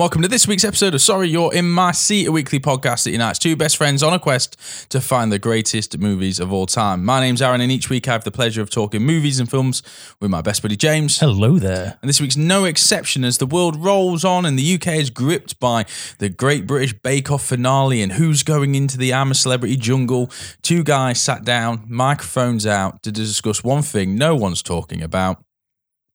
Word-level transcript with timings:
welcome 0.00 0.22
to 0.22 0.28
this 0.28 0.48
week's 0.48 0.64
episode 0.64 0.94
of 0.94 1.02
Sorry 1.02 1.28
You're 1.28 1.52
in 1.52 1.70
My 1.70 1.92
Seat, 1.92 2.26
a 2.26 2.32
weekly 2.32 2.58
podcast 2.58 3.04
that 3.04 3.10
unites 3.10 3.38
two 3.38 3.54
best 3.54 3.76
friends 3.76 4.02
on 4.02 4.14
a 4.14 4.18
quest 4.18 4.56
to 4.88 4.98
find 4.98 5.30
the 5.30 5.38
greatest 5.38 5.98
movies 5.98 6.40
of 6.40 6.54
all 6.54 6.64
time. 6.64 7.04
My 7.04 7.20
name's 7.20 7.42
Aaron, 7.42 7.60
and 7.60 7.70
each 7.70 7.90
week 7.90 8.08
I 8.08 8.12
have 8.12 8.24
the 8.24 8.30
pleasure 8.30 8.62
of 8.62 8.70
talking 8.70 9.02
movies 9.02 9.38
and 9.38 9.50
films 9.50 9.82
with 10.18 10.30
my 10.30 10.40
best 10.40 10.62
buddy 10.62 10.74
James. 10.74 11.18
Hello 11.18 11.58
there. 11.58 11.98
And 12.00 12.08
this 12.08 12.18
week's 12.18 12.38
no 12.38 12.64
exception 12.64 13.24
as 13.24 13.36
the 13.36 13.44
world 13.44 13.76
rolls 13.76 14.24
on 14.24 14.46
and 14.46 14.58
the 14.58 14.74
UK 14.76 14.86
is 14.94 15.10
gripped 15.10 15.60
by 15.60 15.84
the 16.16 16.30
Great 16.30 16.66
British 16.66 16.94
Bake 16.94 17.30
Off 17.30 17.44
finale 17.44 18.00
and 18.00 18.12
who's 18.12 18.42
going 18.42 18.74
into 18.74 18.96
the 18.96 19.12
I'm 19.12 19.30
a 19.30 19.34
Celebrity 19.34 19.76
jungle. 19.76 20.30
Two 20.62 20.82
guys 20.82 21.20
sat 21.20 21.44
down, 21.44 21.84
microphones 21.86 22.66
out, 22.66 23.02
to 23.02 23.12
discuss 23.12 23.62
one 23.62 23.82
thing 23.82 24.16
no 24.16 24.34
one's 24.34 24.62
talking 24.62 25.02
about 25.02 25.44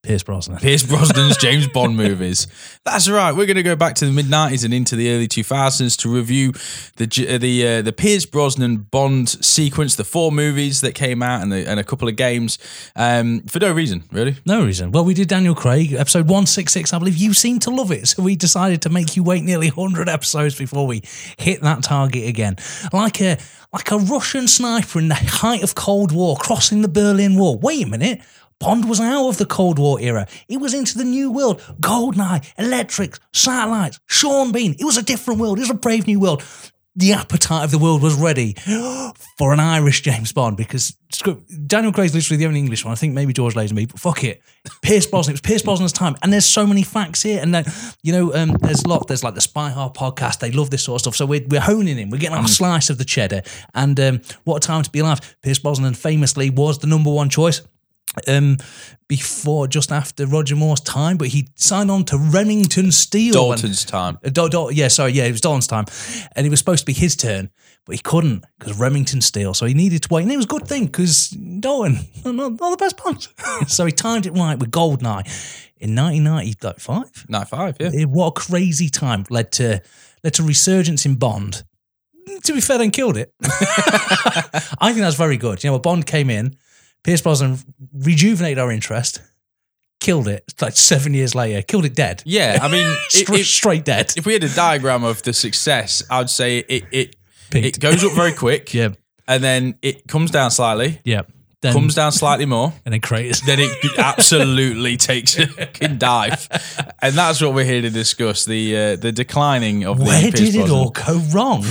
Pierce 0.05 0.23
Brosnan. 0.23 0.59
Pierce 0.59 0.83
Brosnan's 0.83 1.35
James 1.41 1.67
Bond 1.67 1.97
movies. 1.97 2.47
That's 2.83 3.09
right. 3.09 3.31
We're 3.31 3.47
going 3.47 3.55
to 3.57 3.63
go 3.63 3.75
back 3.75 3.95
to 3.95 4.05
the 4.05 4.11
mid 4.11 4.27
'90s 4.27 4.63
and 4.63 4.73
into 4.73 4.95
the 4.95 5.11
early 5.11 5.27
2000s 5.27 5.97
to 6.01 6.09
review 6.09 6.53
the 6.97 7.07
the 7.39 7.67
uh, 7.67 7.81
the 7.81 7.91
Pierce 7.91 8.25
Brosnan 8.25 8.77
Bond 8.77 9.29
sequence, 9.29 9.95
the 9.95 10.03
four 10.03 10.31
movies 10.31 10.81
that 10.81 10.93
came 10.93 11.23
out, 11.23 11.41
and, 11.41 11.51
the, 11.51 11.67
and 11.67 11.79
a 11.79 11.83
couple 11.83 12.07
of 12.07 12.15
games 12.15 12.59
um, 12.95 13.41
for 13.41 13.59
no 13.59 13.71
reason, 13.71 14.03
really. 14.11 14.35
No 14.45 14.63
reason. 14.63 14.91
Well, 14.91 15.05
we 15.05 15.15
did 15.15 15.27
Daniel 15.27 15.55
Craig, 15.55 15.93
episode 15.93 16.27
166. 16.27 16.93
I 16.93 16.99
believe 16.99 17.17
you 17.17 17.33
seem 17.33 17.59
to 17.59 17.71
love 17.71 17.91
it. 17.91 18.07
So 18.07 18.21
we 18.21 18.35
decided 18.35 18.83
to 18.83 18.89
make 18.89 19.15
you 19.15 19.23
wait 19.23 19.43
nearly 19.43 19.69
100 19.69 20.07
episodes 20.07 20.55
before 20.55 20.85
we 20.85 21.01
hit 21.37 21.61
that 21.61 21.83
target 21.83 22.27
again. 22.27 22.57
Like 22.93 23.21
a 23.21 23.37
like 23.73 23.91
a 23.91 23.97
Russian 23.97 24.47
sniper 24.47 24.99
in 24.99 25.09
the 25.09 25.15
height 25.15 25.61
of 25.61 25.75
Cold 25.75 26.13
War 26.13 26.37
crossing 26.37 26.81
the 26.81 26.87
Berlin 26.87 27.35
Wall. 27.37 27.57
Wait 27.57 27.85
a 27.85 27.89
minute. 27.89 28.21
Bond 28.59 28.87
was 28.87 29.01
out 29.01 29.27
of 29.27 29.37
the 29.37 29.45
Cold 29.45 29.79
War 29.79 29.99
era. 29.99 30.27
It 30.47 30.57
was 30.57 30.73
into 30.73 30.97
the 30.97 31.03
new 31.03 31.31
world. 31.31 31.59
Goldeneye, 31.81 32.53
electrics, 32.57 33.19
satellites, 33.33 33.99
Sean 34.07 34.51
Bean. 34.51 34.75
It 34.79 34.85
was 34.85 34.97
a 34.97 35.03
different 35.03 35.39
world. 35.39 35.57
It 35.57 35.61
was 35.61 35.69
a 35.71 35.75
brave 35.75 36.07
new 36.07 36.19
world. 36.19 36.43
The 36.97 37.11
appetite 37.11 37.65
of 37.65 37.71
the 37.71 37.77
world 37.77 38.01
was 38.01 38.13
ready 38.13 38.55
for 39.37 39.51
an 39.51 39.59
Irish 39.59 40.01
James 40.01 40.31
Bond 40.31 40.55
because 40.55 40.95
Daniel 41.67 41.91
Craig's 41.91 42.15
literally 42.15 42.37
the 42.37 42.45
only 42.45 42.61
English 42.61 42.85
one. 42.85 42.93
I 42.93 42.95
think 42.95 43.13
maybe 43.13 43.33
George 43.33 43.53
Lazenby, 43.53 43.89
but 43.89 43.99
fuck 43.99 44.23
it. 44.23 44.41
Pierce 44.81 45.05
Brosnan. 45.05 45.33
It 45.33 45.33
was 45.33 45.41
Pierce 45.41 45.61
Brosnan's 45.61 45.91
time. 45.91 46.15
And 46.23 46.31
there's 46.31 46.45
so 46.45 46.65
many 46.65 46.83
facts 46.83 47.21
here. 47.21 47.41
And 47.41 47.53
then, 47.53 47.65
you 48.01 48.13
know, 48.13 48.33
um, 48.33 48.55
there's 48.61 48.83
a 48.83 48.87
lot. 48.87 49.09
There's 49.09 49.25
like 49.25 49.35
the 49.35 49.41
Spy 49.41 49.71
Hard 49.71 49.93
podcast. 49.93 50.39
They 50.39 50.51
love 50.51 50.69
this 50.69 50.85
sort 50.85 50.95
of 50.95 51.01
stuff. 51.01 51.15
So 51.17 51.25
we're, 51.25 51.45
we're 51.49 51.59
honing 51.59 51.99
in. 51.99 52.09
We're 52.09 52.19
getting 52.19 52.37
our 52.37 52.47
slice 52.47 52.89
of 52.89 52.97
the 52.97 53.05
cheddar. 53.05 53.41
And 53.73 53.99
um, 53.99 54.21
what 54.45 54.63
a 54.63 54.65
time 54.65 54.83
to 54.83 54.89
be 54.89 54.99
alive. 54.99 55.37
Pierce 55.41 55.59
Brosnan 55.59 55.95
famously 55.95 56.49
was 56.49 56.79
the 56.79 56.87
number 56.87 57.11
one 57.11 57.29
choice 57.29 57.61
um, 58.27 58.57
before, 59.07 59.67
just 59.67 59.91
after 59.91 60.25
Roger 60.25 60.55
Moore's 60.55 60.81
time, 60.81 61.17
but 61.17 61.27
he 61.29 61.47
signed 61.55 61.91
on 61.91 62.05
to 62.05 62.17
Remington 62.17 62.91
Steele. 62.91 63.33
Dalton's 63.33 63.83
and, 63.83 63.87
time. 63.87 64.17
Uh, 64.23 64.29
Dal- 64.29 64.49
Dal- 64.49 64.71
yeah, 64.71 64.87
sorry, 64.87 65.11
yeah, 65.13 65.25
it 65.25 65.31
was 65.31 65.41
Dalton's 65.41 65.67
time, 65.67 65.85
and 66.35 66.45
it 66.45 66.49
was 66.49 66.59
supposed 66.59 66.81
to 66.81 66.85
be 66.85 66.93
his 66.93 67.15
turn, 67.15 67.49
but 67.85 67.95
he 67.95 68.01
couldn't 68.01 68.45
because 68.57 68.79
Remington 68.79 69.21
Steele. 69.21 69.53
So 69.53 69.65
he 69.65 69.73
needed 69.73 70.03
to 70.03 70.13
wait, 70.13 70.23
and 70.23 70.31
it 70.31 70.37
was 70.37 70.45
a 70.45 70.49
good 70.49 70.67
thing 70.67 70.85
because 70.85 71.29
Dalton, 71.29 71.99
not, 72.23 72.35
not 72.35 72.71
the 72.71 72.77
best 72.77 73.01
Bonds. 73.03 73.29
so 73.67 73.85
he 73.85 73.91
timed 73.91 74.25
it 74.25 74.31
right 74.31 74.57
with 74.57 74.71
Goldeneye 74.71 75.25
in 75.77 75.95
1995. 75.95 77.25
95, 77.29 77.77
yeah. 77.79 77.89
It- 77.93 78.09
what 78.09 78.27
a 78.27 78.31
crazy 78.31 78.89
time 78.89 79.25
led 79.29 79.51
to 79.53 79.81
led 80.23 80.33
to 80.35 80.43
resurgence 80.43 81.05
in 81.05 81.15
Bond. 81.15 81.63
To 82.45 82.53
be 82.53 82.61
fair, 82.61 82.79
then 82.79 82.89
killed 82.89 83.17
it. 83.17 83.31
I 83.43 84.87
think 84.91 84.97
that's 84.97 85.15
very 85.15 85.37
good. 85.37 85.63
You 85.63 85.69
know, 85.69 85.77
Bond 85.77 86.07
came 86.07 86.31
in, 86.31 86.55
Pierce 87.05 87.21
Brosnan 87.21 87.59
rejuvenated 87.93 88.57
our 88.57 88.71
interest, 88.71 89.21
killed 89.99 90.27
it 90.27 90.55
like 90.59 90.75
seven 90.75 91.13
years 91.13 91.35
later, 91.35 91.61
killed 91.61 91.85
it 91.85 91.93
dead. 91.93 92.23
Yeah, 92.25 92.57
I 92.59 92.67
mean, 92.67 92.97
Stra- 93.09 93.35
it, 93.35 93.41
it, 93.41 93.45
straight 93.45 93.85
dead. 93.85 94.11
if 94.17 94.25
we 94.25 94.33
had 94.33 94.43
a 94.43 94.49
diagram 94.49 95.03
of 95.03 95.21
the 95.21 95.31
success, 95.31 96.01
I'd 96.09 96.31
say 96.31 96.59
it 96.67 96.83
it, 96.91 97.15
Peaked. 97.51 97.77
it 97.77 97.79
goes 97.79 98.03
up 98.03 98.13
very 98.13 98.33
quick, 98.33 98.73
Yeah, 98.73 98.89
and 99.27 99.43
then 99.43 99.77
it 99.83 100.07
comes 100.07 100.31
down 100.31 100.49
slightly, 100.49 100.99
yeah. 101.03 101.21
Then, 101.61 101.73
comes 101.73 101.93
down 101.93 102.11
slightly 102.11 102.47
more, 102.47 102.73
and 102.85 102.93
then 102.93 103.01
craters. 103.01 103.41
then 103.41 103.59
it 103.59 103.99
absolutely 103.99 104.97
takes 104.97 105.37
a 105.37 105.45
fucking 105.45 105.97
dive, 105.99 106.47
and 107.03 107.13
that's 107.13 107.39
what 107.39 107.53
we're 107.53 107.65
here 107.65 107.81
to 107.83 107.91
discuss 107.91 108.45
the 108.45 108.75
uh, 108.75 108.95
the 108.95 109.11
declining 109.11 109.83
of 109.85 109.99
the 109.99 110.05
Where 110.05 110.21
Pierce 110.23 110.33
did 110.39 110.55
it 110.55 110.69
all 110.71 110.89
go 110.89 111.19
wrong? 111.31 111.63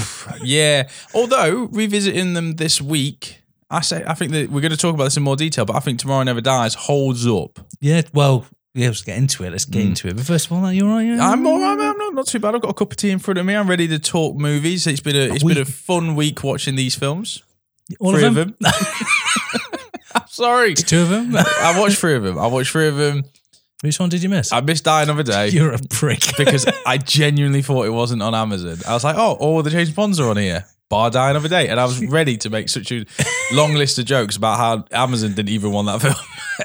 Yeah, 0.44 0.89
although 1.12 1.69
revisiting 1.73 2.34
them 2.34 2.55
this 2.55 2.81
week, 2.81 3.41
I 3.71 3.81
say 3.81 4.05
I 4.07 4.15
think 4.15 4.33
that 4.33 4.51
we're 4.51 4.61
going 4.61 4.71
to 4.73 4.77
talk 4.77 4.95
about 4.95 5.05
this 5.05 5.17
in 5.17 5.23
more 5.23 5.37
detail, 5.37 5.65
but 5.65 5.77
I 5.77 5.81
think 5.81 5.99
Tomorrow 5.99 6.23
Never 6.25 6.41
Dies 6.41 6.75
holds 6.75 7.27
up. 7.27 7.59
yeah, 7.81 8.03
well, 8.13 8.47
yeah, 8.75 8.89
let's 8.89 9.03
get 9.03 9.17
into 9.19 9.45
it. 9.45 9.51
Let's 9.51 9.65
get 9.65 9.83
into 9.83 10.09
it. 10.09 10.17
But 10.17 10.27
first 10.27 10.47
of 10.47 10.53
all, 10.53 10.65
are 10.65 10.73
you 10.73 10.87
all 10.89 10.95
right? 10.97 11.07
Yeah? 11.07 11.17
Mm. 11.17 11.21
I'm 11.21 11.47
all 11.47 11.61
right, 11.61 11.77
man. 11.77 11.91
I'm 11.93 11.99
not, 11.99 12.15
not 12.15 12.27
too 12.27 12.41
bad. 12.41 12.55
I've 12.57 12.61
got 12.63 12.71
a 12.71 12.75
cup 12.75 12.91
of 12.91 12.97
tea 12.97 13.11
in 13.11 13.19
front 13.21 13.39
of 13.39 13.47
me. 13.47 13.55
I'm 13.55 13.69
ready 13.71 13.87
to 13.89 13.99
talk 14.01 14.37
movies. 14.37 14.87
It's 14.87 15.01
been 15.01 15.17
a 15.17 15.33
it's 15.35 15.45
been 15.45 15.59
a 15.59 15.65
fun 15.65 16.15
week 16.17 16.43
watching 16.43 16.75
these 16.75 16.95
films. 16.95 17.43
all 18.01 18.13
three 18.13 18.25
of 18.25 18.37
of 18.37 18.49
them? 18.49 18.57
them. 18.61 18.73
I'm 20.15 20.27
sorry. 20.29 20.75
Two 20.75 21.03
of 21.03 21.09
them? 21.09 21.35
I 21.37 21.79
watched 21.79 21.99
three 21.99 22.15
of 22.15 22.23
them. 22.25 22.39
I 22.39 22.47
watched 22.49 22.71
three 22.71 22.89
of 22.89 22.97
them. 22.97 23.23
Which 23.83 24.01
one 24.01 24.09
did 24.09 24.23
you 24.23 24.29
miss? 24.29 24.51
I 24.53 24.61
missed 24.61 24.85
Die 24.85 25.03
Another 25.03 25.23
Day. 25.23 25.49
You're 25.51 25.75
a 25.75 25.79
prick. 25.91 26.23
because 26.39 26.67
I 26.87 26.97
genuinely 26.99 27.61
thought 27.63 27.85
it 27.87 27.91
wasn't 27.91 28.23
on 28.23 28.35
Amazon. 28.35 28.79
I 28.89 28.95
was 28.95 29.05
like, 29.05 29.17
oh, 29.17 29.35
all 29.35 29.63
the 29.63 29.71
James 29.71 29.91
Bonds 29.91 30.19
are 30.21 30.31
on 30.31 30.37
here. 30.39 30.65
Bar 30.94 31.10
Die 31.10 31.31
Another 31.31 31.49
Day. 31.49 31.66
And 31.69 31.81
I 31.81 31.87
was 31.87 32.06
ready 32.19 32.37
to 32.37 32.50
make 32.50 32.69
such 32.69 32.93
a 32.93 33.05
long 33.53 33.75
list 33.75 33.99
of 33.99 34.05
jokes 34.05 34.37
about 34.37 34.59
how 34.59 34.84
Amazon 34.93 35.31
didn't 35.34 35.49
even 35.49 35.72
want 35.72 35.88
that 35.88 36.00
film. 36.03 36.15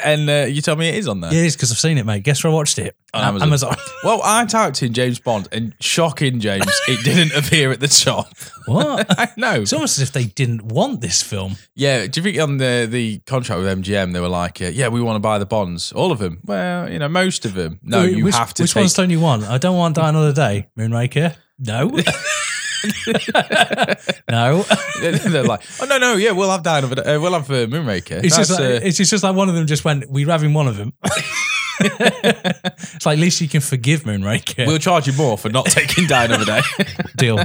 and 0.04 0.30
uh, 0.30 0.46
you 0.48 0.62
tell 0.62 0.76
me 0.76 0.88
it 0.88 0.94
is 0.96 1.08
on 1.08 1.20
there. 1.20 1.34
Yeah, 1.34 1.40
it 1.42 1.46
is 1.48 1.56
because 1.56 1.72
I've 1.72 1.80
seen 1.80 1.98
it, 1.98 2.06
mate. 2.06 2.22
Guess 2.22 2.44
where 2.44 2.52
I 2.52 2.54
watched 2.54 2.78
it? 2.78 2.96
On 3.16 3.24
Amazon. 3.24 3.48
Amazon. 3.48 3.76
Well, 4.04 4.22
I 4.24 4.46
typed 4.46 4.84
in 4.84 4.94
James 4.94 5.18
Bond 5.20 5.48
and 5.52 5.74
shocking 5.80 6.40
James, 6.40 6.68
it 6.88 7.04
didn't 7.04 7.36
appear 7.36 7.72
at 7.72 7.80
the 7.80 7.88
top. 7.88 8.28
what? 8.68 9.08
I 9.20 9.30
know. 9.36 9.54
It's 9.62 9.74
almost 9.74 9.98
as 9.98 10.04
if 10.08 10.14
they 10.14 10.26
didn't 10.26 10.62
want 10.64 11.02
this 11.02 11.24
film. 11.24 11.56
Yeah, 11.74 12.06
do 12.06 12.20
you 12.20 12.24
think 12.24 12.40
on 12.40 12.58
the, 12.58 12.88
the 12.88 13.18
contract 13.26 13.64
with 13.64 13.80
MGM 13.84 14.14
they 14.14 14.20
were 14.20 14.28
like, 14.30 14.62
uh, 14.62 14.66
yeah, 14.66 14.90
we 14.90 15.02
want 15.02 15.16
to 15.16 15.20
buy 15.22 15.40
the 15.40 15.48
bonds, 15.48 15.92
all 15.92 16.12
of 16.12 16.20
them? 16.20 16.40
Well, 16.46 16.88
you 16.88 17.00
know, 17.00 17.10
most 17.10 17.46
of 17.46 17.56
them. 17.56 17.80
No, 17.82 18.04
Wh- 18.06 18.12
you 18.16 18.26
which, 18.26 18.36
have 18.36 18.54
to 18.54 18.62
Which 18.64 18.74
take. 18.76 18.82
ones 18.82 18.94
don't 18.94 19.10
you 19.10 19.20
want? 19.20 19.46
I 19.46 19.58
don't 19.58 19.76
want 19.76 19.96
Die 19.96 20.08
Another 20.08 20.34
Day. 20.34 20.68
Moonraker? 20.78 21.36
No. 21.58 21.90
no. 24.30 24.64
They're 25.02 25.44
like, 25.44 25.62
oh 25.82 25.86
no, 25.86 25.98
no, 25.98 26.16
yeah, 26.16 26.32
we'll 26.32 26.50
have 26.52 26.66
Another 26.66 26.96
Day. 26.96 27.16
Uh, 27.16 27.20
we'll 27.20 27.34
have 27.34 27.50
uh, 27.50 27.66
Moonraker. 27.68 28.24
It's 28.24 28.36
just, 28.38 28.52
like, 28.52 28.60
uh, 28.60 28.80
it's 28.84 28.98
just 28.98 29.24
like 29.24 29.36
one 29.36 29.50
of 29.50 29.56
them 29.56 29.68
just 29.68 29.84
went, 29.86 30.10
we're 30.10 30.28
having 30.30 30.54
one 30.54 30.68
of 30.68 30.78
them. 30.78 30.94
it's 31.82 33.06
like, 33.06 33.18
at 33.18 33.20
least 33.22 33.42
you 33.42 33.48
can 33.48 33.62
forgive 33.62 34.04
Moonraker. 34.04 34.68
We'll 34.68 34.78
charge 34.80 35.08
you 35.08 35.14
more 35.14 35.38
for 35.38 35.50
not 35.50 35.66
taking 35.66 36.08
Die 36.08 36.26
Another 36.26 36.46
Day. 36.46 36.62
Deal. 37.16 37.38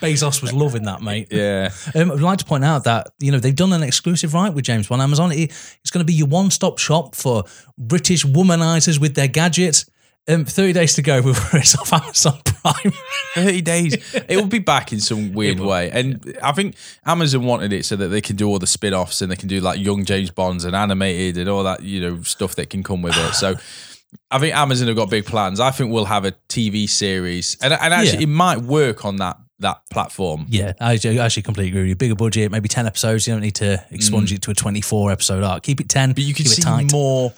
Bezos 0.00 0.42
was 0.42 0.52
loving 0.52 0.82
that, 0.84 1.00
mate. 1.02 1.28
yeah. 1.30 1.70
Um, 1.94 2.10
I'd 2.10 2.20
like 2.20 2.38
to 2.38 2.44
point 2.44 2.64
out 2.64 2.84
that 2.84 3.08
you 3.20 3.32
know 3.32 3.38
they've 3.38 3.54
done 3.54 3.72
an 3.72 3.82
exclusive 3.82 4.34
right 4.34 4.52
with 4.52 4.64
James 4.64 4.88
Bond 4.88 5.00
Amazon. 5.02 5.32
It- 5.32 5.50
it's 5.80 5.90
going 5.90 6.00
to 6.00 6.04
be 6.04 6.12
your 6.14 6.26
one-stop 6.26 6.78
shop 6.78 7.14
for 7.14 7.44
British 7.78 8.24
womanizers 8.24 8.98
with 9.00 9.14
their 9.14 9.28
gadgets. 9.28 9.86
Um, 10.26 10.44
Thirty 10.46 10.72
days 10.72 10.94
to 10.94 11.02
go 11.02 11.20
before 11.22 11.60
it's 11.60 11.76
off 11.78 11.92
Amazon 11.92 12.38
Prime. 12.44 12.92
30 13.34 13.60
days. 13.60 14.14
It 14.28 14.36
will 14.36 14.46
be 14.46 14.58
back 14.58 14.92
in 14.92 15.00
some 15.00 15.32
weird 15.34 15.60
way. 15.60 15.90
And 15.90 16.38
I 16.42 16.52
think 16.52 16.76
Amazon 17.04 17.44
wanted 17.44 17.72
it 17.74 17.84
so 17.84 17.96
that 17.96 18.08
they 18.08 18.20
can 18.22 18.36
do 18.36 18.48
all 18.48 18.58
the 18.58 18.66
spin 18.66 18.94
offs 18.94 19.20
and 19.20 19.30
they 19.30 19.36
can 19.36 19.48
do 19.48 19.60
like 19.60 19.78
young 19.78 20.04
James 20.06 20.30
Bonds 20.30 20.64
and 20.64 20.74
animated 20.74 21.36
and 21.36 21.48
all 21.50 21.62
that, 21.64 21.82
you 21.82 22.00
know, 22.00 22.22
stuff 22.22 22.54
that 22.54 22.70
can 22.70 22.82
come 22.82 23.02
with 23.02 23.14
it. 23.18 23.34
So 23.34 23.56
I 24.30 24.38
think 24.38 24.56
Amazon 24.56 24.88
have 24.88 24.96
got 24.96 25.10
big 25.10 25.26
plans. 25.26 25.60
I 25.60 25.70
think 25.72 25.92
we'll 25.92 26.04
have 26.06 26.24
a 26.24 26.32
TV 26.48 26.88
series. 26.88 27.56
And, 27.60 27.74
and 27.74 27.92
actually, 27.92 28.18
Yeah. 28.18 28.22
it 28.24 28.28
might 28.28 28.58
work 28.62 29.04
on 29.04 29.16
that 29.16 29.36
that 29.60 29.82
platform. 29.88 30.46
yeah, 30.48 30.72
I 30.80 30.94
actually 30.94 31.42
completely 31.42 31.68
agree 31.68 31.82
with 31.82 31.88
you. 31.90 31.94
Bigger 31.96 32.16
budget, 32.16 32.50
maybe 32.50 32.68
ten 32.68 32.86
episodes. 32.86 33.26
You 33.26 33.34
don't 33.34 33.40
need 33.42 33.54
to 33.56 33.82
expunge 33.90 34.32
it 34.32 34.42
to 34.42 34.50
a 34.50 34.54
twenty-four 34.54 35.10
episode 35.12 35.42
arc. 35.44 35.62
Keep 35.62 35.80
it 35.80 35.88
ten. 35.88 36.10
Mm. 36.10 36.14
But 36.16 36.24
you 36.24 36.34
can 36.34 36.44
see 36.46 36.60
it 36.60 36.64
tight. 36.64 36.92
more 36.92 37.32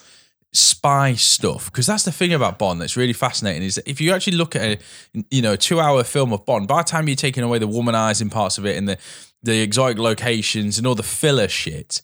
spy 0.56 1.14
stuff 1.14 1.66
because 1.66 1.86
that's 1.86 2.04
the 2.04 2.12
thing 2.12 2.32
about 2.32 2.58
Bond 2.58 2.80
that's 2.80 2.96
really 2.96 3.12
fascinating 3.12 3.62
is 3.62 3.74
that 3.76 3.88
if 3.88 4.00
you 4.00 4.12
actually 4.12 4.36
look 4.36 4.56
at 4.56 4.62
a 4.62 4.78
you 5.30 5.42
know 5.42 5.52
a 5.52 5.56
two 5.56 5.80
hour 5.80 6.02
film 6.02 6.32
of 6.32 6.44
Bond, 6.46 6.66
by 6.66 6.82
the 6.82 6.84
time 6.84 7.08
you're 7.08 7.16
taking 7.16 7.44
away 7.44 7.58
the 7.58 7.68
womanizing 7.68 8.30
parts 8.30 8.58
of 8.58 8.66
it 8.66 8.76
and 8.76 8.88
the 8.88 8.98
the 9.42 9.60
exotic 9.60 9.98
locations 9.98 10.78
and 10.78 10.86
all 10.86 10.94
the 10.94 11.02
filler 11.02 11.48
shit, 11.48 12.02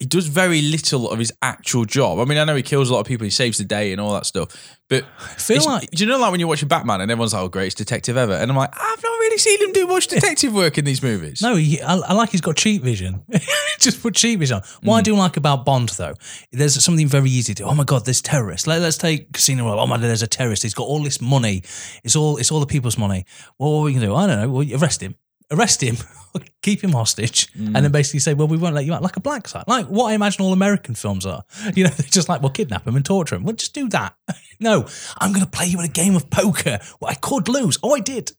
he 0.00 0.06
does 0.06 0.26
very 0.26 0.60
little 0.60 1.08
of 1.10 1.18
his 1.20 1.32
actual 1.40 1.84
job. 1.84 2.18
I 2.18 2.24
mean, 2.24 2.36
I 2.36 2.44
know 2.44 2.56
he 2.56 2.62
kills 2.62 2.90
a 2.90 2.92
lot 2.92 3.00
of 3.00 3.06
people, 3.06 3.24
he 3.24 3.30
saves 3.30 3.58
the 3.58 3.64
day 3.64 3.92
and 3.92 4.00
all 4.00 4.12
that 4.14 4.26
stuff, 4.26 4.48
but 4.90 5.04
I 5.20 5.34
feel 5.34 5.64
like- 5.64 5.90
do 5.92 6.02
you 6.04 6.10
know 6.10 6.18
like 6.18 6.30
when 6.32 6.40
you're 6.40 6.48
watching 6.48 6.68
Batman 6.68 7.00
and 7.00 7.10
everyone's 7.10 7.32
like, 7.32 7.42
"Oh, 7.42 7.48
greatest 7.48 7.78
detective 7.78 8.16
ever," 8.16 8.32
and 8.34 8.50
I'm 8.50 8.56
like, 8.56 8.70
I've 8.74 9.02
not 9.02 9.18
really 9.20 9.38
seen 9.38 9.62
him 9.62 9.72
do 9.72 9.86
much 9.86 10.08
detective 10.08 10.52
work 10.52 10.78
in 10.78 10.84
these 10.84 11.02
movies. 11.02 11.40
No, 11.40 11.54
he, 11.56 11.80
I, 11.80 11.94
I 11.94 12.12
like 12.12 12.30
he's 12.30 12.40
got 12.40 12.56
cheap 12.56 12.82
vision. 12.82 13.22
Just 13.78 14.02
put 14.02 14.14
cheap 14.14 14.40
vision 14.40 14.56
on. 14.56 14.62
What 14.82 14.96
I 14.96 15.00
Mm. 15.00 15.04
do 15.04 15.14
like 15.16 15.36
about 15.36 15.64
Bond, 15.64 15.90
though, 15.90 16.14
there's 16.52 16.82
something 16.84 17.06
very 17.08 17.30
easy 17.30 17.54
to. 17.54 17.64
Oh 17.64 17.74
my 17.74 17.84
God, 17.84 18.04
there's 18.04 18.20
terrorists. 18.20 18.66
Let, 18.66 18.82
us 18.82 18.96
take 18.98 19.32
Casino 19.32 19.64
Royale. 19.64 19.80
Oh 19.80 19.86
my 19.86 19.96
God, 19.96 20.02
there's 20.04 20.22
a 20.22 20.26
terrorist. 20.26 20.62
He's 20.64 20.74
got 20.74 20.84
all 20.88 21.02
this 21.02 21.20
money. 21.20 21.62
It's 22.02 22.16
all 22.16 22.36
it's 22.38 22.50
all 22.50 22.60
the 22.60 22.66
people's 22.66 22.98
money. 22.98 23.24
Well, 23.58 23.72
what 23.72 23.78
are 23.80 23.84
we 23.84 23.92
can 23.92 24.02
do? 24.02 24.14
I 24.14 24.26
don't 24.26 24.40
know. 24.40 24.50
Well, 24.50 24.66
arrest 24.74 25.00
him. 25.02 25.14
Arrest 25.50 25.82
him, 25.82 25.96
keep 26.62 26.82
him 26.82 26.92
hostage, 26.92 27.48
and 27.54 27.74
then 27.74 27.84
mm. 27.84 27.92
basically 27.92 28.20
say, 28.20 28.34
"Well, 28.34 28.48
we 28.48 28.56
won't 28.56 28.74
let 28.74 28.84
you 28.84 28.94
out," 28.94 29.02
like 29.02 29.16
a 29.16 29.20
black 29.20 29.48
site, 29.48 29.68
like 29.68 29.86
what 29.86 30.10
I 30.10 30.14
imagine 30.14 30.44
all 30.44 30.52
American 30.52 30.94
films 30.94 31.26
are. 31.26 31.44
You 31.74 31.84
know, 31.84 31.90
they're 31.90 32.06
just 32.08 32.28
like, 32.28 32.42
"Well, 32.42 32.50
kidnap 32.50 32.86
him 32.86 32.96
and 32.96 33.04
torture 33.04 33.36
him." 33.36 33.44
Well, 33.44 33.54
just 33.54 33.74
do 33.74 33.88
that. 33.90 34.14
no, 34.60 34.86
I'm 35.18 35.32
going 35.32 35.44
to 35.44 35.50
play 35.50 35.66
you 35.66 35.78
in 35.78 35.84
a 35.84 35.88
game 35.88 36.14
of 36.14 36.30
poker. 36.30 36.78
Well, 37.00 37.10
I 37.10 37.14
could 37.14 37.48
lose. 37.48 37.78
Oh, 37.82 37.94
I 37.94 38.00
did. 38.00 38.32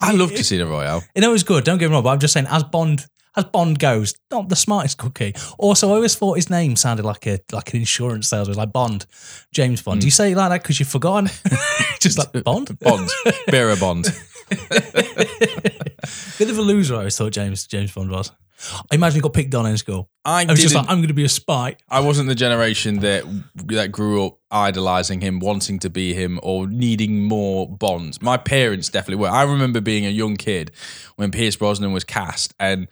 I 0.00 0.12
love 0.12 0.30
Casino 0.30 0.68
Royale. 0.68 1.02
You 1.14 1.22
know, 1.22 1.30
it 1.30 1.32
was 1.32 1.44
good. 1.44 1.64
Don't 1.64 1.78
get 1.78 1.88
me 1.88 1.94
wrong, 1.94 2.02
but 2.02 2.10
I'm 2.10 2.18
just 2.18 2.34
saying, 2.34 2.46
as 2.48 2.64
Bond 2.64 3.06
as 3.36 3.44
Bond 3.46 3.78
goes, 3.78 4.14
not 4.30 4.48
the 4.48 4.56
smartest 4.56 4.98
cookie. 4.98 5.34
Also, 5.58 5.88
I 5.90 5.94
always 5.94 6.14
thought 6.14 6.36
his 6.36 6.50
name 6.50 6.76
sounded 6.76 7.04
like 7.04 7.26
a 7.26 7.40
like 7.52 7.72
an 7.72 7.80
insurance 7.80 8.28
salesman, 8.28 8.56
like 8.56 8.72
Bond, 8.72 9.06
James 9.52 9.82
Bond. 9.82 10.00
Do 10.00 10.06
you 10.06 10.10
hmm. 10.10 10.14
say 10.14 10.32
it 10.32 10.36
like 10.36 10.50
that 10.50 10.62
because 10.62 10.78
you've 10.78 10.88
forgotten? 10.88 11.30
just 12.00 12.18
like 12.18 12.44
Bond, 12.44 12.78
Bond, 12.80 13.08
Bearer 13.46 13.76
Bond. 13.76 14.04
Bit 16.38 16.50
of 16.50 16.58
a 16.58 16.62
loser, 16.62 16.94
I 16.94 16.98
always 16.98 17.16
thought 17.16 17.32
James 17.32 17.66
James 17.66 17.92
Bond 17.92 18.10
was. 18.10 18.32
I 18.90 18.94
imagine 18.94 19.16
he 19.16 19.20
got 19.22 19.32
picked 19.32 19.54
on 19.54 19.66
in 19.66 19.76
school. 19.76 20.08
I, 20.24 20.42
I 20.42 20.52
was 20.52 20.60
just 20.60 20.74
like, 20.74 20.88
I'm 20.88 20.98
going 20.98 21.08
to 21.08 21.14
be 21.14 21.24
a 21.24 21.28
spy. 21.28 21.76
I 21.88 22.00
wasn't 22.00 22.28
the 22.28 22.34
generation 22.34 23.00
that 23.00 23.24
that 23.66 23.90
grew 23.90 24.24
up 24.24 24.38
idolizing 24.50 25.20
him, 25.20 25.40
wanting 25.40 25.80
to 25.80 25.90
be 25.90 26.14
him, 26.14 26.38
or 26.42 26.68
needing 26.68 27.24
more 27.24 27.68
Bonds. 27.68 28.22
My 28.22 28.36
parents 28.36 28.88
definitely 28.88 29.22
were. 29.22 29.30
I 29.30 29.42
remember 29.42 29.80
being 29.80 30.06
a 30.06 30.10
young 30.10 30.36
kid 30.36 30.70
when 31.16 31.30
Pierce 31.32 31.56
Brosnan 31.56 31.92
was 31.92 32.04
cast, 32.04 32.54
and 32.60 32.88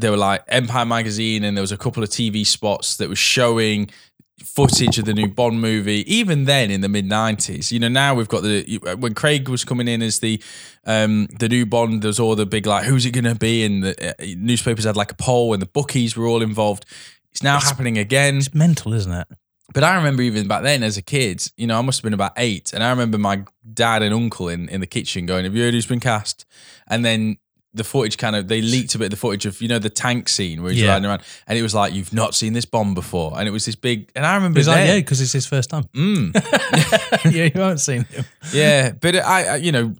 there 0.00 0.10
were 0.10 0.16
like 0.16 0.42
Empire 0.48 0.84
magazine, 0.84 1.44
and 1.44 1.56
there 1.56 1.62
was 1.62 1.72
a 1.72 1.76
couple 1.76 2.02
of 2.02 2.08
TV 2.08 2.46
spots 2.46 2.96
that 2.96 3.08
were 3.08 3.16
showing 3.16 3.90
footage 4.38 4.98
of 4.98 5.04
the 5.04 5.12
new 5.12 5.28
Bond 5.28 5.60
movie. 5.60 6.02
Even 6.12 6.44
then, 6.44 6.70
in 6.70 6.80
the 6.80 6.88
mid 6.88 7.08
'90s, 7.08 7.70
you 7.70 7.78
know, 7.78 7.88
now 7.88 8.14
we've 8.14 8.28
got 8.28 8.42
the 8.42 8.78
when 8.98 9.14
Craig 9.14 9.48
was 9.48 9.64
coming 9.64 9.88
in 9.88 10.02
as 10.02 10.20
the 10.20 10.42
um 10.86 11.28
the 11.38 11.48
new 11.48 11.66
Bond. 11.66 12.02
There's 12.02 12.20
all 12.20 12.34
the 12.36 12.46
big 12.46 12.66
like, 12.66 12.84
who's 12.84 13.06
it 13.06 13.12
going 13.12 13.24
to 13.24 13.34
be? 13.34 13.64
And 13.64 13.82
the 13.82 14.10
uh, 14.10 14.34
newspapers 14.36 14.84
had 14.84 14.96
like 14.96 15.12
a 15.12 15.16
poll, 15.16 15.52
and 15.52 15.62
the 15.62 15.66
bookies 15.66 16.16
were 16.16 16.26
all 16.26 16.42
involved. 16.42 16.86
It's 17.32 17.42
now 17.42 17.60
happening 17.60 17.96
again. 17.98 18.38
It's 18.38 18.54
mental, 18.54 18.92
isn't 18.92 19.12
it? 19.12 19.28
But 19.72 19.84
I 19.84 19.96
remember 19.96 20.22
even 20.22 20.48
back 20.48 20.62
then 20.62 20.82
as 20.82 20.96
a 20.96 21.02
kid, 21.02 21.44
you 21.56 21.66
know, 21.66 21.78
I 21.78 21.82
must 21.82 22.00
have 22.00 22.04
been 22.04 22.14
about 22.14 22.32
eight. 22.36 22.72
And 22.72 22.82
I 22.82 22.90
remember 22.90 23.18
my 23.18 23.44
dad 23.72 24.02
and 24.02 24.12
uncle 24.12 24.48
in, 24.48 24.68
in 24.68 24.80
the 24.80 24.86
kitchen 24.86 25.26
going, 25.26 25.44
Have 25.44 25.54
you 25.54 25.62
heard 25.62 25.74
who's 25.74 25.86
been 25.86 26.00
cast? 26.00 26.44
And 26.88 27.04
then 27.04 27.38
the 27.72 27.84
footage 27.84 28.18
kind 28.18 28.34
of, 28.34 28.48
they 28.48 28.60
leaked 28.60 28.94
a 28.94 28.98
bit 28.98 29.04
of 29.06 29.10
the 29.10 29.16
footage 29.16 29.46
of, 29.46 29.60
you 29.62 29.68
know, 29.68 29.78
the 29.78 29.90
tank 29.90 30.28
scene 30.28 30.62
where 30.62 30.72
he's 30.72 30.82
Yeah. 30.82 30.90
riding 30.92 31.06
around. 31.06 31.22
And 31.46 31.56
it 31.58 31.62
was 31.62 31.74
like, 31.74 31.92
You've 31.94 32.12
not 32.12 32.34
seen 32.34 32.52
this 32.52 32.64
bomb 32.64 32.94
before. 32.94 33.38
And 33.38 33.46
it 33.46 33.52
was 33.52 33.64
this 33.64 33.76
big, 33.76 34.10
and 34.16 34.26
I 34.26 34.34
remember 34.34 34.58
He's 34.58 34.66
like, 34.68 34.86
yeah, 34.88 34.96
because 34.96 35.20
it's 35.20 35.32
his 35.32 35.46
first 35.46 35.70
time. 35.70 35.84
Mm. 35.94 36.34
yeah, 37.32 37.44
you 37.44 37.50
haven't 37.54 37.78
seen 37.78 38.04
him. 38.04 38.24
yeah, 38.52 38.92
but 38.92 39.14
I, 39.16 39.44
I, 39.44 39.56
you 39.56 39.70
know, 39.72 39.94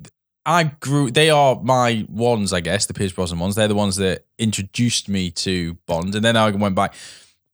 I 0.47 0.65
grew. 0.81 1.11
They 1.11 1.31
are 1.31 1.61
my 1.63 2.07
ones, 2.09 2.53
I 2.53 2.61
guess, 2.61 2.87
the 2.87 2.95
Pierce 2.95 3.13
Brosnan 3.13 3.39
ones. 3.39 3.55
They're 3.57 3.69
the 3.69 3.75
ones 3.75 3.97
that 3.97 4.25
introduced 4.39 5.09
me 5.09 5.31
to 5.33 5.75
Bond, 5.87 6.15
and 6.15 6.25
then 6.25 6.37
I 6.37 6.51
went 6.51 6.75
back. 6.75 6.95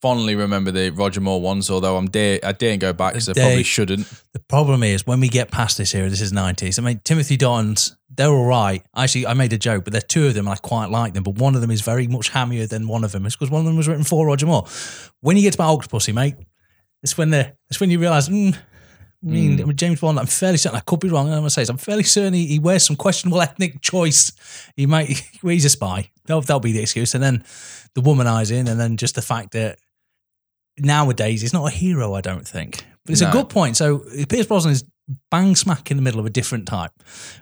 Fondly 0.02 0.34
remember 0.34 0.70
the 0.70 0.90
Roger 0.90 1.20
Moore 1.20 1.40
ones, 1.40 1.70
although 1.70 1.96
I'm 1.96 2.08
dare 2.08 2.38
I 2.42 2.52
daren't 2.52 2.80
go 2.80 2.92
back 2.92 3.14
because 3.14 3.28
I 3.28 3.32
probably 3.32 3.62
shouldn't. 3.62 4.06
The 4.32 4.40
problem 4.40 4.82
is 4.82 5.06
when 5.06 5.20
we 5.20 5.28
get 5.28 5.50
past 5.50 5.78
this 5.78 5.94
era, 5.94 6.10
this 6.10 6.20
is 6.20 6.32
90s. 6.32 6.78
I 6.78 6.82
mean, 6.82 7.00
Timothy 7.02 7.36
Dons, 7.38 7.96
they're 8.14 8.28
all 8.28 8.44
right. 8.44 8.82
Actually, 8.94 9.26
I 9.26 9.32
made 9.32 9.52
a 9.54 9.58
joke, 9.58 9.84
but 9.84 9.92
there 9.94 9.98
are 9.98 10.06
two 10.06 10.26
of 10.26 10.34
them 10.34 10.46
and 10.46 10.52
I 10.52 10.56
quite 10.56 10.90
like 10.90 11.14
them, 11.14 11.22
but 11.22 11.36
one 11.36 11.54
of 11.54 11.62
them 11.62 11.70
is 11.70 11.80
very 11.80 12.06
much 12.08 12.30
hammier 12.30 12.68
than 12.68 12.88
one 12.88 13.04
of 13.04 13.12
them. 13.12 13.24
It's 13.24 13.36
because 13.36 13.50
one 13.50 13.60
of 13.60 13.66
them 13.66 13.76
was 13.76 13.88
written 13.88 14.04
for 14.04 14.26
Roger 14.26 14.46
Moore. 14.46 14.66
When 15.20 15.36
you 15.36 15.42
get 15.42 15.54
to 15.54 15.62
about 15.62 15.80
Octopussy, 15.80 16.12
mate, 16.12 16.34
it's 17.02 17.16
when 17.16 17.30
the 17.30 17.56
it's 17.70 17.80
when 17.80 17.90
you 17.90 17.98
realise, 17.98 18.28
mm, 18.28 18.54
I 18.54 19.28
mean, 19.28 19.58
Hmm. 19.58 19.70
James 19.72 20.00
Bond, 20.00 20.18
I'm 20.18 20.26
fairly 20.26 20.58
certain, 20.58 20.76
I 20.76 20.80
could 20.80 21.00
be 21.00 21.08
wrong, 21.08 21.26
I'm 21.28 21.32
going 21.32 21.44
to 21.44 21.50
say 21.50 21.62
this, 21.62 21.70
I'm 21.70 21.78
fairly 21.78 22.02
certain 22.02 22.34
he, 22.34 22.46
he 22.46 22.58
wears 22.58 22.84
some 22.84 22.96
questionable 22.96 23.40
ethnic 23.42 23.80
choice. 23.80 24.32
He 24.76 24.86
might, 24.86 25.08
he's 25.42 25.64
a 25.64 25.70
spy. 25.70 26.10
That'll, 26.26 26.42
that'll 26.42 26.60
be 26.60 26.72
the 26.72 26.82
excuse. 26.82 27.14
And 27.14 27.22
then 27.24 27.44
the 27.94 28.02
womanizing, 28.02 28.68
and 28.68 28.78
then 28.78 28.96
just 28.98 29.14
the 29.14 29.22
fact 29.22 29.52
that 29.52 29.78
nowadays 30.78 31.42
he's 31.42 31.52
not 31.52 31.66
a 31.66 31.70
hero, 31.70 32.14
I 32.14 32.20
don't 32.20 32.46
think. 32.46 32.84
But 33.04 33.12
it's 33.12 33.22
a 33.22 33.30
good 33.30 33.48
point. 33.48 33.76
So 33.76 33.98
Pierce 34.28 34.46
Brosnan 34.46 34.72
is 34.72 34.84
bang 35.30 35.54
smack 35.54 35.90
in 35.90 35.96
the 35.96 36.02
middle 36.02 36.18
of 36.18 36.26
a 36.26 36.30
different 36.30 36.66
type. 36.66 36.90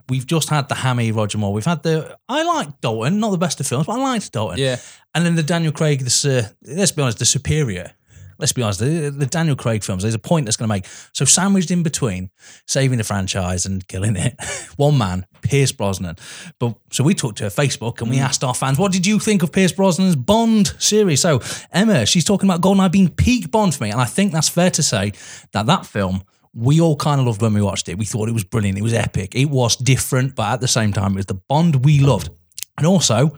We've 0.08 0.26
just 0.26 0.50
had 0.50 0.68
the 0.68 0.74
hammy 0.74 1.12
Roger 1.12 1.38
Moore. 1.38 1.52
We've 1.52 1.64
had 1.64 1.82
the 1.82 2.16
I 2.28 2.42
like 2.42 2.80
Dalton, 2.80 3.20
not 3.20 3.30
the 3.30 3.38
best 3.38 3.60
of 3.60 3.66
films, 3.66 3.86
but 3.86 3.98
I 3.98 4.02
liked 4.02 4.30
Dalton. 4.32 4.58
Yeah, 4.58 4.76
And 5.14 5.24
then 5.24 5.34
the 5.36 5.42
Daniel 5.42 5.72
Craig, 5.72 6.00
the 6.00 6.44
uh, 6.44 6.70
let's 6.76 6.92
be 6.92 7.02
honest, 7.02 7.18
the 7.18 7.24
superior. 7.24 7.92
Let's 8.38 8.52
be 8.52 8.62
honest, 8.62 8.80
the, 8.80 9.10
the 9.10 9.26
Daniel 9.26 9.56
Craig 9.56 9.82
films. 9.84 10.02
There's 10.02 10.14
a 10.14 10.18
point 10.18 10.46
that's 10.46 10.56
going 10.56 10.68
to 10.68 10.74
make. 10.74 10.86
So 11.12 11.24
sandwiched 11.24 11.70
in 11.70 11.82
between, 11.82 12.30
saving 12.66 12.98
the 12.98 13.04
franchise 13.04 13.66
and 13.66 13.86
killing 13.88 14.16
it, 14.16 14.36
one 14.76 14.98
man, 14.98 15.26
Pierce 15.42 15.72
Brosnan. 15.72 16.16
But 16.58 16.76
so 16.90 17.04
we 17.04 17.14
talked 17.14 17.38
to 17.38 17.44
her 17.44 17.50
Facebook 17.50 18.00
and 18.00 18.10
we 18.10 18.16
mm. 18.16 18.22
asked 18.22 18.44
our 18.44 18.54
fans, 18.54 18.78
what 18.78 18.92
did 18.92 19.06
you 19.06 19.18
think 19.18 19.42
of 19.42 19.52
Pierce 19.52 19.72
Brosnan's 19.72 20.16
Bond 20.16 20.74
series? 20.78 21.20
So 21.20 21.40
Emma, 21.70 22.06
she's 22.06 22.24
talking 22.24 22.48
about 22.48 22.60
Goldeneye 22.60 22.92
being 22.92 23.08
peak 23.08 23.50
Bond 23.50 23.74
for 23.74 23.84
me, 23.84 23.90
and 23.90 24.00
I 24.00 24.06
think 24.06 24.32
that's 24.32 24.48
fair 24.48 24.70
to 24.70 24.82
say 24.82 25.12
that 25.52 25.66
that 25.66 25.86
film. 25.86 26.24
We 26.56 26.80
all 26.80 26.94
kind 26.94 27.20
of 27.20 27.26
loved 27.26 27.42
when 27.42 27.52
we 27.52 27.60
watched 27.60 27.88
it. 27.88 27.98
We 27.98 28.04
thought 28.04 28.28
it 28.28 28.32
was 28.32 28.44
brilliant. 28.44 28.78
It 28.78 28.82
was 28.82 28.94
epic. 28.94 29.34
It 29.34 29.46
was 29.50 29.74
different, 29.74 30.36
but 30.36 30.52
at 30.52 30.60
the 30.60 30.68
same 30.68 30.92
time, 30.92 31.14
it 31.14 31.16
was 31.16 31.26
the 31.26 31.34
Bond 31.34 31.84
we 31.84 31.98
loved. 31.98 32.30
And 32.78 32.86
also, 32.86 33.36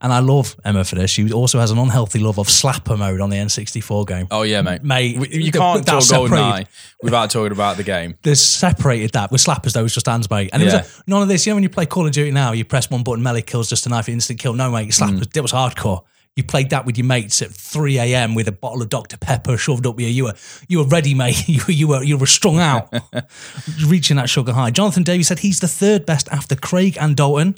and 0.00 0.12
I 0.12 0.20
love 0.20 0.54
Emma 0.64 0.84
for 0.84 0.94
this. 0.94 1.10
She 1.10 1.32
also 1.32 1.58
has 1.58 1.70
an 1.70 1.78
unhealthy 1.78 2.18
love 2.20 2.38
of 2.38 2.46
slapper 2.46 2.96
mode 2.98 3.20
on 3.20 3.30
the 3.30 3.36
N64 3.36 4.06
game. 4.06 4.26
Oh 4.30 4.42
yeah, 4.42 4.62
mate. 4.62 4.82
Mate, 4.82 5.18
We- 5.18 5.44
you 5.44 5.52
can't 5.52 5.84
talk 5.86 6.02
Goldeneye 6.02 6.66
without 7.02 7.30
talking 7.30 7.52
about 7.52 7.76
the 7.76 7.82
game. 7.84 8.16
They 8.22 8.34
separated 8.34 9.12
that 9.12 9.30
with 9.32 9.42
slappers. 9.44 9.72
Those 9.72 9.94
just 9.94 10.06
hands, 10.06 10.30
mate. 10.30 10.50
And 10.52 10.62
it 10.62 10.66
was 10.66 10.74
like, 10.74 10.86
none 11.06 11.22
of 11.22 11.28
this. 11.28 11.46
You 11.46 11.50
know, 11.52 11.56
when 11.56 11.62
you 11.62 11.68
play 11.68 11.86
Call 11.86 12.06
of 12.06 12.12
Duty 12.12 12.30
now, 12.30 12.52
you 12.52 12.64
press 12.64 12.90
one 12.90 13.02
button, 13.02 13.22
melee 13.22 13.42
kills 13.42 13.68
just 13.68 13.86
a 13.86 13.88
knife, 13.88 14.08
instant 14.08 14.38
kill. 14.38 14.52
No, 14.54 14.70
mate, 14.70 14.88
slappers. 14.90 15.20
Mm. 15.20 15.36
It 15.36 15.40
was 15.40 15.52
hardcore. 15.52 16.02
You 16.36 16.44
played 16.44 16.70
that 16.70 16.86
with 16.86 16.96
your 16.96 17.04
mates 17.04 17.42
at 17.42 17.50
3 17.50 17.98
a.m. 17.98 18.36
with 18.36 18.46
a 18.46 18.52
bottle 18.52 18.80
of 18.80 18.88
Dr. 18.88 19.16
Pepper 19.16 19.56
shoved 19.56 19.86
up 19.86 19.98
your. 19.98 20.08
You 20.08 20.24
were 20.26 20.34
you 20.68 20.78
were 20.78 20.84
ready, 20.86 21.12
mate. 21.12 21.42
You, 21.48 21.60
were- 21.66 21.72
you 21.72 21.88
were 21.88 22.02
you 22.04 22.16
were 22.16 22.26
strung 22.26 22.60
out, 22.60 22.94
reaching 23.86 24.16
that 24.18 24.28
sugar 24.30 24.52
high. 24.52 24.70
Jonathan 24.70 25.02
Davies 25.02 25.28
said 25.28 25.40
he's 25.40 25.58
the 25.60 25.66
third 25.68 26.06
best 26.06 26.28
after 26.28 26.54
Craig 26.54 26.96
and 27.00 27.16
Dalton. 27.16 27.56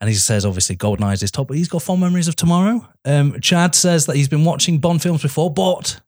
And 0.00 0.08
he 0.08 0.14
says, 0.16 0.46
obviously, 0.46 0.76
GoldenEye 0.76 1.22
is 1.22 1.30
top, 1.30 1.48
but 1.48 1.56
he's 1.58 1.68
got 1.68 1.82
fond 1.82 2.00
memories 2.00 2.26
of 2.28 2.34
tomorrow. 2.36 2.86
Um, 3.04 3.38
Chad 3.40 3.74
says 3.74 4.06
that 4.06 4.16
he's 4.16 4.28
been 4.28 4.44
watching 4.44 4.78
Bond 4.78 5.02
films 5.02 5.20
before, 5.22 5.52
but 5.52 6.00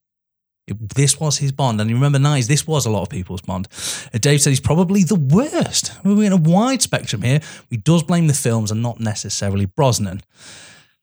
it- 0.66 0.94
this 0.94 1.20
was 1.20 1.36
his 1.38 1.52
Bond. 1.52 1.78
And 1.80 1.90
you 1.90 1.96
remember, 1.96 2.18
nice, 2.18 2.46
this 2.46 2.66
was 2.66 2.86
a 2.86 2.90
lot 2.90 3.02
of 3.02 3.10
people's 3.10 3.42
Bond. 3.42 3.68
Uh, 4.14 4.18
Dave 4.18 4.40
said 4.40 4.50
he's 4.50 4.60
probably 4.60 5.04
the 5.04 5.16
worst. 5.16 5.92
We're 6.04 6.24
in 6.24 6.32
a 6.32 6.36
wide 6.38 6.80
spectrum 6.80 7.20
here. 7.20 7.40
He 7.68 7.76
does 7.76 8.02
blame 8.02 8.28
the 8.28 8.34
films 8.34 8.70
and 8.70 8.80
not 8.82 8.98
necessarily 8.98 9.66
Brosnan. 9.66 10.22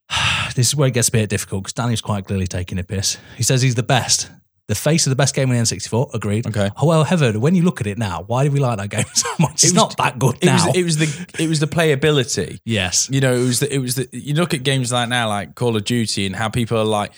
this 0.56 0.70
is 0.70 0.76
where 0.76 0.88
it 0.88 0.94
gets 0.96 1.10
a 1.10 1.12
bit 1.12 1.30
difficult 1.30 1.64
because 1.64 1.74
Danny's 1.74 2.02
quite 2.02 2.26
clearly 2.26 2.48
taking 2.48 2.80
a 2.80 2.84
piss. 2.84 3.18
He 3.38 3.44
says 3.44 3.62
he's 3.62 3.76
the 3.76 3.84
best. 3.84 4.32
The 4.70 4.76
face 4.76 5.08
of 5.08 5.10
the 5.10 5.16
best 5.16 5.34
game 5.34 5.50
in 5.52 5.58
the 5.58 5.64
N64, 5.64 6.14
agreed. 6.14 6.46
Okay. 6.46 6.70
However, 6.78 7.40
when 7.40 7.56
you 7.56 7.64
look 7.64 7.82
at 7.82 7.88
it 7.88 7.98
now, 7.98 8.24
why 8.28 8.44
do 8.46 8.52
we 8.52 8.60
like 8.60 8.78
that 8.78 8.90
game 8.92 9.06
so 9.16 9.28
much? 9.40 9.56
It's 9.56 9.64
was- 9.64 9.74
not 9.74 9.98
that 9.98 10.20
good 10.20 10.36
It 10.42 10.46
now. 10.46 10.68
was 10.68 10.76
it 10.78 10.84
was 10.84 10.98
the 10.98 11.28
it 11.44 11.50
was 11.50 11.60
the 11.60 11.66
playability. 11.66 12.60
yes. 12.66 13.10
You 13.12 13.20
know, 13.20 13.34
it 13.34 13.40
was 13.44 13.60
the, 13.62 13.74
it 13.74 13.80
was 13.80 13.96
the, 13.96 14.08
you 14.14 14.36
look 14.36 14.54
at 14.54 14.62
games 14.64 14.92
like 14.92 15.10
now, 15.10 15.28
like 15.28 15.56
Call 15.56 15.76
of 15.76 15.84
Duty, 15.86 16.26
and 16.28 16.36
how 16.36 16.50
people 16.50 16.78
are 16.78 16.84
like, 16.86 17.12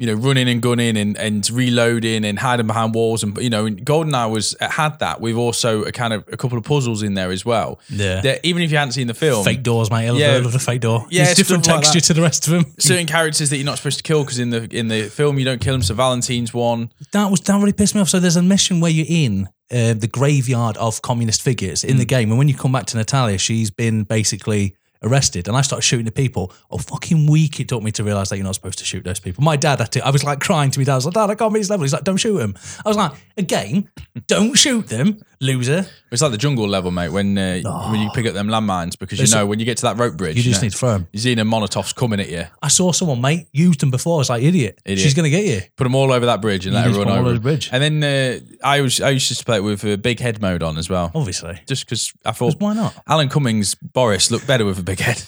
you 0.00 0.06
know, 0.06 0.14
running 0.14 0.48
and 0.48 0.62
gunning 0.62 0.96
and, 0.96 1.14
and 1.18 1.48
reloading 1.50 2.24
and 2.24 2.38
hiding 2.38 2.66
behind 2.66 2.94
walls, 2.94 3.22
and 3.22 3.36
you 3.36 3.50
know, 3.50 3.66
and 3.66 3.84
GoldenEye 3.84 4.30
was 4.30 4.56
had 4.60 4.98
that. 5.00 5.20
We've 5.20 5.36
also 5.36 5.82
a 5.84 5.92
kind 5.92 6.14
of 6.14 6.26
a 6.32 6.38
couple 6.38 6.56
of 6.56 6.64
puzzles 6.64 7.02
in 7.02 7.12
there 7.12 7.30
as 7.30 7.44
well. 7.44 7.78
Yeah. 7.90 8.22
That 8.22 8.40
even 8.42 8.62
if 8.62 8.70
you 8.72 8.78
hadn't 8.78 8.92
seen 8.92 9.08
the 9.08 9.14
film, 9.14 9.44
Fake 9.44 9.62
doors, 9.62 9.90
mate. 9.90 10.06
I 10.06 10.10
love, 10.10 10.18
Yeah. 10.18 10.32
I 10.32 10.38
love 10.38 10.52
the 10.52 10.58
fake 10.58 10.80
door. 10.80 11.06
Yeah, 11.10 11.24
it's 11.24 11.34
different 11.34 11.66
like 11.66 11.82
texture 11.82 12.00
to 12.00 12.14
the 12.14 12.22
rest 12.22 12.46
of 12.48 12.54
them. 12.54 12.64
certain 12.78 13.06
characters 13.06 13.50
that 13.50 13.58
you're 13.58 13.66
not 13.66 13.76
supposed 13.76 13.98
to 13.98 14.02
kill 14.02 14.24
because 14.24 14.38
in 14.38 14.48
the 14.48 14.66
in 14.70 14.88
the 14.88 15.02
film 15.10 15.38
you 15.38 15.44
don't 15.44 15.60
kill 15.60 15.74
them. 15.74 15.82
So 15.82 15.92
Valentine's 15.94 16.54
one. 16.54 16.90
That 17.12 17.30
was 17.30 17.40
that 17.42 17.54
really 17.58 17.74
pissed 17.74 17.94
me 17.94 18.00
off. 18.00 18.08
So 18.08 18.20
there's 18.20 18.36
a 18.36 18.42
mission 18.42 18.80
where 18.80 18.90
you're 18.90 19.04
in 19.06 19.48
uh, 19.70 19.92
the 19.92 20.08
graveyard 20.10 20.78
of 20.78 21.02
communist 21.02 21.42
figures 21.42 21.84
in 21.84 21.98
the 21.98 22.06
game, 22.06 22.30
and 22.30 22.38
when 22.38 22.48
you 22.48 22.54
come 22.54 22.72
back 22.72 22.86
to 22.86 22.96
Natalia, 22.96 23.36
she's 23.36 23.70
been 23.70 24.04
basically 24.04 24.74
arrested, 25.02 25.48
and 25.48 25.56
I 25.56 25.62
started 25.62 25.82
shooting 25.82 26.04
the 26.06 26.12
people. 26.12 26.52
Oh, 26.70 26.78
fucking 26.78 27.26
week 27.30 27.60
it 27.60 27.68
took 27.68 27.82
me 27.82 27.90
to 27.92 28.04
realize 28.04 28.28
that 28.30 28.36
you're 28.36 28.44
not 28.44 28.54
supposed 28.54 28.78
to 28.80 28.84
shoot 28.84 29.04
those 29.04 29.20
people. 29.20 29.42
My 29.44 29.56
dad 29.56 29.78
had 29.80 29.92
to. 29.92 30.06
I 30.06 30.10
was 30.10 30.24
like 30.24 30.40
crying 30.40 30.70
to 30.70 30.78
me 30.78 30.84
dad. 30.84 30.92
I 30.92 30.96
was 30.96 31.04
like, 31.06 31.14
Dad, 31.14 31.30
I 31.30 31.34
can't 31.34 31.52
meet 31.52 31.60
his 31.60 31.70
level. 31.70 31.84
He's 31.84 31.92
like, 31.92 32.04
Don't 32.04 32.16
shoot 32.18 32.38
him. 32.38 32.54
I 32.84 32.88
was 32.88 32.96
like, 32.96 33.12
Again, 33.36 33.88
don't 34.26 34.54
shoot 34.54 34.86
them, 34.88 35.20
loser. 35.40 35.86
It's 36.10 36.20
like 36.22 36.32
the 36.32 36.38
jungle 36.38 36.66
level, 36.68 36.90
mate. 36.90 37.10
When 37.10 37.38
uh, 37.38 37.60
when 37.90 38.00
you 38.00 38.10
pick 38.14 38.26
up 38.26 38.34
them 38.34 38.48
landmines 38.48 38.98
because 38.98 39.18
you 39.18 39.22
There's 39.22 39.34
know 39.34 39.42
a- 39.42 39.46
when 39.46 39.58
you 39.60 39.64
get 39.64 39.76
to 39.78 39.82
that 39.82 39.96
rope 39.96 40.16
bridge, 40.16 40.36
You 40.36 40.42
just 40.42 40.60
know, 40.60 40.66
need 40.66 40.72
to 40.72 40.78
throw 40.78 40.92
them. 40.94 41.08
You're 41.12 41.20
seeing 41.20 41.38
a 41.38 41.44
Molotovs 41.44 41.94
coming 41.94 42.18
at 42.20 42.28
you. 42.28 42.44
I 42.60 42.68
saw 42.68 42.90
someone, 42.92 43.20
mate, 43.20 43.46
used 43.52 43.80
them 43.80 43.90
before. 43.92 44.16
I 44.16 44.18
was 44.18 44.30
like, 44.30 44.42
idiot. 44.42 44.80
Idiot. 44.84 44.98
She's 44.98 45.14
gonna 45.14 45.30
get 45.30 45.44
you. 45.44 45.60
Put 45.76 45.84
them 45.84 45.94
all 45.94 46.12
over 46.12 46.26
that 46.26 46.42
bridge 46.42 46.66
and 46.66 46.74
You 46.74 46.80
let 46.80 46.86
just 46.88 46.98
everyone 46.98 47.06
put 47.06 47.12
'em 47.12 47.18
all 47.24 47.28
over 47.30 47.34
the 47.34 47.40
bridge. 47.40 47.70
And 47.72 47.82
then 48.02 48.02
uh, 48.02 48.40
I 48.66 48.80
was 48.80 49.00
I 49.00 49.10
used 49.10 49.36
to 49.38 49.44
play 49.44 49.56
it 49.58 49.62
with 49.62 49.84
a 49.84 49.96
big 49.96 50.18
head 50.20 50.40
mode 50.42 50.62
on 50.64 50.76
as 50.78 50.90
well, 50.90 51.12
Obviously. 51.14 51.60
just 51.68 51.86
because 51.86 52.12
I 52.24 52.32
thought 52.32 52.56
Why 52.58 52.74
not? 52.74 52.94
Alan 53.06 53.28
Cummings 53.28 53.74
Boris 53.76 54.30
looked 54.32 54.46
better 54.48 54.64
with 54.64 54.78
a 54.80 54.82
big 54.96 55.00
head. 55.00 55.22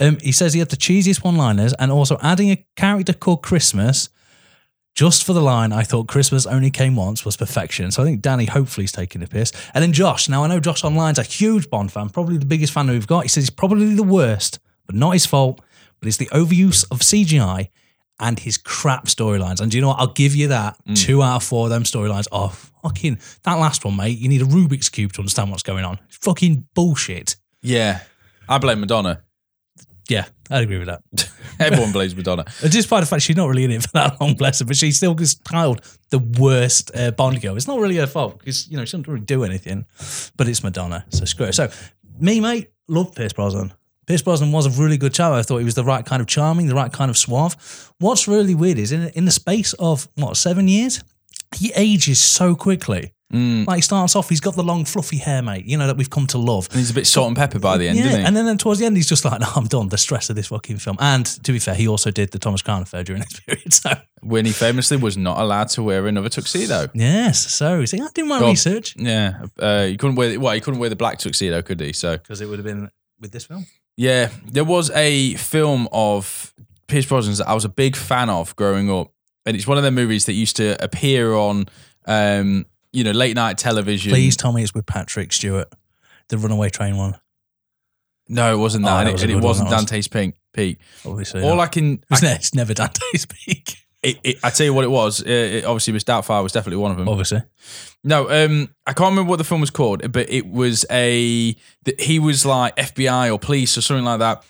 Um, 0.00 0.18
he 0.20 0.32
says 0.32 0.52
he 0.52 0.60
had 0.60 0.68
the 0.68 0.76
cheesiest 0.76 1.24
one 1.24 1.36
liners 1.36 1.72
and 1.74 1.90
also 1.90 2.18
adding 2.22 2.50
a 2.50 2.64
character 2.76 3.12
called 3.12 3.42
Christmas 3.42 4.10
just 4.96 5.24
for 5.24 5.34
the 5.34 5.42
line, 5.42 5.72
I 5.72 5.82
thought 5.82 6.08
Christmas 6.08 6.46
only 6.46 6.70
came 6.70 6.96
once 6.96 7.22
was 7.22 7.36
perfection. 7.36 7.90
So 7.90 8.02
I 8.02 8.06
think 8.06 8.22
Danny 8.22 8.46
hopefully 8.46 8.86
is 8.86 8.92
taking 8.92 9.20
the 9.20 9.26
piss. 9.28 9.52
And 9.74 9.82
then 9.82 9.92
Josh. 9.92 10.28
Now 10.28 10.42
I 10.42 10.46
know 10.46 10.58
Josh 10.58 10.82
online's 10.82 11.18
a 11.18 11.22
huge 11.22 11.68
Bond 11.68 11.92
fan, 11.92 12.08
probably 12.08 12.38
the 12.38 12.46
biggest 12.46 12.72
fan 12.72 12.88
we've 12.88 13.06
got. 13.06 13.20
He 13.20 13.28
says 13.28 13.44
he's 13.44 13.50
probably 13.50 13.94
the 13.94 14.02
worst, 14.02 14.58
but 14.86 14.94
not 14.94 15.10
his 15.10 15.26
fault. 15.26 15.60
But 16.00 16.08
it's 16.08 16.16
the 16.16 16.26
overuse 16.26 16.84
of 16.90 17.00
CGI 17.00 17.68
and 18.18 18.38
his 18.38 18.56
crap 18.56 19.04
storylines. 19.06 19.60
And 19.60 19.70
do 19.70 19.76
you 19.76 19.82
know 19.82 19.88
what? 19.88 20.00
I'll 20.00 20.14
give 20.14 20.34
you 20.34 20.48
that. 20.48 20.78
Two 20.94 21.22
out 21.22 21.36
of 21.36 21.42
four 21.42 21.66
of 21.66 21.70
them 21.70 21.82
storylines 21.82 22.26
are 22.32 22.50
fucking 22.82 23.18
that 23.42 23.54
last 23.54 23.84
one, 23.84 23.96
mate. 23.96 24.18
You 24.18 24.30
need 24.30 24.40
a 24.40 24.46
Rubik's 24.46 24.88
Cube 24.88 25.12
to 25.12 25.20
understand 25.20 25.50
what's 25.50 25.62
going 25.62 25.84
on. 25.84 25.98
It's 26.06 26.16
fucking 26.16 26.66
bullshit. 26.74 27.36
Yeah. 27.60 28.00
I 28.48 28.58
blame 28.58 28.80
Madonna. 28.80 29.22
Yeah, 30.08 30.26
I'd 30.50 30.62
agree 30.62 30.78
with 30.78 30.86
that. 30.86 31.02
Everyone 31.58 31.90
blames 31.90 32.14
Madonna. 32.14 32.44
Despite 32.62 33.02
the 33.02 33.06
fact 33.06 33.22
she's 33.22 33.36
not 33.36 33.48
really 33.48 33.64
in 33.64 33.72
it 33.72 33.82
for 33.82 33.88
that 33.94 34.20
long, 34.20 34.34
bless 34.34 34.60
her, 34.60 34.64
but 34.64 34.76
she 34.76 34.92
still 34.92 35.14
gets 35.14 35.34
tiled 35.34 35.80
the 36.10 36.20
worst 36.38 36.92
uh, 36.94 37.10
Bond 37.10 37.40
girl. 37.40 37.56
It's 37.56 37.66
not 37.66 37.80
really 37.80 37.96
her 37.96 38.06
fault 38.06 38.38
because 38.38 38.68
you 38.68 38.76
know 38.76 38.84
she 38.84 38.92
doesn't 38.92 39.08
really 39.08 39.24
do 39.24 39.42
anything, 39.42 39.84
but 40.36 40.48
it's 40.48 40.62
Madonna, 40.62 41.04
so 41.08 41.24
screw 41.24 41.46
it. 41.46 41.54
So 41.54 41.68
me, 42.20 42.40
mate, 42.40 42.70
love 42.88 43.14
Pierce 43.14 43.32
Brosnan. 43.32 43.72
Pierce 44.06 44.22
Brosnan 44.22 44.52
was 44.52 44.66
a 44.66 44.82
really 44.82 44.96
good 44.96 45.12
chap. 45.12 45.32
I 45.32 45.42
thought 45.42 45.58
he 45.58 45.64
was 45.64 45.74
the 45.74 45.82
right 45.82 46.06
kind 46.06 46.20
of 46.20 46.28
charming, 46.28 46.68
the 46.68 46.76
right 46.76 46.92
kind 46.92 47.10
of 47.10 47.18
suave. 47.18 47.92
What's 47.98 48.28
really 48.28 48.54
weird 48.54 48.78
is 48.78 48.92
in 48.92 49.08
in 49.10 49.24
the 49.24 49.32
space 49.32 49.72
of 49.74 50.08
what 50.14 50.36
seven 50.36 50.68
years, 50.68 51.02
he 51.56 51.72
ages 51.74 52.20
so 52.20 52.54
quickly. 52.54 53.12
Mm. 53.32 53.66
Like 53.66 53.76
he 53.78 53.82
starts 53.82 54.14
off, 54.14 54.28
he's 54.28 54.40
got 54.40 54.54
the 54.54 54.62
long 54.62 54.84
fluffy 54.84 55.16
hair, 55.16 55.42
mate. 55.42 55.64
You 55.66 55.76
know 55.76 55.88
that 55.88 55.96
we've 55.96 56.08
come 56.08 56.28
to 56.28 56.38
love. 56.38 56.68
And 56.70 56.78
he's 56.78 56.90
a 56.90 56.94
bit 56.94 57.08
salt 57.08 57.26
and 57.26 57.36
pepper 57.36 57.58
by 57.58 57.76
the 57.76 57.88
end, 57.88 57.98
Yeah, 57.98 58.06
isn't 58.06 58.20
he? 58.20 58.26
and 58.26 58.36
then, 58.36 58.46
then 58.46 58.56
towards 58.56 58.78
the 58.78 58.86
end, 58.86 58.96
he's 58.96 59.08
just 59.08 59.24
like, 59.24 59.40
"No, 59.40 59.48
I'm 59.56 59.66
done." 59.66 59.88
The 59.88 59.98
stress 59.98 60.30
of 60.30 60.36
this 60.36 60.46
fucking 60.46 60.78
film. 60.78 60.96
And 61.00 61.26
to 61.26 61.52
be 61.52 61.58
fair, 61.58 61.74
he 61.74 61.88
also 61.88 62.10
did 62.12 62.30
the 62.30 62.38
Thomas 62.38 62.62
Crown 62.62 62.82
affair 62.82 63.02
during 63.02 63.22
this 63.28 63.40
period. 63.40 63.72
So 63.72 63.94
when 64.20 64.44
he 64.46 64.52
famously 64.52 64.96
was 64.96 65.16
not 65.16 65.40
allowed 65.40 65.68
to 65.70 65.82
wear 65.82 66.06
another 66.06 66.28
tuxedo. 66.28 66.88
yes, 66.94 67.40
so 67.52 67.80
he's 67.80 67.92
like, 67.92 68.02
I 68.02 68.08
did 68.14 68.26
my 68.26 68.38
God. 68.38 68.50
research 68.50 68.94
Yeah, 68.96 69.46
uh, 69.58 69.84
he 69.86 69.96
couldn't 69.96 70.14
wear. 70.16 70.38
Well, 70.38 70.54
he 70.54 70.60
couldn't 70.60 70.78
wear 70.78 70.88
the 70.90 70.96
black 70.96 71.18
tuxedo, 71.18 71.62
could 71.62 71.80
he? 71.80 71.92
So 71.92 72.16
because 72.18 72.40
it 72.40 72.46
would 72.48 72.58
have 72.60 72.66
been 72.66 72.90
with 73.20 73.32
this 73.32 73.44
film. 73.46 73.66
yeah, 73.96 74.28
there 74.46 74.64
was 74.64 74.90
a 74.90 75.34
film 75.34 75.88
of 75.90 76.54
Pierce 76.86 77.06
Brosnan 77.06 77.34
that 77.38 77.48
I 77.48 77.54
was 77.54 77.64
a 77.64 77.68
big 77.68 77.96
fan 77.96 78.30
of 78.30 78.54
growing 78.54 78.88
up, 78.88 79.10
and 79.44 79.56
it's 79.56 79.66
one 79.66 79.78
of 79.78 79.82
the 79.84 79.90
movies 79.90 80.26
that 80.26 80.34
used 80.34 80.54
to 80.58 80.80
appear 80.82 81.34
on, 81.34 81.66
um, 82.06 82.66
you 82.96 83.04
know, 83.04 83.12
late 83.12 83.36
night 83.36 83.58
television. 83.58 84.10
Please 84.10 84.36
tell 84.36 84.52
me 84.52 84.62
it's 84.62 84.72
with 84.74 84.86
Patrick 84.86 85.32
Stewart, 85.32 85.70
the 86.28 86.38
Runaway 86.38 86.70
Train 86.70 86.96
one. 86.96 87.16
no, 88.28 88.52
it 88.52 88.56
wasn't 88.58 88.84
Oh, 88.84 88.88
that, 88.88 88.94
that 88.94 89.06
and, 89.06 89.12
was 89.12 89.22
it, 89.22 89.30
and 89.30 89.38
it 89.38 89.44
wasn't 89.44 89.68
was. 89.70 89.78
Dante's 89.78 90.08
Pink 90.08 90.34
Peak. 90.52 90.78
Obviously, 91.04 91.42
All. 91.42 91.60
I 91.60 91.66
can, 91.66 92.02
I, 92.10 92.14
it's, 92.14 92.22
ne- 92.22 92.34
it's 92.34 92.54
never 92.54 92.74
Dante's 92.74 93.26
Peak. 93.26 93.76
it, 94.02 94.18
it, 94.24 94.36
I 94.42 94.50
tell 94.50 94.64
you 94.66 94.72
what 94.74 94.84
it 94.84 94.90
was. 94.90 95.20
It, 95.20 95.64
obviously, 95.64 95.92
Miss 95.92 96.04
Doubtfire 96.04 96.42
was 96.42 96.52
definitely 96.52 96.78
one 96.78 96.90
of 96.90 96.96
them. 96.96 97.08
Obviously, 97.08 97.42
No, 98.02 98.28
um, 98.30 98.70
I 98.86 98.92
can't 98.94 99.10
remember 99.10 99.28
what 99.30 99.36
the 99.36 99.44
film 99.44 99.60
was 99.60 99.70
called, 99.70 100.10
but 100.10 100.30
it 100.30 100.46
was 100.46 100.86
a 100.90 101.54
that 101.84 102.00
he 102.00 102.18
was 102.18 102.46
like 102.46 102.74
FBI 102.76 103.32
or 103.32 103.38
police 103.38 103.76
or 103.76 103.82
something 103.82 104.04
like 104.06 104.20
that, 104.20 104.42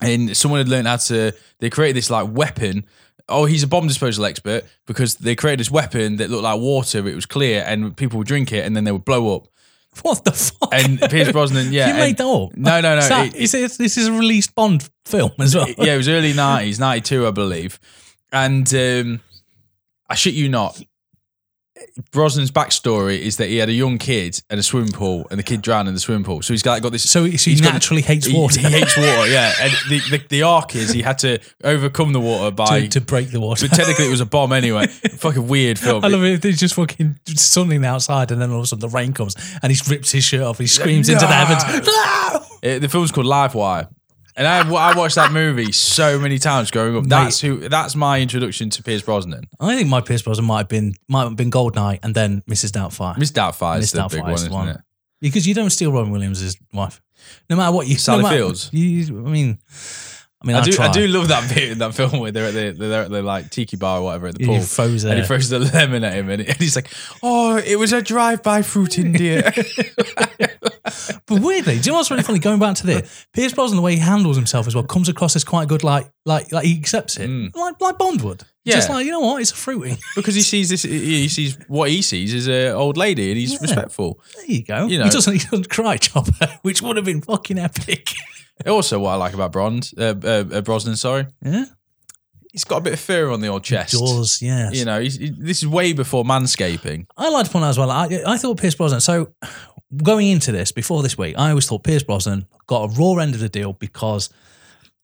and 0.00 0.36
someone 0.36 0.58
had 0.60 0.68
learned 0.68 0.86
how 0.86 0.96
to. 0.96 1.32
They 1.58 1.68
created 1.70 1.96
this 1.96 2.10
like 2.10 2.28
weapon. 2.30 2.86
Oh, 3.28 3.44
he's 3.44 3.62
a 3.62 3.66
bomb 3.66 3.88
disposal 3.88 4.24
expert 4.24 4.64
because 4.86 5.16
they 5.16 5.34
created 5.34 5.58
this 5.60 5.70
weapon 5.70 6.16
that 6.16 6.30
looked 6.30 6.44
like 6.44 6.60
water. 6.60 7.06
It 7.08 7.14
was 7.14 7.26
clear, 7.26 7.64
and 7.66 7.96
people 7.96 8.18
would 8.18 8.26
drink 8.28 8.52
it, 8.52 8.64
and 8.64 8.76
then 8.76 8.84
they 8.84 8.92
would 8.92 9.04
blow 9.04 9.34
up. 9.36 9.48
what 10.02 10.24
the 10.24 10.32
fuck? 10.32 10.72
And 10.72 11.00
Pierce 11.00 11.32
Brosnan, 11.32 11.72
yeah, 11.72 11.86
you 11.86 11.90
and- 11.94 11.98
made 11.98 12.16
that 12.18 12.26
up. 12.26 12.56
No, 12.56 12.80
no, 12.80 12.94
no. 12.94 12.98
Is 12.98 13.08
that- 13.08 13.26
it- 13.28 13.34
is 13.34 13.54
it- 13.54 13.72
this 13.78 13.96
is 13.96 14.06
a 14.08 14.12
released 14.12 14.54
Bond 14.54 14.88
film 15.06 15.32
as 15.40 15.54
well. 15.54 15.66
yeah, 15.78 15.94
it 15.94 15.96
was 15.96 16.08
early 16.08 16.32
nineties, 16.34 16.78
ninety 16.78 17.00
two, 17.00 17.26
I 17.26 17.30
believe. 17.32 17.80
And 18.32 18.72
um, 18.74 19.20
I 20.08 20.14
shit 20.14 20.34
you 20.34 20.48
not, 20.48 20.80
Brosnan's 22.10 22.50
backstory 22.50 23.18
is 23.18 23.36
that 23.38 23.48
he 23.48 23.56
had 23.56 23.68
a 23.68 23.72
young 23.72 23.98
kid 23.98 24.42
and 24.50 24.60
a 24.60 24.62
swimming 24.62 24.92
pool, 24.92 25.26
and 25.30 25.38
the 25.38 25.42
kid 25.42 25.62
drowned 25.62 25.88
in 25.88 25.94
the 25.94 26.00
swimming 26.00 26.24
pool. 26.24 26.42
So 26.42 26.52
he's 26.52 26.62
got 26.62 26.80
got 26.82 26.92
this. 26.92 27.08
So, 27.08 27.24
he- 27.24 27.36
so 27.36 27.46
he 27.50 27.52
he's 27.52 27.60
got- 27.60 27.72
naturally 27.72 28.02
hates 28.02 28.30
water 28.32 28.60
He 28.60 28.66
hates 28.68 28.96
water, 28.96 29.26
yeah. 29.28 29.52
And 29.60 29.72
the, 29.88 30.00
the 30.10 30.22
the 30.28 30.42
arc 30.42 30.74
is 30.76 30.90
he 30.92 31.02
had 31.02 31.18
to 31.20 31.38
overcome 31.64 32.12
the 32.12 32.20
water 32.20 32.50
by. 32.50 32.82
to, 32.82 32.88
to 32.88 33.00
break 33.00 33.30
the 33.30 33.40
water. 33.40 33.66
but 33.68 33.74
technically, 33.76 34.06
it 34.06 34.10
was 34.10 34.20
a 34.20 34.26
bomb 34.26 34.52
anyway. 34.52 34.86
Fucking 35.18 35.46
weird 35.48 35.78
film. 35.78 36.04
I 36.04 36.08
love 36.08 36.22
it. 36.24 36.42
There's 36.42 36.58
just 36.60 36.74
fucking 36.74 37.18
sunning 37.26 37.84
outside, 37.84 38.30
and 38.30 38.40
then 38.40 38.50
all 38.50 38.58
of 38.58 38.64
a 38.64 38.66
sudden 38.66 38.80
the 38.80 38.94
rain 38.94 39.12
comes, 39.12 39.34
and 39.62 39.72
he 39.72 39.78
rips 39.90 40.10
his 40.12 40.24
shirt 40.24 40.42
off. 40.42 40.58
He 40.58 40.66
screams 40.66 41.08
into 41.08 41.26
the 41.26 41.32
heavens. 41.32 41.86
No! 41.86 42.70
Uh, 42.70 42.78
the 42.78 42.88
film's 42.88 43.12
called 43.12 43.26
Live 43.26 43.54
Wire. 43.54 43.88
And 44.38 44.46
I, 44.46 44.68
I 44.68 44.96
watched 44.96 45.14
that 45.14 45.32
movie 45.32 45.72
so 45.72 46.18
many 46.18 46.38
times 46.38 46.70
growing 46.70 46.94
up. 46.96 47.04
That's 47.06 47.40
who. 47.40 47.68
That's 47.68 47.96
my 47.96 48.20
introduction 48.20 48.68
to 48.70 48.82
Pierce 48.82 49.02
Brosnan. 49.02 49.44
I 49.58 49.74
think 49.76 49.88
my 49.88 50.02
Pierce 50.02 50.22
Brosnan 50.22 50.46
might 50.46 50.58
have 50.58 50.68
been 50.68 50.94
might 51.08 51.24
have 51.24 51.36
been 51.36 51.50
Goldeneye, 51.50 52.00
and 52.02 52.14
then 52.14 52.42
Mrs. 52.42 52.70
Doubtfire. 52.70 53.16
Miss 53.18 53.32
Doubtfire 53.32 53.76
is 53.76 53.80
Miss 53.80 53.92
the 53.92 54.00
Doubtfire 54.00 54.10
big 54.10 54.22
one, 54.22 54.32
is 54.32 54.40
the 54.42 54.46
isn't 54.48 54.52
one. 54.52 54.68
it? 54.68 54.80
because 55.20 55.46
you 55.46 55.54
don't 55.54 55.70
steal 55.70 55.90
Robin 55.92 56.10
Williams' 56.12 56.56
wife, 56.72 57.00
no 57.48 57.56
matter 57.56 57.72
what 57.72 57.86
you. 57.86 57.96
Sally 57.96 58.18
no 58.18 58.22
matter- 58.24 58.36
Fields? 58.36 58.70
You, 58.72 59.26
I 59.26 59.30
mean, 59.30 59.58
I 60.42 60.46
mean, 60.46 60.56
I, 60.56 60.60
I 60.60 60.62
do, 60.64 60.72
try. 60.72 60.88
I 60.88 60.92
do 60.92 61.06
love 61.08 61.28
that 61.28 61.54
bit 61.54 61.72
in 61.72 61.78
that 61.78 61.94
film 61.94 62.20
where 62.20 62.30
they're 62.30 62.48
at 62.48 62.54
the, 62.54 62.86
they're 62.86 63.02
at 63.04 63.10
the 63.10 63.22
like 63.22 63.50
tiki 63.50 63.76
bar 63.76 64.00
or 64.00 64.04
whatever 64.04 64.26
at 64.28 64.34
the 64.36 64.44
pool. 64.44 64.56
he 64.56 64.60
throws 64.60 65.04
and 65.04 65.18
he 65.18 65.24
throws 65.24 65.48
the 65.48 65.58
lemon 65.60 66.04
at 66.04 66.12
him, 66.12 66.28
and, 66.28 66.42
and 66.42 66.56
he's 66.58 66.76
like, 66.76 66.92
"Oh, 67.22 67.56
it 67.56 67.76
was 67.78 67.92
a 67.92 68.02
drive-by 68.02 68.62
fruit 68.62 68.98
India." 68.98 69.50
But 71.26 71.40
weirdly, 71.42 71.78
do 71.78 71.86
you 71.86 71.92
know 71.92 71.98
what's 71.98 72.10
really 72.10 72.22
funny? 72.22 72.38
Going 72.38 72.58
back 72.60 72.76
to 72.76 72.86
this, 72.86 73.26
Pierce 73.32 73.52
Brosnan, 73.52 73.76
the 73.76 73.82
way 73.82 73.94
he 73.94 73.98
handles 74.00 74.36
himself 74.36 74.66
as 74.66 74.74
well, 74.74 74.84
comes 74.84 75.08
across 75.08 75.34
as 75.36 75.44
quite 75.44 75.68
good. 75.68 75.82
Like, 75.82 76.10
like, 76.24 76.52
like 76.52 76.64
he 76.64 76.78
accepts 76.78 77.16
it, 77.18 77.28
like, 77.54 77.80
like 77.80 77.98
Bond 77.98 78.22
would. 78.22 78.44
Yeah. 78.64 78.74
Just 78.76 78.88
Mm. 78.88 78.94
Like 78.94 79.06
you 79.06 79.12
know 79.12 79.20
what, 79.20 79.40
it's 79.42 79.52
a 79.52 79.54
fruiting. 79.56 79.96
because 80.16 80.34
he 80.34 80.42
sees 80.42 80.68
this, 80.68 80.82
he 80.82 81.28
sees 81.28 81.56
what 81.68 81.90
he 81.90 82.02
sees 82.02 82.34
is 82.34 82.46
an 82.48 82.72
old 82.74 82.96
lady, 82.96 83.30
and 83.30 83.38
he's 83.38 83.60
respectful. 83.60 84.20
There 84.36 84.44
you 84.46 84.64
go. 84.64 84.86
You 84.86 84.98
know. 84.98 85.04
he 85.04 85.10
doesn't. 85.10 85.32
He 85.32 85.38
doesn't 85.40 85.68
cry, 85.70 85.96
Chopper, 85.96 86.58
which 86.62 86.82
would 86.82 86.96
have 86.96 87.04
been 87.04 87.20
fucking 87.22 87.58
epic. 87.58 88.10
Also, 88.66 88.98
what 88.98 89.10
I 89.10 89.14
like 89.16 89.34
about 89.34 89.52
Brond, 89.52 89.90
uh, 89.98 90.14
uh, 90.22 90.44
uh, 90.50 90.60
Brosnan, 90.62 90.96
sorry, 90.96 91.26
Yeah, 91.44 91.66
he's 92.52 92.64
got 92.64 92.78
a 92.78 92.80
bit 92.80 92.94
of 92.94 93.00
fear 93.00 93.28
on 93.30 93.40
the 93.40 93.48
old 93.48 93.62
chest. 93.62 93.92
does 93.92 94.40
yes. 94.40 94.74
You 94.74 94.84
know, 94.86 94.98
he's, 95.00 95.16
he, 95.16 95.30
this 95.30 95.58
is 95.62 95.68
way 95.68 95.92
before 95.92 96.24
manscaping. 96.24 97.06
I 97.18 97.28
like 97.28 97.44
to 97.46 97.50
point 97.52 97.64
out 97.66 97.68
as 97.68 97.78
well. 97.78 97.90
I, 97.90 98.08
I 98.26 98.38
thought 98.38 98.58
Pierce 98.58 98.74
Brosnan. 98.74 99.00
So 99.00 99.34
going 100.02 100.28
into 100.28 100.52
this 100.52 100.72
before 100.72 101.02
this 101.02 101.16
week, 101.16 101.36
I 101.38 101.50
always 101.50 101.66
thought 101.66 101.84
Pierce 101.84 102.02
Brosnan 102.02 102.46
got 102.66 102.90
a 102.90 102.94
raw 102.94 103.16
end 103.16 103.34
of 103.34 103.40
the 103.40 103.48
deal 103.48 103.72
because 103.72 104.30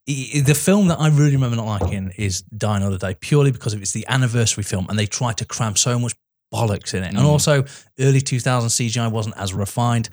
he, 0.07 0.41
the 0.41 0.55
film 0.55 0.89
that 0.89 0.99
I 0.99 1.09
really 1.09 1.37
remember 1.37 1.57
not 1.57 1.67
liking 1.67 2.13
is 2.17 2.43
Die 2.43 2.77
Another 2.77 2.99
Day 2.99 3.15
purely 3.15 3.53
because 3.53 3.75
it's 3.75 3.93
the 3.93 4.07
anniversary 4.09 4.65
film 4.65 4.87
and 4.89 4.99
they 4.99 5.07
tried 5.07 5.37
to 5.39 5.45
cram 5.45 5.77
so 5.77 5.99
much 5.99 6.15
bollocks 6.53 6.93
in 6.95 7.03
it, 7.03 7.09
and 7.09 7.19
mm. 7.19 7.25
also 7.25 7.65
early 7.99 8.21
2000 8.21 8.69
CGI 8.69 9.11
wasn't 9.11 9.37
as 9.39 9.55
refined. 9.55 10.11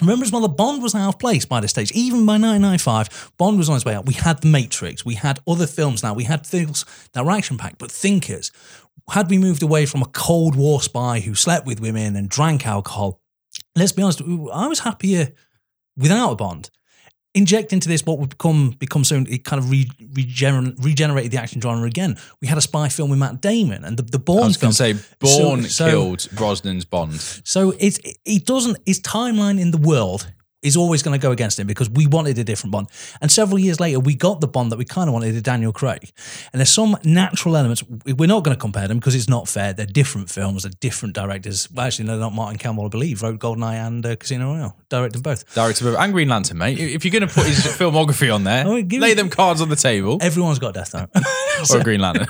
Remember 0.00 0.24
as 0.24 0.32
well, 0.32 0.42
the 0.42 0.48
Bond 0.48 0.82
was 0.82 0.94
out 0.94 1.08
of 1.08 1.18
place 1.18 1.44
by 1.44 1.60
this 1.60 1.70
stage. 1.70 1.92
Even 1.92 2.26
by 2.26 2.32
1995, 2.32 3.32
Bond 3.38 3.56
was 3.56 3.68
on 3.68 3.74
his 3.74 3.84
way 3.84 3.94
out. 3.94 4.04
We 4.04 4.14
had 4.14 4.40
The 4.40 4.48
Matrix. 4.48 5.04
We 5.04 5.14
had 5.14 5.38
other 5.46 5.66
films 5.66 6.02
now. 6.02 6.12
We 6.12 6.24
had 6.24 6.44
things 6.44 6.84
that 7.12 7.24
were 7.24 7.30
action 7.30 7.56
packed, 7.56 7.78
but 7.78 7.90
thinkers. 7.90 8.50
Had 9.10 9.30
we 9.30 9.38
moved 9.38 9.62
away 9.62 9.86
from 9.86 10.02
a 10.02 10.06
Cold 10.06 10.56
War 10.56 10.82
spy 10.82 11.20
who 11.20 11.34
slept 11.34 11.66
with 11.66 11.80
women 11.80 12.16
and 12.16 12.28
drank 12.28 12.66
alcohol, 12.66 13.20
let's 13.76 13.92
be 13.92 14.02
honest, 14.02 14.22
I 14.52 14.66
was 14.66 14.80
happier 14.80 15.32
without 15.96 16.32
a 16.32 16.36
Bond. 16.36 16.70
Inject 17.32 17.72
into 17.72 17.88
this 17.88 18.04
what 18.04 18.18
would 18.18 18.30
become 18.30 18.70
become 18.80 19.04
soon 19.04 19.24
it 19.28 19.44
kind 19.44 19.62
of 19.62 19.70
re, 19.70 19.84
regener, 20.14 20.74
regenerated 20.84 21.30
the 21.30 21.38
action 21.38 21.60
genre 21.60 21.86
again. 21.86 22.16
We 22.42 22.48
had 22.48 22.58
a 22.58 22.60
spy 22.60 22.88
film 22.88 23.08
with 23.08 23.20
Matt 23.20 23.40
Damon 23.40 23.84
and 23.84 23.96
the 23.96 24.02
the 24.02 24.18
I 24.32 24.46
was 24.46 24.56
going 24.56 24.72
film. 24.72 24.96
to 24.96 25.02
say, 25.02 25.14
Bourne 25.20 25.62
So- 25.62 25.68
so- 25.68 25.90
killed 25.90 26.18
Brosnan's 26.34 26.84
Bond. 26.84 27.20
So 27.44 27.72
it's 27.78 28.00
it 28.24 28.46
doesn't 28.46 28.78
his 28.84 29.00
timeline 29.00 29.60
in 29.60 29.70
the 29.70 29.78
world 29.78 30.32
is 30.62 30.76
always 30.76 31.02
going 31.02 31.18
to 31.18 31.22
go 31.22 31.32
against 31.32 31.58
him 31.58 31.66
because 31.66 31.88
we 31.88 32.06
wanted 32.06 32.38
a 32.38 32.44
different 32.44 32.72
Bond. 32.72 32.88
And 33.20 33.30
several 33.32 33.58
years 33.58 33.80
later, 33.80 33.98
we 33.98 34.14
got 34.14 34.40
the 34.40 34.46
Bond 34.48 34.70
that 34.72 34.76
we 34.78 34.84
kind 34.84 35.08
of 35.08 35.14
wanted, 35.14 35.34
a 35.34 35.40
Daniel 35.40 35.72
Craig. 35.72 36.10
And 36.52 36.60
there's 36.60 36.70
some 36.72 36.96
natural 37.02 37.56
elements. 37.56 37.82
We're 38.04 38.26
not 38.26 38.44
going 38.44 38.54
to 38.56 38.60
compare 38.60 38.86
them 38.86 38.98
because 38.98 39.14
it's 39.14 39.28
not 39.28 39.48
fair. 39.48 39.72
They're 39.72 39.86
different 39.86 40.28
films. 40.30 40.64
They're 40.64 40.72
different 40.80 41.14
directors. 41.14 41.70
Well, 41.70 41.86
actually, 41.86 42.06
no, 42.08 42.18
not 42.18 42.34
Martin 42.34 42.58
Campbell, 42.58 42.84
I 42.84 42.88
believe, 42.88 43.22
wrote 43.22 43.38
Goldeneye 43.40 43.86
and 43.86 44.04
uh, 44.04 44.16
Casino 44.16 44.52
Royale. 44.52 44.76
Directed 44.90 45.22
both. 45.22 45.54
Director 45.54 45.88
of 45.88 45.94
and 45.94 46.12
Green 46.12 46.28
Lantern, 46.28 46.58
mate. 46.58 46.78
If 46.78 47.04
you're 47.04 47.12
going 47.12 47.26
to 47.26 47.34
put 47.34 47.46
his 47.46 47.58
filmography 47.78 48.34
on 48.34 48.44
there, 48.44 48.64
Oh, 48.66 48.82
give 48.82 49.00
lay 49.00 49.12
it- 49.12 49.16
them 49.16 49.30
cards 49.30 49.60
on 49.60 49.68
the 49.70 49.76
table. 49.76 50.18
Everyone's 50.20 50.58
got 50.58 50.74
Death 50.74 50.92
Note. 50.94 51.08
or 51.70 51.78
a 51.80 51.84
Green 51.84 52.00
Lantern. 52.00 52.26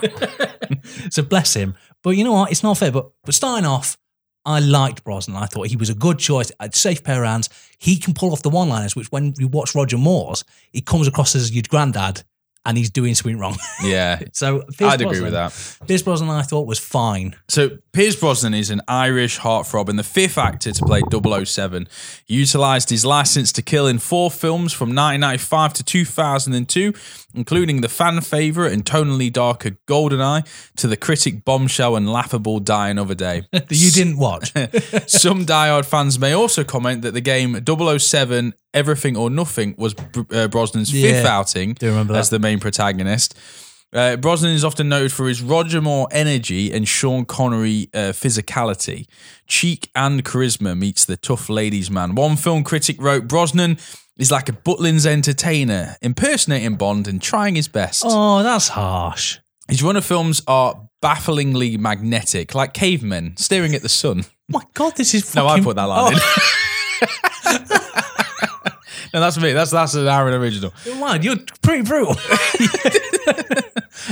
so 1.10 1.22
bless 1.22 1.54
him. 1.54 1.74
But 2.02 2.10
you 2.10 2.24
know 2.24 2.32
what? 2.32 2.50
It's 2.52 2.62
not 2.62 2.78
fair. 2.78 2.92
But, 2.92 3.10
but 3.24 3.34
starting 3.34 3.66
off, 3.66 3.96
I 4.44 4.60
liked 4.60 5.04
Brosnan. 5.04 5.36
I 5.36 5.46
thought 5.46 5.66
he 5.68 5.76
was 5.76 5.90
a 5.90 5.94
good 5.94 6.18
choice. 6.18 6.50
A 6.60 6.70
safe 6.72 7.04
pair 7.04 7.22
of 7.24 7.28
hands. 7.28 7.48
He 7.78 7.96
can 7.96 8.14
pull 8.14 8.32
off 8.32 8.42
the 8.42 8.50
one-liners, 8.50 8.96
which 8.96 9.10
when 9.12 9.34
you 9.38 9.48
watch 9.48 9.74
Roger 9.74 9.98
Moore's, 9.98 10.44
he 10.72 10.80
comes 10.80 11.06
across 11.06 11.34
as 11.34 11.52
your 11.52 11.64
granddad 11.68 12.22
and 12.66 12.76
he's 12.76 12.90
doing 12.90 13.14
something 13.14 13.38
wrong. 13.38 13.56
yeah, 13.82 14.20
so 14.32 14.62
Pierce 14.76 14.92
I'd 14.92 15.00
agree 15.00 15.20
with 15.20 15.32
that. 15.32 15.52
Pierce 15.86 16.02
Brosnan, 16.02 16.28
I 16.28 16.42
thought, 16.42 16.66
was 16.66 16.78
fine. 16.78 17.34
So 17.48 17.78
Pierce 17.92 18.16
Brosnan 18.16 18.52
is 18.54 18.70
an 18.70 18.82
Irish 18.86 19.38
heartthrob 19.38 19.88
and 19.88 19.98
the 19.98 20.04
fifth 20.04 20.36
actor 20.36 20.72
to 20.72 20.84
play 20.84 21.02
007. 21.10 21.88
He 22.26 22.34
utilised 22.34 22.90
his 22.90 23.04
license 23.04 23.50
to 23.52 23.62
kill 23.62 23.86
in 23.86 23.98
four 23.98 24.30
films 24.30 24.72
from 24.72 24.90
1995 24.90 25.72
to 25.74 25.84
2002. 25.84 26.92
Including 27.34 27.80
the 27.80 27.88
fan 27.88 28.20
favourite 28.20 28.72
and 28.72 28.84
tonally 28.84 29.32
darker 29.32 29.70
GoldenEye 29.86 30.46
to 30.76 30.86
the 30.86 30.96
critic 30.96 31.44
bombshell 31.44 31.96
and 31.96 32.10
laughable 32.10 32.58
Die 32.60 32.88
Another 32.88 33.14
Day. 33.14 33.42
that 33.52 33.70
you 33.70 33.90
didn't 33.90 34.18
watch. 34.18 34.52
Some 35.06 35.46
diehard 35.46 35.84
fans 35.84 36.18
may 36.18 36.32
also 36.32 36.64
comment 36.64 37.02
that 37.02 37.12
the 37.14 37.20
game 37.20 37.58
007 37.64 38.54
Everything 38.72 39.16
or 39.16 39.30
Nothing 39.30 39.74
was 39.78 39.94
uh, 39.94 40.48
Brosnan's 40.48 40.92
Yeah. 40.92 41.10
fifth 41.12 41.26
outing 41.26 41.76
as 42.14 42.30
the 42.30 42.38
main 42.38 42.60
protagonist. 42.60 43.34
Uh, 43.92 44.14
Brosnan 44.16 44.52
is 44.54 44.64
often 44.64 44.88
noted 44.88 45.12
for 45.12 45.26
his 45.26 45.42
Roger 45.42 45.80
Moore 45.80 46.06
energy 46.12 46.72
and 46.72 46.86
Sean 46.86 47.24
Connery 47.24 47.88
uh, 47.92 48.12
physicality. 48.12 49.08
Cheek 49.48 49.90
and 49.96 50.24
charisma 50.24 50.78
meets 50.78 51.04
the 51.04 51.16
tough 51.16 51.48
ladies 51.48 51.90
man. 51.90 52.14
One 52.14 52.36
film 52.36 52.62
critic 52.62 53.02
wrote 53.02 53.26
Brosnan 53.26 53.78
is 54.20 54.30
like 54.30 54.48
a 54.48 54.52
Butlins 54.52 55.06
entertainer, 55.06 55.96
impersonating 56.02 56.76
Bond 56.76 57.08
and 57.08 57.20
trying 57.20 57.56
his 57.56 57.66
best. 57.68 58.04
oh, 58.06 58.42
that's 58.42 58.68
harsh. 58.68 59.38
His 59.68 59.82
run 59.82 59.96
of 59.96 60.04
films 60.04 60.42
are 60.46 60.88
bafflingly 61.00 61.76
magnetic, 61.78 62.54
like 62.54 62.74
cavemen 62.74 63.36
staring 63.36 63.74
at 63.74 63.82
the 63.82 63.88
sun. 63.88 64.24
My 64.48 64.62
God, 64.74 64.96
this 64.96 65.14
is 65.14 65.34
No, 65.34 65.46
I 65.46 65.50
fucking- 65.50 65.64
put 65.64 65.76
that 65.76 65.84
line 65.84 66.14
Oh, 66.14 67.56
in. 67.56 67.79
no, 69.14 69.20
that's 69.20 69.38
me. 69.38 69.52
That's 69.52 69.70
that's 69.70 69.94
an 69.94 70.06
Aaron 70.06 70.34
original. 70.34 70.72
Man, 70.98 71.22
you're 71.22 71.36
pretty 71.62 71.82
brutal. 71.82 72.16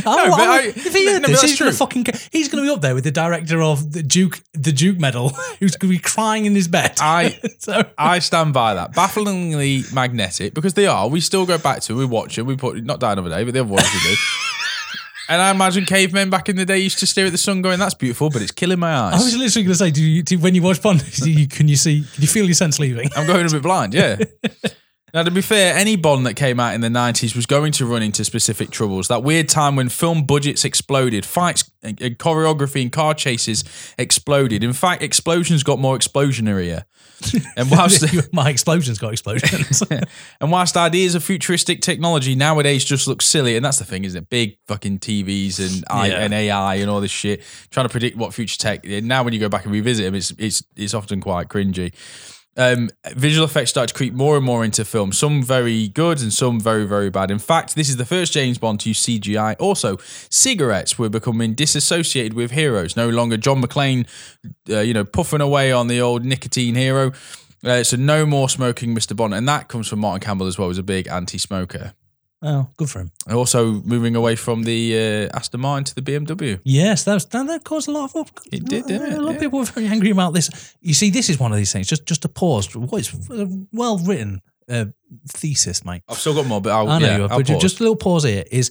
No, 0.05 0.31
but 0.31 0.41
I- 0.41 0.67
if 0.75 0.95
he 0.95 1.05
no, 1.07 1.13
heard 1.13 1.23
no, 1.23 1.29
but 1.29 1.33
this, 1.33 1.41
that's 1.41 1.51
he's 1.53 1.59
gonna 1.59 1.71
true. 1.71 1.79
fucking. 1.79 2.07
He's 2.31 2.49
gonna 2.49 2.63
be 2.63 2.69
up 2.69 2.81
there 2.83 2.95
with 2.95 3.05
the 3.05 3.11
director 3.11 3.63
of 3.63 3.93
the 3.93 4.03
Duke, 4.03 4.41
the 4.53 4.71
Duke 4.73 4.99
Medal, 4.99 5.31
who's 5.61 5.77
gonna 5.77 5.91
be 5.93 5.99
crying 5.99 6.45
in 6.45 6.55
his 6.55 6.69
bed. 6.69 6.97
I 7.01 7.39
so 7.59 7.83
I 7.97 8.19
stand 8.21 8.53
by 8.53 8.75
that. 8.75 8.93
Bafflingly 8.93 9.83
magnetic 9.93 10.55
because 10.55 10.75
they 10.75 10.87
are. 10.87 11.09
We 11.09 11.21
still 11.21 11.47
go 11.47 11.59
back 11.59 11.81
to. 11.83 11.97
We 11.97 12.05
watch 12.05 12.39
it. 12.39 12.43
We 12.43 12.57
put 12.57 12.85
not 12.85 13.01
die 13.01 13.13
another 13.13 13.31
day, 13.31 13.45
but 13.45 13.55
the 13.55 13.61
other 13.61 13.69
ones 13.73 13.89
we 13.93 14.11
do. 14.11 14.17
And 15.31 15.43
I 15.43 15.51
imagine 15.51 15.85
cavemen 15.85 16.31
back 16.31 16.49
in 16.49 16.57
the 16.57 16.65
day 16.65 16.79
used 16.79 16.99
to 17.01 17.07
stare 17.07 17.27
at 17.27 17.33
the 17.33 17.39
sun, 17.39 17.61
going, 17.61 17.79
"That's 17.79 17.95
beautiful, 17.95 18.31
but 18.31 18.41
it's 18.43 18.53
killing 18.53 18.79
my 18.79 18.95
eyes." 18.95 19.15
I 19.15 19.25
was 19.25 19.37
literally 19.37 19.65
gonna 19.65 19.75
say, 19.75 19.91
do 19.91 20.03
you, 20.03 20.23
do, 20.23 20.39
when 20.39 20.55
you 20.55 20.63
watch 20.63 20.81
Bond, 20.81 21.05
do 21.17 21.31
you, 21.31 21.47
can 21.49 21.67
you 21.69 21.77
see? 21.77 22.05
Can 22.15 22.23
you 22.23 22.29
feel 22.29 22.45
your 22.47 22.55
sense 22.55 22.79
leaving? 22.79 23.09
I'm 23.17 23.27
going 23.27 23.47
a 23.47 23.51
bit 23.51 23.63
blind. 23.63 23.95
Yeah. 23.95 24.17
Now, 25.15 25.23
to 25.23 25.31
be 25.31 25.41
fair, 25.41 25.75
any 25.75 25.97
Bond 25.97 26.27
that 26.27 26.35
came 26.35 26.61
out 26.61 26.75
in 26.75 26.81
the 26.81 26.89
90s 26.89 27.35
was 27.35 27.47
going 27.47 27.73
to 27.73 27.87
run 27.87 28.03
into 28.03 28.25
specific 28.25 28.71
troubles. 28.71 29.09
That 29.09 29.23
weird 29.23 29.49
time 29.49 29.75
when 29.77 29.89
film 29.89 30.25
budgets 30.25 30.65
exploded, 30.65 31.25
fights, 31.25 31.71
and 31.83 31.97
choreography, 32.19 32.83
and 32.83 32.93
car 32.93 33.15
chases 33.15 33.65
exploded. 33.99 34.63
In 34.63 34.73
fact, 34.73 35.03
explosions 35.03 35.63
got 35.63 35.79
more 35.79 35.97
explosionarier. 35.97 36.85
And 37.57 37.71
whilst 37.71 38.05
My 38.33 38.51
explosions 38.51 38.99
got 38.99 39.13
explosions. 39.13 39.83
and 40.41 40.53
whilst 40.53 40.77
ideas 40.77 41.15
of 41.15 41.25
futuristic 41.25 41.81
technology 41.81 42.35
nowadays 42.35 42.85
just 42.85 43.09
look 43.09 43.23
silly, 43.23 43.57
and 43.57 43.65
that's 43.65 43.79
the 43.79 43.85
thing, 43.85 44.05
isn't 44.05 44.23
it? 44.25 44.29
Big 44.29 44.59
fucking 44.69 44.99
TVs 44.99 45.59
and 45.59 45.85
I, 45.91 46.09
Yeah. 46.09 46.19
and 46.21 46.35
AI 46.35 46.75
and 46.77 46.91
all 46.91 47.01
this 47.01 47.11
shit, 47.11 47.43
trying 47.71 47.87
to 47.87 47.91
predict 47.91 48.17
what 48.17 48.35
future 48.35 48.59
tech. 48.59 48.85
Now, 48.85 49.23
when 49.25 49.33
you 49.33 49.41
go 49.41 49.49
back 49.49 49.65
and 49.65 49.73
revisit 49.73 50.05
them, 50.05 50.15
it's 50.15 50.33
it's 50.39 50.63
it's 50.77 50.95
often 50.95 51.21
quite 51.21 51.49
cringy. 51.49 51.93
Um, 52.59 52.91
visual 53.15 53.45
effects 53.45 53.71
start 53.71 53.89
to 53.89 53.95
creep 53.95 54.13
more 54.13 54.37
and 54.37 54.45
more 54.45 54.65
into 54.65 54.85
film. 54.85 55.13
Some 55.13 55.45
very 55.45 55.89
good 55.89 56.21
and 56.21 56.33
some 56.33 56.61
very 56.61 56.85
very 56.87 57.09
bad. 57.09 57.31
In 57.31 57.39
fact, 57.39 57.77
this 57.77 57.89
is 57.89 57.97
the 57.97 58.05
first 58.05 58.33
James 58.33 58.59
Bond 58.59 58.81
to 58.81 58.91
use 58.91 59.01
CGI. 59.01 59.55
Also, 59.61 59.97
cigarettes 60.29 60.99
were 60.99 61.09
becoming 61.09 61.55
disassociated 61.55 62.35
with 62.35 62.51
heroes. 62.51 62.97
No 62.97 63.09
longer 63.09 63.37
John 63.37 63.63
McClane, 63.63 64.09
uh, 64.69 64.81
you 64.81 64.93
know, 64.93 65.05
puffing 65.05 65.41
away 65.41 65.71
on 65.71 65.87
the 65.87 66.01
old 66.01 66.25
nicotine 66.25 66.75
hero. 66.75 67.13
Uh, 67.65 67.83
so 67.83 67.97
no 67.97 68.27
more 68.27 68.49
smoking, 68.49 68.95
Mr. 68.95 69.17
Bond, 69.17 69.35
and 69.35 69.49
that 69.49 69.69
comes 69.69 69.89
from 69.89 70.01
Martin 70.01 70.21
Campbell 70.21 70.47
as 70.47 70.59
well. 70.59 70.69
Who's 70.69 70.79
a 70.79 70.83
big 70.83 71.09
anti-smoker. 71.09 71.95
Oh, 72.43 72.69
good 72.77 72.89
for 72.91 73.01
him. 73.01 73.11
And 73.27 73.37
Also 73.37 73.73
moving 73.85 74.17
away 74.17 74.37
from 74.37 74.63
the 74.65 75.29
uh, 75.33 75.37
Aston 75.37 75.61
Martin 75.61 75.85
to 75.85 75.95
the 75.95 76.03
BMW. 76.03 76.61
Yes, 76.65 77.05
that 77.05 77.15
was, 77.15 77.25
that, 77.27 77.65
caused 77.65 77.89
a 77.89 77.93
lot 77.93 78.11
of 78.11 78.17
up. 78.17 78.41
It 78.53 78.65
did, 78.65 78.87
didn't 78.87 79.13
it? 79.13 79.19
A 79.19 79.23
lot 79.23 79.35
of 79.35 79.41
people 79.41 79.59
were 79.59 79.65
very 79.65 79.87
angry 79.87 80.11
about 80.11 80.35
this. 80.35 80.75
You 80.81 80.95
see, 80.95 81.11
this 81.11 81.29
is 81.29 81.39
one 81.39 81.53
of 81.53 81.59
these 81.59 81.73
things. 81.73 81.87
Just 81.89 82.07
just 82.07 82.23
to 82.23 82.29
pause. 82.29 82.75
What 82.75 83.01
is 83.01 83.31
a 83.31 83.49
well 83.73 83.99
written 83.99 84.41
uh, 84.69 84.87
thesis, 85.29 85.85
mate. 85.85 86.03
I've 86.09 86.19
still 86.19 86.35
got 86.35 86.47
more, 86.47 86.61
but 86.61 86.71
I'll, 86.71 86.89
I 86.89 86.99
know 86.99 87.07
yeah, 87.07 87.17
you 87.17 87.25
are, 87.25 87.31
I'll 87.33 87.39
but 87.39 87.47
pause. 87.47 87.63
just 87.63 87.81
a 87.81 87.83
little 87.83 87.97
pause 87.97 88.25
here 88.25 88.45
is 88.51 88.71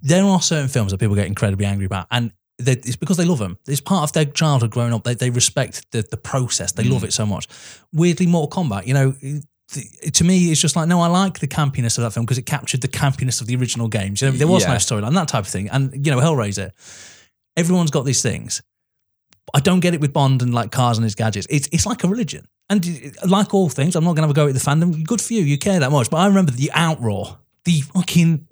there 0.00 0.24
are 0.24 0.40
certain 0.40 0.68
films 0.68 0.92
that 0.92 0.98
people 0.98 1.14
get 1.16 1.26
incredibly 1.26 1.66
angry 1.66 1.86
about, 1.86 2.06
and 2.10 2.32
they, 2.58 2.72
it's 2.72 2.96
because 2.96 3.16
they 3.16 3.24
love 3.24 3.38
them. 3.38 3.58
It's 3.66 3.80
part 3.80 4.02
of 4.04 4.12
their 4.12 4.24
childhood 4.26 4.70
growing 4.70 4.92
up. 4.92 5.04
They, 5.04 5.14
they 5.14 5.30
respect 5.30 5.90
the, 5.92 6.02
the 6.02 6.16
process. 6.16 6.72
They 6.72 6.84
Mm. 6.84 6.90
love 6.92 7.04
it 7.04 7.12
so 7.12 7.24
much. 7.26 7.46
Weirdly, 7.92 8.26
Mortal 8.26 8.64
Kombat, 8.64 8.86
you 8.86 8.94
know, 8.94 9.14
th- 9.70 10.12
to 10.12 10.24
me, 10.24 10.50
it's 10.50 10.60
just 10.60 10.76
like, 10.76 10.88
no, 10.88 11.00
I 11.00 11.06
like 11.08 11.38
the 11.38 11.48
campiness 11.48 11.98
of 11.98 12.04
that 12.04 12.12
film 12.12 12.26
because 12.26 12.38
it 12.38 12.46
captured 12.46 12.80
the 12.80 12.88
campiness 12.88 13.40
of 13.40 13.46
the 13.46 13.56
original 13.56 13.88
games. 13.88 14.22
You 14.22 14.30
know, 14.30 14.36
there 14.36 14.48
was 14.48 14.64
no 14.66 14.74
storyline, 14.74 15.14
that 15.14 15.28
type 15.28 15.44
of 15.44 15.48
thing. 15.48 15.68
And, 15.70 16.04
you 16.06 16.12
know, 16.12 16.18
Hellraiser, 16.18 16.70
everyone's 17.56 17.90
got 17.90 18.04
these 18.04 18.22
things. 18.22 18.62
I 19.54 19.60
don't 19.60 19.80
get 19.80 19.94
it 19.94 20.00
with 20.00 20.12
Bond 20.12 20.42
and 20.42 20.52
like 20.52 20.70
cars 20.72 20.98
and 20.98 21.04
his 21.04 21.14
gadgets. 21.14 21.46
It's 21.48 21.68
it's 21.72 21.86
like 21.86 22.04
a 22.04 22.08
religion. 22.08 22.46
And 22.70 22.84
uh, 23.22 23.28
like 23.28 23.54
all 23.54 23.68
things, 23.68 23.96
I'm 23.96 24.04
not 24.04 24.10
going 24.10 24.22
to 24.22 24.28
have 24.28 24.30
a 24.30 24.34
go 24.34 24.46
at 24.48 24.54
the 24.54 24.60
fandom. 24.60 25.04
Good 25.06 25.22
for 25.22 25.32
you, 25.32 25.42
you 25.42 25.58
care 25.58 25.80
that 25.80 25.90
much. 25.90 26.10
But 26.10 26.18
I 26.18 26.26
remember 26.26 26.52
the 26.52 26.70
outroar, 26.74 27.38
the 27.64 27.80
fucking 27.80 28.46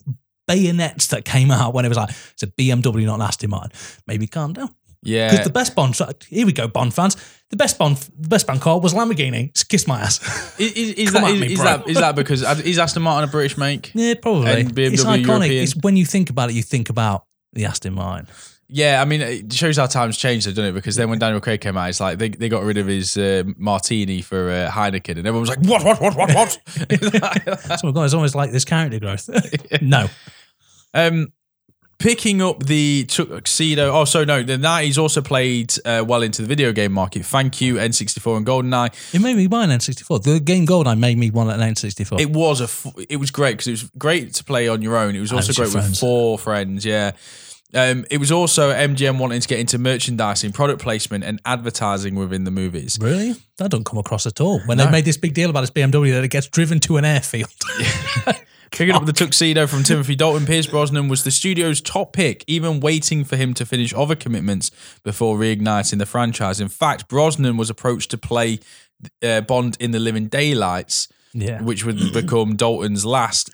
bayonets 0.46 1.09
that 1.09 1.24
came 1.24 1.50
out 1.50 1.74
when 1.74 1.85
it 1.85 1.88
was 1.88 1.98
like, 1.98 2.11
it's 2.33 2.42
a 2.42 2.46
BMW, 2.46 3.05
not 3.05 3.16
an 3.16 3.22
Aston 3.22 3.50
Martin. 3.50 3.72
Maybe 4.07 4.26
calm 4.26 4.55
down. 4.55 4.74
Yeah. 5.07 5.31
Because 5.31 5.47
the 5.47 5.53
best 5.53 5.75
Bond, 5.75 5.99
here 6.29 6.47
we 6.47 6.53
go, 6.53 6.69
Bond 6.69 6.95
fans. 6.95 7.16
The 7.51 7.57
best 7.57 7.79
Bond, 7.79 7.97
the 7.97 8.29
best 8.29 8.47
Bond 8.47 8.61
car 8.61 8.81
was 8.81 8.92
Lamborghini. 8.92 9.69
Kiss 9.69 9.87
my 9.87 10.01
ass. 10.01 10.21
Is, 10.59 10.73
is, 10.73 11.12
that, 11.14 11.23
me, 11.23 11.53
is 11.53 11.62
that 11.62 11.88
is 11.88 11.99
that 11.99 12.16
because 12.16 12.42
is 12.61 12.79
Aston 12.79 13.03
Martin 13.03 13.29
a 13.29 13.31
British 13.31 13.57
make? 13.57 13.92
yeah, 13.95 14.14
probably. 14.21 14.51
And 14.51 14.75
BMW 14.75 14.92
it's 14.92 15.05
iconic. 15.05 15.27
European. 15.27 15.62
It's 15.62 15.77
when 15.77 15.97
you 15.97 16.05
think 16.05 16.31
about 16.31 16.51
it, 16.51 16.55
you 16.55 16.62
think 16.62 16.90
about 16.90 17.27
the 17.53 17.64
Aston 17.66 17.95
Martin. 17.95 18.27
Yeah, 18.69 19.01
I 19.01 19.05
mean, 19.05 19.21
it 19.21 19.53
shows 19.53 19.77
how 19.77 19.87
times 19.87 20.19
changed, 20.19 20.47
though, 20.47 20.51
doesn't 20.51 20.64
it? 20.64 20.73
Because 20.73 20.97
then 20.97 21.09
when 21.09 21.21
Daniel 21.21 21.40
Craig 21.40 21.61
came 21.61 21.77
out, 21.77 21.88
it's 21.88 22.01
like 22.01 22.19
they, 22.19 22.31
they 22.31 22.49
got 22.49 22.64
rid 22.64 22.79
of 22.79 22.88
his 22.88 23.16
uh, 23.16 23.45
martini 23.57 24.23
for 24.23 24.51
uh, 24.51 24.69
Heineken, 24.69 25.19
and 25.19 25.27
everyone 25.27 25.42
was 25.42 25.51
like, 25.51 25.61
"What? 25.61 25.85
What? 25.85 26.01
What? 26.01 26.16
What? 26.16 26.35
What?" 26.35 26.59
Oh 26.90 27.77
my 27.85 27.92
god, 27.92 28.05
it's 28.05 28.14
almost 28.14 28.35
like 28.35 28.51
this 28.51 28.64
character 28.64 28.99
growth. 28.99 29.31
no. 29.81 30.09
um, 30.95 31.29
picking 31.98 32.42
up 32.42 32.64
the 32.64 33.04
tuxedo. 33.09 33.92
Oh, 33.92 34.04
so 34.04 34.24
no, 34.24 34.42
the 34.42 34.59
nineties 34.59 34.98
also 34.98 35.20
played 35.20 35.74
uh, 35.85 36.04
well 36.06 36.22
into 36.22 36.42
the 36.42 36.48
video 36.48 36.72
game 36.72 36.92
market. 36.92 37.24
Thank 37.24 37.61
you, 37.61 37.78
N 37.78 37.92
sixty 37.92 38.20
four 38.20 38.37
and 38.37 38.46
GoldenEye. 38.46 39.14
It 39.14 39.20
made 39.20 39.37
me 39.37 39.46
buy 39.46 39.64
an 39.64 39.70
N64. 39.70 40.22
The 40.22 40.40
game 40.40 40.66
Goldeneye 40.66 40.98
made 40.98 41.18
me 41.18 41.30
want 41.30 41.50
an 41.50 41.61
N64. 41.61 42.20
It 42.20 42.30
was 42.30 42.61
a, 42.61 42.64
f- 42.64 42.94
it 43.09 43.16
was 43.16 43.30
great 43.30 43.52
because 43.52 43.68
it 43.68 43.72
was 43.72 43.82
great 43.98 44.35
to 44.35 44.44
play 44.44 44.68
on 44.68 44.82
your 44.82 44.96
own. 44.96 45.14
It 45.14 45.20
was 45.20 45.32
also 45.32 45.52
great 45.52 45.74
with 45.74 45.98
four 45.98 46.38
friends. 46.38 46.85
Yeah. 46.85 47.12
Um, 47.74 48.06
it 48.11 48.18
was 48.18 48.30
also 48.30 48.72
MGM 48.72 49.18
wanting 49.18 49.40
to 49.40 49.48
get 49.48 49.59
into 49.59 49.76
merchandising, 49.76 50.52
product 50.52 50.80
placement, 50.80 51.24
and 51.24 51.42
advertising 51.44 52.14
within 52.14 52.44
the 52.44 52.50
movies. 52.50 52.96
really? 53.00 53.35
That 53.59 53.70
don't 53.70 53.85
come 53.85 53.98
across 53.98 54.26
at 54.26 54.40
all. 54.40 54.61
When 54.61 54.78
they 54.78 54.88
made 54.90 55.04
this 55.04 55.16
big 55.16 55.35
deal 55.35 55.50
about 55.50 55.62
this 55.62 55.70
BMW 55.70 56.12
that 56.12 56.24
it 56.24 56.28
gets 56.28 56.46
driven 56.46 56.78
to 56.80 56.96
an 56.96 57.04
airfield. 57.04 57.50
Picking 58.72 58.94
up 58.94 59.07
the 59.07 59.12
tuxedo 59.12 59.66
from 59.66 59.83
Timothy 59.83 60.14
Dalton, 60.14 60.46
Pierce 60.46 60.66
Brosnan 60.66 61.09
was 61.09 61.24
the 61.24 61.31
studio's 61.31 61.81
top 61.81 62.12
pick, 62.12 62.44
even 62.46 62.81
waiting 62.81 63.24
for 63.24 63.37
him 63.37 63.55
to 63.55 63.64
finish 63.64 63.94
other 63.94 64.14
commitments 64.14 64.70
before 65.02 65.37
reigniting 65.38 65.98
the 65.98 66.07
franchise. 66.07 66.61
In 66.61 66.68
fact, 66.68 67.09
Brosnan 67.09 67.57
was 67.57 67.70
approached 67.70 68.11
to 68.11 68.18
play 68.18 68.59
uh, 69.22 69.40
Bond 69.42 69.76
in 69.81 69.92
The 69.92 69.98
Living 70.00 70.29
Daylights, 70.29 71.09
Yeah. 71.33 71.62
which 71.62 71.85
would 71.85 72.12
become 72.12 72.57
Dalton's 72.57 73.05
last. 73.07 73.50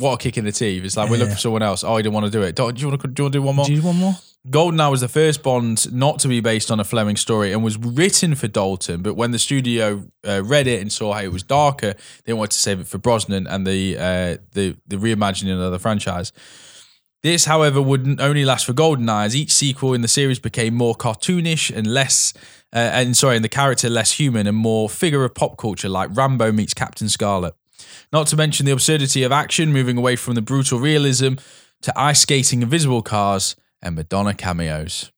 What 0.00 0.14
a 0.14 0.16
kick 0.16 0.38
in 0.38 0.44
the 0.44 0.52
teeth! 0.52 0.82
It's 0.84 0.96
like 0.96 1.10
we're 1.10 1.18
looking 1.18 1.34
for 1.34 1.40
someone 1.40 1.62
else. 1.62 1.84
Oh, 1.84 1.96
he 1.96 2.02
didn't 2.02 2.14
want 2.14 2.26
to 2.26 2.32
do 2.32 2.42
it. 2.42 2.56
Do, 2.56 2.72
do 2.72 2.80
you 2.80 2.88
want 2.88 3.00
to? 3.00 3.08
Do 3.08 3.22
you 3.22 3.24
want 3.24 3.32
to 3.32 3.38
do 3.38 3.42
one 3.42 3.56
more? 3.56 3.66
Do 3.66 3.74
you 3.74 3.82
want 3.82 3.98
more? 3.98 4.14
Goldeneye 4.48 4.90
was 4.90 5.02
the 5.02 5.08
first 5.08 5.42
Bond 5.42 5.92
not 5.92 6.18
to 6.20 6.28
be 6.28 6.40
based 6.40 6.70
on 6.70 6.80
a 6.80 6.84
Fleming 6.84 7.16
story 7.16 7.52
and 7.52 7.62
was 7.62 7.76
written 7.76 8.34
for 8.34 8.48
Dalton. 8.48 9.02
But 9.02 9.14
when 9.14 9.32
the 9.32 9.38
studio 9.38 10.04
uh, 10.26 10.42
read 10.42 10.66
it 10.66 10.80
and 10.80 10.90
saw 10.90 11.12
how 11.12 11.20
it 11.20 11.30
was 11.30 11.42
darker, 11.42 11.94
they 12.24 12.32
wanted 12.32 12.52
to 12.52 12.58
save 12.58 12.80
it 12.80 12.86
for 12.86 12.96
Brosnan 12.96 13.46
and 13.46 13.66
the 13.66 13.98
uh, 13.98 14.36
the 14.52 14.76
the 14.86 14.96
reimagining 14.96 15.62
of 15.62 15.70
the 15.70 15.78
franchise. 15.78 16.32
This, 17.22 17.44
however, 17.44 17.82
wouldn't 17.82 18.18
only 18.18 18.46
last 18.46 18.64
for 18.64 18.72
Goldeneye, 18.72 19.26
as 19.26 19.36
each 19.36 19.52
sequel 19.52 19.92
in 19.92 20.00
the 20.00 20.08
series 20.08 20.38
became 20.38 20.72
more 20.72 20.94
cartoonish 20.94 21.70
and 21.76 21.86
less, 21.86 22.32
uh, 22.72 22.78
and 22.78 23.14
sorry, 23.14 23.36
and 23.36 23.44
the 23.44 23.50
character 23.50 23.90
less 23.90 24.12
human 24.12 24.46
and 24.46 24.56
more 24.56 24.88
figure 24.88 25.22
of 25.22 25.34
pop 25.34 25.58
culture, 25.58 25.90
like 25.90 26.08
Rambo 26.14 26.50
meets 26.50 26.72
Captain 26.72 27.10
Scarlet. 27.10 27.54
Not 28.12 28.26
to 28.28 28.36
mention 28.36 28.66
the 28.66 28.72
absurdity 28.72 29.22
of 29.22 29.32
action, 29.32 29.72
moving 29.72 29.96
away 29.96 30.16
from 30.16 30.34
the 30.34 30.42
brutal 30.42 30.78
realism 30.80 31.34
to 31.82 31.98
ice 31.98 32.20
skating, 32.20 32.62
invisible 32.62 33.02
cars, 33.02 33.56
and 33.82 33.94
Madonna 33.96 34.34
cameos. 34.34 35.10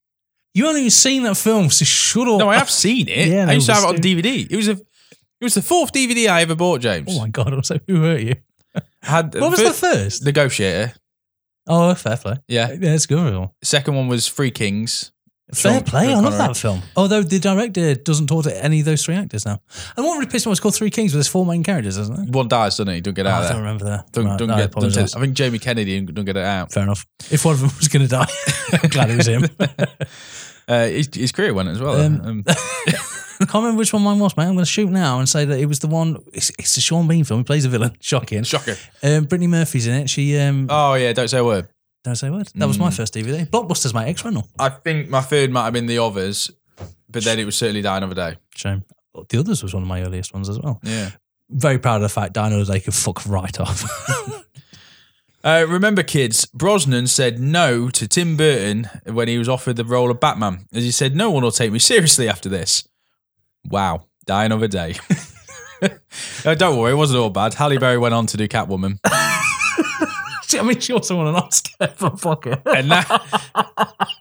You 0.54 0.66
haven't 0.66 0.80
even 0.80 0.90
seen 0.90 1.22
that 1.22 1.36
film, 1.36 1.70
so 1.70 1.84
shut 1.84 2.28
up. 2.28 2.38
No, 2.38 2.48
I 2.50 2.58
have 2.58 2.70
seen 2.70 3.08
it. 3.08 3.28
Yeah, 3.28 3.48
I 3.48 3.52
used 3.54 3.66
to 3.66 3.74
have 3.74 3.84
it 3.84 3.88
on 3.88 3.96
DVD. 3.96 4.46
It 4.50 4.56
was 4.56 4.68
a, 4.68 4.72
it 4.72 4.78
was 5.40 5.54
the 5.54 5.62
fourth 5.62 5.92
DVD 5.92 6.28
I 6.28 6.42
ever 6.42 6.54
bought, 6.54 6.80
James. 6.82 7.08
Oh 7.10 7.18
my 7.20 7.28
god, 7.28 7.52
I'm 7.52 7.62
so 7.62 7.78
who 7.86 8.02
hurt 8.02 8.20
you? 8.20 8.36
Had 9.02 9.34
What 9.34 9.50
was 9.50 9.60
fir- 9.60 9.68
the 9.68 9.74
first? 9.74 10.24
Negotiator. 10.24 10.92
Oh, 11.66 11.94
fair 11.94 12.16
play. 12.16 12.36
Yeah. 12.48 12.68
Yeah, 12.72 12.94
it's 12.94 13.06
good. 13.06 13.48
Second 13.62 13.94
one 13.94 14.08
was 14.08 14.28
Three 14.28 14.50
Kings. 14.50 15.12
Fair 15.54 15.72
Sean- 15.74 15.84
play. 15.84 16.12
I 16.12 16.18
love 16.20 16.38
that 16.38 16.56
film. 16.56 16.80
Although 16.96 17.22
the 17.22 17.38
director 17.38 17.94
doesn't 17.94 18.26
talk 18.28 18.44
to 18.44 18.64
any 18.64 18.80
of 18.80 18.86
those 18.86 19.04
three 19.04 19.16
actors 19.16 19.44
now. 19.44 19.60
And 19.96 20.06
what 20.06 20.14
really 20.14 20.30
pissed 20.30 20.46
me 20.46 20.50
off 20.50 20.52
was 20.52 20.60
called 20.60 20.74
Three 20.74 20.88
Kings 20.90 21.12
with 21.12 21.18
his 21.20 21.28
four 21.28 21.44
main 21.44 21.62
characters, 21.62 21.98
isn't 21.98 22.28
it? 22.28 22.32
One 22.34 22.48
dies, 22.48 22.76
doesn't 22.78 22.92
he? 22.94 23.00
Don't 23.02 23.12
get 23.14 23.26
Oh, 23.26 23.30
out 23.30 23.42
I 23.42 23.42
don't 23.42 23.52
there. 23.52 23.60
remember 23.62 23.84
that. 23.86 24.12
Don't, 24.12 24.24
Right, 24.24 24.38
don't 24.38 24.48
no, 24.48 24.54
I 24.54 24.60
get. 24.62 24.70
Don't 24.72 24.96
I 24.98 25.20
think 25.20 25.34
Jamie 25.34 25.58
Kennedy 25.58 26.00
don't 26.00 26.24
get 26.24 26.36
it 26.38 26.44
out. 26.44 26.72
Fair 26.72 26.84
enough. 26.84 27.04
If 27.30 27.44
one 27.44 27.54
of 27.54 27.60
them 27.60 27.70
was 27.76 27.88
going 27.88 28.02
to 28.02 28.08
die, 28.08 28.26
I'm 28.82 28.88
glad 28.90 29.10
it 29.10 29.16
was 29.16 29.26
him. 29.28 29.44
Uh, 30.68 30.86
his, 30.86 31.10
his 31.12 31.32
career 31.32 31.52
went 31.52 31.68
as 31.68 31.80
well. 31.80 32.00
Um, 32.00 32.20
Um, 32.24 32.44
I 32.46 32.52
can't 33.40 33.54
remember 33.54 33.78
which 33.78 33.92
one 33.92 34.02
mine 34.02 34.20
was, 34.20 34.36
mate. 34.36 34.44
I'm 34.44 34.52
going 34.54 34.64
to 34.64 34.70
shoot 34.70 34.88
now 34.88 35.18
and 35.18 35.28
say 35.28 35.44
that 35.44 35.58
it 35.58 35.66
was 35.66 35.80
the 35.80 35.88
one. 35.88 36.22
It's, 36.32 36.50
it's 36.50 36.76
the 36.76 36.80
Sean 36.80 37.08
Bean 37.08 37.24
film. 37.24 37.40
He 37.40 37.44
plays 37.44 37.64
a 37.64 37.68
villain. 37.68 37.96
Shocking. 38.00 38.44
Shocking. 38.44 38.76
Um, 39.02 39.24
Brittany 39.24 39.48
Murphy's 39.48 39.88
in 39.88 39.94
it. 39.94 40.08
She 40.08 40.38
um, 40.38 40.68
Oh 40.70 40.94
yeah, 40.94 41.12
don't 41.14 41.26
say 41.26 41.38
a 41.38 41.44
word. 41.44 41.66
Don't 42.04 42.16
say 42.16 42.28
a 42.28 42.32
word. 42.32 42.48
That 42.54 42.66
was 42.68 42.78
my 42.78 42.90
Mm. 42.90 42.96
first 42.96 43.14
DVD. 43.14 43.46
Blockbusters, 43.48 43.94
my 43.94 44.06
ex 44.06 44.24
rental. 44.24 44.48
I 44.58 44.68
think 44.70 45.08
my 45.08 45.20
third 45.20 45.50
might 45.50 45.64
have 45.64 45.72
been 45.72 45.86
the 45.86 45.98
others, 45.98 46.50
but 47.08 47.24
then 47.24 47.38
it 47.38 47.44
was 47.44 47.56
certainly 47.56 47.82
Die 47.82 47.96
Another 47.96 48.14
Day. 48.14 48.36
Shame. 48.54 48.84
The 49.28 49.38
others 49.38 49.62
was 49.62 49.74
one 49.74 49.82
of 49.82 49.88
my 49.88 50.02
earliest 50.02 50.32
ones 50.34 50.48
as 50.48 50.58
well. 50.58 50.80
Yeah. 50.82 51.10
Very 51.50 51.78
proud 51.78 51.96
of 51.96 52.02
the 52.02 52.08
fact 52.08 52.32
Dino 52.32 52.64
they 52.64 52.80
could 52.80 52.94
fuck 52.94 53.24
right 53.26 53.58
off. 53.60 53.84
Uh, 55.44 55.66
remember, 55.68 56.04
kids, 56.04 56.44
Brosnan 56.46 57.08
said 57.08 57.40
no 57.40 57.88
to 57.90 58.06
Tim 58.06 58.36
Burton 58.36 58.88
when 59.06 59.26
he 59.26 59.38
was 59.38 59.48
offered 59.48 59.74
the 59.74 59.84
role 59.84 60.08
of 60.08 60.20
Batman, 60.20 60.66
as 60.72 60.84
he 60.84 60.92
said, 60.92 61.16
"No 61.16 61.32
one 61.32 61.42
will 61.42 61.50
take 61.50 61.72
me 61.72 61.80
seriously 61.80 62.28
after 62.28 62.48
this." 62.48 62.86
Wow, 63.68 64.04
Die 64.24 64.44
Another 64.44 64.68
Day. 64.68 64.94
Uh, 66.44 66.54
don't 66.54 66.78
worry, 66.78 66.92
it 66.92 66.94
wasn't 66.94 67.18
all 67.18 67.28
bad. 67.28 67.54
Halle 67.54 67.76
Berry 67.76 67.98
went 67.98 68.14
on 68.14 68.24
to 68.26 68.36
do 68.36 68.46
Catwoman, 68.46 69.00
I 70.58 70.62
mean, 70.62 70.80
she 70.80 70.92
also 70.92 71.16
won 71.16 71.26
an 71.28 71.34
Oscar 71.34 71.88
for 71.88 72.10
fucker. 72.10 72.60
and 72.66 72.88
now, 72.88 73.04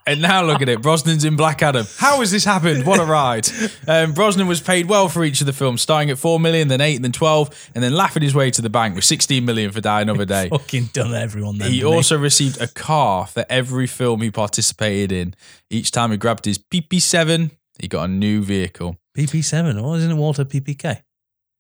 and 0.08 0.22
now 0.22 0.44
look 0.44 0.62
at 0.62 0.70
it. 0.70 0.82
Brosnan's 0.82 1.24
in 1.26 1.36
Black 1.36 1.62
Adam. 1.62 1.86
How 1.98 2.20
has 2.20 2.32
this 2.32 2.46
happened? 2.46 2.86
What 2.86 3.00
a 3.00 3.06
ride! 3.06 3.48
Um, 3.88 4.14
Brosnan 4.14 4.48
was 4.48 4.62
paid 4.62 4.88
well 4.88 5.10
for 5.10 5.24
each 5.24 5.42
of 5.42 5.48
the 5.48 5.54
films, 5.54 5.82
starting 5.82 6.10
at 6.10 6.18
four 6.18 6.40
million, 6.40 6.68
then 6.68 6.82
eight, 6.82 7.02
then 7.02 7.12
twelve, 7.12 7.50
and 7.76 7.84
then 7.84 7.94
laughing 7.94 8.24
his 8.24 8.34
way 8.36 8.52
to 8.52 8.62
the 8.62 8.70
bank 8.70 8.96
with 8.96 9.04
sixteen 9.04 9.46
million 9.46 9.72
for 9.72 9.82
Die 9.82 10.02
Another 10.02 10.26
Day. 10.26 10.50
Fucking 10.52 10.86
done 10.94 11.14
everyone 11.14 11.58
then. 11.58 11.72
He 11.72 11.84
also 11.84 12.18
received 12.18 12.62
a 12.62 12.68
car 12.68 13.28
for 13.28 13.46
every 13.50 13.88
film 13.88 14.22
he 14.22 14.32
participated 14.32 15.12
in. 15.12 15.36
Each 15.70 15.92
time 15.92 16.12
he 16.12 16.18
grabbed 16.18 16.46
his 16.46 16.58
PP7, 16.58 17.52
he 17.80 17.88
got 17.88 18.06
a 18.06 18.08
new 18.12 18.44
vehicle. 18.44 18.98
PP7, 19.18 19.82
or 19.82 19.98
isn't 19.98 20.12
it 20.12 20.16
Walther 20.16 20.46
PPK? 20.46 21.02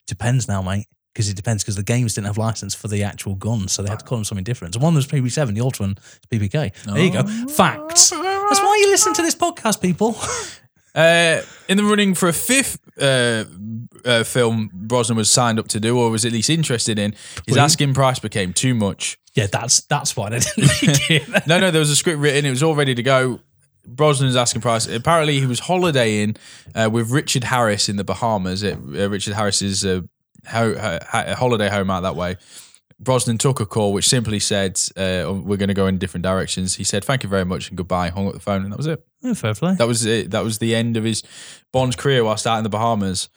Depends 0.07 0.47
now, 0.47 0.61
mate. 0.61 0.87
Because 1.13 1.29
it 1.29 1.35
depends 1.35 1.63
because 1.63 1.75
the 1.75 1.83
games 1.83 2.13
didn't 2.13 2.27
have 2.27 2.37
license 2.37 2.73
for 2.73 2.87
the 2.87 3.03
actual 3.03 3.35
guns, 3.35 3.73
so 3.73 3.81
they 3.83 3.89
had 3.89 3.99
to 3.99 4.05
call 4.05 4.17
them 4.17 4.23
something 4.25 4.45
different. 4.45 4.73
So 4.75 4.79
one 4.79 4.95
was 4.95 5.05
PP7, 5.07 5.53
the 5.53 5.61
ultra 5.61 5.83
one 5.87 5.97
is 5.99 6.27
PPK. 6.39 6.73
There 6.85 6.99
you 7.03 7.11
go. 7.11 7.23
Facts. 7.47 8.11
That's 8.11 8.59
why 8.61 8.77
you 8.81 8.87
listen 8.89 9.13
to 9.15 9.21
this 9.21 9.35
podcast, 9.35 9.81
people. 9.81 10.15
Uh, 10.93 11.41
in 11.69 11.77
the 11.77 11.85
running 11.85 12.13
for 12.13 12.27
a 12.27 12.33
fifth 12.33 12.77
uh, 12.99 13.45
uh, 14.03 14.25
film 14.25 14.69
Brosnan 14.73 15.15
was 15.15 15.31
signed 15.31 15.57
up 15.57 15.69
to 15.69 15.79
do, 15.79 15.97
or 15.97 16.09
was 16.09 16.25
at 16.25 16.33
least 16.33 16.49
interested 16.49 16.99
in, 16.99 17.15
his 17.47 17.55
asking 17.55 17.93
price 17.93 18.19
became 18.19 18.51
too 18.51 18.73
much. 18.75 19.17
yeah, 19.33 19.47
that's 19.49 19.79
that's 19.83 20.17
why 20.17 20.27
they 20.31 20.39
didn't 20.39 20.57
make 20.83 21.09
it. 21.09 21.29
No, 21.47 21.61
no, 21.61 21.71
there 21.71 21.79
was 21.79 21.91
a 21.91 21.95
script 21.95 22.19
written, 22.19 22.45
it 22.45 22.49
was 22.49 22.61
all 22.61 22.75
ready 22.75 22.93
to 22.93 23.03
go. 23.03 23.39
Brosnan's 23.87 24.35
asking 24.35 24.61
price. 24.61 24.85
Apparently, 24.85 25.39
he 25.39 25.45
was 25.45 25.61
holidaying 25.61 26.35
uh, 26.75 26.89
with 26.91 27.09
Richard 27.09 27.45
Harris 27.45 27.87
in 27.87 27.95
the 27.95 28.03
Bahamas 28.03 28.61
at 28.61 28.73
uh, 28.73 29.09
Richard 29.09 29.35
Harris's 29.35 29.85
uh, 29.85 30.01
ho- 30.47 30.75
ho- 30.75 31.33
holiday 31.35 31.69
home 31.69 31.89
out 31.89 32.01
that 32.01 32.15
way. 32.15 32.37
Brosnan 32.99 33.39
took 33.39 33.59
a 33.59 33.65
call 33.65 33.93
which 33.93 34.07
simply 34.07 34.39
said, 34.39 34.79
uh, 34.95 35.33
"We're 35.33 35.57
going 35.57 35.69
to 35.69 35.73
go 35.73 35.87
in 35.87 35.97
different 35.97 36.23
directions." 36.23 36.75
He 36.75 36.83
said, 36.83 37.03
"Thank 37.03 37.23
you 37.23 37.29
very 37.29 37.45
much" 37.45 37.69
and 37.69 37.77
goodbye. 37.77 38.09
Hung 38.09 38.27
up 38.27 38.33
the 38.33 38.39
phone, 38.39 38.63
and 38.63 38.71
that 38.71 38.77
was 38.77 38.85
it. 38.85 39.03
Yeah, 39.21 39.33
fair 39.33 39.55
play. 39.55 39.75
That 39.75 39.87
was 39.87 40.05
it. 40.05 40.31
That 40.31 40.43
was 40.43 40.59
the 40.59 40.75
end 40.75 40.97
of 40.97 41.03
his 41.03 41.23
Bond's 41.71 41.95
career 41.95 42.23
whilst 42.23 42.45
out 42.45 42.57
in 42.57 42.63
the 42.63 42.69
Bahamas. 42.69 43.29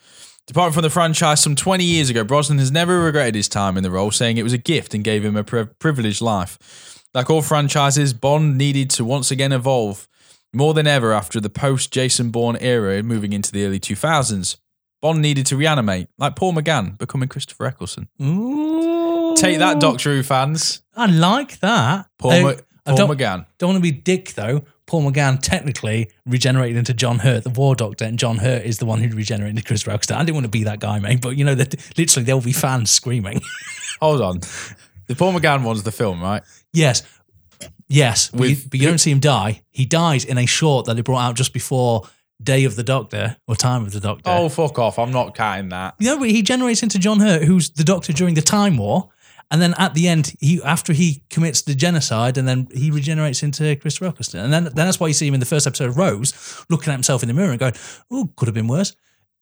Departing 0.47 0.73
from 0.73 0.83
the 0.83 0.91
franchise 0.91 1.41
some 1.41 1.55
20 1.55 1.83
years 1.83 2.11
ago, 2.11 2.23
Brosnan 2.23 2.59
has 2.59 2.71
never 2.71 2.99
regretted 2.99 3.33
his 3.33 3.47
time 3.49 3.77
in 3.77 3.83
the 3.83 3.89
role, 3.89 4.11
saying 4.11 4.37
it 4.37 4.43
was 4.43 4.53
a 4.53 4.59
gift 4.59 4.93
and 4.93 5.03
gave 5.03 5.25
him 5.25 5.35
a 5.35 5.43
pri- 5.43 5.65
privileged 5.79 6.21
life. 6.21 7.03
Like 7.15 7.31
all 7.31 7.41
franchises, 7.41 8.13
Bond 8.13 8.55
needed 8.55 8.91
to 8.91 9.05
once 9.05 9.31
again 9.31 9.51
evolve 9.51 10.07
more 10.53 10.75
than 10.75 10.85
ever 10.85 11.13
after 11.13 11.39
the 11.39 11.49
post 11.49 11.91
Jason 11.91 12.29
Bourne 12.29 12.57
era 12.57 13.01
moving 13.01 13.33
into 13.33 13.51
the 13.51 13.65
early 13.65 13.79
2000s. 13.79 14.57
Bond 15.05 15.21
needed 15.21 15.45
to 15.45 15.55
reanimate, 15.55 16.07
like 16.17 16.35
Paul 16.35 16.53
McGann 16.53 16.97
becoming 16.97 17.29
Christopher 17.29 17.67
Eccleston. 17.67 18.07
Ooh. 18.19 19.35
Take 19.37 19.59
that, 19.59 19.79
Doctor 19.79 20.15
Who 20.15 20.23
fans. 20.23 20.81
I 20.95 21.05
like 21.05 21.59
that. 21.59 22.07
Paul, 22.17 22.31
Uh, 22.31 22.41
Ma- 22.41 22.53
Paul 22.85 22.95
don't, 22.97 23.09
McGann. 23.15 23.45
don't 23.59 23.69
want 23.69 23.77
to 23.77 23.81
be 23.83 23.91
dick 23.91 24.33
though. 24.33 24.63
Paul 24.87 25.03
McGann 25.11 25.39
technically 25.39 26.09
regenerated 26.25 26.77
into 26.77 26.95
John 26.95 27.19
Hurt, 27.19 27.43
the 27.43 27.51
War 27.51 27.75
Doctor, 27.75 28.05
and 28.05 28.17
John 28.17 28.37
Hurt 28.39 28.63
is 28.65 28.79
the 28.79 28.87
one 28.87 28.99
who 28.99 29.15
regenerated 29.15 29.57
into 29.57 29.63
Chris 29.67 29.83
Rockstar. 29.83 30.15
I 30.15 30.19
didn't 30.23 30.33
want 30.35 30.45
to 30.45 30.49
be 30.49 30.63
that 30.63 30.79
guy, 30.79 30.97
mate, 30.97 31.21
but 31.21 31.37
you 31.37 31.43
know 31.45 31.53
that 31.53 31.75
literally 31.99 32.25
there'll 32.25 32.41
be 32.41 32.51
fans 32.51 32.89
screaming. 32.89 33.41
Hold 34.01 34.21
on. 34.21 34.39
The 35.05 35.15
Paul 35.15 35.33
McGann 35.33 35.63
one's 35.63 35.83
the 35.83 35.91
film, 35.91 36.19
right? 36.19 36.41
yes, 36.73 37.03
yes, 37.87 38.29
but, 38.31 38.49
you, 38.49 38.57
but 38.71 38.79
you 38.79 38.87
don't 38.87 38.97
see 38.97 39.11
him 39.11 39.19
die. 39.19 39.61
He 39.69 39.85
dies 39.85 40.25
in 40.25 40.39
a 40.39 40.47
short 40.47 40.87
that 40.87 40.95
they 40.95 41.01
brought 41.03 41.21
out 41.29 41.35
just 41.35 41.53
before 41.53 42.07
Day 42.41 42.65
of 42.65 42.75
the 42.75 42.83
Doctor 42.83 43.37
or 43.47 43.55
Time 43.55 43.83
of 43.83 43.91
the 43.91 43.99
Doctor. 43.99 44.23
Oh, 44.25 44.49
fuck 44.49 44.77
off. 44.77 44.99
I'm 44.99 45.11
not 45.11 45.35
counting 45.35 45.69
that. 45.69 45.95
You 45.99 46.07
know, 46.07 46.19
but 46.19 46.29
he 46.29 46.41
generates 46.41 46.83
into 46.83 46.99
John 46.99 47.19
Hurt, 47.19 47.43
who's 47.43 47.69
the 47.69 47.83
Doctor 47.83 48.13
during 48.13 48.35
the 48.35 48.41
Time 48.41 48.77
War. 48.77 49.09
And 49.51 49.61
then 49.61 49.75
at 49.77 49.93
the 49.93 50.07
end, 50.07 50.33
he 50.39 50.61
after 50.63 50.91
he 50.91 51.23
commits 51.29 51.61
the 51.61 51.75
genocide, 51.75 52.37
and 52.37 52.47
then 52.47 52.67
he 52.73 52.89
regenerates 52.89 53.43
into 53.43 53.75
Christopher 53.75 54.07
Eccleston. 54.07 54.39
And 54.39 54.51
then, 54.51 54.63
then 54.63 54.73
that's 54.75 54.99
why 54.99 55.07
you 55.07 55.13
see 55.13 55.27
him 55.27 55.35
in 55.35 55.39
the 55.39 55.45
first 55.45 55.67
episode 55.67 55.89
of 55.89 55.97
Rose, 55.97 56.65
looking 56.69 56.89
at 56.89 56.95
himself 56.95 57.21
in 57.21 57.27
the 57.27 57.33
mirror 57.33 57.51
and 57.51 57.59
going, 57.59 57.73
"Oh, 58.09 58.29
could 58.35 58.47
have 58.47 58.55
been 58.55 58.67
worse." 58.67 58.95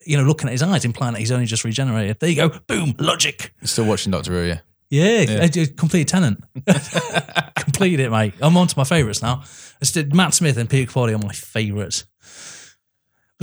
You 0.06 0.18
know, 0.18 0.24
looking 0.24 0.50
at 0.50 0.52
his 0.52 0.62
eyes, 0.62 0.84
implying 0.84 1.14
that 1.14 1.20
he's 1.20 1.32
only 1.32 1.46
just 1.46 1.64
regenerated. 1.64 2.20
There 2.20 2.30
you 2.30 2.36
go, 2.36 2.50
boom, 2.68 2.96
logic. 3.00 3.54
Still 3.64 3.86
watching 3.86 4.12
Doctor 4.12 4.34
Who, 4.34 4.42
yeah. 4.46 4.60
Yeah, 4.90 5.40
I 5.42 5.48
did 5.48 5.76
complete 5.76 6.08
Tennant. 6.08 6.44
Completed 7.56 8.02
it, 8.02 8.12
mate. 8.12 8.36
I'm 8.40 8.56
on 8.58 8.68
to 8.68 8.78
my 8.78 8.84
favourites 8.84 9.24
now. 9.24 9.42
I 9.82 9.86
did 9.86 10.14
Matt 10.14 10.36
Smith 10.36 10.56
and 10.58 10.70
Peter 10.70 10.92
Capaldi 10.92 11.16
are 11.16 11.26
my 11.26 11.34
favourites. 11.34 12.06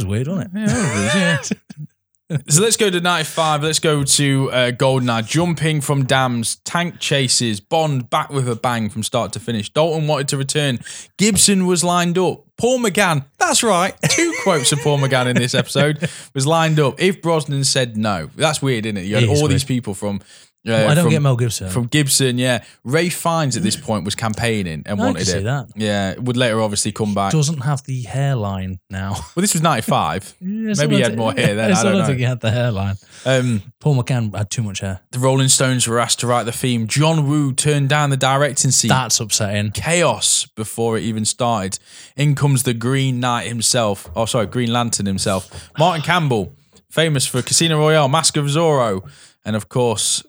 It 0.01 0.07
was 0.07 0.07
weird, 0.07 0.29
wasn't 0.29 0.51
it? 0.55 1.53
So 2.49 2.63
let's 2.63 2.77
go 2.77 2.89
to 2.89 3.01
95. 3.01 3.65
Let's 3.65 3.81
go 3.81 4.05
to 4.05 4.53
uh, 4.53 4.71
Goldeneye. 4.71 5.27
Jumping 5.27 5.81
from 5.81 6.05
dams, 6.05 6.57
tank 6.65 7.01
chases, 7.01 7.59
Bond 7.59 8.09
back 8.09 8.31
with 8.31 8.49
a 8.49 8.55
bang 8.55 8.89
from 8.89 9.03
start 9.03 9.33
to 9.33 9.41
finish. 9.41 9.73
Dalton 9.73 10.07
wanted 10.07 10.29
to 10.29 10.37
return. 10.37 10.79
Gibson 11.19 11.67
was 11.67 11.83
lined 11.83 12.19
up. 12.19 12.45
Paul 12.57 12.79
McGann, 12.79 13.25
that's 13.39 13.65
right. 13.65 13.95
Two 14.11 14.33
quotes 14.45 14.71
of 14.71 14.79
Paul 14.79 14.99
McGann 14.99 15.27
in 15.27 15.35
this 15.35 15.57
episode 15.57 16.09
was 16.33 16.47
lined 16.47 16.79
up. 16.79 17.01
If 17.03 17.21
Brosnan 17.21 17.65
said 17.65 17.97
no, 17.97 18.31
that's 18.37 18.63
weird, 18.63 18.87
isn't 18.87 18.99
it? 18.99 19.07
You 19.07 19.17
had 19.17 19.25
It 19.25 19.31
is 19.31 19.43
all 19.43 19.49
these 19.49 19.65
people 19.65 19.95
from. 19.95 20.21
Uh, 20.69 20.75
I 20.75 20.95
don't 20.95 21.05
from, 21.05 21.11
get 21.11 21.23
Mel 21.23 21.37
Gibson. 21.37 21.71
From 21.71 21.87
Gibson, 21.87 22.37
yeah. 22.37 22.63
Ralph 22.85 23.15
Fiennes 23.15 23.57
at 23.57 23.63
this 23.63 23.77
point 23.77 24.05
was 24.05 24.15
campaigning 24.15 24.83
and 24.85 25.01
I 25.01 25.05
wanted 25.05 25.27
it. 25.27 25.45
that. 25.45 25.69
Yeah, 25.75 26.19
would 26.19 26.37
later 26.37 26.61
obviously 26.61 26.93
come 26.93 27.15
back. 27.15 27.33
Doesn't 27.33 27.61
have 27.61 27.83
the 27.85 28.03
hairline 28.03 28.79
now. 28.91 29.17
Well, 29.35 29.43
this 29.43 29.55
was 29.55 29.63
95. 29.63 30.35
Yes, 30.41 30.79
Maybe 30.79 30.97
I 30.97 30.99
he 30.99 31.03
had 31.05 31.17
more 31.17 31.33
hair 31.33 31.55
then. 31.55 31.73
I 31.75 31.83
don't 31.83 31.99
know. 31.99 32.05
think 32.05 32.19
he 32.19 32.25
had 32.25 32.41
the 32.41 32.51
hairline. 32.51 32.97
Um, 33.25 33.63
Paul 33.81 34.03
McGann 34.03 34.35
had 34.37 34.51
too 34.51 34.63
much 34.63 34.81
hair. 34.81 35.01
The 35.13 35.19
Rolling 35.19 35.49
Stones 35.49 35.87
were 35.87 35.99
asked 35.99 36.21
to 36.21 36.27
write 36.27 36.45
the 36.45 36.53
theme. 36.53 36.87
John 36.87 37.27
Woo 37.27 37.53
turned 37.55 37.89
down 37.89 38.11
the 38.11 38.17
directing 38.17 38.71
seat. 38.73 38.89
That's 38.89 39.19
upsetting. 39.21 39.71
Chaos 39.71 40.47
before 40.57 40.99
it 40.99 41.03
even 41.03 41.25
started. 41.25 41.79
In 42.17 42.35
comes 42.35 42.65
the 42.65 42.75
Green 42.75 43.21
Knight 43.21 43.47
himself. 43.47 44.11
Oh, 44.15 44.27
sorry, 44.27 44.47
Green 44.47 44.73
Lantern 44.73 45.07
himself. 45.07 45.71
Martin 45.79 46.03
Campbell, 46.03 46.55
famous 46.91 47.27
for 47.27 47.41
Casino 47.41 47.79
Royale, 47.79 48.09
Mask 48.09 48.37
of 48.37 48.47
Zorro, 48.47 49.09
and 49.45 49.57
of 49.57 49.69
course, 49.69 50.23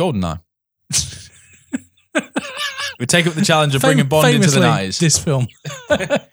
Goldeneye. 0.00 0.40
we 2.98 3.06
take 3.06 3.26
up 3.26 3.34
the 3.34 3.42
challenge 3.44 3.74
of 3.74 3.82
bringing 3.82 4.08
Bond 4.08 4.34
into 4.34 4.50
the 4.50 4.60
famously, 4.60 4.88
90s. 4.88 4.98
This 4.98 5.18
film. 5.18 5.46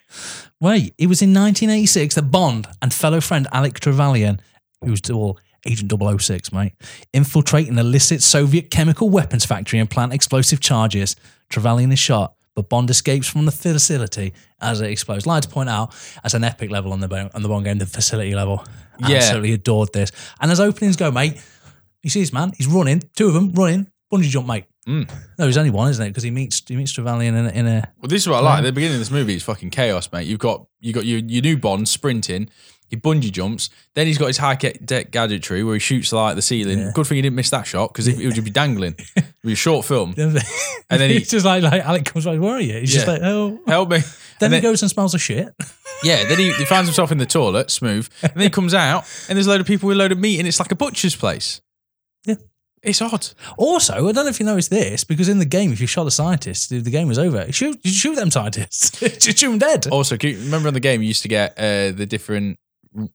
Wait, 0.62 0.94
it 0.98 1.08
was 1.08 1.22
in 1.22 1.34
1986 1.34 2.16
that 2.16 2.32
Bond 2.32 2.66
and 2.82 2.94
fellow 2.94 3.20
friend 3.20 3.46
Alec 3.52 3.80
Trevelyan, 3.80 4.40
who's 4.84 5.02
all 5.10 5.38
Agent 5.68 5.92
006, 6.22 6.54
mate, 6.54 6.74
infiltrate 7.14 7.68
an 7.68 7.78
illicit 7.78 8.24
Soviet 8.24 8.72
chemical 8.72 9.10
weapons 9.10 9.44
factory 9.44 9.80
and 9.80 9.90
plant 9.90 10.14
explosive 10.14 10.62
charges. 10.62 11.18
Trevelyan 11.50 11.92
is 11.92 12.00
shot, 12.00 12.36
but 12.56 12.70
Bond 12.70 12.90
escapes 12.90 13.28
from 13.28 13.46
the 13.46 13.52
facility 13.52 14.34
as 14.62 14.80
it 14.82 14.90
explodes. 14.90 15.28
Like 15.28 15.44
to 15.44 15.50
point 15.50 15.70
out, 15.70 15.94
as 16.24 16.34
an 16.34 16.44
epic 16.44 16.72
level 16.72 16.94
on 16.94 17.02
the 17.02 17.08
bo- 17.08 17.30
on 17.34 17.44
the 17.44 17.50
Bond 17.50 17.66
game, 17.66 17.78
the 17.78 17.86
facility 17.86 18.34
level. 18.34 18.66
Yeah. 19.00 19.18
Absolutely 19.18 19.54
adored 19.54 19.94
this. 19.94 20.12
And 20.42 20.52
as 20.52 20.60
openings 20.60 20.96
go, 20.96 21.12
mate, 21.12 21.40
you 22.04 22.10
see 22.10 22.20
this 22.22 22.34
man, 22.34 22.52
he's 22.58 22.68
running, 22.68 23.02
two 23.16 23.28
of 23.28 23.34
them 23.34 23.52
running, 23.54 23.88
bungee 24.12 24.24
jump, 24.30 24.48
mate. 24.48 24.66
Mm. 24.88 25.10
No, 25.10 25.16
there's 25.38 25.58
only 25.58 25.70
one, 25.72 25.90
isn't 25.90 26.06
it? 26.06 26.10
Because 26.10 26.24
he 26.24 26.32
meets 26.32 26.64
he 26.66 26.78
meets 26.78 26.94
Trevelyan 26.94 27.36
in 27.36 27.46
a, 27.46 27.50
in 27.50 27.68
a 27.68 27.92
Well, 28.00 28.08
this 28.08 28.22
is 28.22 28.30
what 28.30 28.38
I 28.38 28.40
like. 28.42 28.60
At 28.60 28.64
the 28.64 28.72
beginning 28.72 28.96
of 28.96 29.00
this 29.00 29.12
movie, 29.12 29.36
it's 29.36 29.44
fucking 29.44 29.70
chaos, 29.72 30.10
mate. 30.14 30.28
You've 30.28 30.40
got 30.40 30.66
you 30.80 30.94
got 30.94 31.06
your, 31.06 31.20
your 31.20 31.42
new 31.42 31.58
Bond 31.58 31.90
sprinting, 31.90 32.50
he 32.90 32.96
bungee 32.96 33.30
jumps, 33.30 33.70
then 33.96 34.08
he's 34.08 34.18
got 34.18 34.28
his 34.28 34.38
high 34.38 34.56
tech 34.56 35.12
gadgetry 35.12 35.62
where 35.66 35.74
he 35.74 35.80
shoots 35.80 36.14
like 36.14 36.38
the 36.38 36.42
ceiling. 36.42 36.80
Yeah. 36.80 36.92
Good 36.94 37.06
thing 37.06 37.18
he 37.18 37.22
didn't 37.22 37.36
miss 37.36 37.50
that 37.50 37.68
shot 37.68 37.92
because 37.92 38.08
it 38.08 38.18
would 38.18 38.34
just 38.34 38.46
be 38.46 38.52
dangling. 38.52 38.96
It'd 39.18 39.34
be 39.44 39.52
a 39.52 39.56
short 39.58 39.86
film. 39.86 40.14
and 40.18 40.38
then 40.90 41.10
he- 41.10 41.18
he's 41.20 41.30
just 41.30 41.46
like, 41.46 41.64
like 41.64 41.84
Alec 41.84 42.06
comes 42.06 42.26
like, 42.26 42.40
where 42.40 42.54
are 42.54 42.62
you? 42.62 42.80
He's 42.80 42.94
just 42.94 43.08
like, 43.08 43.22
oh. 43.22 43.60
Help 43.68 43.90
me. 43.90 43.98
Then 44.40 44.54
And 44.54 44.56
he 44.56 44.62
goes 44.62 44.82
and 44.84 44.90
smells 44.90 45.14
a 45.14 45.20
shit. 45.20 45.54
Yeah, 46.04 46.24
then 46.30 46.38
he, 46.38 46.54
he 46.54 46.64
finds 46.64 46.88
himself 46.88 47.12
in 47.12 47.18
the 47.18 47.26
toilet, 47.26 47.72
smooth, 47.72 48.08
and 48.22 48.32
then 48.36 48.44
he 48.44 48.50
comes 48.52 48.74
out, 48.76 49.04
and 49.28 49.36
there's 49.36 49.48
a 49.48 49.50
load 49.50 49.60
of 49.62 49.68
people 49.68 49.88
with 49.88 49.98
a 49.98 50.00
load 50.00 50.12
of 50.12 50.20
meat, 50.20 50.38
and 50.40 50.48
it's 50.48 50.60
like 50.60 50.72
a 50.72 50.76
butcher's 50.76 51.16
place. 51.16 51.60
Yeah. 52.28 52.36
It's 52.84 53.02
odd. 53.02 53.28
Also, 53.58 53.94
I 54.08 54.12
don't 54.12 54.26
know 54.26 54.28
if 54.28 54.40
you 54.40 54.46
noticed 54.46 54.70
this, 54.70 55.04
because 55.04 55.28
in 55.28 55.40
the 55.40 55.46
game, 55.46 55.74
if 55.74 55.82
you 55.82 55.88
shot 55.88 56.04
the 56.04 56.12
scientist, 56.12 56.70
the 56.70 56.80
game 56.82 57.08
was 57.08 57.18
over. 57.18 57.44
You 57.48 57.52
shoot, 57.52 57.80
you 57.84 57.92
shoot 57.92 58.16
them 58.16 58.30
scientists. 58.30 59.02
you 59.26 59.34
shoot 59.34 59.50
them 59.50 59.58
dead. 59.58 59.88
Also, 59.88 60.16
you 60.22 60.38
remember 60.38 60.68
in 60.68 60.76
the 60.76 60.80
game 60.80 61.02
you 61.02 61.08
used 61.08 61.24
to 61.24 61.28
get 61.28 61.58
uh, 61.58 61.92
the 61.92 62.06
different. 62.06 62.60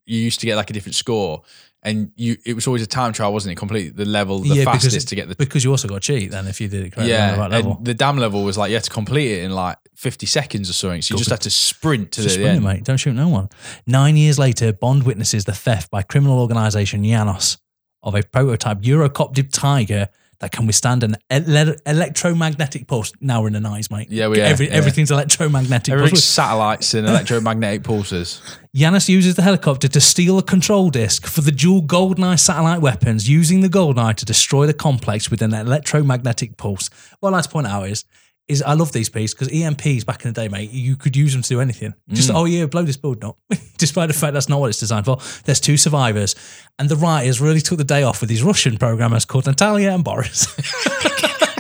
You 0.05 0.19
used 0.19 0.41
to 0.41 0.47
get 0.47 0.57
like 0.57 0.69
a 0.71 0.73
different 0.73 0.97
score, 0.97 1.43
and 1.83 2.11
you 2.17 2.37
it 2.45 2.55
was 2.55 2.67
always 2.67 2.83
a 2.83 2.87
time 2.87 3.13
trial, 3.13 3.33
wasn't 3.33 3.53
it? 3.53 3.55
Complete 3.57 3.97
the 3.97 4.05
level 4.05 4.41
the 4.41 4.49
Yeah, 4.57 4.65
fastest 4.65 4.97
it- 4.97 5.09
to 5.09 5.15
get 5.15 5.29
the 5.29 5.37
Because 5.37 5.65
you 5.65 5.71
also 5.71 5.89
got 5.89 6.03
cheat 6.03 6.31
then 6.33 6.47
if 6.49 6.61
you 6.61 6.69
did 6.69 6.85
it 6.87 6.91
correctly 6.93 7.13
yeah. 7.13 7.35
the 7.35 7.41
right 7.41 7.51
level. 7.51 7.77
And 7.79 7.87
the 7.87 7.95
dam 7.95 8.19
level 8.19 8.43
was 8.45 8.59
like 8.59 8.69
you 8.71 8.77
had 8.77 8.85
to 8.85 8.91
complete 8.91 9.31
it 9.39 9.45
in 9.45 9.53
like 9.53 9.79
fifty 9.97 10.27
seconds 10.27 10.69
or 10.71 10.73
something. 10.75 11.03
So 11.03 11.15
you 11.15 11.19
just 11.19 11.31
had 11.31 11.41
to 11.43 11.51
sprint 11.51 12.13
to 12.13 12.23
the 12.23 12.31
sprint 12.31 12.49
end. 12.57 12.65
mate. 12.65 12.85
Don't 12.85 12.97
shoot 12.99 13.15
no 13.15 13.29
one. 13.29 13.49
Nine 13.87 14.17
years 14.17 14.39
later, 14.39 14.73
Bond 14.73 15.05
witnesses 15.05 15.45
the 15.45 15.55
theft 15.55 15.91
by 15.91 16.03
criminal 16.03 16.39
organisation 16.41 17.05
Janus 17.05 17.59
of 18.03 18.15
a 18.15 18.23
prototype 18.23 18.81
Eurocopter 18.81 19.49
Tiger 19.51 20.09
that 20.43 20.51
can 20.51 20.67
withstand 20.67 21.05
an 21.05 21.17
ele- 21.31 21.77
electromagnetic 21.87 22.89
pulse. 22.89 23.13
Now 23.21 23.41
we're 23.43 23.47
in 23.47 23.53
the 23.53 23.61
nice, 23.61 23.91
mate. 23.93 24.11
Yeah, 24.11 24.27
we 24.27 24.41
are, 24.41 24.45
Every, 24.45 24.67
yeah. 24.67 24.75
Everything's 24.75 25.13
electromagnetic. 25.13 25.93
Everything's 25.95 26.25
satellites 26.25 26.95
and 26.95 27.07
electromagnetic 27.09 27.85
pulses. 27.85 28.43
Janus 28.75 29.09
uses 29.09 29.37
the 29.37 29.43
helicopter 29.43 29.87
to 29.87 30.01
steal 30.01 30.39
a 30.39 30.43
control 30.43 30.91
disc 30.91 31.27
for 31.27 31.43
the 31.43 31.53
dual 31.53 31.83
Goldeneye 31.83 32.41
satellite 32.41 32.81
weapons, 32.81 33.29
using 33.29 33.61
the 33.61 33.69
Goldeneye 33.69 34.17
to 34.17 34.25
destroy 34.25 34.67
the 34.67 34.75
complex 34.75 35.31
with 35.31 35.43
an 35.43 35.55
electromagnetic 35.55 36.57
pulse. 36.57 36.91
What 37.21 37.29
I'd 37.29 37.37
like 37.37 37.45
to 37.45 37.51
point 37.51 37.69
out 37.69 37.89
is, 37.89 38.05
is 38.49 38.63
I 38.63 38.75
love 38.75 38.93
these 38.93 39.09
pieces 39.09 39.35
because 39.35 39.49
EMPs 39.49 40.05
back 40.05 40.25
in 40.25 40.33
the 40.33 40.41
day, 40.41 40.49
mate, 40.49 40.71
you 40.71 40.97
could 40.97 41.17
use 41.17 41.33
them 41.33 41.43
to 41.43 41.49
do 41.49 41.61
anything. 41.61 41.95
Mm. 42.11 42.15
Just, 42.15 42.31
oh 42.31 42.45
yeah, 42.45 42.67
blow 42.67 42.83
this 42.83 42.97
building 42.97 43.25
up. 43.29 43.39
Despite 43.79 44.09
the 44.09 44.15
fact 44.15 44.35
that's 44.35 44.49
not 44.49 44.61
what 44.61 44.69
it's 44.69 44.81
designed 44.81 45.07
for. 45.07 45.19
There's 45.45 45.61
two 45.61 45.77
survivors. 45.77 46.35
And 46.79 46.89
the 46.89 46.97
writers 46.97 47.41
really 47.41 47.61
took 47.61 47.79
the 47.79 47.85
day 47.85 48.03
off 48.03 48.21
with 48.21 48.29
these 48.29 48.43
Russian 48.43 48.79
programmers 48.79 49.25
called 49.25 49.47
Natalia 49.47 49.91
and 49.91 50.05
Boris. 50.05 50.47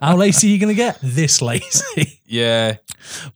How 0.00 0.16
lazy 0.16 0.48
are 0.48 0.50
you 0.52 0.58
going 0.58 0.74
to 0.74 0.74
get? 0.74 0.98
This 1.02 1.40
lazy. 1.42 2.20
Yeah. 2.26 2.76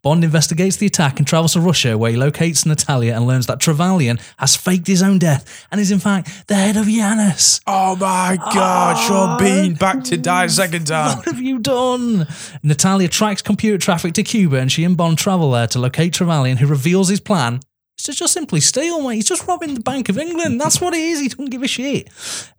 Bond 0.03 0.25
investigates 0.25 0.77
the 0.77 0.87
attack 0.87 1.19
and 1.19 1.27
travels 1.27 1.53
to 1.53 1.61
Russia, 1.61 1.97
where 1.97 2.11
he 2.11 2.17
locates 2.17 2.67
Natalia 2.67 3.15
and 3.15 3.27
learns 3.27 3.47
that 3.47 3.61
Trevelyan 3.61 4.19
has 4.39 4.57
faked 4.57 4.87
his 4.87 5.03
own 5.03 5.19
death 5.19 5.67
and 5.71 5.81
is 5.81 5.91
in 5.91 6.01
fact 6.01 6.49
the 6.49 6.57
head 6.57 6.77
of 6.77 6.87
Janus. 6.87 7.61
Oh 7.67 7.95
my 7.97 8.37
God, 8.53 8.97
Sean 9.07 9.39
Bean 9.39 9.75
back 9.75 10.03
to 10.05 10.17
die 10.17 10.45
a 10.45 10.49
second 10.49 10.89
time. 10.89 11.19
What 11.19 11.27
have 11.27 11.41
you 11.41 11.61
done? 11.61 12.27
Natalia 12.63 13.09
tracks 13.09 13.43
computer 13.43 13.79
traffic 13.79 14.15
to 14.15 14.23
Cuba, 14.23 14.57
and 14.57 14.73
she 14.73 14.83
and 14.85 14.97
Bond 14.97 15.19
travel 15.19 15.53
there 15.53 15.69
to 15.69 15.79
locate 15.79 16.13
Trevelyan, 16.13 16.57
who 16.57 16.67
reveals 16.67 17.09
his 17.09 17.21
plan. 17.21 17.61
It's 17.97 18.07
to 18.07 18.13
just 18.13 18.33
simply 18.33 18.61
steal, 18.61 19.07
mate. 19.07 19.17
He's 19.17 19.29
just 19.29 19.47
robbing 19.47 19.75
the 19.75 19.81
Bank 19.81 20.09
of 20.09 20.19
England. 20.19 20.59
That's 20.61 20.81
what 20.81 20.95
it 20.95 21.01
is. 21.01 21.21
He 21.21 21.29
doesn't 21.29 21.51
give 21.51 21.63
a 21.63 21.69
shit. 21.69 22.09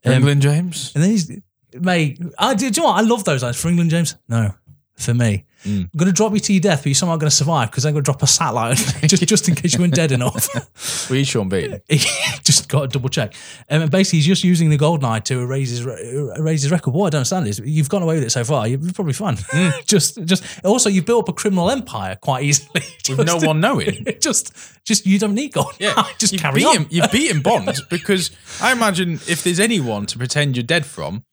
Um, 0.06 0.14
England 0.14 0.44
James. 0.44 0.92
And 0.94 1.04
then 1.04 1.12
he's, 1.12 1.32
mate, 1.80 2.20
I 2.38 2.54
do, 2.54 2.70
do 2.70 2.82
you 2.82 2.86
know 2.86 2.92
what? 2.92 2.98
I 2.98 3.02
love 3.02 3.24
those 3.24 3.44
lines. 3.44 3.62
For 3.62 3.70
England, 3.70 3.90
James? 3.90 4.16
No. 4.28 4.54
For 4.96 5.14
me. 5.14 5.46
Mm. 5.64 5.84
I'm 5.84 5.90
going 5.96 6.08
to 6.08 6.14
drop 6.14 6.34
you 6.34 6.40
to 6.40 6.54
your 6.54 6.62
death, 6.62 6.80
but 6.80 6.88
you're 6.88 6.96
somehow 6.96 7.18
going 7.18 7.30
to 7.30 7.36
survive 7.36 7.70
because 7.70 7.86
I'm 7.86 7.94
going 7.94 8.04
to 8.04 8.06
drop 8.06 8.24
a 8.24 8.28
satellite 8.28 8.78
just, 9.04 9.28
just 9.28 9.48
in 9.48 9.56
case 9.56 9.74
you 9.74 9.80
weren't 9.80 9.94
dead 9.94 10.12
enough. 10.12 10.50
Well, 11.10 11.18
he's 11.18 11.28
Sean 11.28 11.50
Bean. 11.50 11.82
he 11.90 11.98
just 12.44 12.70
got 12.70 12.82
to 12.82 12.88
double 12.88 13.10
check. 13.10 13.34
Um, 13.70 13.84
and 13.84 13.92
basically, 13.92 14.20
he's 14.20 14.28
just 14.28 14.44
using 14.44 14.70
the 14.70 14.78
gold 14.78 15.02
knight 15.02 15.26
to 15.26 15.40
erase 15.40 15.70
his, 15.70 15.86
erase 15.86 16.62
his 16.62 16.72
record. 16.72 16.94
What 16.94 17.08
I 17.08 17.10
don't 17.10 17.20
understand 17.20 17.48
is 17.48 17.60
you've 17.60 17.90
gone 17.90 18.02
away 18.02 18.16
with 18.16 18.24
it 18.24 18.30
so 18.30 18.44
far. 18.44 18.68
You're 18.68 18.80
probably 18.94 19.14
fine. 19.14 19.38
just, 19.86 20.24
just 20.26 20.44
also, 20.64 20.90
you've 20.90 21.06
built 21.06 21.26
up 21.26 21.30
a 21.30 21.34
criminal 21.34 21.70
empire 21.70 22.18
quite 22.22 22.44
easily. 22.44 22.82
With 23.10 23.28
no 23.28 23.38
one 23.38 23.60
knowing. 23.60 24.06
Just, 24.20 24.54
just 24.86 25.06
you 25.06 25.20
don't 25.20 25.36
need 25.36 25.54
gold. 25.54 25.76
Yeah, 25.80 26.04
just 26.18 26.34
you've 26.34 26.42
carry 26.42 26.62
beaten, 26.62 26.84
on. 26.84 26.88
You've 26.90 27.12
beaten 27.12 27.42
Bond 27.42 27.78
because 27.90 28.32
I 28.62 28.72
imagine 28.72 29.14
if 29.28 29.44
there's 29.44 29.60
anyone 29.60 30.06
to 30.08 30.18
pretend 30.18 30.56
you're 30.56 30.64
dead 30.64 30.86
from, 30.86 31.26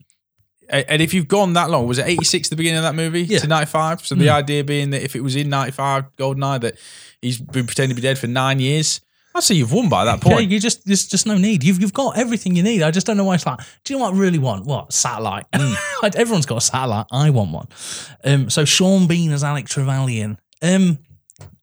and 0.70 1.00
if 1.02 1.14
you've 1.14 1.28
gone 1.28 1.54
that 1.54 1.70
long, 1.70 1.86
was 1.86 1.98
it 1.98 2.06
86 2.06 2.48
the 2.50 2.56
beginning 2.56 2.78
of 2.78 2.82
that 2.84 2.94
movie 2.94 3.22
Yeah. 3.22 3.38
to 3.38 3.46
95? 3.46 4.06
So 4.06 4.14
the 4.14 4.30
idea 4.30 4.64
being 4.64 4.90
that 4.90 5.02
if 5.02 5.16
it 5.16 5.22
was 5.22 5.34
in 5.36 5.48
95 5.48 6.04
GoldenEye, 6.16 6.60
that 6.62 6.76
he's 7.22 7.38
been 7.38 7.66
pretending 7.66 7.90
to 7.96 8.00
be 8.00 8.06
dead 8.06 8.18
for 8.18 8.26
nine 8.26 8.60
years, 8.60 9.00
I'd 9.34 9.42
say 9.44 9.54
you've 9.54 9.72
won 9.72 9.88
by 9.88 10.04
that 10.04 10.24
Yeah, 10.24 10.34
point. 10.34 10.50
you 10.50 10.58
just 10.58 10.84
there's 10.84 11.06
just 11.06 11.26
no 11.26 11.36
need. 11.38 11.62
You've 11.62 11.80
you've 11.80 11.92
got 11.92 12.18
everything 12.18 12.56
you 12.56 12.62
need. 12.62 12.82
I 12.82 12.90
just 12.90 13.06
don't 13.06 13.16
know 13.16 13.24
why 13.24 13.36
it's 13.36 13.46
like. 13.46 13.60
Do 13.84 13.92
you 13.92 13.98
know 13.98 14.04
what 14.06 14.14
I 14.14 14.18
really 14.18 14.38
want? 14.38 14.64
What 14.66 14.92
satellite? 14.92 15.44
Like, 16.02 16.16
Everyone's 16.16 16.46
got 16.46 16.58
a 16.58 16.60
satellite. 16.60 17.06
I 17.12 17.30
want 17.30 17.50
one. 17.52 17.68
Um, 18.24 18.50
so 18.50 18.64
Sean 18.64 19.06
Bean 19.06 19.32
as 19.32 19.42
Alec 19.44 19.66
Trevelyan. 19.68 20.38
Um, 20.62 20.98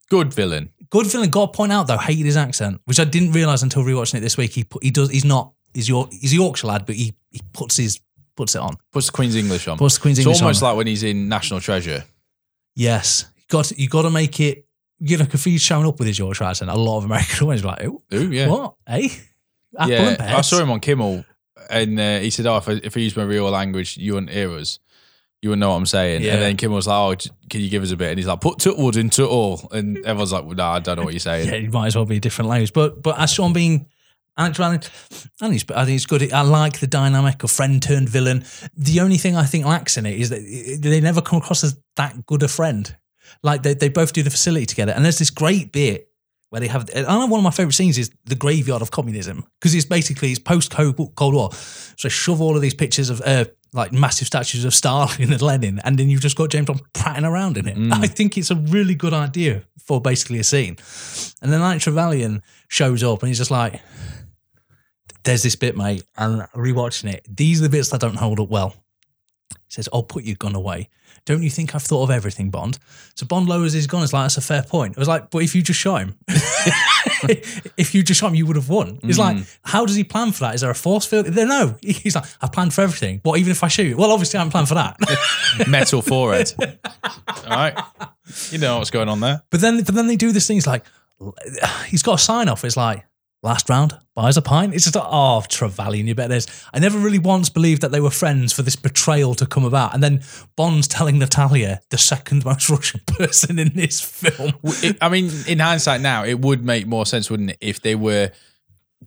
Good 0.10 0.34
villain. 0.34 0.70
good 0.90 1.08
villain. 1.08 1.30
Got 1.30 1.54
to 1.54 1.58
point 1.58 1.72
out 1.72 1.88
though, 1.88 1.98
hated 1.98 2.26
his 2.26 2.38
accent, 2.38 2.80
which 2.86 3.00
I 3.00 3.04
didn't 3.06 3.32
realize 3.32 3.64
until 3.64 3.84
rewatching 3.84 4.16
it 4.16 4.20
this 4.22 4.38
week. 4.38 4.52
He 4.54 4.64
put, 4.64 4.84
he 4.84 4.92
does. 4.92 5.10
He's 5.10 5.26
not. 5.26 5.52
He's 5.74 5.90
your. 5.90 6.08
He's 6.12 6.32
a 6.34 6.36
Yorkshire 6.36 6.68
lad, 6.68 6.86
but 6.86 6.96
he 6.96 7.14
he 7.32 7.42
puts 7.54 7.76
his 7.78 8.00
puts 8.36 8.56
it 8.56 8.62
on. 8.62 8.76
Puts 8.92 9.08
the 9.08 9.12
Queen's 9.12 9.36
English 9.36 9.68
on. 9.68 9.78
Puts 9.78 9.96
the 9.96 10.02
Queen's 10.02 10.20
it's 10.20 10.26
English 10.26 10.42
almost 10.42 10.64
on. 10.64 10.70
like 10.70 10.78
when 10.78 10.88
he's 10.88 11.04
in 11.04 11.30
National 11.30 11.60
Treasure. 11.60 12.04
Yes, 12.76 13.26
you 13.36 13.44
got 13.50 13.66
to, 13.66 13.82
you 13.82 13.88
got 13.88 14.04
to 14.04 14.10
make 14.10 14.40
it. 14.40 14.66
You 15.00 15.18
know, 15.18 15.26
if 15.32 15.44
he's 15.44 15.62
showing 15.62 15.86
up 15.86 16.00
with 16.00 16.08
his 16.08 16.18
Yorkshire 16.18 16.46
accent, 16.46 16.72
a 16.72 16.76
lot 16.76 16.98
of 17.00 17.06
American 17.06 17.50
are 17.50 17.58
like, 17.58 17.84
"Ooh, 17.84 18.02
Ooh, 18.14 18.32
yeah. 18.32 18.48
what? 18.48 18.76
Hey, 18.88 19.12
apple 19.78 19.92
yeah. 19.92 20.38
I 20.38 20.42
saw 20.42 20.60
him 20.60 20.72
on 20.72 20.80
Kimmel, 20.80 21.26
and 21.70 22.00
uh, 22.00 22.20
he 22.20 22.30
said, 22.30 22.46
"Oh, 22.46 22.58
if 22.58 22.70
I, 22.70 22.74
if 22.84 22.96
I 22.96 23.00
use 23.00 23.16
my 23.16 23.24
real 23.24 23.50
language, 23.50 23.98
you 23.98 24.14
wouldn't 24.14 24.32
hear 24.32 24.52
us. 24.52 24.80
You 25.42 25.50
wouldn't 25.50 25.60
know 25.60 25.70
what 25.70 25.76
I'm 25.78 25.86
saying." 25.86 26.24
Yeah. 26.24 26.34
And 26.34 26.42
then 26.42 26.58
Kimmel 26.58 26.76
was 26.78 26.88
like, 26.88 27.28
"Oh, 27.28 27.32
can 27.50 27.62
you 27.62 27.70
give 27.70 27.84
us 27.84 27.92
a 27.92 27.98
bit?" 27.98 28.10
And 28.10 28.18
he's 28.18 28.28
like, 28.28 28.42
"Put 28.42 28.60
Tutwood 28.60 28.98
into 28.98 29.26
all," 29.26 29.68
and 29.72 29.98
everyone's 30.00 30.32
like, 30.32 30.46
well, 30.46 30.56
"No, 30.56 30.66
I 30.66 30.80
don't 30.80 30.98
know 30.98 31.04
what 31.04 31.14
you're 31.14 31.20
saying." 31.20 31.48
yeah, 31.50 31.56
it 31.56 31.74
might 31.74 31.88
as 31.88 31.96
well 31.96 32.06
be 32.06 32.18
a 32.18 32.22
different 32.22 32.50
language. 32.50 32.74
But 32.74 33.02
but 33.02 33.20
as 33.20 33.34
Sean 33.34 33.54
Bean, 33.54 33.88
Alex 34.38 34.60
I 34.60 34.70
think 34.70 34.84
it's, 34.84 35.72
I 35.72 35.86
think 35.86 35.96
it's 35.96 36.06
good. 36.06 36.34
I 36.34 36.42
like 36.42 36.80
the 36.80 36.88
dynamic 36.88 37.44
of 37.44 37.52
friend 37.52 37.82
turned 37.82 38.10
villain. 38.10 38.44
The 38.76 39.00
only 39.00 39.18
thing 39.18 39.36
I 39.36 39.46
think 39.46 39.66
lacks 39.66 39.98
in 39.98 40.06
it 40.06 40.20
is 40.20 40.30
that 40.30 40.80
they 40.82 41.00
never 41.00 41.22
come 41.22 41.40
across 41.40 41.64
as 41.64 41.78
that 41.96 42.26
good 42.26 42.44
a 42.44 42.48
friend. 42.48 42.96
Like 43.44 43.64
they, 43.64 43.74
they 43.74 43.90
both 43.90 44.14
do 44.14 44.24
the 44.24 44.30
facility 44.30 44.66
together, 44.66 44.92
and 44.92 45.04
there's 45.04 45.20
this 45.20 45.30
great 45.30 45.72
bit 45.72 46.10
where 46.50 46.60
they 46.60 46.68
have. 46.68 46.90
I 46.96 47.02
know 47.02 47.26
one 47.28 47.40
of 47.40 47.44
my 47.44 47.52
favorite 47.52 47.74
scenes 47.74 47.98
is 47.98 48.12
the 48.26 48.36
graveyard 48.36 48.82
of 48.82 48.92
communism 48.92 49.46
because 49.60 49.74
it's 49.74 49.86
basically 49.86 50.32
it's 50.32 50.40
post 50.40 50.72
Cold 50.72 51.34
War. 51.34 51.52
So 51.98 52.10
shove 52.10 52.42
all 52.42 52.56
of 52.56 52.62
these 52.62 52.76
pictures 52.76 53.10
of 53.10 53.22
uh, 53.26 53.46
like 53.74 53.92
massive 53.92 54.28
statues 54.28 54.64
of 54.64 54.74
Stalin 54.74 55.34
and 55.34 55.42
Lenin, 55.42 55.80
and 55.84 55.98
then 55.98 56.10
you've 56.10 56.22
just 56.22 56.38
got 56.38 56.50
James 56.50 56.68
Bond 56.68 56.82
prattling 56.94 57.26
around 57.26 57.58
in 57.58 57.68
it. 57.68 57.78
I 57.94 58.08
think 58.08 58.38
it's 58.38 58.52
a 58.52 58.56
really 58.56 58.96
good 58.96 59.14
idea 59.14 59.64
for 59.86 60.02
basically 60.02 60.40
a 60.40 60.44
scene. 60.44 60.78
And 61.42 61.52
then 61.52 61.62
like 61.62 61.80
Trevelyan 61.80 62.42
shows 62.68 63.04
up 63.04 63.22
and 63.22 63.28
he's 63.30 63.38
just 63.38 63.52
like, 63.52 63.82
"There's 65.26 65.44
this 65.44 65.56
bit, 65.56 65.76
mate," 65.76 66.04
and 66.18 66.42
rewatching 66.54 67.14
it, 67.14 67.26
these 67.30 67.60
are 67.60 67.64
the 67.64 67.70
bits 67.70 67.90
that 67.90 68.02
don't 68.02 68.16
hold 68.16 68.40
up 68.40 68.50
well. 68.50 68.76
He 69.50 69.72
says, 69.72 69.90
"I'll 69.92 70.04
put 70.04 70.24
your 70.24 70.36
gun 70.38 70.56
away." 70.56 70.90
Don't 71.26 71.42
you 71.42 71.50
think 71.50 71.74
I've 71.74 71.82
thought 71.82 72.04
of 72.04 72.12
everything, 72.12 72.52
Bond? 72.52 72.78
So 73.16 73.26
Bond 73.26 73.50
lowers 73.50 73.74
his 73.74 73.88
gun. 73.88 74.04
It's 74.04 74.14
like 74.14 74.26
that's 74.26 74.38
a 74.38 74.42
fair 74.42 74.62
point. 74.62 74.92
It 74.92 75.00
was 75.00 75.08
like, 75.08 75.32
but 75.32 75.42
if 75.42 75.56
you 75.56 75.64
just 75.64 75.80
shot 75.80 76.02
him, 76.02 76.20
if 76.28 77.96
you 77.96 78.04
just 78.04 78.20
shot 78.20 78.28
him, 78.28 78.36
you 78.36 78.46
would 78.46 78.58
have 78.58 78.70
won. 78.70 79.00
It's 79.02 79.18
like, 79.18 79.38
mm. 79.38 79.58
how 79.64 79.88
does 79.88 79.96
he 79.96 80.04
plan 80.04 80.34
for 80.34 80.42
that? 80.42 80.54
Is 80.54 80.62
there 80.62 80.70
a 80.70 80.76
force 80.76 81.08
field? 81.08 81.36
No, 81.36 81.76
he's 81.82 82.16
like, 82.16 82.26
I 82.42 82.48
planned 82.48 82.76
for 82.76 82.82
everything. 82.82 83.22
What 83.24 83.40
even 83.40 83.50
if 83.50 83.64
I 83.64 83.70
shoot? 83.70 83.98
Well, 83.98 84.12
obviously 84.12 84.38
I 84.38 84.42
haven't 84.42 84.52
planned 84.52 84.68
for 84.68 84.76
that. 84.76 85.68
Metal 85.68 86.04
forehead. 86.04 86.54
All 86.60 87.50
right, 87.50 87.76
you 88.52 88.60
know 88.60 88.78
what's 88.78 88.92
going 88.92 89.10
on 89.10 89.20
there. 89.20 89.42
but 89.50 89.62
then, 89.62 89.84
but 89.84 89.96
then 89.96 90.06
they 90.06 90.18
do 90.18 90.32
this 90.32 90.46
thing. 90.46 90.58
It's 90.58 90.68
like, 90.68 90.86
he's 91.88 92.04
got 92.04 92.20
a 92.20 92.22
sign 92.22 92.50
off. 92.50 92.64
It's 92.64 92.78
like, 92.78 93.04
last 93.46 93.70
round 93.70 93.98
buys 94.16 94.36
a 94.38 94.42
pint. 94.42 94.74
It's 94.74 94.84
just 94.86 94.96
like, 94.96 95.06
oh, 95.08 95.42
Trevelyan, 95.48 96.08
you 96.08 96.16
bet 96.16 96.30
there's. 96.30 96.48
I 96.74 96.80
never 96.80 96.98
really 96.98 97.20
once 97.20 97.50
believed 97.50 97.82
that 97.84 97.92
they 97.92 98.00
were 98.02 98.10
friends 98.12 98.52
for 98.54 98.62
this 98.64 98.76
betrayal 98.76 99.36
to 99.36 99.46
come 99.46 99.64
about. 99.66 99.94
And 99.94 100.02
then 100.04 100.22
Bond's 100.58 100.88
telling 100.88 101.20
Natalia, 101.20 101.82
the 101.92 101.98
second 101.98 102.44
most 102.44 102.70
Russian 102.76 103.02
person 103.08 103.60
in 103.60 103.74
this 103.76 104.02
film. 104.02 104.54
It- 104.64 104.98
I 105.02 105.10
mean, 105.10 105.30
in 105.48 105.60
hindsight 105.60 106.02
now, 106.02 106.24
it 106.26 106.40
would 106.42 106.64
make 106.66 106.88
more 106.88 107.06
sense, 107.06 107.30
wouldn't 107.30 107.52
it, 107.52 107.58
if 107.62 107.82
they 107.82 107.96
were 107.96 108.32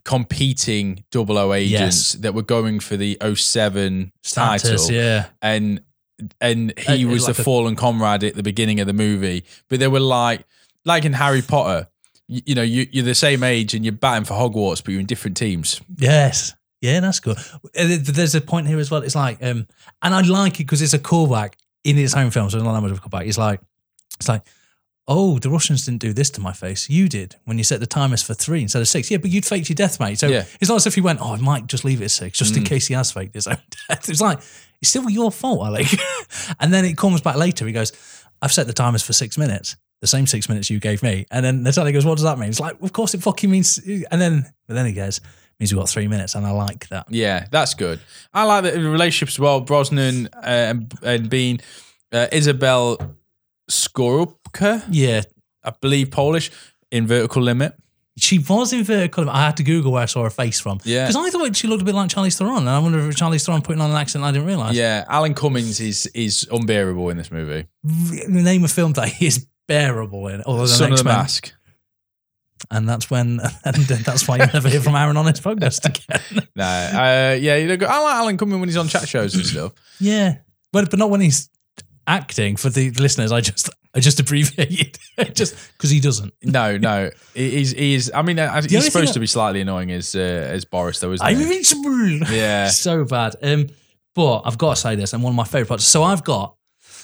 competing 0.05 1.03
double 1.11 1.37
O 1.37 1.53
agents 1.53 2.13
Yes. 2.13 2.21
that 2.21 2.33
were 2.33 2.43
going 2.43 2.79
for 2.79 2.95
the 2.97 3.17
07 3.21 4.11
Status, 4.23 4.87
title, 4.87 4.91
yeah. 4.95 5.25
and 5.41 5.81
and 6.41 6.73
he 6.77 7.05
Uh, 7.05 7.09
was 7.09 7.27
like 7.27 7.35
the 7.35 7.41
a- 7.41 7.45
fallen 7.45 7.75
comrade 7.75 8.23
at 8.25 8.35
the 8.35 8.43
beginning 8.43 8.79
of 8.79 8.87
the 8.87 8.93
movie, 8.93 9.43
but 9.69 9.79
they 9.79 9.87
were 9.87 9.99
like, 10.01 10.45
like 10.85 11.05
in 11.05 11.13
Harry 11.13 11.41
Potter, 11.41 11.87
you, 12.29 12.41
you 12.45 12.55
know, 12.55 12.61
you, 12.61 12.87
you're 12.91 13.03
the 13.03 13.13
same 13.15 13.43
age 13.43 13.73
and 13.73 13.83
you're 13.83 13.91
batting 13.91 14.23
for 14.23 14.35
Hogwarts, 14.35 14.81
but 14.83 14.91
you're 14.91 15.01
in 15.01 15.05
different 15.05 15.35
teams. 15.35 15.81
Yes. 15.97 16.53
Yeah, 16.81 17.01
that's 17.01 17.19
good. 17.19 17.37
Uh, 17.37 17.97
There's 17.99 18.35
a 18.35 18.41
point 18.41 18.67
here 18.67 18.79
as 18.79 18.89
well. 18.89 19.01
It's 19.03 19.15
like, 19.15 19.43
um, 19.43 19.67
and 20.01 20.13
I 20.15 20.21
like 20.21 20.53
it 20.61 20.63
because 20.63 20.81
it's 20.81 20.93
a 20.93 20.99
callback 20.99 21.55
in 21.83 21.97
its 21.97 22.13
own 22.15 22.31
film. 22.31 22.49
So 22.49 22.57
it's 22.57 22.63
not 22.63 22.73
that 22.73 22.81
much 22.81 22.91
of 22.91 22.99
a 22.99 23.01
callback. 23.01 23.27
It's 23.27 23.37
like, 23.37 23.59
it's 24.17 24.29
like, 24.29 24.43
oh, 25.05 25.39
the 25.39 25.49
Russians 25.49 25.85
didn't 25.85 25.99
do 26.01 26.13
this 26.13 26.29
to 26.29 26.39
my 26.41 26.53
face. 26.53 26.89
You 26.89 27.09
did 27.09 27.35
when 27.45 27.57
you 27.57 27.63
set 27.65 27.79
the 27.79 27.87
timers 27.87 28.21
for 28.23 28.33
three 28.35 28.61
instead 28.61 28.81
of 28.81 28.87
six. 28.87 29.09
Yeah, 29.11 29.17
but 29.17 29.31
you'd 29.31 29.45
faked 29.45 29.67
your 29.67 29.75
death, 29.75 29.99
mate. 29.99 30.19
So 30.19 30.27
Yeah. 30.27 30.45
it's 30.61 30.69
not 30.69 30.75
as 30.75 30.87
if 30.87 30.95
he 30.95 31.01
went, 31.01 31.19
oh, 31.19 31.33
I 31.33 31.37
might 31.37 31.67
just 31.67 31.83
leave 31.83 31.99
it 32.01 32.05
at 32.05 32.11
six, 32.11 32.37
just 32.37 32.55
in 32.55 32.63
case 32.63 32.87
he 32.87 32.93
has 32.93 33.11
faked 33.11 33.33
his 33.33 33.47
own 33.47 33.57
death. 33.89 34.07
It's 34.07 34.21
like, 34.21 34.39
it's 34.81 34.89
still 34.89 35.09
your 35.09 35.31
fault, 35.31 35.65
Alec. 35.65 35.87
and 36.59 36.71
then 36.71 36.85
it 36.85 36.95
comes 36.95 37.19
back 37.21 37.35
later. 37.37 37.65
He 37.65 37.73
goes, 37.73 37.91
I've 38.41 38.53
set 38.53 38.67
the 38.67 38.73
timers 38.73 39.01
for 39.03 39.11
six 39.13 39.37
minutes. 39.37 39.75
The 40.01 40.07
same 40.07 40.27
six 40.27 40.47
minutes 40.47 40.69
you 40.69 40.79
gave 40.79 41.03
me. 41.03 41.25
And 41.29 41.43
then 41.43 41.63
Natalia 41.63 41.91
goes, 41.91 42.05
what 42.05 42.15
does 42.15 42.23
that 42.23 42.39
mean? 42.39 42.49
It's 42.49 42.59
like, 42.59 42.81
of 42.81 42.93
course 42.93 43.13
it 43.13 43.21
fucking 43.21 43.49
means. 43.51 43.77
And 44.11 44.21
then, 44.21 44.45
but 44.67 44.75
then 44.75 44.85
he 44.85 44.93
goes, 44.93 45.19
means 45.59 45.73
we've 45.73 45.79
got 45.81 45.89
three 45.89 46.07
minutes. 46.07 46.35
And 46.35 46.45
I 46.45 46.51
like 46.51 46.87
that. 46.89 47.07
Yeah, 47.09 47.45
that's 47.51 47.73
good. 47.73 47.99
I 48.33 48.45
like 48.45 48.63
the 48.63 48.79
relationship 48.79 49.33
as 49.33 49.39
well. 49.39 49.59
Brosnan 49.59 50.27
uh, 50.33 50.39
and, 50.39 50.93
and 51.03 51.29
Bean, 51.29 51.59
uh, 52.13 52.27
Isabel 52.31 52.97
Scorupco, 53.69 54.83
Yeah. 54.89 55.21
I 55.63 55.71
believe 55.81 56.11
Polish, 56.11 56.51
in 56.91 57.05
Vertical 57.07 57.41
Limit. 57.41 57.73
She 58.17 58.39
was 58.39 58.73
in 58.73 58.83
vertical. 58.83 59.29
I 59.29 59.45
had 59.45 59.57
to 59.57 59.63
Google 59.63 59.93
where 59.93 60.03
I 60.03 60.05
saw 60.05 60.23
her 60.23 60.29
face 60.29 60.59
from. 60.59 60.79
Yeah. 60.83 61.07
Because 61.07 61.15
I 61.15 61.29
thought 61.29 61.55
she 61.55 61.67
looked 61.67 61.81
a 61.81 61.85
bit 61.85 61.95
like 61.95 62.09
Charlize 62.09 62.37
Theron. 62.37 62.57
And 62.59 62.69
I 62.69 62.79
wonder 62.79 62.99
if 63.07 63.15
Charlize 63.15 63.45
Theron 63.45 63.61
putting 63.61 63.81
on 63.81 63.91
an 63.91 63.95
accent 63.95 64.25
I 64.25 64.31
didn't 64.31 64.47
realise. 64.47 64.75
Yeah, 64.75 65.05
Alan 65.07 65.33
Cummings 65.33 65.79
is 65.79 66.05
is 66.07 66.45
unbearable 66.51 67.09
in 67.09 67.17
this 67.17 67.31
movie. 67.31 67.67
The 67.83 68.25
name 68.27 68.65
of 68.65 68.71
film 68.71 68.91
that 68.93 69.07
he 69.07 69.27
is 69.27 69.47
bearable 69.69 70.27
in. 70.27 70.43
Other 70.45 70.57
than 70.59 70.67
Son 70.67 70.91
of 70.91 70.97
the 70.97 71.09
X-Men. 71.09 71.13
Mask. 71.15 71.53
And 72.71 72.89
that's 72.89 73.09
when, 73.09 73.39
and 73.63 73.75
that's 73.75 74.27
why 74.27 74.35
you 74.37 74.45
never 74.53 74.67
hear 74.67 74.81
from 74.81 74.95
Aaron 74.95 75.15
on 75.15 75.25
his 75.25 75.39
podcast 75.39 75.85
again. 75.85 76.45
No, 76.55 76.65
uh, 76.65 77.37
yeah, 77.39 77.55
you 77.55 77.67
know, 77.77 77.85
I 77.87 78.03
like 78.03 78.15
Alan 78.15 78.37
Cummings 78.37 78.59
when 78.59 78.67
he's 78.67 78.75
on 78.75 78.89
chat 78.89 79.07
shows 79.07 79.33
and 79.33 79.45
stuff. 79.45 79.71
Yeah, 80.01 80.39
but 80.73 80.89
but 80.89 80.99
not 80.99 81.09
when 81.09 81.21
he's 81.21 81.49
acting. 82.05 82.57
For 82.57 82.69
the 82.69 82.91
listeners, 82.91 83.31
I 83.31 83.39
just 83.39 83.69
I 83.95 84.01
just 84.01 84.19
abbreviated 84.19 84.97
just 85.35 85.55
because 85.77 85.89
he 85.89 86.01
doesn't. 86.01 86.33
No, 86.43 86.77
no, 86.77 87.11
he- 87.33 87.51
he's 87.51 87.71
he's. 87.71 88.11
I 88.11 88.23
mean, 88.23 88.37
uh, 88.39 88.51
only 88.53 88.63
he's 88.67 88.71
thing 88.83 88.91
supposed 88.91 89.13
to 89.13 89.21
be 89.21 89.27
slightly 89.27 89.61
annoying 89.61 89.89
as 89.91 90.13
uh, 90.15 90.19
as 90.19 90.65
Boris, 90.65 90.99
though, 90.99 91.13
isn't 91.13 91.25
I'm 91.25 91.37
he? 91.37 91.43
invincible. 91.43 92.17
Yeah. 92.35 92.67
so 92.67 93.05
bad. 93.05 93.37
Um, 93.41 93.67
but 94.15 94.41
I've 94.41 94.57
got 94.57 94.75
to 94.75 94.81
say 94.81 94.95
this, 94.95 95.13
and 95.13 95.23
one 95.23 95.31
of 95.31 95.37
my 95.37 95.45
favorite 95.45 95.67
parts. 95.69 95.85
So 95.87 96.03
I've 96.03 96.25
got, 96.25 96.55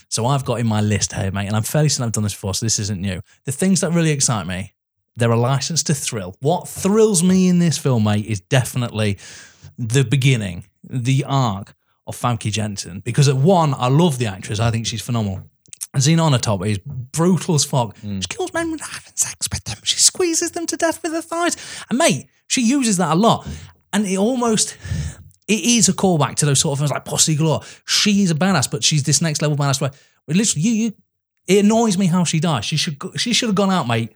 so 0.10 0.26
I've 0.26 0.46
got 0.46 0.60
in 0.60 0.68
my 0.68 0.82
list 0.82 1.14
here, 1.14 1.32
mate, 1.32 1.48
and 1.48 1.56
I'm 1.56 1.64
fairly 1.64 1.90
certain 1.90 2.06
I've 2.06 2.12
done 2.12 2.24
this 2.24 2.34
before, 2.34 2.54
so 2.54 2.66
this 2.66 2.80
isn't 2.80 3.02
new. 3.02 3.22
The 3.46 3.52
things 3.52 3.82
that 3.82 3.92
really 3.92 4.12
excite 4.12 4.48
me, 4.48 4.74
they're 5.16 5.32
a 5.32 5.38
license 5.38 5.84
to 5.84 5.94
thrill. 5.94 6.36
What 6.42 6.68
thrills 6.68 7.24
me 7.24 7.48
in 7.48 7.60
this 7.60 7.78
film, 7.78 8.04
mate, 8.04 8.26
is 8.26 8.42
definitely 8.42 9.18
the 9.78 10.04
beginning, 10.04 10.66
the 10.84 11.24
arc 11.28 11.74
of 12.08 12.16
Famke 12.16 12.52
Janssen. 12.52 13.00
Because 13.00 13.28
at 13.28 13.36
one, 13.36 13.74
I 13.74 13.88
love 13.88 14.20
the 14.20 14.28
actress. 14.28 14.60
I 14.60 14.72
think 14.72 14.88
she's 14.88 15.02
phenomenal. 15.02 15.50
Xena 15.96 16.40
Top 16.42 16.66
is 16.66 16.78
brutal 16.80 17.56
as 17.56 17.64
fuck. 17.64 17.98
Mm. 18.00 18.22
She 18.22 18.28
kills 18.28 18.54
men 18.54 18.72
with 18.72 18.82
having 18.82 19.14
sex 19.16 19.48
with 19.52 19.64
them. 19.64 19.78
She 19.84 19.98
squeezes 19.98 20.52
them 20.52 20.66
to 20.68 20.78
death 20.78 21.02
with 21.02 21.14
her 21.14 21.22
thighs. 21.22 21.56
And 21.90 21.98
mate, 21.98 22.28
she 22.48 22.62
uses 22.62 22.98
that 22.98 23.14
a 23.14 23.16
lot. 23.16 23.48
And 23.94 24.06
it 24.06 24.18
almost 24.18 24.78
it 25.48 25.64
is 25.64 25.90
a 25.90 25.94
callback 25.94 26.36
to 26.36 26.46
those 26.46 26.60
sort 26.60 26.74
of 26.74 26.80
things 26.80 26.92
like 26.92 27.06
Pussy 27.06 27.36
Galore. 27.36 27.62
She 27.86 28.24
is 28.24 28.32
a 28.32 28.36
badass, 28.36 28.70
but 28.70 28.84
she's 28.84 29.04
this 29.04 29.22
next 29.22 29.42
level 29.42 29.58
badass 29.58 29.80
where, 29.80 29.92
literally 30.28 30.62
you, 30.62 30.72
you 30.72 30.94
it 31.48 31.64
annoys 31.64 31.98
me 31.98 32.08
how 32.08 32.24
she 32.24 32.40
dies. 32.40 32.66
She 32.66 32.78
should 32.78 32.98
she 33.18 33.34
should 33.34 33.50
have 33.50 33.56
gone 33.56 33.72
out, 33.72 33.88
mate, 33.88 34.14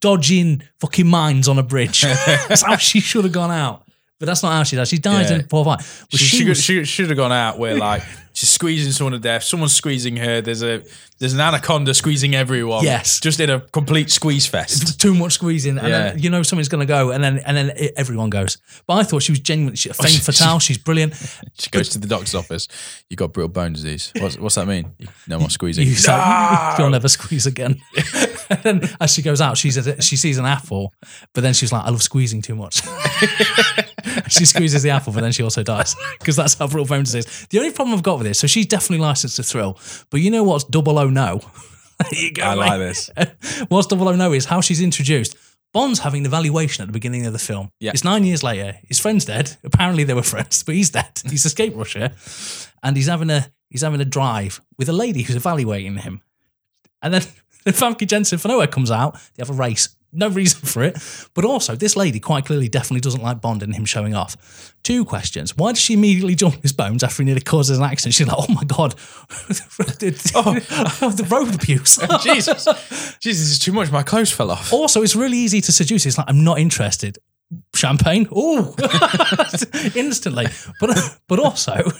dodging 0.00 0.62
fucking 0.80 1.06
mines 1.06 1.48
on 1.48 1.58
a 1.58 1.62
bridge. 1.62 2.02
that's 2.26 2.62
how 2.62 2.76
she 2.76 3.00
should 3.00 3.24
have 3.24 3.32
gone 3.32 3.50
out. 3.50 3.86
But 4.20 4.26
that's 4.26 4.42
not 4.44 4.52
how 4.52 4.62
she 4.62 4.76
does. 4.76 4.88
She 4.88 4.98
dies 4.98 5.30
Yeah. 5.30 5.38
in 5.38 5.46
Paul 5.46 5.64
Fight. 5.64 5.78
But 6.10 6.20
She, 6.20 6.26
she, 6.26 6.48
was- 6.48 6.62
she 6.62 6.84
should 6.84 7.08
have 7.08 7.16
gone 7.16 7.32
out 7.32 7.58
where 7.58 7.74
like 7.76 8.02
she's 8.34 8.50
squeezing 8.50 8.92
someone 8.92 9.12
to 9.14 9.18
death. 9.18 9.42
Someone's 9.42 9.72
squeezing 9.72 10.16
her. 10.18 10.40
There's 10.42 10.62
a 10.62 10.82
there's 11.18 11.32
an 11.34 11.40
anaconda 11.40 11.92
squeezing 11.94 12.34
everyone. 12.34 12.82
Yes. 12.84 13.18
just 13.20 13.40
in 13.40 13.50
a 13.50 13.60
complete 13.60 14.10
squeeze 14.10 14.46
fest. 14.46 14.98
too 15.00 15.14
much 15.14 15.32
squeezing, 15.34 15.76
and 15.78 15.92
then 15.92 16.16
Yeah. 16.16 16.22
you 16.22 16.30
know 16.30 16.42
something's 16.42 16.68
going 16.68 16.80
to 16.80 16.86
go, 16.86 17.10
and 17.10 17.22
then 17.24 17.38
and 17.46 17.56
then 17.56 17.70
it, 17.76 17.92
everyone 17.96 18.30
goes. 18.30 18.58
But 18.86 18.94
I 18.94 19.02
thought 19.02 19.22
she 19.22 19.32
was 19.32 19.40
genuinely 19.40 19.76
she, 19.76 19.90
oh, 19.90 19.94
femme 19.94 20.06
she- 20.10 20.20
fatale. 20.20 20.58
She's 20.60 20.78
brilliant. 20.78 21.14
She 21.58 21.68
goes 21.68 21.90
to 21.90 21.98
the 21.98 22.06
doctor's 22.06 22.34
office. 22.34 22.68
You 23.10 23.16
got 23.16 23.32
brittle 23.34 23.48
bone 23.50 23.72
disease. 23.74 24.12
What's, 24.18 24.38
what's 24.38 24.54
that 24.54 24.66
mean? 24.66 24.94
No 25.28 25.38
more 25.38 25.50
squeezing. 25.50 25.86
You 25.86 25.94
say, 25.94 26.12
You'll 26.78 26.88
never 26.90 27.08
squeeze 27.08 27.44
again. 27.46 27.80
and 28.50 28.62
then 28.62 28.80
as 28.98 29.12
she 29.12 29.20
goes 29.20 29.42
out, 29.42 29.58
she's 29.58 29.76
a, 29.76 30.00
she 30.00 30.16
sees 30.16 30.38
an 30.38 30.46
apple, 30.46 30.94
but 31.34 31.42
then 31.42 31.52
she's 31.52 31.70
like, 31.70 31.84
I 31.84 31.90
love 31.90 32.02
squeezing 32.02 32.40
too 32.40 32.54
much. 32.56 32.80
she 34.28 34.44
squeezes 34.44 34.82
the 34.82 34.90
apple, 34.90 35.12
but 35.12 35.20
then 35.20 35.32
she 35.32 35.42
also 35.42 35.62
dies 35.62 35.96
because 36.18 36.36
that's 36.36 36.54
how 36.54 36.66
brutal 36.66 36.86
bone 36.86 37.04
disease. 37.04 37.46
The 37.50 37.58
only 37.58 37.72
problem 37.72 37.96
I've 37.96 38.02
got 38.02 38.18
with 38.18 38.26
this, 38.26 38.38
so 38.38 38.46
she's 38.46 38.66
definitely 38.66 39.04
licensed 39.04 39.36
to 39.36 39.42
thrill, 39.42 39.78
but 40.10 40.20
you 40.20 40.30
know 40.30 40.44
what's 40.44 40.64
double 40.64 40.98
O 40.98 41.08
no? 41.08 41.40
you 42.12 42.32
go. 42.32 42.42
I 42.42 42.54
like 42.54 42.78
this. 42.78 43.10
What's 43.68 43.86
double 43.86 44.08
O 44.08 44.16
no 44.16 44.32
is 44.32 44.46
how 44.46 44.60
she's 44.60 44.80
introduced. 44.80 45.36
Bond's 45.72 46.00
having 46.00 46.22
an 46.22 46.26
evaluation 46.26 46.82
at 46.82 46.86
the 46.86 46.92
beginning 46.92 47.26
of 47.26 47.32
the 47.32 47.38
film. 47.38 47.70
Yeah. 47.78 47.92
It's 47.92 48.02
nine 48.02 48.24
years 48.24 48.42
later. 48.42 48.76
His 48.88 48.98
friend's 48.98 49.24
dead. 49.24 49.56
Apparently 49.62 50.02
they 50.02 50.14
were 50.14 50.22
friends, 50.22 50.62
but 50.64 50.74
he's 50.74 50.90
dead. 50.90 51.22
He's 51.28 51.44
escaped 51.44 51.76
Russia, 51.76 52.12
and 52.82 52.96
he's 52.96 53.06
having 53.06 53.30
a 53.30 53.46
he's 53.68 53.82
having 53.82 54.00
a 54.00 54.04
drive 54.04 54.60
with 54.78 54.88
a 54.88 54.92
lady 54.92 55.22
who's 55.22 55.36
evaluating 55.36 55.96
him. 55.98 56.22
And 57.02 57.14
then 57.14 57.22
the 57.64 57.70
Famke 57.72 58.06
Janssen 58.06 58.38
for 58.38 58.48
nowhere 58.48 58.66
comes 58.66 58.90
out. 58.90 59.14
They 59.34 59.42
have 59.42 59.50
a 59.50 59.54
race. 59.54 59.96
No 60.12 60.28
reason 60.28 60.60
for 60.66 60.82
it. 60.82 60.98
But 61.34 61.44
also, 61.44 61.76
this 61.76 61.96
lady 61.96 62.18
quite 62.18 62.44
clearly 62.44 62.68
definitely 62.68 63.00
doesn't 63.00 63.22
like 63.22 63.40
Bond 63.40 63.62
and 63.62 63.74
him 63.74 63.84
showing 63.84 64.14
off. 64.14 64.74
Two 64.82 65.04
questions. 65.04 65.56
Why 65.56 65.72
does 65.72 65.80
she 65.80 65.94
immediately 65.94 66.34
jump 66.34 66.60
his 66.62 66.72
bones 66.72 67.04
after 67.04 67.22
he 67.22 67.26
nearly 67.26 67.42
causes 67.42 67.78
an 67.78 67.84
accident? 67.84 68.14
She's 68.14 68.26
like, 68.26 68.36
oh 68.38 68.52
my 68.52 68.64
God. 68.64 68.94
oh, 70.34 71.10
the 71.10 71.26
road 71.30 71.54
abuse. 71.54 71.96
Jesus, 72.22 72.64
Jesus, 72.64 73.18
this 73.22 73.38
is 73.40 73.58
too 73.58 73.72
much. 73.72 73.92
My 73.92 74.02
clothes 74.02 74.32
fell 74.32 74.50
off. 74.50 74.72
Also, 74.72 75.02
it's 75.02 75.14
really 75.14 75.38
easy 75.38 75.60
to 75.60 75.72
seduce. 75.72 76.06
It's 76.06 76.18
like, 76.18 76.28
I'm 76.28 76.42
not 76.42 76.58
interested. 76.58 77.18
Champagne? 77.74 78.28
Oh, 78.32 78.74
instantly. 79.94 80.46
But, 80.80 81.18
but 81.28 81.38
also, 81.38 81.90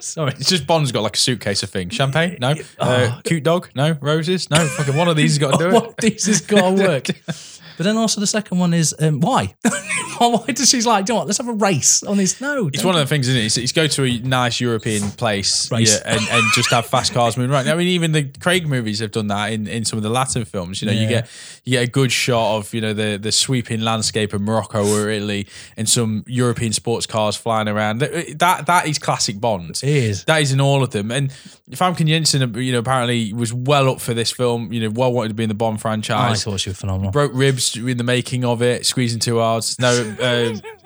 sorry. 0.00 0.32
It's 0.32 0.48
just 0.48 0.66
Bond's 0.66 0.92
got 0.92 1.02
like 1.02 1.16
a 1.16 1.18
suitcase 1.18 1.62
of 1.62 1.70
things. 1.70 1.94
Champagne? 1.94 2.38
No. 2.40 2.54
Uh, 2.78 3.20
cute 3.24 3.42
dog? 3.44 3.68
No. 3.74 3.96
Roses? 4.00 4.50
No. 4.50 4.66
Fucking 4.66 4.96
one 4.96 5.08
of 5.08 5.16
these 5.16 5.36
has 5.36 5.38
got 5.38 5.58
to 5.58 5.58
do 5.58 5.68
it. 5.68 5.72
One 5.74 5.86
of 5.86 5.96
these 5.96 6.26
has 6.26 6.40
got 6.40 6.76
to 6.76 6.82
work. 6.82 7.06
But 7.78 7.84
then 7.84 7.96
also 7.96 8.20
the 8.20 8.26
second 8.26 8.58
one 8.58 8.74
is 8.74 8.92
um, 8.98 9.20
why? 9.20 9.54
why 10.18 10.44
does 10.48 10.68
she's 10.68 10.84
like, 10.84 11.06
do 11.06 11.12
you 11.12 11.14
know 11.14 11.20
what? 11.20 11.28
Let's 11.28 11.38
have 11.38 11.46
a 11.46 11.52
race 11.52 12.02
on 12.02 12.16
this. 12.16 12.40
No, 12.40 12.66
It's 12.66 12.82
one 12.82 12.96
of 12.96 13.00
the 13.00 13.06
things, 13.06 13.28
isn't 13.28 13.40
it? 13.40 13.46
It's, 13.46 13.56
it's 13.56 13.72
go 13.72 13.86
to 13.86 14.04
a 14.04 14.18
nice 14.18 14.60
European 14.60 15.10
place 15.12 15.70
yeah, 15.70 15.98
and, 16.04 16.20
and 16.28 16.44
just 16.54 16.70
have 16.70 16.86
fast 16.86 17.12
cars 17.14 17.36
moving 17.36 17.52
around. 17.52 17.68
I 17.68 17.76
mean, 17.76 17.86
even 17.86 18.10
the 18.10 18.24
Craig 18.40 18.66
movies 18.66 18.98
have 18.98 19.12
done 19.12 19.28
that 19.28 19.52
in, 19.52 19.68
in 19.68 19.84
some 19.84 19.96
of 19.96 20.02
the 20.02 20.10
Latin 20.10 20.44
films. 20.44 20.82
You 20.82 20.86
know, 20.86 20.92
you 20.92 21.08
get 21.08 21.30
you 21.64 21.72
get 21.72 21.88
a 21.88 21.90
good 21.90 22.10
shot 22.10 22.56
of 22.56 22.74
you 22.74 22.80
know 22.80 22.92
the 22.92 23.16
the 23.16 23.30
sweeping 23.30 23.82
landscape 23.82 24.32
of 24.32 24.40
Morocco 24.40 24.84
or 24.84 25.08
Italy 25.08 25.46
and 25.76 25.88
some 25.88 26.24
European 26.26 26.72
sports 26.72 27.06
cars 27.06 27.36
flying 27.36 27.68
around. 27.68 27.98
That 27.98 28.38
that, 28.40 28.66
that 28.66 28.88
is 28.88 28.98
classic 28.98 29.40
Bond. 29.40 29.70
It 29.70 29.84
is. 29.84 30.24
That 30.24 30.42
is 30.42 30.52
in 30.52 30.60
all 30.60 30.82
of 30.82 30.90
them. 30.90 31.12
And 31.12 31.30
Famke 31.70 32.04
Janssen, 32.04 32.54
you 32.54 32.72
know, 32.72 32.78
apparently 32.78 33.32
was 33.32 33.54
well 33.54 33.88
up 33.88 34.00
for 34.00 34.14
this 34.14 34.32
film. 34.32 34.72
You 34.72 34.80
know, 34.80 34.90
well 34.90 35.12
wanted 35.12 35.28
to 35.28 35.34
be 35.34 35.44
in 35.44 35.48
the 35.48 35.54
Bond 35.54 35.80
franchise. 35.80 36.40
I 36.46 36.50
thought 36.50 36.60
she 36.60 36.70
was 36.70 36.78
phenomenal. 36.78 37.12
broke 37.12 37.32
ribs 37.34 37.67
in 37.76 37.96
the 37.96 38.04
making 38.04 38.44
of 38.44 38.62
it, 38.62 38.86
squeezing 38.86 39.20
too 39.20 39.38
hard. 39.38 39.64
No, 39.78 40.16
uh, 40.20 40.56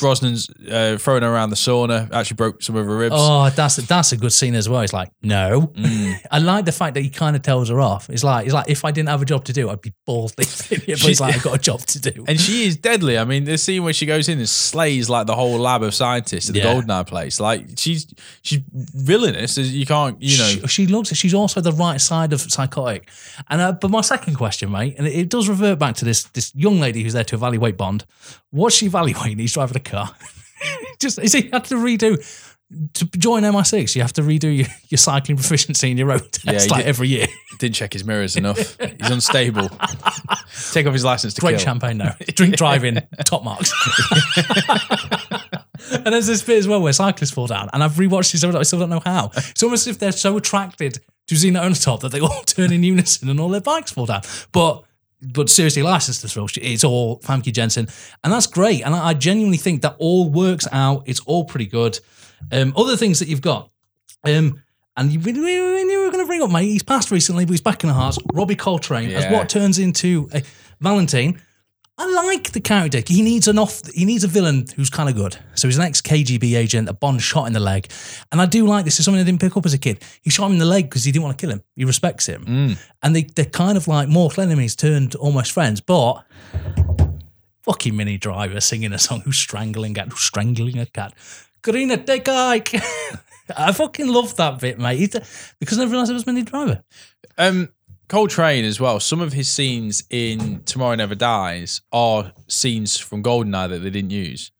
Brosnan's 0.00 0.48
uh, 0.70 0.98
throwing 0.98 1.22
her 1.22 1.32
around 1.32 1.50
the 1.50 1.56
sauna. 1.56 2.10
Actually 2.12 2.36
broke 2.36 2.62
some 2.62 2.76
of 2.76 2.86
her 2.86 2.96
ribs. 2.96 3.14
Oh, 3.16 3.50
that's 3.50 3.76
that's 3.76 4.12
a 4.12 4.16
good 4.16 4.32
scene 4.32 4.54
as 4.54 4.68
well. 4.68 4.80
It's 4.82 4.92
like, 4.92 5.10
no. 5.22 5.72
Mm. 5.74 6.16
I 6.30 6.38
like 6.38 6.64
the 6.64 6.72
fact 6.72 6.94
that 6.94 7.00
he 7.02 7.10
kind 7.10 7.36
of 7.36 7.42
tells 7.42 7.68
her 7.70 7.80
off. 7.80 8.08
It's 8.10 8.24
like, 8.24 8.46
it's 8.46 8.54
like 8.54 8.68
if 8.68 8.84
I 8.84 8.90
didn't 8.90 9.08
have 9.08 9.22
a 9.22 9.24
job 9.24 9.44
to 9.46 9.52
do, 9.52 9.68
I'd 9.70 9.80
be 9.80 9.92
balls 10.04 10.32
deep. 10.32 10.46
But 10.86 10.98
he's 11.00 11.20
like, 11.20 11.34
I've 11.34 11.42
got 11.42 11.54
a 11.56 11.58
job 11.58 11.80
to 11.80 12.00
do. 12.00 12.24
And 12.28 12.40
she 12.40 12.66
is 12.66 12.76
deadly. 12.76 13.18
I 13.18 13.24
mean, 13.24 13.44
the 13.44 13.58
scene 13.58 13.82
where 13.84 13.92
she 13.92 14.06
goes 14.06 14.28
in 14.28 14.38
and 14.38 14.48
slays 14.48 15.08
like 15.10 15.26
the 15.26 15.34
whole 15.34 15.58
lab 15.58 15.82
of 15.82 15.94
scientists 15.94 16.48
at 16.48 16.54
the 16.54 16.60
Yeah. 16.60 16.74
Goldeneye 16.74 17.06
place. 17.06 17.40
Like 17.40 17.66
she's 17.76 18.06
she's 18.42 18.60
villainous. 18.70 19.56
You 19.58 19.86
can't, 19.86 20.20
you 20.20 20.38
know. 20.38 20.44
she, 20.44 20.66
she 20.68 20.86
looks. 20.86 21.14
She's 21.14 21.34
also 21.34 21.60
the 21.60 21.72
right 21.72 22.00
side 22.00 22.32
of 22.32 22.40
psychotic. 22.40 23.10
And 23.48 23.60
uh, 23.60 23.72
but 23.72 23.90
my 23.90 24.00
second 24.00 24.34
question, 24.34 24.70
mate, 24.70 24.94
and 24.98 25.06
it, 25.06 25.14
it 25.14 25.28
does 25.28 25.48
revert 25.48 25.78
back 25.78 25.96
to 25.96 26.04
this 26.04 26.24
this 26.24 26.54
young 26.54 26.80
lady 26.80 27.02
who's 27.02 27.12
there 27.12 27.24
to 27.24 27.34
evaluate 27.36 27.76
Bond. 27.76 28.04
What's 28.50 28.76
she 28.76 28.86
evaluating? 28.86 29.38
He's 29.38 29.52
driving 29.54 29.76
a 29.76 29.80
car. 29.86 30.10
Just 30.98 31.18
is 31.18 31.32
he 31.32 31.48
had 31.52 31.64
to 31.66 31.76
redo 31.76 32.16
to 32.94 33.04
join 33.18 33.42
MI6? 33.44 33.94
You 33.94 34.02
have 34.02 34.12
to 34.14 34.22
redo 34.22 34.44
your, 34.56 34.66
your 34.88 34.98
cycling 34.98 35.36
proficiency 35.36 35.90
and 35.90 35.98
your 35.98 36.08
road 36.08 36.32
test 36.32 36.68
Yeah, 36.68 36.76
like 36.76 36.84
every 36.86 37.08
year. 37.08 37.26
Didn't 37.58 37.74
check 37.76 37.92
his 37.92 38.04
mirrors 38.04 38.36
enough. 38.36 38.58
He's 38.80 39.10
unstable. 39.10 39.68
Take 40.72 40.86
off 40.86 40.92
his 40.92 41.04
license 41.04 41.34
to 41.34 41.40
Great 41.40 41.52
kill. 41.52 41.58
champagne, 41.60 41.98
no. 41.98 42.10
Drink 42.34 42.56
driving, 42.58 42.98
top 43.24 43.44
marks. 43.44 43.72
and 45.92 46.06
there's 46.14 46.26
this 46.26 46.42
bit 46.42 46.58
as 46.58 46.66
well 46.68 46.80
where 46.80 46.92
cyclists 46.92 47.30
fall 47.30 47.46
down, 47.46 47.68
and 47.72 47.82
I've 47.82 47.92
rewatched 47.92 48.32
this. 48.32 48.42
I 48.44 48.62
still 48.62 48.78
don't 48.80 48.90
know 48.90 49.02
how. 49.04 49.30
It's 49.36 49.62
almost 49.62 49.86
as 49.86 49.94
if 49.94 49.98
they're 49.98 50.12
so 50.12 50.36
attracted 50.36 50.98
to 51.28 51.36
Xenia 51.36 51.60
Onatopp 51.60 52.00
that 52.00 52.12
they 52.12 52.20
all 52.20 52.42
turn 52.46 52.72
in 52.72 52.82
unison 52.82 53.28
and 53.28 53.38
all 53.40 53.48
their 53.48 53.60
bikes 53.60 53.90
fall 53.92 54.06
down. 54.06 54.22
But 54.52 54.84
but 55.32 55.50
seriously, 55.50 55.82
license 55.82 56.20
to 56.20 56.28
thrill. 56.28 56.48
It's 56.56 56.84
all 56.84 57.20
Famke 57.20 57.52
Janssen, 57.52 57.88
and 58.22 58.32
that's 58.32 58.46
great. 58.46 58.84
And 58.84 58.94
I, 58.94 59.08
I 59.08 59.14
genuinely 59.14 59.58
think 59.58 59.82
that 59.82 59.96
all 59.98 60.28
works 60.30 60.66
out. 60.72 61.02
It's 61.06 61.20
all 61.20 61.44
pretty 61.44 61.66
good. 61.66 61.98
Um, 62.52 62.72
other 62.76 62.96
things 62.96 63.18
that 63.18 63.28
you've 63.28 63.40
got. 63.40 63.70
Um, 64.24 64.62
and 64.96 65.12
you, 65.12 65.20
we, 65.20 65.32
knew 65.32 65.42
we 65.42 65.96
were 65.98 66.10
going 66.10 66.24
to 66.24 66.26
bring 66.26 66.42
up, 66.42 66.50
mate. 66.50 66.64
He's 66.66 66.82
passed 66.82 67.10
recently, 67.10 67.44
but 67.44 67.50
he's 67.50 67.60
back 67.60 67.84
in 67.84 67.88
the 67.88 67.94
hearts. 67.94 68.18
Robbie 68.32 68.56
Coltrane 68.56 69.10
as 69.10 69.30
what 69.30 69.48
turns 69.48 69.78
into 69.78 70.28
a 70.32 70.42
Valentine. 70.80 71.40
I 71.98 72.12
like 72.12 72.52
the 72.52 72.60
character. 72.60 73.02
He 73.06 73.22
needs 73.22 73.48
an 73.48 73.58
off. 73.58 73.80
He 73.94 74.04
needs 74.04 74.22
a 74.22 74.28
villain 74.28 74.66
who's 74.76 74.90
kind 74.90 75.08
of 75.08 75.14
good. 75.16 75.38
So 75.54 75.66
he's 75.66 75.78
an 75.78 75.84
ex 75.84 76.02
KGB 76.02 76.54
agent. 76.56 76.88
A 76.90 76.92
Bond 76.92 77.22
shot 77.22 77.46
in 77.46 77.54
the 77.54 77.60
leg, 77.60 77.90
and 78.30 78.40
I 78.40 78.44
do 78.46 78.66
like 78.66 78.84
this. 78.84 78.98
Is 78.98 79.06
something 79.06 79.20
I 79.20 79.24
didn't 79.24 79.40
pick 79.40 79.56
up 79.56 79.64
as 79.64 79.72
a 79.72 79.78
kid. 79.78 80.04
He 80.20 80.28
shot 80.28 80.46
him 80.46 80.52
in 80.52 80.58
the 80.58 80.66
leg 80.66 80.84
because 80.90 81.04
he 81.04 81.12
didn't 81.12 81.24
want 81.24 81.38
to 81.38 81.42
kill 81.42 81.50
him. 81.52 81.62
He 81.74 81.84
respects 81.86 82.26
him, 82.26 82.76
and 83.02 83.16
they 83.16 83.22
they're 83.22 83.46
kind 83.46 83.78
of 83.78 83.88
like 83.88 84.08
mortal 84.08 84.42
enemies 84.42 84.76
turned 84.76 85.14
almost 85.14 85.52
friends. 85.52 85.80
But 85.80 86.22
fucking 87.62 87.96
Minnie 87.96 88.18
Driver 88.18 88.60
singing 88.60 88.92
a 88.92 88.98
song 88.98 89.22
who's 89.22 89.38
strangling 89.38 89.96
at 89.96 90.08
who's 90.08 90.20
strangling 90.20 90.78
a 90.78 90.86
cat. 90.86 91.14
Karina, 91.62 91.96
take 91.96 92.28
Ike. 92.28 92.74
I 93.56 93.72
fucking 93.72 94.08
love 94.08 94.36
that 94.36 94.60
bit, 94.60 94.78
mate. 94.78 95.14
Because 95.58 95.78
I 95.78 95.82
never 95.82 95.92
realised 95.92 96.10
it 96.10 96.14
was 96.14 96.26
Minnie 96.26 96.42
Driver. 96.42 96.82
Um, 97.38 97.70
Coltrane 98.08 98.64
as 98.64 98.78
well. 98.80 99.00
Some 99.00 99.20
of 99.20 99.32
his 99.32 99.50
scenes 99.50 100.04
in 100.10 100.62
Tomorrow 100.64 100.94
Never 100.96 101.14
Dies 101.14 101.80
are 101.92 102.32
scenes 102.48 102.98
from 102.98 103.22
Goldeneye 103.22 103.68
that 103.70 103.78
they 103.80 103.90
didn't 103.90 104.10
use. 104.10 104.52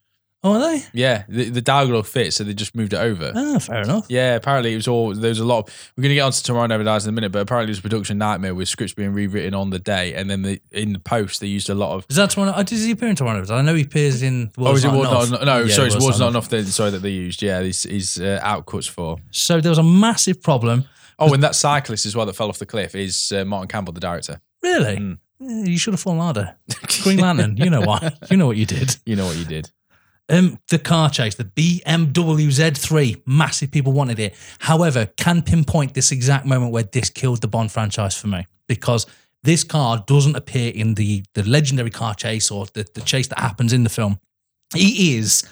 Oh, 0.43 0.53
are 0.53 0.59
they? 0.59 0.83
Yeah, 0.93 1.23
the, 1.27 1.49
the 1.49 1.61
dialogue 1.61 2.05
fits, 2.05 2.35
so 2.35 2.43
they 2.43 2.53
just 2.53 2.75
moved 2.75 2.93
it 2.93 2.97
over. 2.97 3.33
Ah, 3.35 3.57
fair 3.57 3.81
enough. 3.81 4.05
Yeah, 4.07 4.35
apparently 4.35 4.71
it 4.71 4.75
was 4.75 4.87
all. 4.87 5.13
There 5.13 5.29
was 5.29 5.39
a 5.39 5.45
lot. 5.45 5.67
Of, 5.67 5.91
we're 5.97 6.03
going 6.03 6.09
to 6.11 6.15
get 6.15 6.21
on 6.21 6.31
to 6.31 6.43
Tomorrow 6.43 6.67
Never 6.67 6.83
Dies 6.83 7.05
in 7.05 7.09
a 7.09 7.11
minute, 7.11 7.31
but 7.31 7.39
apparently 7.39 7.71
it 7.71 7.71
was 7.71 7.79
a 7.79 7.81
production 7.81 8.19
nightmare 8.19 8.53
with 8.53 8.69
scripts 8.69 8.93
being 8.93 9.13
rewritten 9.13 9.55
on 9.55 9.71
the 9.71 9.79
day, 9.79 10.13
and 10.13 10.29
then 10.29 10.43
the, 10.43 10.61
in 10.71 10.93
the 10.93 10.99
post 10.99 11.41
they 11.41 11.47
used 11.47 11.69
a 11.71 11.75
lot 11.75 11.95
of. 11.95 12.05
Is 12.07 12.17
that 12.17 12.37
one? 12.37 12.53
Oh, 12.55 12.63
does 12.63 12.83
he 12.83 12.91
appear 12.91 13.09
in 13.09 13.15
Tomorrow? 13.15 13.37
Never 13.37 13.47
Dies? 13.47 13.51
I 13.59 13.61
know 13.63 13.73
he 13.73 13.81
appears 13.83 14.21
in. 14.21 14.51
Oh, 14.59 14.73
is 14.75 14.85
it 14.85 14.89
Not 14.89 14.97
was 14.97 15.29
Enough. 15.29 15.41
not, 15.41 15.45
no? 15.45 15.63
Yeah, 15.63 15.73
sorry, 15.73 15.87
it 15.87 15.95
was, 15.95 16.03
Not 16.03 16.25
not 16.25 16.29
Enough. 16.29 16.29
enough. 16.29 16.49
That, 16.49 16.71
sorry 16.71 16.91
that 16.91 16.99
they 17.01 17.09
used. 17.09 17.41
Yeah, 17.41 17.61
his, 17.61 17.83
his 17.83 18.19
uh, 18.19 18.39
outcuts 18.43 18.87
for. 18.87 19.17
So 19.31 19.59
there 19.59 19.71
was 19.71 19.79
a 19.79 19.83
massive 19.83 20.41
problem. 20.43 20.85
Oh, 21.19 21.33
and 21.33 21.41
that 21.43 21.55
cyclist 21.55 22.05
as 22.05 22.15
well 22.15 22.25
that 22.25 22.35
fell 22.35 22.49
off 22.49 22.59
the 22.59 22.65
cliff 22.65 22.93
is 22.95 23.31
uh, 23.31 23.43
Martin 23.43 23.67
Campbell, 23.67 23.93
the 23.93 23.99
director. 23.99 24.39
Really? 24.61 24.97
Mm. 24.97 25.17
You 25.39 25.77
should 25.77 25.93
have 25.93 26.01
fallen 26.01 26.19
harder. 26.19 26.55
Green 27.03 27.19
Lantern. 27.19 27.57
You 27.57 27.69
know 27.69 27.81
why? 27.81 28.11
You 28.29 28.37
know 28.37 28.47
what 28.47 28.57
you 28.57 28.65
did. 28.65 28.95
You 29.05 29.15
know 29.15 29.25
what 29.25 29.37
you 29.37 29.45
did. 29.45 29.71
Um, 30.29 30.59
the 30.69 30.79
car 30.79 31.09
chase, 31.09 31.35
the 31.35 31.45
BMW 31.45 32.47
Z3, 32.47 33.21
massive 33.25 33.71
people 33.71 33.93
wanted 33.93 34.19
it. 34.19 34.35
However, 34.59 35.05
can 35.05 35.41
pinpoint 35.41 35.93
this 35.93 36.11
exact 36.11 36.45
moment 36.45 36.71
where 36.73 36.83
this 36.83 37.09
killed 37.09 37.41
the 37.41 37.47
Bond 37.47 37.71
franchise 37.71 38.15
for 38.15 38.27
me 38.27 38.45
because 38.67 39.05
this 39.43 39.63
car 39.63 40.03
doesn't 40.05 40.35
appear 40.35 40.71
in 40.73 40.95
the 40.95 41.23
the 41.33 41.43
legendary 41.43 41.91
car 41.91 42.13
chase 42.13 42.51
or 42.51 42.65
the, 42.73 42.85
the 42.93 43.01
chase 43.01 43.27
that 43.27 43.39
happens 43.39 43.71
in 43.71 43.83
the 43.83 43.89
film. 43.89 44.19
He 44.75 45.15
is 45.17 45.47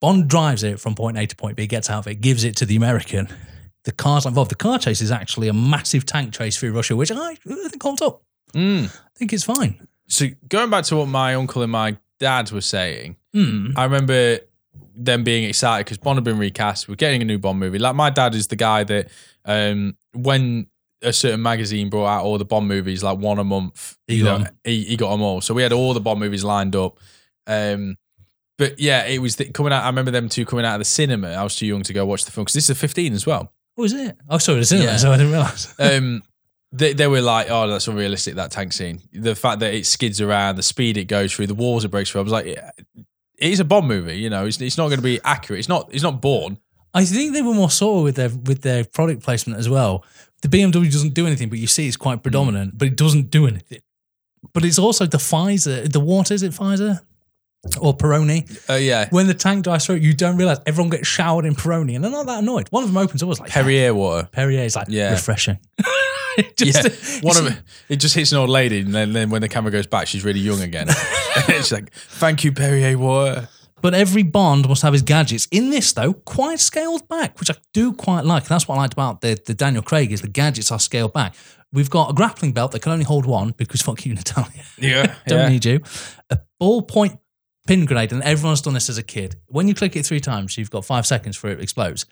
Bond 0.00 0.28
drives 0.28 0.62
it 0.62 0.80
from 0.80 0.94
point 0.94 1.18
A 1.18 1.26
to 1.26 1.36
point 1.36 1.56
B, 1.56 1.66
gets 1.66 1.90
out 1.90 2.00
of 2.00 2.06
it, 2.06 2.20
gives 2.20 2.44
it 2.44 2.56
to 2.56 2.66
the 2.66 2.76
American. 2.76 3.28
The 3.86 3.92
car's 3.92 4.26
involved. 4.26 4.50
The 4.50 4.56
car 4.56 4.78
chase 4.78 5.00
is 5.00 5.10
actually 5.10 5.48
a 5.48 5.52
massive 5.52 6.04
tank 6.04 6.34
chase 6.34 6.58
through 6.58 6.72
Russia, 6.72 6.94
which 6.94 7.10
I, 7.10 7.30
I 7.30 7.34
think 7.36 7.82
holds 7.82 8.02
up. 8.02 8.20
Mm. 8.52 8.86
I 8.86 9.18
think 9.18 9.32
it's 9.32 9.44
fine. 9.44 9.86
So 10.08 10.26
going 10.48 10.70
back 10.70 10.84
to 10.86 10.96
what 10.96 11.06
my 11.06 11.34
uncle 11.34 11.62
and 11.62 11.72
my 11.72 11.96
dad 12.18 12.50
were 12.50 12.60
saying, 12.60 13.16
Hmm. 13.32 13.72
I 13.76 13.84
remember 13.84 14.38
them 14.94 15.22
being 15.22 15.44
excited 15.44 15.84
because 15.84 15.98
Bond 15.98 16.16
had 16.16 16.24
been 16.24 16.38
recast. 16.38 16.88
We're 16.88 16.94
getting 16.94 17.20
a 17.20 17.24
new 17.24 17.38
Bond 17.38 17.60
movie. 17.60 17.78
Like 17.78 17.94
my 17.94 18.08
dad 18.08 18.34
is 18.34 18.48
the 18.48 18.56
guy 18.56 18.82
that 18.84 19.10
um, 19.44 19.96
when 20.14 20.68
a 21.02 21.12
certain 21.12 21.42
magazine 21.42 21.90
brought 21.90 22.06
out 22.06 22.24
all 22.24 22.38
the 22.38 22.46
Bond 22.46 22.66
movies, 22.66 23.02
like 23.04 23.18
one 23.18 23.38
a 23.38 23.44
month, 23.44 23.98
He 24.08 24.22
got 24.22 24.40
know, 24.40 24.46
he, 24.64 24.84
he 24.84 24.96
got 24.96 25.10
them 25.10 25.20
all. 25.20 25.42
So 25.42 25.52
we 25.52 25.62
had 25.62 25.72
all 25.72 25.92
the 25.92 26.00
Bond 26.00 26.18
movies 26.18 26.44
lined 26.44 26.74
up. 26.74 26.98
Um, 27.46 27.98
but 28.56 28.80
yeah, 28.80 29.04
it 29.04 29.18
was 29.18 29.36
the, 29.36 29.50
coming 29.50 29.72
out. 29.72 29.84
I 29.84 29.88
remember 29.88 30.10
them 30.10 30.30
two 30.30 30.46
coming 30.46 30.64
out 30.64 30.76
of 30.76 30.80
the 30.80 30.86
cinema. 30.86 31.28
I 31.32 31.42
was 31.42 31.56
too 31.56 31.66
young 31.66 31.82
to 31.82 31.92
go 31.92 32.06
watch 32.06 32.24
the 32.24 32.30
film 32.30 32.44
because 32.44 32.54
this 32.54 32.64
is 32.64 32.70
a 32.70 32.74
15 32.74 33.12
as 33.12 33.26
well. 33.26 33.52
What 33.76 33.82
was 33.82 33.92
it? 33.92 34.16
Oh, 34.28 34.38
sorry, 34.38 34.60
it's 34.60 34.70
cinema, 34.70 34.90
Yeah. 34.90 34.96
so 34.96 35.12
I 35.12 35.16
didn't 35.16 35.32
realize. 35.32 35.74
um, 35.78 36.22
they, 36.72 36.92
they 36.92 37.06
were 37.06 37.20
like, 37.22 37.46
oh, 37.50 37.68
that's 37.68 37.86
unrealistic, 37.88 38.34
that 38.34 38.50
tank 38.50 38.72
scene. 38.72 39.00
The 39.12 39.34
fact 39.36 39.60
that 39.60 39.72
it 39.72 39.86
skids 39.86 40.20
around, 40.20 40.56
the 40.56 40.62
speed 40.62 40.96
it 40.96 41.04
goes 41.04 41.32
through, 41.32 41.46
the 41.46 41.54
walls 41.54 41.84
it 41.84 41.88
breaks 41.90 42.10
through. 42.10 42.22
I 42.22 42.24
was 42.24 42.32
like, 42.32 42.46
yeah, 42.46 42.70
it 43.38 43.52
is 43.52 43.60
a 43.60 43.64
bomb 43.64 43.86
movie, 43.86 44.16
you 44.18 44.28
know, 44.30 44.44
it's, 44.46 44.60
it's 44.60 44.76
not 44.76 44.88
going 44.88 44.98
to 44.98 45.02
be 45.04 45.20
accurate. 45.24 45.60
It's 45.60 45.68
not, 45.68 45.88
it's 45.92 46.02
not 46.02 46.20
born. 46.20 46.58
I 46.94 47.04
think 47.04 47.34
they 47.34 47.42
were 47.42 47.52
more 47.54 47.70
subtle 47.70 48.02
with 48.02 48.16
their 48.16 48.30
with 48.30 48.62
their 48.62 48.82
product 48.82 49.22
placement 49.22 49.58
as 49.58 49.68
well. 49.68 50.02
The 50.40 50.48
BMW 50.48 50.90
doesn't 50.90 51.12
do 51.12 51.26
anything, 51.26 51.50
but 51.50 51.58
you 51.58 51.66
see 51.66 51.86
it's 51.86 51.96
quite 51.98 52.22
predominant, 52.22 52.78
but 52.78 52.88
it 52.88 52.96
doesn't 52.96 53.30
do 53.30 53.46
anything. 53.46 53.80
But 54.54 54.64
it's 54.64 54.78
also 54.78 55.04
the 55.04 55.18
Pfizer, 55.18 55.92
the 55.92 56.00
what 56.00 56.30
is 56.30 56.42
it, 56.42 56.52
Pfizer? 56.52 57.00
Or 57.80 57.96
Peroni. 57.96 58.70
Uh, 58.70 58.74
yeah. 58.74 59.08
When 59.10 59.26
the 59.26 59.34
tank 59.34 59.64
dies 59.64 59.86
through, 59.86 59.96
you 59.96 60.14
don't 60.14 60.36
realize 60.36 60.58
everyone 60.66 60.90
gets 60.90 61.06
showered 61.06 61.44
in 61.44 61.54
Peroni 61.54 61.94
and 61.94 62.04
they're 62.04 62.10
not 62.10 62.26
that 62.26 62.42
annoyed. 62.42 62.68
One 62.70 62.82
of 62.82 62.88
them 62.88 62.96
opens 62.96 63.22
up, 63.22 63.28
was 63.28 63.40
like, 63.40 63.50
Perrier 63.50 63.94
water. 63.94 64.28
Perrier 64.32 64.62
is 64.64 64.76
like, 64.76 64.88
Yeah. 64.88 65.12
refreshing. 65.12 65.58
Just- 66.56 66.84
yeah. 66.84 67.20
One 67.22 67.36
of 67.36 67.44
them, 67.44 67.56
it 67.88 67.96
just 67.96 68.14
hits 68.14 68.30
an 68.32 68.38
old 68.38 68.50
lady, 68.50 68.80
and 68.80 68.94
then, 68.94 69.14
then 69.14 69.30
when 69.30 69.40
the 69.40 69.48
camera 69.48 69.72
goes 69.72 69.86
back, 69.86 70.06
she's 70.06 70.22
really 70.22 70.40
young 70.40 70.60
again. 70.60 70.86
she's 71.46 71.72
like, 71.72 71.90
thank 71.92 72.44
you, 72.44 72.52
Perrier 72.52 72.98
water. 72.98 73.48
But 73.82 73.94
every 73.94 74.22
Bond 74.22 74.68
must 74.68 74.82
have 74.82 74.92
his 74.92 75.02
gadgets. 75.02 75.46
In 75.50 75.70
this, 75.70 75.92
though, 75.92 76.12
quite 76.12 76.60
scaled 76.60 77.08
back, 77.08 77.38
which 77.38 77.50
I 77.50 77.54
do 77.72 77.92
quite 77.92 78.24
like. 78.24 78.44
And 78.44 78.48
that's 78.48 78.66
what 78.66 78.76
I 78.76 78.78
liked 78.78 78.94
about 78.94 79.20
the, 79.20 79.38
the 79.46 79.54
Daniel 79.54 79.82
Craig 79.82 80.12
is 80.12 80.22
the 80.22 80.28
gadgets 80.28 80.72
are 80.72 80.78
scaled 80.78 81.12
back. 81.12 81.34
We've 81.72 81.90
got 81.90 82.10
a 82.10 82.14
grappling 82.14 82.52
belt 82.52 82.72
that 82.72 82.80
can 82.80 82.92
only 82.92 83.04
hold 83.04 83.26
one 83.26 83.52
because 83.56 83.82
fuck 83.82 84.04
you, 84.06 84.14
Natalia. 84.14 84.62
Yeah. 84.78 85.14
Don't 85.26 85.38
yeah. 85.40 85.48
need 85.48 85.64
you. 85.64 85.80
A 86.30 86.38
ballpoint 86.60 87.18
pin 87.66 87.84
grenade, 87.84 88.12
and 88.12 88.22
everyone's 88.22 88.62
done 88.62 88.74
this 88.74 88.88
as 88.88 88.98
a 88.98 89.02
kid. 89.02 89.36
When 89.46 89.68
you 89.68 89.74
click 89.74 89.96
it 89.96 90.06
three 90.06 90.20
times, 90.20 90.56
you've 90.56 90.70
got 90.70 90.84
five 90.84 91.06
seconds 91.06 91.36
for 91.36 91.48
it 91.48 91.60
explodes. 91.60 92.06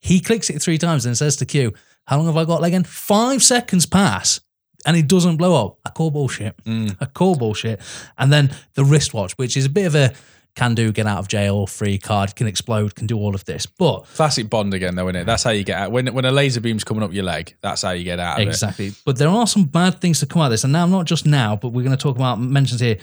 He 0.00 0.20
clicks 0.20 0.50
it 0.50 0.60
three 0.60 0.78
times 0.78 1.06
and 1.06 1.16
says 1.16 1.36
to 1.36 1.46
Q, 1.46 1.72
How 2.06 2.16
long 2.16 2.26
have 2.26 2.36
I 2.36 2.44
got, 2.44 2.60
Legan? 2.60 2.86
Five 2.86 3.42
seconds 3.42 3.86
pass. 3.86 4.40
And 4.84 4.96
it 4.96 5.06
doesn't 5.06 5.36
blow 5.36 5.64
up. 5.64 5.78
I 5.86 5.90
call 5.90 6.10
bullshit. 6.10 6.56
Mm. 6.64 6.96
I 7.00 7.04
call 7.04 7.36
bullshit. 7.36 7.80
And 8.18 8.32
then 8.32 8.52
the 8.74 8.84
wristwatch, 8.84 9.32
which 9.34 9.56
is 9.56 9.66
a 9.66 9.70
bit 9.70 9.86
of 9.86 9.94
a 9.94 10.12
can 10.54 10.74
do, 10.74 10.92
get 10.92 11.06
out 11.06 11.18
of 11.18 11.28
jail, 11.28 11.66
free 11.66 11.98
card, 11.98 12.36
can 12.36 12.46
explode, 12.46 12.94
can 12.94 13.06
do 13.06 13.16
all 13.16 13.34
of 13.34 13.44
this. 13.44 13.64
But 13.64 14.04
Classic 14.14 14.48
Bond 14.50 14.74
again, 14.74 14.94
though, 14.94 15.08
isn't 15.08 15.22
it? 15.22 15.24
That's 15.24 15.44
how 15.44 15.50
you 15.50 15.64
get 15.64 15.78
out. 15.78 15.92
When, 15.92 16.12
when 16.12 16.24
a 16.24 16.30
laser 16.30 16.60
beam's 16.60 16.84
coming 16.84 17.02
up 17.02 17.12
your 17.12 17.24
leg, 17.24 17.56
that's 17.62 17.82
how 17.82 17.92
you 17.92 18.04
get 18.04 18.20
out 18.20 18.40
of 18.40 18.46
it. 18.46 18.50
Exactly. 18.50 18.92
But 19.04 19.18
there 19.18 19.28
are 19.28 19.46
some 19.46 19.64
bad 19.64 20.00
things 20.00 20.20
to 20.20 20.26
come 20.26 20.42
out 20.42 20.46
of 20.46 20.50
this. 20.50 20.64
And 20.64 20.72
now, 20.72 20.86
not 20.86 21.06
just 21.06 21.24
now, 21.24 21.56
but 21.56 21.68
we're 21.68 21.84
going 21.84 21.96
to 21.96 22.02
talk 22.02 22.16
about 22.16 22.38
mentions 22.38 22.80
here. 22.80 22.98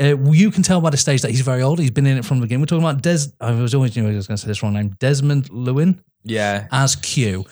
Uh, 0.00 0.16
you 0.30 0.50
can 0.50 0.62
tell 0.62 0.80
by 0.80 0.90
the 0.90 0.96
stage 0.96 1.22
that 1.22 1.30
he's 1.30 1.42
very 1.42 1.62
old. 1.62 1.78
He's 1.78 1.90
been 1.90 2.06
in 2.06 2.16
it 2.16 2.24
from 2.24 2.38
the 2.38 2.46
beginning. 2.46 2.62
We're 2.62 2.66
talking 2.66 2.84
about 2.84 3.02
Des. 3.02 3.26
I 3.40 3.52
was 3.52 3.74
always 3.74 3.94
knew 3.96 4.08
I 4.08 4.14
was 4.14 4.26
going 4.26 4.36
to 4.36 4.42
say 4.42 4.46
this 4.48 4.62
wrong 4.62 4.72
name. 4.72 4.96
Desmond 4.98 5.50
Lewin 5.50 6.02
Yeah. 6.24 6.68
as 6.72 6.96
Q. 6.96 7.44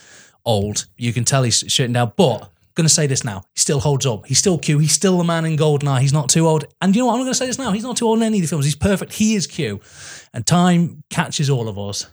Old. 0.46 0.86
You 0.96 1.12
can 1.12 1.24
tell 1.24 1.42
he's 1.42 1.58
shutting 1.68 1.92
down. 1.92 2.12
But 2.16 2.50
going 2.74 2.86
to 2.86 2.94
say 2.94 3.06
this 3.06 3.24
now. 3.24 3.42
He 3.54 3.60
still 3.60 3.80
holds 3.80 4.06
up. 4.06 4.24
He's 4.26 4.38
still 4.38 4.56
Q. 4.56 4.78
He's 4.78 4.92
still 4.92 5.18
the 5.18 5.24
man 5.24 5.44
in 5.44 5.56
Goldeneye. 5.58 6.00
He's 6.00 6.12
not 6.12 6.30
too 6.30 6.46
old. 6.46 6.64
And 6.80 6.94
you 6.96 7.02
know 7.02 7.06
what? 7.06 7.14
I'm 7.14 7.20
going 7.20 7.30
to 7.30 7.34
say 7.34 7.46
this 7.46 7.58
now. 7.58 7.72
He's 7.72 7.82
not 7.82 7.96
too 7.96 8.06
old 8.06 8.18
in 8.18 8.22
any 8.24 8.38
of 8.38 8.42
the 8.42 8.48
films. 8.48 8.64
He's 8.64 8.76
perfect. 8.76 9.12
He 9.12 9.34
is 9.34 9.46
Q. 9.46 9.80
And 10.32 10.46
time 10.46 11.02
catches 11.10 11.50
all 11.50 11.68
of 11.68 11.78
us. 11.78 12.06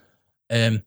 Um, 0.51 0.81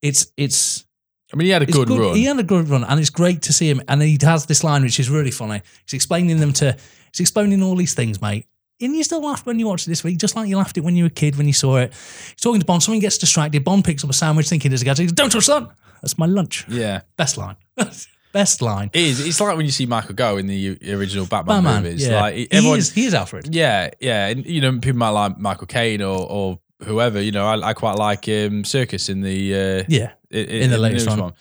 it's 0.00 0.32
it's 0.36 0.84
I 1.32 1.36
mean, 1.36 1.46
he 1.46 1.52
had 1.52 1.62
a 1.62 1.64
it's 1.68 1.76
good, 1.76 1.88
run. 1.90 2.14
He 2.16 2.24
had 2.24 2.38
a 2.38 2.42
good 2.42 2.68
run, 2.68 2.84
and 2.84 3.00
it's 3.00 3.10
great 3.10 3.42
to 3.42 3.52
see 3.52 3.68
him. 3.68 3.82
And 3.88 4.00
he 4.02 4.18
has 4.22 4.46
this 4.46 4.62
line 4.64 4.82
which 4.82 4.98
is 5.00 5.10
really 5.10 5.30
funny. 5.30 5.62
He's 5.84 5.94
explaining 5.94 6.38
them 6.38 6.52
to. 6.54 6.76
He's 7.12 7.20
explaining 7.20 7.62
all 7.62 7.76
these 7.76 7.94
things, 7.94 8.22
mate. 8.22 8.46
And 8.82 8.94
you 8.96 9.04
still 9.04 9.22
laughed 9.22 9.46
when 9.46 9.58
you 9.58 9.66
watched 9.66 9.86
it 9.86 9.90
this 9.90 10.02
week, 10.04 10.18
just 10.18 10.36
like 10.36 10.48
you 10.48 10.56
laughed 10.56 10.76
it 10.76 10.80
when 10.80 10.96
you 10.96 11.04
were 11.04 11.08
a 11.08 11.10
kid 11.10 11.36
when 11.36 11.46
you 11.46 11.52
saw 11.52 11.76
it. 11.76 11.92
He's 11.92 12.36
talking 12.40 12.60
to 12.60 12.66
Bond. 12.66 12.82
Something 12.82 13.00
gets 13.00 13.18
distracted. 13.18 13.64
Bond 13.64 13.84
picks 13.84 14.02
up 14.04 14.10
a 14.10 14.12
sandwich, 14.12 14.48
thinking 14.48 14.70
there's 14.70 14.82
a 14.82 14.84
gadget. 14.84 15.00
He 15.00 15.06
goes, 15.06 15.12
"Don't 15.14 15.30
touch 15.30 15.46
that. 15.46 15.68
That's 16.02 16.18
my 16.18 16.26
lunch." 16.26 16.66
yeah. 16.68 17.02
Best 17.16 17.36
line. 17.38 17.56
Best 18.32 18.62
line. 18.62 18.90
It 18.94 19.02
is. 19.02 19.26
It's 19.26 19.40
like 19.40 19.56
when 19.56 19.66
you 19.66 19.72
see 19.72 19.84
Michael 19.84 20.14
Gough 20.14 20.38
in 20.38 20.46
the 20.46 20.78
original 20.94 21.26
Batman, 21.26 21.64
Batman. 21.64 21.82
movies. 21.82 22.06
yeah. 22.08 22.20
Like 22.20 22.34
he 22.34 22.48
is. 22.72 22.90
He 22.90 23.04
is 23.04 23.12
Alfred. 23.14 23.54
Yeah, 23.54 23.90
yeah. 24.00 24.28
And 24.28 24.46
you 24.46 24.60
know, 24.62 24.72
people 24.78 24.98
might 24.98 25.10
like 25.10 25.38
Michael 25.38 25.66
Caine 25.66 26.00
or 26.00 26.26
or 26.30 26.58
whoever. 26.84 27.20
You 27.20 27.30
know, 27.32 27.46
I, 27.46 27.68
I 27.68 27.72
quite 27.74 27.96
like 27.96 28.20
um, 28.28 28.62
Serkis 28.64 29.10
in 29.10 29.20
the 29.20 29.54
uh, 29.54 29.84
Yeah. 29.88 30.12
i- 30.32 30.36
i- 30.36 30.40
In 30.40 30.70
the 30.70 30.78
latest 30.78 31.06
newest 31.06 31.20
one. 31.20 31.34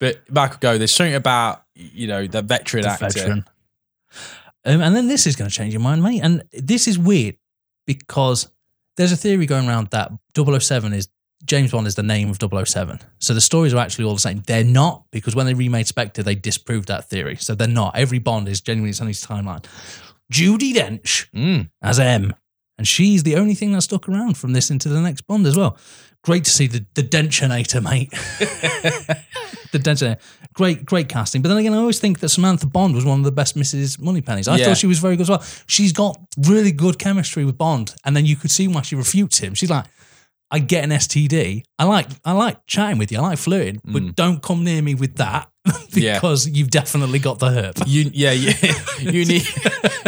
But 0.00 0.28
Michael 0.28 0.58
Gough, 0.60 0.78
there's 0.78 0.92
something 0.92 1.14
about 1.14 1.62
you 1.76 2.08
know 2.08 2.26
the 2.26 2.42
veteran 2.42 2.82
the 2.82 2.88
actor. 2.90 3.06
veteran. 3.10 3.44
Um, 4.64 4.80
and 4.80 4.94
then 4.96 5.08
this 5.08 5.26
is 5.26 5.36
going 5.36 5.50
to 5.50 5.54
change 5.54 5.72
your 5.74 5.82
mind, 5.82 6.02
mate. 6.02 6.20
And 6.22 6.42
this 6.52 6.88
is 6.88 6.98
weird 6.98 7.36
because 7.86 8.48
there's 8.96 9.12
a 9.12 9.16
theory 9.16 9.46
going 9.46 9.68
around 9.68 9.88
that 9.90 10.10
007 10.36 10.92
is 10.92 11.08
James 11.44 11.72
Bond 11.72 11.86
is 11.86 11.94
the 11.94 12.02
name 12.02 12.30
of 12.30 12.38
007. 12.66 13.00
So 13.18 13.34
the 13.34 13.40
stories 13.40 13.74
are 13.74 13.78
actually 13.78 14.06
all 14.06 14.14
the 14.14 14.20
same. 14.20 14.42
They're 14.46 14.64
not 14.64 15.04
because 15.12 15.36
when 15.36 15.44
they 15.44 15.52
remade 15.52 15.86
Spectre, 15.86 16.22
they 16.22 16.34
disproved 16.34 16.88
that 16.88 17.10
theory. 17.10 17.36
So 17.36 17.54
they're 17.54 17.68
not. 17.68 17.96
Every 17.96 18.18
Bond 18.18 18.48
is 18.48 18.62
genuinely 18.62 18.96
on 18.98 19.08
his 19.08 19.24
timeline. 19.24 19.64
Judi 20.32 20.72
Dench 20.72 21.28
Mm. 21.34 21.68
as 21.82 22.00
M. 22.00 22.32
And 22.78 22.86
she's 22.88 23.22
the 23.22 23.36
only 23.36 23.54
thing 23.54 23.72
that 23.72 23.82
stuck 23.82 24.08
around 24.08 24.36
from 24.36 24.52
this 24.52 24.70
into 24.70 24.88
the 24.88 25.00
next 25.00 25.22
Bond 25.28 25.46
as 25.46 25.56
well. 25.56 25.76
Great 26.24 26.44
to 26.44 26.50
see 26.50 26.66
the, 26.66 26.84
the 26.94 27.02
Dentionator, 27.02 27.82
mate. 27.82 28.10
the 29.72 29.78
Dentionator. 29.78 30.18
Great, 30.54 30.84
great 30.84 31.08
casting. 31.08 31.42
But 31.42 31.48
then 31.48 31.58
again, 31.58 31.74
I 31.74 31.78
always 31.78 31.98
think 32.00 32.20
that 32.20 32.28
Samantha 32.30 32.66
Bond 32.66 32.94
was 32.94 33.04
one 33.04 33.18
of 33.18 33.24
the 33.24 33.32
best 33.32 33.56
Mrs. 33.56 33.98
Moneypennies. 34.00 34.48
I 34.48 34.56
Yeah. 34.56 34.66
thought 34.66 34.78
she 34.78 34.86
was 34.86 34.98
very 34.98 35.16
good 35.16 35.22
as 35.22 35.30
well. 35.30 35.44
She's 35.66 35.92
got 35.92 36.16
really 36.46 36.72
good 36.72 36.98
chemistry 36.98 37.44
with 37.44 37.58
Bond. 37.58 37.94
And 38.04 38.16
then 38.16 38.24
you 38.26 38.36
could 38.36 38.50
see 38.50 38.68
why 38.68 38.82
she 38.82 38.96
refutes 38.96 39.38
him. 39.38 39.54
She's 39.54 39.70
like, 39.70 39.84
I 40.50 40.58
get 40.60 40.84
an 40.84 40.90
STD. 40.90 41.62
I 41.78 41.84
like 41.84 42.08
I 42.24 42.32
like 42.32 42.64
chatting 42.66 42.98
with 42.98 43.10
you. 43.10 43.18
I 43.18 43.22
like 43.22 43.38
flirting, 43.38 43.80
but 43.84 44.02
Mm. 44.02 44.14
don't 44.14 44.42
come 44.42 44.62
near 44.62 44.82
me 44.82 44.94
with 44.94 45.16
that. 45.16 45.48
Yeah. 45.94 46.14
because 46.14 46.48
you've 46.48 46.70
definitely 46.70 47.18
got 47.20 47.38
the 47.38 47.48
herp. 47.48 47.82
You 47.86 48.10
yeah, 48.12 48.32
yeah. 48.32 48.52
you 48.98 49.24
need 49.24 49.46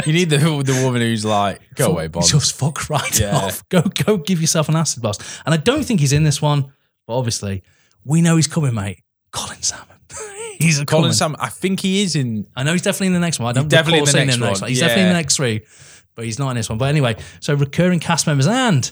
you 0.05 0.13
need 0.13 0.31
the 0.31 0.39
the 0.39 0.81
woman 0.85 1.01
who's 1.01 1.25
like, 1.25 1.61
go 1.75 1.93
away, 1.93 2.09
Bond. 2.09 2.27
Just 2.27 2.57
fuck 2.57 2.91
right 2.91 3.19
Yeah. 3.21 3.37
off. 3.37 3.67
Go 3.69 3.83
go 3.83 4.17
give 4.19 4.41
yourself 4.41 4.69
an 4.69 4.77
acid 4.77 5.03
blast. 5.03 5.23
And 5.47 5.55
I 5.55 5.57
don't 5.57 5.85
think 5.85 6.01
he's 6.01 6.13
in 6.13 6.25
this 6.25 6.43
one, 6.43 6.73
but 7.07 7.17
obviously 7.17 7.63
we 8.05 8.21
know 8.21 8.37
he's 8.37 8.47
coming, 8.49 8.75
mate. 8.75 9.03
Colin 9.33 9.63
Salmon. 9.63 9.97
he's 10.59 10.79
a 10.81 10.87
Colin 10.87 11.05
coming. 11.05 11.13
Sam, 11.15 11.37
I 11.39 11.49
think 11.49 11.81
he 11.81 12.03
is 12.03 12.17
in. 12.17 12.47
I 12.57 12.63
know 12.63 12.73
he's 12.73 12.83
definitely 12.83 13.09
in 13.09 13.13
the 13.15 13.21
next 13.21 13.39
one. 13.39 13.49
I 13.49 13.53
don't 13.53 13.69
definitely 13.69 14.01
recall 14.01 14.21
in 14.21 14.27
the 14.29 14.37
next 14.37 14.37
him 14.59 14.61
one. 14.63 14.69
He's 14.71 14.81
definitely 14.81 15.03
in 15.05 15.09
the 15.09 15.15
next 15.15 15.37
three, 15.37 15.61
but 16.15 16.25
he's 16.25 16.39
not 16.39 16.51
in 16.51 16.57
this 16.57 16.69
one. 16.69 16.79
But 16.79 16.87
anyway, 16.87 17.17
so 17.41 17.55
recurring 17.55 18.01
cast 18.01 18.27
members 18.27 18.47
and 18.47 18.91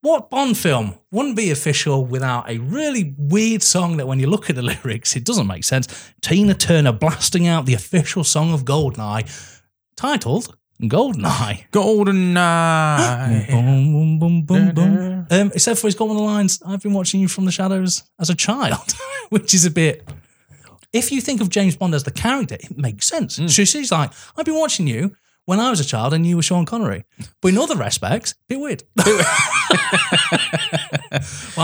what 0.00 0.30
Bond 0.30 0.56
film 0.56 0.94
wouldn't 1.10 1.36
be 1.36 1.50
official 1.50 2.04
without 2.04 2.48
a 2.48 2.58
really 2.58 3.14
weird 3.18 3.62
song 3.62 3.96
that 3.96 4.06
when 4.06 4.20
you 4.20 4.28
look 4.28 4.48
at 4.48 4.56
the 4.56 4.62
lyrics, 4.84 5.16
it 5.16 5.24
doesn't 5.24 5.46
make 5.46 5.64
sense. 5.64 6.12
Tina 6.22 6.54
Turner 6.54 6.92
blasting 6.92 7.46
out 7.46 7.66
the 7.66 7.74
official 7.74 8.24
song 8.24 8.52
of 8.52 8.64
Goldeneye, 8.64 9.60
titled 9.96 10.56
Goldeneye. 10.80 11.68
Goldeneye. 11.72 13.48
Boom, 13.50 13.92
boom, 13.92 14.18
boom, 14.18 14.44
boom, 14.44 14.74
boom. 14.74 15.26
Um, 15.30 15.50
except 15.52 15.80
for 15.80 15.88
he's 15.88 15.94
got 15.96 16.08
one 16.08 16.16
of 16.16 16.22
the 16.22 16.26
lines, 16.26 16.62
I've 16.64 16.82
been 16.82 16.94
watching 16.94 17.20
you 17.20 17.28
from 17.28 17.44
the 17.44 17.52
shadows 17.52 18.04
as 18.20 18.30
a 18.30 18.34
child, 18.34 18.94
which 19.30 19.52
is 19.54 19.66
a 19.66 19.70
bit. 19.70 20.08
If 20.92 21.12
you 21.12 21.20
think 21.20 21.40
of 21.40 21.50
James 21.50 21.76
Bond 21.76 21.94
as 21.94 22.04
the 22.04 22.10
character, 22.10 22.54
it 22.54 22.78
makes 22.78 23.06
sense. 23.06 23.34
So 23.36 23.64
she's 23.64 23.92
like, 23.92 24.12
I've 24.36 24.46
been 24.46 24.54
watching 24.58 24.86
you 24.86 25.16
when 25.48 25.60
I 25.60 25.70
was 25.70 25.80
a 25.80 25.84
child 25.84 26.12
and 26.12 26.26
you 26.26 26.36
were 26.36 26.42
Sean 26.42 26.66
Connery. 26.66 27.04
But 27.40 27.48
in 27.48 27.58
other 27.58 27.74
respects, 27.74 28.34
bit 28.50 28.60
weird. 28.60 28.82
well, 28.98 29.08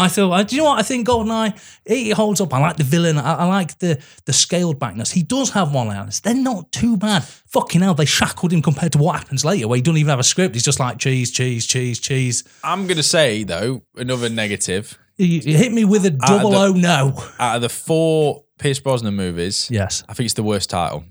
I 0.03 0.09
feel, 0.09 0.33
I- 0.33 0.43
do 0.43 0.57
you 0.57 0.63
know 0.63 0.71
what? 0.71 0.79
I 0.79 0.83
think 0.83 1.07
GoldenEye, 1.07 1.79
it 1.85 2.13
holds 2.15 2.41
up. 2.41 2.55
I 2.55 2.61
like 2.61 2.79
the 2.79 2.85
villain. 2.85 3.19
I, 3.19 3.35
I 3.35 3.45
like 3.45 3.79
the 3.81 4.03
the 4.25 4.33
scaled 4.33 4.79
backness. 4.79 5.11
He 5.11 5.23
does 5.23 5.51
have 5.51 5.75
one 5.75 5.89
liners. 5.89 6.21
They're 6.21 6.35
not 6.35 6.73
too 6.73 6.97
bad. 6.97 7.25
Fucking 7.25 7.83
hell, 7.83 7.93
they 7.93 8.07
shackled 8.07 8.53
him 8.55 8.63
compared 8.63 8.93
to 8.93 8.99
what 8.99 9.19
happens 9.19 9.45
later, 9.45 9.69
where 9.69 9.77
he 9.77 9.83
doesn't 9.83 9.99
even 9.99 10.09
have 10.11 10.19
a 10.19 10.23
script. 10.25 10.55
He's 10.55 10.65
just 10.65 10.81
like 10.81 10.97
cheese, 10.99 11.31
cheese, 11.31 11.67
cheese, 11.67 11.99
cheese. 12.01 12.43
I'm 12.63 12.87
gonna 12.87 13.03
say 13.03 13.45
though 13.45 13.83
another 13.97 14.31
negative 14.31 14.99
You, 15.19 15.27
you 15.27 15.59
hit 15.59 15.73
me 15.73 15.85
with 15.85 16.07
a 16.07 16.11
double 16.11 16.53
the- 16.53 16.57
O 16.59 16.73
no. 16.73 17.23
out 17.39 17.57
of 17.57 17.61
the 17.63 17.69
four 17.69 18.45
Pierce 18.59 18.81
Brosnan 18.81 19.15
movies. 19.15 19.69
Yes. 19.71 20.05
I 20.09 20.15
think 20.15 20.25
it's 20.25 20.35
the 20.35 20.43
worst 20.43 20.71
title. 20.71 21.05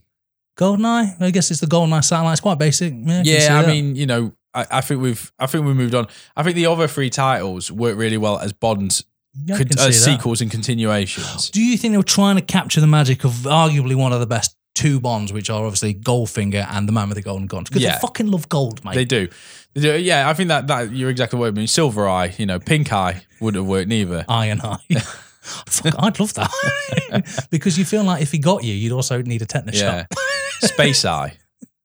GoldenEye? 0.58 1.22
I 1.22 1.32
guess 1.32 1.52
it's 1.52 1.60
the 1.60 1.68
GoldenEye 1.68 2.04
satellite. 2.04 2.34
It's 2.34 2.42
quite 2.42 2.60
basic. 2.60 2.94
Yeah, 2.96 3.20
I 3.20 3.22
Yeah, 3.24 3.60
I 3.60 3.62
that. 3.64 3.68
mean, 3.68 3.96
you 3.96 4.06
know, 4.06 4.34
I, 4.54 4.66
I 4.72 4.82
think 4.82 5.02
we've 5.02 5.32
I 5.40 5.46
think 5.48 5.66
we 5.66 5.74
moved 5.74 5.96
on. 5.96 6.08
I 6.36 6.44
think 6.44 6.56
the 6.56 6.68
other 6.68 6.88
three 6.88 7.10
titles 7.10 7.72
work 7.72 7.98
really 7.98 8.18
well 8.18 8.38
as 8.40 8.54
Bond's 8.54 9.04
Yeah, 9.46 9.58
con- 9.58 9.68
uh, 9.80 9.92
sequels 9.92 10.42
and 10.42 10.52
continuations. 10.52 11.50
Do 11.50 11.62
you 11.64 11.78
think 11.78 11.94
they 11.94 11.98
were 11.98 12.04
trying 12.04 12.36
to 12.36 12.42
capture 12.44 12.82
the 12.82 12.88
magic 12.88 13.24
of 13.24 13.32
arguably 13.46 13.96
one 13.96 14.14
of 14.14 14.20
the 14.20 14.28
best 14.28 14.56
two 14.76 15.00
Bonds, 15.00 15.32
which 15.32 15.50
are 15.52 15.64
obviously 15.64 15.94
Goldfinger 15.94 16.68
and 16.72 16.88
the 16.88 16.92
Man 16.92 17.08
with 17.10 17.16
the 17.18 17.22
Golden 17.24 17.48
Gun? 17.48 17.64
Because 17.64 17.82
Yeah. 17.82 17.94
they 17.96 18.00
fucking 18.02 18.28
love 18.28 18.48
gold, 18.50 18.84
mate. 18.86 18.96
They 18.96 19.06
do. 19.06 19.28
They 19.74 19.82
do. 19.82 19.98
Yeah, 20.00 20.30
I 20.30 20.34
think 20.34 20.50
that 20.50 20.68
that 20.68 20.92
you're 20.92 21.10
exactly 21.10 21.40
right. 21.40 21.48
I 21.48 21.52
mean, 21.52 21.68
Silver 21.68 22.08
Eye, 22.08 22.34
you 22.38 22.46
know, 22.46 22.60
Pink 22.60 22.92
Eye 22.94 23.24
wouldn't 23.42 23.60
have 23.64 23.68
worked 23.70 23.88
neither. 23.88 24.24
Iron 24.30 24.62
Eye. 24.62 24.78
Fuck, 25.68 25.96
I'd 26.00 26.20
love 26.20 26.34
that. 26.36 27.48
because 27.52 27.78
you 27.78 27.86
feel 27.86 28.04
like 28.04 28.22
if 28.22 28.32
he 28.32 28.38
got 28.40 28.64
you, 28.64 28.74
you'd 28.74 28.94
also 28.94 29.22
need 29.22 29.42
a 29.42 29.46
tetanus 29.46 29.80
Yeah, 29.80 30.06
shot. 30.12 30.70
Space 30.72 31.06
Eye. 31.20 31.38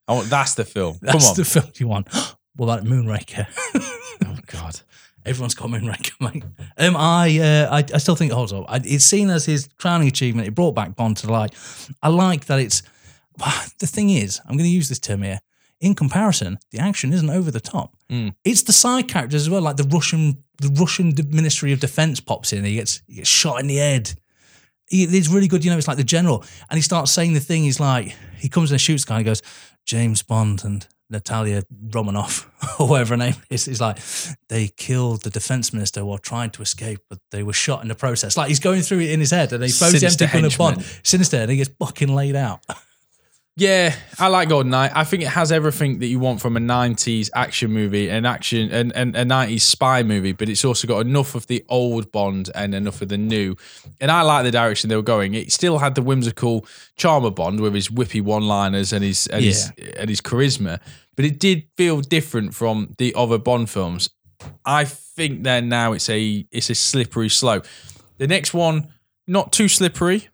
Want, 0.08 0.30
that's 0.30 0.54
the 0.54 0.64
film. 0.64 0.96
That's 1.02 1.12
Come 1.24 1.30
on. 1.30 1.36
the 1.36 1.44
film 1.44 1.72
you 1.78 1.88
want. 1.88 2.08
What 2.56 2.66
about 2.66 2.84
Moonraker? 2.86 3.46
oh 4.26 4.36
God. 4.46 4.80
Everyone's 5.24 5.54
got 5.54 5.68
Moonraker, 5.68 6.10
mate. 6.20 6.42
Um, 6.76 6.96
I, 6.96 7.38
uh, 7.38 7.68
I, 7.70 7.84
I 7.94 7.98
still 7.98 8.16
think 8.16 8.32
it 8.32 8.34
holds 8.34 8.52
up. 8.52 8.64
I, 8.68 8.80
it's 8.84 9.04
seen 9.04 9.30
as 9.30 9.44
his 9.46 9.68
crowning 9.78 10.08
achievement. 10.08 10.48
It 10.48 10.56
brought 10.56 10.72
back 10.74 10.96
Bond 10.96 11.18
to 11.18 11.30
life. 11.30 11.88
I 12.02 12.08
like 12.08 12.46
that 12.46 12.58
it's. 12.58 12.82
The 13.78 13.86
thing 13.86 14.10
is, 14.10 14.40
I'm 14.40 14.56
going 14.56 14.68
to 14.68 14.74
use 14.74 14.88
this 14.88 14.98
term 14.98 15.22
here. 15.22 15.38
In 15.80 15.94
comparison, 15.94 16.58
the 16.72 16.78
action 16.80 17.12
isn't 17.12 17.30
over 17.30 17.50
the 17.50 17.60
top. 17.60 17.96
Mm. 18.10 18.34
It's 18.44 18.62
the 18.62 18.72
side 18.72 19.06
characters 19.06 19.42
as 19.42 19.50
well, 19.50 19.62
like 19.62 19.76
the 19.76 19.88
Russian, 19.92 20.42
the 20.60 20.70
Russian 20.70 21.14
Ministry 21.28 21.72
of 21.72 21.80
Defense 21.80 22.18
pops 22.20 22.52
in. 22.52 22.64
He 22.64 22.74
gets, 22.74 23.00
he 23.06 23.16
gets 23.16 23.28
shot 23.28 23.60
in 23.60 23.68
the 23.68 23.76
head. 23.76 24.14
He, 24.88 25.04
it's 25.04 25.28
really 25.28 25.46
good. 25.46 25.64
You 25.64 25.70
know, 25.70 25.78
it's 25.78 25.86
like 25.86 25.96
the 25.96 26.04
general, 26.04 26.44
and 26.68 26.78
he 26.78 26.82
starts 26.82 27.12
saying 27.12 27.34
the 27.34 27.40
thing. 27.40 27.62
He's 27.62 27.78
like, 27.78 28.16
he 28.38 28.48
comes 28.48 28.72
and 28.72 28.80
shoots 28.80 29.04
the 29.04 29.10
guy. 29.10 29.16
And 29.16 29.26
he 29.26 29.30
goes, 29.30 29.42
James 29.84 30.22
Bond 30.22 30.64
and 30.64 30.86
Natalia 31.10 31.62
Romanoff, 31.70 32.50
or 32.80 32.88
whatever 32.88 33.14
her 33.14 33.18
name 33.18 33.34
is. 33.50 33.64
He's 33.64 33.80
like, 33.80 33.98
they 34.48 34.68
killed 34.68 35.22
the 35.22 35.30
defense 35.30 35.72
minister 35.72 36.04
while 36.04 36.18
trying 36.18 36.50
to 36.50 36.62
escape, 36.62 37.00
but 37.08 37.18
they 37.30 37.42
were 37.42 37.52
shot 37.52 37.82
in 37.82 37.88
the 37.88 37.94
process. 37.94 38.36
Like 38.36 38.48
he's 38.48 38.60
going 38.60 38.82
through 38.82 39.00
it 39.00 39.10
in 39.10 39.20
his 39.20 39.30
head, 39.30 39.52
and 39.52 39.62
he 39.62 39.70
throws 39.70 39.92
the 39.92 40.00
Sinister 40.00 40.24
empty 40.24 40.38
gun 40.38 40.44
at 40.50 40.58
Bond. 40.58 40.84
Sinister, 41.02 41.38
and 41.38 41.50
he 41.50 41.56
gets 41.56 41.70
fucking 41.78 42.14
laid 42.14 42.36
out. 42.36 42.64
Yeah, 43.58 43.96
I 44.20 44.28
like 44.28 44.50
GoldenEye. 44.50 44.92
I 44.94 45.02
think 45.02 45.24
it 45.24 45.30
has 45.30 45.50
everything 45.50 45.98
that 45.98 46.06
you 46.06 46.20
want 46.20 46.40
from 46.40 46.56
a 46.56 46.60
'90s 46.60 47.28
action 47.34 47.72
movie, 47.72 48.08
an 48.08 48.24
action 48.24 48.70
and, 48.70 48.92
and 48.94 49.16
a 49.16 49.24
'90s 49.24 49.62
spy 49.62 50.04
movie, 50.04 50.30
but 50.30 50.48
it's 50.48 50.64
also 50.64 50.86
got 50.86 51.00
enough 51.00 51.34
of 51.34 51.48
the 51.48 51.64
old 51.68 52.12
Bond 52.12 52.50
and 52.54 52.72
enough 52.72 53.02
of 53.02 53.08
the 53.08 53.18
new. 53.18 53.56
And 54.00 54.12
I 54.12 54.22
like 54.22 54.44
the 54.44 54.52
direction 54.52 54.88
they 54.88 54.94
were 54.94 55.02
going. 55.02 55.34
It 55.34 55.50
still 55.50 55.78
had 55.78 55.96
the 55.96 56.02
whimsical 56.02 56.66
charm 56.96 57.24
of 57.24 57.34
Bond 57.34 57.58
with 57.58 57.74
his 57.74 57.88
whippy 57.88 58.22
one-liners 58.22 58.92
and 58.92 59.02
his 59.02 59.26
and 59.26 59.44
his 59.44 59.72
and 59.96 60.08
his 60.08 60.20
charisma, 60.20 60.78
but 61.16 61.24
it 61.24 61.40
did 61.40 61.64
feel 61.76 62.00
different 62.00 62.54
from 62.54 62.94
the 62.98 63.12
other 63.16 63.38
Bond 63.38 63.68
films. 63.68 64.08
I 64.64 64.84
think 64.84 65.42
then 65.42 65.68
now 65.68 65.94
it's 65.94 66.08
a 66.08 66.46
it's 66.52 66.70
a 66.70 66.76
slippery 66.76 67.28
slope. 67.28 67.66
The 68.18 68.28
next 68.28 68.54
one, 68.54 68.92
not 69.26 69.50
too 69.50 69.66
slippery. 69.66 70.28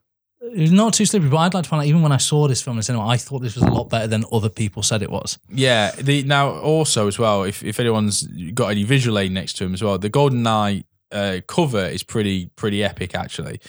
It 0.53 0.61
was 0.61 0.73
not 0.73 0.95
too 0.95 1.07
slippery, 1.07 1.29
but 1.31 1.39
I'd 1.39 1.55
like 1.55 1.65
to 1.65 1.69
find 1.71 1.81
out. 1.81 1.87
Even 1.87 2.03
when 2.03 2.13
I 2.13 2.17
saw 2.19 2.47
this 2.49 2.63
film 2.63 2.75
in 2.75 2.79
the 2.79 2.83
cinema, 2.85 3.07
I 3.07 3.17
thought 3.17 3.41
this 3.41 3.55
was 3.55 3.65
a 3.65 3.71
lot 3.71 3.89
better 3.91 4.07
than 4.07 4.25
other 4.31 4.49
people 4.49 4.83
said 4.83 5.03
it 5.03 5.11
was. 5.11 5.39
Yeah. 5.49 5.91
The 5.93 6.23
now 6.25 6.51
also 6.51 7.07
as 7.09 7.19
well, 7.19 7.45
if 7.45 7.63
if 7.63 7.81
anyone's 7.81 8.23
got 8.53 8.69
any 8.69 8.85
visual 8.85 9.19
aid 9.19 9.33
next 9.33 9.55
to 9.55 9.65
him 9.65 9.75
as 9.75 9.83
well, 9.83 9.99
the 9.99 10.09
Golden 10.11 10.47
Eye 10.47 10.85
uh, 11.13 11.39
cover 11.47 11.85
is 11.87 12.03
pretty 12.03 12.51
pretty 12.57 12.83
epic 12.85 13.15
actually. 13.15 13.61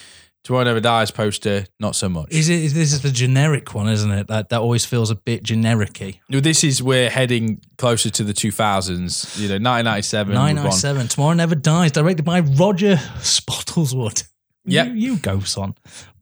Tomorrow 0.44 0.66
Never 0.66 0.80
Dies 0.80 1.10
poster, 1.10 1.66
not 1.80 1.96
so 1.96 2.08
much. 2.08 2.28
Is 2.32 2.50
it? 2.50 2.60
Is 2.64 2.74
this 2.76 2.94
is 2.94 3.02
the 3.02 3.10
generic 3.10 3.74
one, 3.74 3.88
isn't 3.90 4.12
it? 4.12 4.28
That 4.28 4.50
that 4.50 4.60
always 4.62 4.86
feels 4.86 5.10
a 5.10 5.16
bit 5.16 5.42
generic-y. 5.42 6.20
No, 6.30 6.40
this 6.40 6.64
is 6.64 6.84
we're 6.84 7.10
heading 7.10 7.62
closer 7.80 8.12
to 8.12 8.24
the 8.24 8.32
2000s. 8.34 9.40
You 9.40 9.48
know, 9.48 9.54
1997. 9.56 10.36
Nine 10.36 10.46
we've 10.46 10.56
nine 10.58 10.64
gone- 10.66 10.72
seven. 10.78 11.08
Tomorrow 11.08 11.34
Never 11.34 11.56
Dies, 11.56 11.92
directed 11.94 12.26
by 12.26 12.42
Roger 12.42 12.98
Spottiswoode. 13.22 14.28
Yep. 14.66 14.88
You, 14.88 14.94
you 14.94 15.18
go, 15.18 15.40
son. 15.40 15.74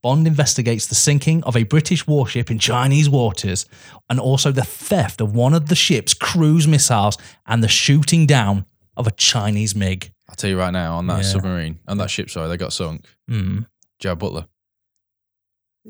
Bond 0.04 0.28
investigates 0.28 0.86
the 0.88 0.95
sinking 0.95 1.43
of 1.45 1.56
a 1.56 1.64
British 1.64 2.06
warship 2.06 2.51
in 2.51 2.60
Chinese 2.60 3.10
waters 3.10 3.66
and 4.10 4.20
also 4.20 4.51
the 4.51 4.64
theft 4.66 5.22
of 5.22 5.34
one 5.34 5.54
of 5.54 5.70
the 5.70 5.76
ship's 5.76 6.14
cruise 6.14 6.68
missiles 6.68 7.18
and 7.47 7.64
the 7.64 7.68
shooting 7.70 8.26
down 8.28 8.66
of 8.97 9.08
a 9.08 9.12
Chinese 9.12 9.76
MiG. 9.76 10.12
I'll 10.30 10.36
tell 10.36 10.49
you 10.49 10.60
right 10.60 10.72
now 10.74 10.97
on 10.97 11.08
that 11.08 11.24
Yeah. 11.24 11.32
submarine, 11.32 11.80
on 11.88 11.97
that 11.99 12.12
ship. 12.12 12.30
Sorry, 12.30 12.49
they 12.49 12.58
got 12.58 12.74
sunk. 12.74 13.06
Mm, 13.32 13.66
Gerard 13.99 14.20
Butler. 14.20 14.47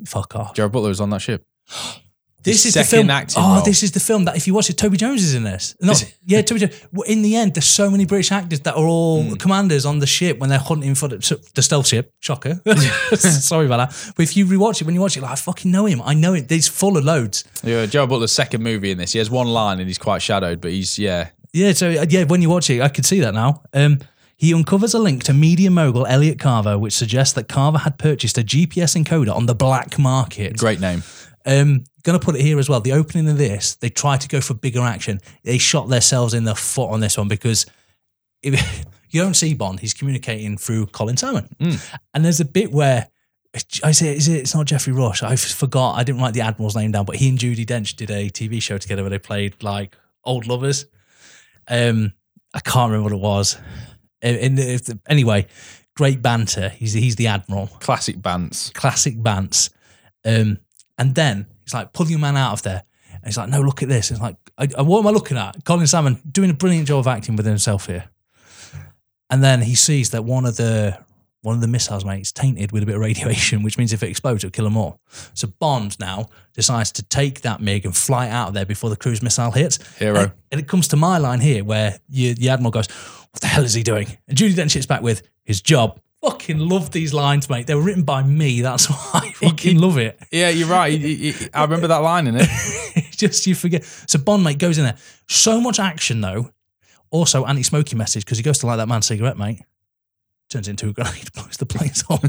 fuck 0.08 0.36
off. 0.36 0.54
Gerard 0.56 0.72
Butler 0.72 0.90
was 0.90 1.02
on 1.02 1.10
that 1.10 1.22
ship. 1.22 1.46
This 2.44 2.64
His 2.64 2.76
is 2.76 2.90
the 2.90 2.98
film. 2.98 3.10
oh, 3.10 3.56
role. 3.56 3.64
this 3.64 3.84
is 3.84 3.92
the 3.92 4.00
film 4.00 4.26
that 4.26 4.36
if 4.36 4.48
you 4.48 4.54
watch 4.54 4.70
it, 4.70 4.78
Toby 4.78 4.98
Jones 4.98 5.24
is 5.24 5.34
in 5.34 5.44
this. 5.44 5.76
No, 5.82 5.92
Is 5.94 6.14
yeah, 6.26 6.42
Toby 6.42 6.60
Jones. 6.62 6.82
In 7.08 7.22
the 7.22 7.36
end, 7.38 7.54
there's 7.54 7.66
so 7.66 7.90
many 7.90 8.06
British 8.06 8.32
actors 8.32 8.60
that 8.62 8.76
are 8.76 8.86
all 8.86 9.24
Hmm. 9.24 9.34
commanders 9.36 9.86
on 9.86 10.00
the 10.00 10.08
ship 10.08 10.40
when 10.40 10.50
they're 10.50 10.60
hunting 10.60 10.94
for 10.96 11.08
the, 11.08 11.18
the 11.56 11.62
stealth 11.62 11.88
ship. 11.88 12.14
Shocker. 12.20 12.62
Sorry 13.16 13.66
about 13.66 13.90
that. 13.90 14.14
But 14.16 14.24
if 14.24 14.36
you 14.36 14.46
rewatch 14.46 14.82
it, 14.82 14.86
when 14.86 14.96
you 14.96 15.02
watch 15.02 15.16
it, 15.18 15.22
like 15.22 15.32
I 15.32 15.36
fucking 15.36 15.72
know 15.72 15.86
him. 15.86 16.02
I 16.02 16.14
know 16.14 16.34
it. 16.34 16.50
He's 16.50 16.68
full 16.68 16.98
of 16.98 17.04
loads. 17.06 17.44
Yeah, 17.64 17.86
Gerard 17.86 18.10
Butler's 18.10 18.32
second 18.32 18.62
movie 18.62 18.92
in 18.92 18.98
this. 18.98 19.14
He 19.14 19.20
has 19.20 19.30
one 19.30 19.48
line 19.48 19.80
and 19.80 19.88
he's 19.88 19.98
quite 19.98 20.22
shadowed, 20.22 20.60
but 20.62 20.72
he's 20.72 21.00
yeah. 21.00 21.30
Yeah, 21.54 21.72
so 21.74 21.90
uh, 21.92 22.06
yeah, 22.10 22.24
when 22.24 22.42
you 22.42 22.50
watch 22.50 22.70
it, 22.70 22.82
I 22.82 22.90
could 22.90 23.06
see 23.06 23.20
that 23.22 23.34
now. 23.34 23.62
Um, 23.74 24.00
he 24.36 24.54
uncovers 24.54 24.94
a 24.94 25.00
link 25.00 25.24
to 25.26 25.34
media 25.34 25.70
mogul 25.72 26.06
Elliot 26.08 26.40
Carver, 26.40 26.78
which 26.78 26.94
suggests 26.94 27.34
that 27.36 27.48
Carver 27.48 27.78
had 27.78 27.98
purchased 27.98 28.38
a 28.38 28.42
GPS 28.42 29.02
encoder 29.02 29.34
on 29.34 29.46
the 29.46 29.56
black 29.56 29.98
market. 30.00 30.58
Great 30.58 30.80
name. 30.82 31.04
Um, 31.46 31.84
gonna 32.04 32.20
put 32.20 32.36
it 32.36 32.42
here 32.42 32.60
as 32.60 32.70
well. 32.70 32.80
The 32.80 32.94
opening 32.94 33.30
of 33.30 33.38
this, 33.38 33.76
they 33.76 33.90
tried 33.90 34.22
to 34.22 34.28
go 34.28 34.42
for 34.42 34.54
bigger 34.54 34.82
action. 34.82 35.20
They 35.44 35.58
shot 35.58 35.90
themselves 35.90 36.34
in 36.34 36.44
the 36.44 36.56
foot 36.56 36.90
on 36.90 37.00
this 37.00 37.18
one 37.18 37.28
because 37.28 37.66
if, 38.42 38.86
you 39.10 39.22
don't 39.22 39.36
see 39.36 39.54
Bond. 39.54 39.80
He's 39.80 39.94
communicating 39.94 40.58
through 40.58 40.88
Colin 40.88 41.18
Salmon, 41.18 41.50
and 41.60 42.26
there's 42.26 42.40
a 42.40 42.46
bit 42.46 42.72
where. 42.72 43.08
I 43.84 43.92
say, 43.92 44.16
is 44.16 44.28
it? 44.28 44.38
It's 44.40 44.56
not 44.56 44.66
Geoffrey 44.66 44.94
Rush. 44.94 45.22
I 45.22 45.36
forgot. 45.36 45.94
I 45.94 46.04
didn't 46.04 46.20
write 46.22 46.34
the 46.34 46.42
admiral's 46.42 46.76
name 46.76 46.92
down, 46.92 47.06
but 47.06 47.18
he 47.18 47.30
and 47.30 47.38
Judi 47.38 47.64
Dench 47.64 47.96
did 47.96 48.10
a 48.10 48.28
TV 48.32 48.60
show 48.60 48.80
together 48.80 49.04
where 49.04 49.12
they 49.12 49.20
played 49.20 49.62
like 49.62 49.96
old 50.24 50.48
lovers. 50.48 50.88
Um, 51.68 52.14
I 52.56 52.60
can't 52.62 52.92
remember 52.92 53.04
what 53.04 53.12
it 53.14 53.22
was. 53.22 53.58
In, 54.24 54.36
in 54.38 54.56
the, 54.56 54.74
if 54.74 54.86
the- 54.86 55.00
anyway, 55.08 55.46
great 55.96 56.20
banter. 56.22 56.70
He's 56.70 56.94
he's 56.94 57.16
the 57.16 57.28
admiral 57.28 57.68
Classic 57.80 58.16
Bants. 58.18 58.74
classic 58.74 59.18
Bants. 59.18 59.70
Um, 60.26 60.58
and 60.98 61.14
then 61.14 61.46
he's 61.74 61.80
like, 61.82 61.94
pull 61.94 62.08
your 62.08 62.20
man 62.20 62.38
out 62.38 62.54
of 62.54 62.62
there. 62.62 62.84
And 63.14 63.26
he's 63.26 63.38
like, 63.38 63.50
no, 63.50 63.62
look 63.62 63.82
at 63.84 63.90
this. 63.90 64.12
It's 64.12 64.22
like, 64.22 64.36
I, 64.58 64.68
I- 64.78 64.82
what 64.82 65.00
am 65.00 65.08
I 65.08 65.12
looking 65.12 65.38
at? 65.38 65.64
Colin 65.66 65.88
Salmon 65.88 66.22
doing 66.30 66.50
a 66.50 66.54
brilliant 66.54 66.88
job 66.88 67.00
of 67.00 67.08
acting 67.08 67.36
within 67.36 67.52
himself 67.52 67.88
here. 67.88 68.06
And 69.30 69.44
then 69.44 69.62
he 69.62 69.76
sees 69.76 70.12
that 70.12 70.24
one 70.26 70.46
of 70.46 70.58
the 70.58 70.98
one 71.42 71.56
of 71.56 71.62
the 71.62 71.68
missiles, 71.68 72.06
mate, 72.06 72.22
is 72.22 72.32
tainted 72.32 72.72
with 72.72 72.84
a 72.84 72.86
bit 72.86 72.96
of 72.96 73.02
radiation, 73.02 73.64
which 73.64 73.78
means 73.78 73.92
if 73.92 74.02
it 74.02 74.08
explodes, 74.10 74.46
it'll 74.46 74.52
kill 74.54 74.64
them 74.64 74.78
all. 74.78 75.02
So 75.34 75.48
Bond 75.60 76.00
now 76.00 76.28
decides 76.54 76.90
to 76.94 77.04
take 77.04 77.42
that 77.42 77.60
MiG 77.60 77.84
and 77.84 77.96
fly 77.96 78.30
out 78.30 78.50
of 78.50 78.54
there 78.54 78.66
before 78.66 78.90
the 78.90 78.96
cruise 78.96 79.22
missile 79.22 79.52
hits. 79.52 79.78
Hero. 79.98 80.20
And, 80.22 80.32
and 80.54 80.62
it 80.62 80.70
comes 80.70 80.88
to 80.90 80.96
my 80.96 81.18
line 81.18 81.42
here 81.42 81.66
where 81.66 82.00
you, 82.08 82.34
the 82.34 82.48
Admiral 82.50 82.72
goes, 82.72 82.88
What 83.32 83.42
the 83.42 83.48
hell 83.48 83.66
is 83.66 83.74
he 83.74 83.84
doing? 83.84 84.18
And 84.30 84.38
Judi 84.38 84.54
then 84.56 84.68
shits 84.70 84.88
back 84.88 85.02
with 85.02 85.28
his 85.44 85.62
job. 85.62 86.00
Fucking 86.24 86.58
love 86.58 86.92
these 86.92 87.14
lines, 87.14 87.50
mate. 87.50 87.68
They 87.68 87.76
were 87.76 87.82
written 87.82 88.04
by 88.04 88.24
me. 88.24 88.62
That's 88.62 88.86
why 88.90 89.10
I 89.14 89.32
fucking 89.34 89.78
love 89.78 89.98
it. 89.98 90.18
Yeah, 90.32 90.50
you're 90.50 90.70
right. 90.70 91.00
I 91.54 91.64
remember 91.64 91.88
that 91.88 91.98
line 91.98 92.28
in 92.28 92.36
it. 92.38 92.50
Just 93.12 93.46
you 93.46 93.56
forget. 93.56 93.84
So 94.08 94.20
Bond, 94.20 94.44
mate, 94.44 94.58
goes 94.58 94.78
in 94.78 94.86
there. 94.86 94.98
So 95.28 95.60
much 95.60 95.80
action, 95.80 96.22
though. 96.22 96.52
Also, 97.12 97.46
anti-smoking 97.46 97.98
message 97.98 98.26
because 98.26 98.38
he 98.38 98.44
goes 98.44 98.58
to 98.60 98.68
light 98.68 98.78
that 98.78 98.88
man's 98.88 99.06
cigarette, 99.06 99.38
mate. 99.38 99.62
Turns 100.54 100.68
into 100.68 100.88
a 100.90 100.94
grenade, 100.94 101.34
blows 101.34 101.58
the 101.58 101.66
place 101.66 102.04
on. 102.10 102.20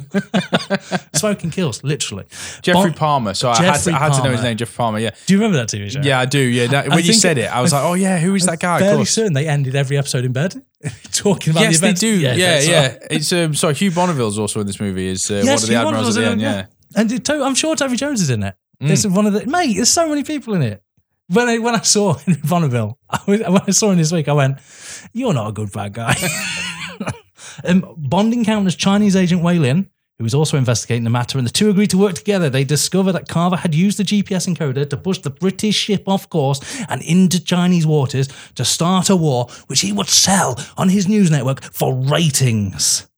Smoking 1.14 1.50
kills, 1.50 1.84
literally. 1.84 2.24
Geoffrey 2.62 2.90
Bond- 2.90 2.96
Palmer. 2.96 3.34
So 3.34 3.50
I 3.50 3.56
had, 3.62 3.76
to, 3.82 3.92
I 3.92 3.98
had 3.98 4.12
to 4.14 4.24
know 4.24 4.30
his 4.30 4.42
name, 4.42 4.56
Geoffrey 4.56 4.74
Palmer. 4.76 4.98
Yeah. 4.98 5.10
Do 5.26 5.34
you 5.34 5.38
remember 5.40 5.58
that 5.58 5.68
TV 5.68 5.90
show? 5.90 6.00
Yeah, 6.02 6.18
I 6.20 6.24
do. 6.24 6.38
Yeah. 6.38 6.68
That- 6.68 6.88
when 6.88 7.04
you 7.04 7.12
said 7.12 7.36
it- 7.38 7.52
I 7.52 7.60
was 7.60 7.72
like, 7.72 7.84
oh, 7.84 7.92
yeah, 7.94 8.18
who 8.18 8.34
is 8.34 8.46
that 8.46 8.60
guy? 8.60 8.78
Fairly 8.78 9.04
certain 9.04 9.34
they 9.34 9.46
ended 9.46 9.74
every 9.76 9.98
episode 9.98 10.24
in 10.24 10.32
bed 10.32 10.54
talking 11.12 11.50
about 11.50 11.62
Yes, 11.64 11.80
the 11.80 11.86
they 11.88 11.92
do. 11.92 12.18
Yeah, 12.18 12.34
that's 12.36 12.66
yeah. 12.66 12.98
It's 13.10 13.32
um, 13.32 13.54
sorry, 13.54 13.74
Hugh 13.74 13.90
Bonneville's 13.90 14.38
also 14.38 14.60
in 14.60 14.66
this 14.66 14.80
movie. 14.80 15.06
Is 15.08 15.30
uh, 15.30 15.42
one 15.44 15.54
of 15.54 15.60
the 15.60 15.66
Hugh 15.68 15.76
admirals 15.76 16.16
at 16.16 16.20
the 16.22 16.30
end? 16.30 16.40
Yeah. 16.40 16.66
And 16.96 17.12
it- 17.12 17.24
To- 17.26 17.42
I'm 17.44 17.54
sure 17.54 17.76
Toby 17.76 17.96
Jones 17.96 18.22
is 18.22 18.30
in 18.30 18.42
it. 18.42 18.54
Mm. 18.82 18.88
This 18.88 19.00
is 19.04 19.10
one 19.12 19.26
of 19.26 19.34
the 19.34 19.44
mate. 19.46 19.74
There's 19.74 19.90
so 19.90 20.08
many 20.08 20.24
people 20.24 20.54
in 20.54 20.62
it. 20.62 20.82
When 21.28 21.48
I 21.48 21.58
when 21.58 21.74
I 21.74 21.80
saw 21.82 22.14
Henry 22.14 22.40
Bonneville, 22.44 22.98
I, 23.10 23.20
was- 23.26 23.40
when 23.40 23.60
I 23.66 23.70
saw 23.70 23.90
him 23.90 23.98
this 23.98 24.12
week, 24.12 24.28
I 24.28 24.32
went, 24.32 24.58
"You're 25.12 25.32
not 25.34 25.48
a 25.48 25.52
good 25.52 25.70
bad 25.72 25.92
guy." 25.92 26.14
Um, 27.64 27.94
Bond 27.96 28.32
encounters 28.32 28.76
Chinese 28.76 29.16
agent 29.16 29.42
Wai 29.42 29.54
Lin, 29.54 29.88
who 30.18 30.24
was 30.24 30.34
also 30.34 30.56
investigating 30.56 31.04
the 31.04 31.10
matter, 31.10 31.38
and 31.38 31.46
the 31.46 31.52
two 31.52 31.70
agree 31.70 31.86
to 31.88 31.98
work 31.98 32.14
together. 32.14 32.48
They 32.48 32.64
discover 32.64 33.12
that 33.12 33.28
Carver 33.28 33.56
had 33.56 33.74
used 33.74 33.98
the 33.98 34.04
GPS 34.04 34.52
encoder 34.52 34.88
to 34.88 34.96
push 34.96 35.18
the 35.18 35.30
British 35.30 35.74
ship 35.74 36.08
off 36.08 36.28
course 36.28 36.60
and 36.88 37.02
into 37.02 37.42
Chinese 37.42 37.86
waters 37.86 38.28
to 38.54 38.64
start 38.64 39.10
a 39.10 39.16
war, 39.16 39.48
which 39.66 39.80
he 39.80 39.92
would 39.92 40.08
sell 40.08 40.58
on 40.76 40.88
his 40.88 41.08
news 41.08 41.30
network 41.30 41.62
for 41.62 41.94
ratings. 41.94 43.08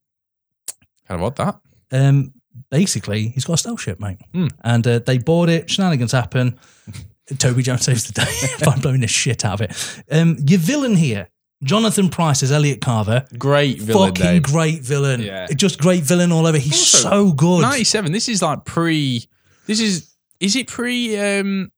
Kind 1.06 1.20
of 1.20 1.26
odd 1.26 1.36
that. 1.36 1.60
Um, 1.92 2.32
basically, 2.70 3.28
he's 3.28 3.44
got 3.44 3.54
a 3.54 3.58
stealth 3.58 3.80
ship, 3.80 4.00
mate. 4.00 4.18
Hmm. 4.32 4.48
And 4.64 4.86
uh, 4.86 4.98
they 5.00 5.18
board 5.18 5.48
it. 5.48 5.70
Shenanigans 5.70 6.12
happen. 6.12 6.58
Toby 7.38 7.62
Jones 7.62 7.84
saves 7.84 8.04
the 8.04 8.12
day 8.12 8.64
by 8.64 8.76
blowing 8.76 9.00
the 9.00 9.08
shit 9.08 9.44
out 9.44 9.60
of 9.60 9.62
it. 9.62 10.04
Um, 10.10 10.36
your 10.46 10.60
villain 10.60 10.94
here, 10.94 11.28
Jonathan 11.62 12.08
Pryce 12.08 12.42
as 12.42 12.52
Elliot 12.52 12.80
Carver. 12.80 13.24
Great 13.38 13.80
villain 13.80 14.14
Fucking 14.14 14.42
great 14.42 14.82
villain. 14.82 15.22
Yeah. 15.22 15.46
Just 15.48 15.78
great 15.78 16.02
villain 16.02 16.32
all 16.32 16.46
over. 16.46 16.58
He's 16.58 16.72
Also, 16.94 17.10
so 17.10 17.32
good. 17.32 17.62
97. 17.62 18.12
This 18.12 18.28
is 18.28 18.42
like 18.42 18.64
pre. 18.64 19.26
This 19.66 19.80
is. 19.80 20.14
Is 20.38 20.54
it 20.54 20.66
pre. 20.68 21.16
um 21.18 21.70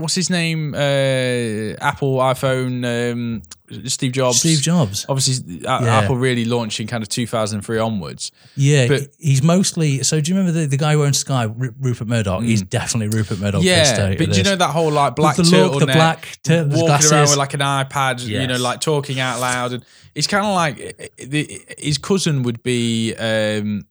What's 0.00 0.14
his 0.14 0.30
name? 0.30 0.74
Uh 0.74 1.74
Apple, 1.80 2.16
iPhone, 2.18 2.84
um 3.12 3.42
Steve 3.86 4.12
Jobs. 4.12 4.38
Steve 4.38 4.60
Jobs. 4.60 5.04
Obviously, 5.08 5.64
uh, 5.66 5.84
Yeah. 5.84 5.98
Apple 5.98 6.16
really 6.16 6.46
launching 6.46 6.86
kind 6.86 7.02
of 7.02 7.08
2003 7.10 7.78
onwards. 7.78 8.32
Yeah, 8.56 8.88
But- 8.88 9.08
he's 9.18 9.42
mostly. 9.42 10.02
So 10.04 10.20
do 10.20 10.30
you 10.32 10.38
remember 10.38 10.58
the, 10.60 10.66
the 10.66 10.78
guy 10.78 10.92
who 10.94 11.04
owns 11.04 11.18
Sky, 11.18 11.44
Ru- 11.44 11.74
Rupert 11.78 12.08
Murdoch? 12.08 12.42
He's 12.42 12.62
definitely 12.62 13.16
Rupert 13.16 13.38
Murdoch. 13.38 13.60
Mm. 13.60 13.64
yeah, 13.66 14.08
but 14.10 14.18
to 14.18 14.26
do 14.26 14.38
you 14.38 14.42
know 14.44 14.56
that 14.56 14.70
whole 14.70 14.90
like 14.90 15.16
black 15.16 15.36
the 15.36 15.42
look, 15.42 15.80
the 15.80 15.86
black 15.86 16.38
tur- 16.42 16.64
walking 16.64 16.86
glasses. 16.86 17.12
around 17.12 17.28
with 17.28 17.36
like 17.36 17.54
an 17.54 17.60
iPad, 17.60 18.24
you 18.26 18.46
know, 18.46 18.56
like 18.56 18.80
talking 18.80 19.20
out 19.20 19.38
loud, 19.40 19.72
and 19.74 19.84
it's 20.14 20.26
kind 20.26 20.46
of 20.46 20.54
like 20.54 20.96
uh, 20.98 21.24
the, 21.26 21.60
his 21.78 21.98
cousin 21.98 22.42
would 22.44 22.62
be, 22.62 23.14
um, 23.16 23.86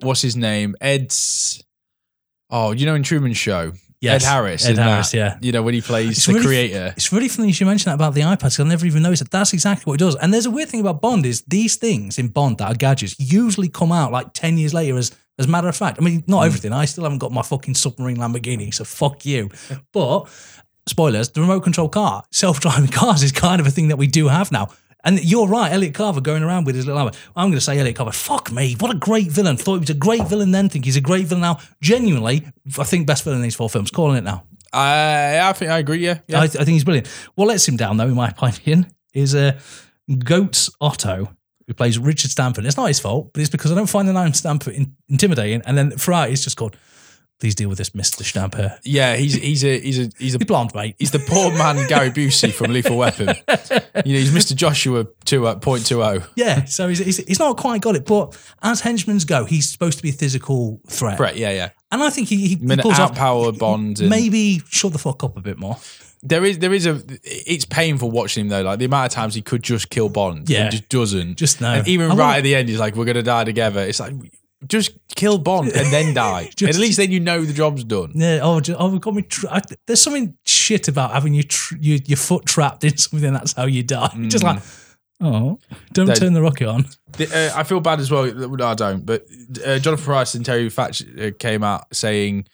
what's 0.00 0.20
his 0.22 0.34
name, 0.36 0.74
Ed's. 0.80 1.62
Oh, 2.50 2.72
you 2.72 2.84
know, 2.86 2.94
in 2.96 3.02
Truman 3.02 3.32
Show, 3.34 3.72
Yes, 4.02 4.24
Ed 4.24 4.28
Harris. 4.28 4.66
Ed 4.66 4.70
in 4.70 4.76
that, 4.76 4.88
Harris, 4.88 5.14
yeah. 5.14 5.38
you 5.40 5.52
know 5.52 5.62
when 5.62 5.74
he 5.74 5.80
plays 5.80 6.16
It's 6.16 6.26
the 6.26 6.32
really- 6.32 6.44
creator. 6.44 6.92
It's 6.96 7.12
really 7.12 7.28
funny 7.28 7.48
you 7.48 7.54
should 7.54 7.68
mention 7.68 7.90
that 7.90 7.94
about 7.94 8.14
the 8.14 8.22
iPad 8.22 8.38
because 8.38 8.58
I 8.58 8.64
never 8.64 8.84
even 8.84 9.04
noticed 9.04 9.22
that. 9.22 9.30
That's 9.30 9.52
exactly 9.52 9.88
what 9.88 9.94
it 9.94 10.04
does. 10.04 10.16
And 10.16 10.34
there's 10.34 10.44
a 10.44 10.50
weird 10.50 10.68
thing 10.68 10.80
about 10.80 11.00
Bond 11.00 11.24
is 11.24 11.42
these 11.42 11.76
things 11.76 12.18
in 12.18 12.28
Bond 12.28 12.58
that 12.58 12.66
are 12.66 12.74
gadgets 12.74 13.14
usually 13.20 13.68
come 13.68 13.92
out 13.92 14.10
like 14.10 14.34
10 14.34 14.58
years 14.58 14.74
later 14.74 14.98
as, 14.98 15.12
as 15.38 15.46
a 15.46 15.48
matter 15.48 15.68
of 15.68 15.76
fact. 15.76 15.98
I 16.00 16.04
mean, 16.04 16.24
not 16.26 16.40
hmm. 16.40 16.46
everything. 16.46 16.72
I 16.72 16.84
still 16.84 17.04
haven't 17.04 17.18
got 17.18 17.30
my 17.30 17.42
fucking 17.42 17.74
submarine 17.74 18.16
Lamborghini, 18.16 18.74
so 18.74 18.82
fuck 18.84 19.24
you. 19.24 19.50
But 19.92 20.28
spoilers, 20.88 21.30
the 21.30 21.40
remote 21.40 21.60
control 21.60 21.88
car, 21.88 22.24
self-driving 22.32 22.90
cars 22.90 23.22
is 23.22 23.30
kind 23.30 23.60
of 23.60 23.68
a 23.68 23.70
thing 23.70 23.86
that 23.88 23.98
we 23.98 24.08
do 24.08 24.26
have 24.26 24.50
now. 24.50 24.68
And 25.04 25.22
you're 25.24 25.48
right, 25.48 25.72
Elliot 25.72 25.94
Carver 25.94 26.20
going 26.20 26.42
around 26.42 26.64
with 26.64 26.76
his 26.76 26.86
little 26.86 26.98
hammer. 26.98 27.12
I'm 27.34 27.48
going 27.48 27.58
to 27.58 27.60
say 27.60 27.78
Elliot 27.78 27.96
Carver. 27.96 28.12
Fuck 28.12 28.52
me, 28.52 28.76
what 28.78 28.94
a 28.94 28.98
great 28.98 29.30
villain! 29.30 29.56
Thought 29.56 29.74
he 29.74 29.80
was 29.80 29.90
a 29.90 29.94
great 29.94 30.26
villain 30.28 30.52
then. 30.52 30.68
Think 30.68 30.84
he's 30.84 30.96
a 30.96 31.00
great 31.00 31.26
villain 31.26 31.42
now. 31.42 31.58
Genuinely, 31.80 32.46
I 32.78 32.84
think 32.84 33.06
best 33.06 33.24
villain 33.24 33.38
in 33.38 33.42
these 33.42 33.56
four 33.56 33.68
films. 33.68 33.90
Calling 33.90 34.16
it 34.16 34.24
now. 34.24 34.44
I 34.72 35.40
I 35.42 35.52
think 35.52 35.70
I 35.70 35.78
agree. 35.78 35.98
Yeah, 35.98 36.20
yeah. 36.28 36.40
I, 36.40 36.44
I 36.44 36.48
think 36.48 36.68
he's 36.68 36.84
brilliant. 36.84 37.08
What 37.34 37.48
lets 37.48 37.66
him 37.66 37.76
down, 37.76 37.96
though, 37.96 38.06
in 38.06 38.14
my 38.14 38.28
opinion, 38.28 38.86
is 39.12 39.34
uh, 39.34 39.58
Götz 40.08 40.70
Otto, 40.80 41.34
who 41.66 41.74
plays 41.74 41.98
Richard 41.98 42.30
Stanford. 42.30 42.64
It's 42.64 42.76
not 42.76 42.86
his 42.86 43.00
fault, 43.00 43.32
but 43.32 43.40
it's 43.40 43.50
because 43.50 43.72
I 43.72 43.74
don't 43.74 43.88
find 43.88 44.08
the 44.08 44.12
name 44.12 44.32
Stanford 44.32 44.74
in, 44.74 44.94
intimidating. 45.08 45.62
And 45.66 45.76
then 45.76 45.90
throughout, 45.90 46.28
he's 46.28 46.42
just 46.42 46.56
called, 46.56 46.76
please 47.42 47.56
deal 47.56 47.68
with 47.68 47.76
this, 47.78 47.90
Mr. 47.90 48.22
Stamper. 48.22 48.78
yeah, 48.84 49.16
he's 49.16 49.34
he's 49.34 49.64
a 49.64 49.80
he's 49.80 49.98
a 49.98 50.10
he's 50.16 50.34
a 50.36 50.38
He's 50.38 50.46
blonde, 50.46 50.70
mate. 50.76 50.94
He's 51.00 51.10
the 51.10 51.18
poor 51.18 51.50
man 51.50 51.88
Gary 51.88 52.10
Busey 52.10 52.52
from 52.52 52.72
Lethal 52.72 52.96
Weapon. 52.96 53.34
You 54.04 54.14
know, 54.14 54.20
he's 54.20 54.32
Mr. 54.32 54.54
Joshua 54.56 55.06
two 55.24 55.46
uh, 55.46 55.54
point 55.56 55.84
two 55.86 56.02
oh. 56.02 56.22
Yeah, 56.34 56.64
so 56.64 56.88
he's, 56.88 56.98
he's, 56.98 57.18
he's 57.18 57.38
not 57.38 57.56
quite 57.58 57.80
got 57.82 57.94
it. 57.94 58.06
But 58.06 58.36
as 58.62 58.80
henchmen 58.80 59.18
go, 59.26 59.44
he's 59.44 59.68
supposed 59.68 59.98
to 59.98 60.02
be 60.02 60.08
a 60.10 60.12
physical 60.12 60.80
threat. 60.88 61.20
Right, 61.20 61.36
yeah, 61.36 61.50
yeah. 61.50 61.70
And 61.92 62.02
I 62.02 62.08
think 62.10 62.28
he, 62.28 62.36
he, 62.36 62.54
he 62.56 62.76
pulls 62.78 62.98
off. 62.98 63.14
outpower 63.14 63.56
Bond. 63.56 64.00
And 64.00 64.08
Maybe 64.08 64.60
shut 64.68 64.92
the 64.92 64.98
fuck 64.98 65.22
up 65.22 65.36
a 65.36 65.40
bit 65.40 65.58
more. 65.58 65.76
there 66.22 66.44
is 66.44 66.58
there 66.60 66.72
is 66.72 66.86
a 66.86 67.02
it's 67.22 67.64
painful 67.66 68.10
watching 68.10 68.42
him 68.42 68.48
though. 68.48 68.62
Like 68.62 68.78
the 68.78 68.86
amount 68.86 69.06
of 69.06 69.12
times 69.12 69.34
he 69.34 69.42
could 69.42 69.62
just 69.62 69.90
kill 69.90 70.08
Bond, 70.08 70.48
Yeah. 70.48 70.62
and 70.62 70.70
just 70.70 70.88
doesn't. 70.88 71.36
Just 71.36 71.60
no. 71.60 71.72
And 71.74 71.86
even 71.88 72.10
I 72.12 72.14
right 72.16 72.38
at 72.38 72.44
the 72.44 72.54
end, 72.54 72.68
he's 72.70 72.80
like, 72.80 72.96
"We're 72.96 73.04
gonna 73.04 73.22
die 73.22 73.44
together." 73.44 73.80
It's 73.80 74.00
like 74.00 74.14
just 74.68 74.92
kill 75.14 75.38
Bond 75.38 75.68
and 75.72 75.92
then 75.92 76.14
die. 76.26 76.50
Just- 76.56 76.74
at 76.74 76.80
least 76.80 76.96
then 76.98 77.10
you 77.10 77.20
know 77.20 77.44
the 77.44 77.52
job's 77.52 77.84
done. 77.84 78.12
Yeah. 78.14 78.40
Oh, 78.42 78.60
oh, 78.78 78.88
we've 78.90 79.00
got 79.00 79.14
me. 79.14 79.22
Tra- 79.22 79.50
I, 79.54 79.60
there's 79.86 80.00
something 80.02 80.36
shit 80.44 80.88
about 80.88 81.12
having 81.12 81.34
your, 81.34 81.44
tr- 81.44 81.76
your 81.80 81.98
your 82.06 82.16
foot 82.16 82.46
trapped 82.46 82.84
in 82.84 82.96
something. 82.96 83.32
That's 83.32 83.52
how 83.52 83.66
you 83.66 83.82
die. 83.82 84.12
Just 84.28 84.44
like, 84.44 84.62
oh, 85.20 85.58
don't 85.92 86.14
turn 86.16 86.32
the 86.32 86.42
rocket 86.42 86.68
on. 86.68 86.86
The- 87.16 87.50
uh, 87.54 87.58
I 87.58 87.62
feel 87.64 87.80
bad 87.80 88.00
as 88.00 88.10
well. 88.10 88.32
No, 88.32 88.66
I 88.66 88.74
don't. 88.74 89.04
But 89.04 89.26
uh, 89.64 89.78
Jonathan 89.78 90.04
Pryce 90.04 90.34
and 90.34 90.44
Teri 90.44 90.70
Fatch 90.70 91.02
uh, 91.18 91.30
came 91.38 91.62
out 91.64 91.94
saying 91.94 92.46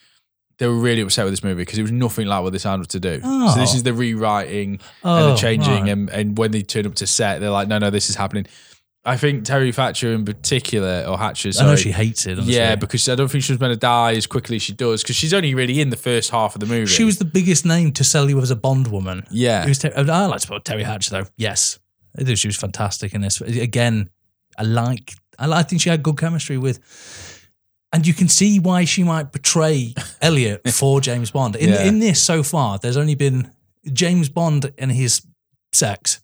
they 0.59 0.67
were 0.67 0.75
really 0.75 1.03
upset 1.03 1.25
with 1.25 1.33
this 1.33 1.45
movie 1.45 1.63
because 1.63 1.79
it 1.79 1.83
was 1.83 1.93
nothing 1.93 2.27
like 2.27 2.43
what 2.43 2.51
they 2.53 2.59
signed 2.59 2.83
up 2.83 2.89
to 2.89 2.99
do. 2.99 3.21
Oh. 3.23 3.55
So 3.55 3.61
this 3.61 3.75
is 3.75 3.85
the 3.85 3.93
rewriting 3.95 4.73
and 4.73 4.81
Oh, 5.05 5.31
the 5.31 5.37
changing, 5.37 5.83
right. 5.83 5.89
and, 5.89 6.11
and 6.11 6.37
when 6.37 6.51
they 6.51 6.63
turn 6.63 6.85
up 6.85 6.97
to 6.97 7.07
set, 7.07 7.39
they're 7.41 7.51
like, 7.51 7.69
no, 7.69 7.79
no, 7.79 7.91
this 7.91 8.11
is 8.11 8.17
happening. 8.17 8.47
I 9.09 9.17
think 9.17 9.45
Teri 9.45 9.75
Thatcher 9.75 10.13
in 10.13 10.25
particular, 10.25 11.05
or 11.09 11.17
Hatcher, 11.19 11.51
I 11.59 11.65
know 11.65 11.77
she 11.77 11.91
hates 11.93 12.27
it. 12.27 12.33
honestly. 12.33 12.55
yeah, 12.55 12.77
because 12.77 13.09
I 13.09 13.15
don't 13.15 13.29
think 13.31 13.43
she 13.45 13.53
was 13.53 13.59
going 13.59 13.73
to 13.73 13.79
die 13.79 14.13
as 14.13 14.27
quickly 14.27 14.57
as 14.57 14.63
she 14.63 14.73
does 14.75 15.03
because 15.03 15.17
she's 15.17 15.33
only 15.35 15.55
really 15.55 15.81
in 15.81 15.91
the 15.91 15.97
first 15.97 16.31
half 16.31 16.55
of 16.55 16.61
the 16.61 16.67
movie. 16.67 16.87
she 16.87 17.05
was 17.05 17.19
the 17.19 17.25
biggest 17.25 17.65
name 17.65 17.93
to 17.93 18.05
sell 18.05 18.29
you 18.29 18.41
as 18.41 18.51
a 18.51 18.57
Bond 18.57 18.89
woman. 18.89 19.25
yeah, 19.31 19.65
It 19.65 19.69
was 19.69 19.79
Ter- 19.79 19.93
I 19.97 20.27
like 20.27 20.41
to 20.41 20.49
put 20.49 20.65
Teri 20.65 20.85
Hatch 20.85 21.11
though. 21.11 21.25
Yes, 21.37 21.79
she 22.35 22.49
was 22.49 22.57
fantastic 22.57 23.15
in 23.15 23.21
this. 23.21 23.41
Again, 23.41 24.11
I 24.59 24.63
like. 24.65 25.15
I 25.39 25.47
like- 25.47 25.61
I 25.65 25.69
think 25.69 25.81
she 25.83 25.89
had 25.89 26.03
good 26.03 26.17
chemistry 26.19 26.59
with. 26.59 26.81
And 27.93 28.07
you 28.07 28.13
can 28.13 28.29
see 28.29 28.59
why 28.59 28.85
she 28.85 29.03
might 29.03 29.33
betray 29.33 29.95
Elliot 30.21 30.69
for 30.71 31.01
James 31.01 31.31
Bond. 31.31 31.57
In, 31.57 31.71
Yeah. 31.71 31.85
in 31.85 32.01
this 32.01 32.21
so 32.23 32.43
far, 32.43 32.79
there's 32.79 32.99
only 32.99 33.15
been 33.15 33.51
James 33.91 34.29
Bond 34.29 34.73
and 34.77 34.93
his 34.93 35.23
sex. 35.73 36.21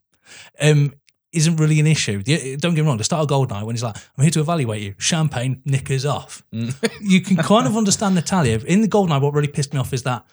Um, 0.61 0.93
isn't 1.35 1.57
really 1.57 1.81
an 1.81 1.87
issue. 1.87 2.23
Don't 2.23 2.75
get 2.75 2.83
me 2.83 2.89
wrong. 2.89 2.97
The 2.97 3.05
start 3.05 3.23
of 3.23 3.29
Goldeneye, 3.29 3.65
when 3.65 3.75
he's 3.75 3.83
like, 3.83 3.97
"I'm 4.17 4.23
here 4.23 4.31
to 4.33 4.41
evaluate 4.41 4.83
you," 4.83 4.95
champagne, 4.99 5.63
knickers 5.65 6.05
off. 6.05 6.43
Mm. 6.53 6.75
you 7.01 7.21
can 7.21 7.37
kind 7.37 7.67
of 7.67 7.77
understand 7.77 8.15
Natalia. 8.15 8.59
In 8.59 8.81
the 8.81 8.89
Goldeneye, 8.89 9.21
what 9.21 9.35
really 9.35 9.49
pissed 9.49 9.73
me 9.73 9.81
off 9.81 9.93
is 9.93 10.03
that 10.05 10.25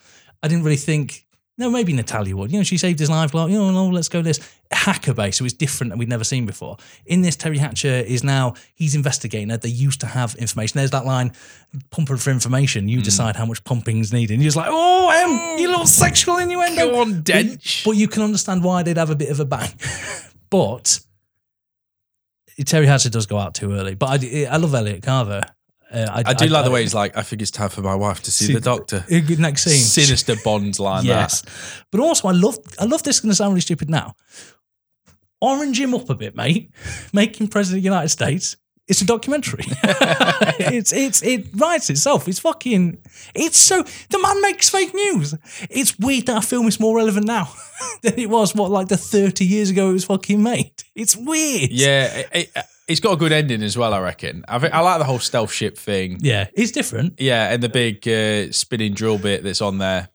I 0.43 0.47
didn't 0.47 0.64
really 0.64 0.78
think. 0.78 1.26
No, 1.58 1.70
maybe 1.70 1.93
Natalia 1.93 2.36
would. 2.36 2.52
You 2.52 2.60
know, 2.60 2.64
she 2.64 2.78
saved 2.78 2.97
his 2.97 3.10
life. 3.10 3.34
Like, 3.36 3.52
you 3.52 3.58
know, 3.58 3.70
no, 3.70 3.88
let's 3.88 4.10
go 4.10 4.22
this 4.22 4.39
hacker 4.72 5.14
base. 5.14 5.38
So 5.38 5.45
it's 5.45 5.54
different 5.54 5.91
and 5.91 5.99
we'd 5.99 6.10
never 6.10 6.24
seen 6.24 6.45
before. 6.45 6.78
In 7.06 7.22
this, 7.22 7.36
Teri 7.36 7.58
Hatcher 7.58 7.88
is 7.88 8.24
now 8.24 8.56
he's 8.74 8.95
investigating. 8.95 9.49
They 9.49 9.70
used 9.70 9.99
to 10.02 10.08
have 10.08 10.36
information. 10.36 10.78
There's 10.78 10.91
that 10.91 11.06
line, 11.06 11.34
pumping 11.89 12.18
for 12.18 12.32
information. 12.32 12.88
You 12.88 12.99
mm. 12.99 13.04
decide 13.04 13.36
how 13.36 13.45
much 13.45 13.64
pumping's 13.64 14.12
needed. 14.14 14.36
And 14.36 14.41
you're 14.41 14.47
just 14.47 14.58
like, 14.58 14.70
oh, 14.72 15.10
em, 15.10 15.60
you 15.60 15.70
little 15.70 15.86
sexual 15.86 16.38
innuendo. 16.38 16.89
Go 16.89 17.02
on, 17.02 17.22
Dench. 17.22 17.86
But 17.86 17.91
you 17.91 18.08
can 18.08 18.24
understand 18.24 18.64
why 18.64 18.84
they'd 18.84 18.97
have 18.97 19.10
a 19.10 19.16
bit 19.16 19.30
of 19.30 19.39
a 19.39 19.45
bang. 19.45 19.70
but 20.52 20.99
Teri 22.60 22.86
Hatcher 22.86 23.10
does 23.10 23.26
go 23.26 23.38
out 23.39 23.56
too 23.56 23.72
early. 23.74 23.95
But 23.95 24.24
I, 24.24 24.45
I 24.45 24.58
love 24.58 24.76
Elliot 24.76 25.02
Carver. 25.02 25.41
Uh, 25.91 26.22
I 26.26 26.34
do 26.34 26.45
like 26.47 26.64
the 26.64 26.72
way 26.72 26.84
he's 26.84 26.93
like, 26.93 27.18
I 27.18 27.22
think 27.22 27.41
it's 27.41 27.52
time 27.52 27.70
for 27.70 27.82
my 27.82 27.95
wife 27.95 28.22
to 28.24 28.32
see, 28.32 28.45
See- 28.45 28.54
the 28.54 28.62
doctor. 28.62 29.04
Uh, 29.12 29.20
Next 29.39 29.64
scene. 29.64 29.74
Sinister 29.82 30.36
Bond 30.43 30.80
line. 30.80 31.04
yes. 31.06 31.43
But 31.91 31.99
also, 31.99 32.28
I 32.30 32.32
love, 32.32 32.58
I 32.80 32.86
love 32.86 33.04
this. 33.04 33.20
Going 33.20 33.32
to 33.32 33.36
sound 33.36 33.52
really 33.52 33.62
stupid 33.62 33.89
now. 33.89 34.14
Orange 35.41 35.80
him 35.82 35.93
up 35.93 36.10
a 36.10 36.16
bit, 36.16 36.36
mate. 36.36 36.72
Make 37.14 37.41
him 37.41 37.47
president 37.47 37.80
of 37.80 37.84
the 37.84 37.89
United 37.89 38.10
States. 38.10 38.56
It's 38.88 39.01
a 39.01 39.05
documentary. 39.05 39.63
it's 40.59 40.91
it's 40.91 41.21
it 41.23 41.47
writes 41.55 41.89
itself. 41.89 42.27
It's 42.27 42.39
fucking. 42.39 42.97
It's 43.34 43.57
so 43.57 43.84
the 44.09 44.19
man 44.19 44.41
makes 44.41 44.69
fake 44.69 44.93
news. 44.93 45.36
It's 45.69 45.97
weird 45.97 46.25
that 46.25 46.43
a 46.43 46.45
film 46.45 46.67
is 46.67 46.79
more 46.79 46.97
relevant 46.97 47.25
now 47.25 47.53
than 48.01 48.19
it 48.19 48.29
was 48.29 48.53
what 48.53 48.69
like 48.71 48.89
the 48.89 48.97
thirty 48.97 49.45
years 49.45 49.69
ago 49.69 49.91
it 49.91 49.93
was 49.93 50.05
fucking 50.05 50.41
made. 50.41 50.73
It's 50.95 51.15
weird. 51.15 51.71
Yeah, 51.71 52.23
it, 52.34 52.51
it's 52.88 52.99
got 52.99 53.13
a 53.13 53.17
good 53.17 53.32
ending 53.32 53.63
as 53.63 53.77
well. 53.77 53.93
I 53.93 53.99
reckon. 54.01 54.43
I 54.47 54.59
think, 54.59 54.73
I 54.73 54.79
like 54.79 54.99
the 54.99 55.05
whole 55.05 55.19
stealth 55.19 55.53
ship 55.53 55.77
thing. 55.77 56.17
yeah, 56.19 56.47
it's 56.53 56.71
different. 56.71 57.19
Yeah, 57.19 57.53
and 57.53 57.63
the 57.63 57.69
big 57.69 58.07
uh, 58.07 58.51
spinning 58.51 58.93
drill 58.93 59.17
bit 59.17 59.43
that's 59.43 59.61
on 59.61 59.77
there. 59.77 60.09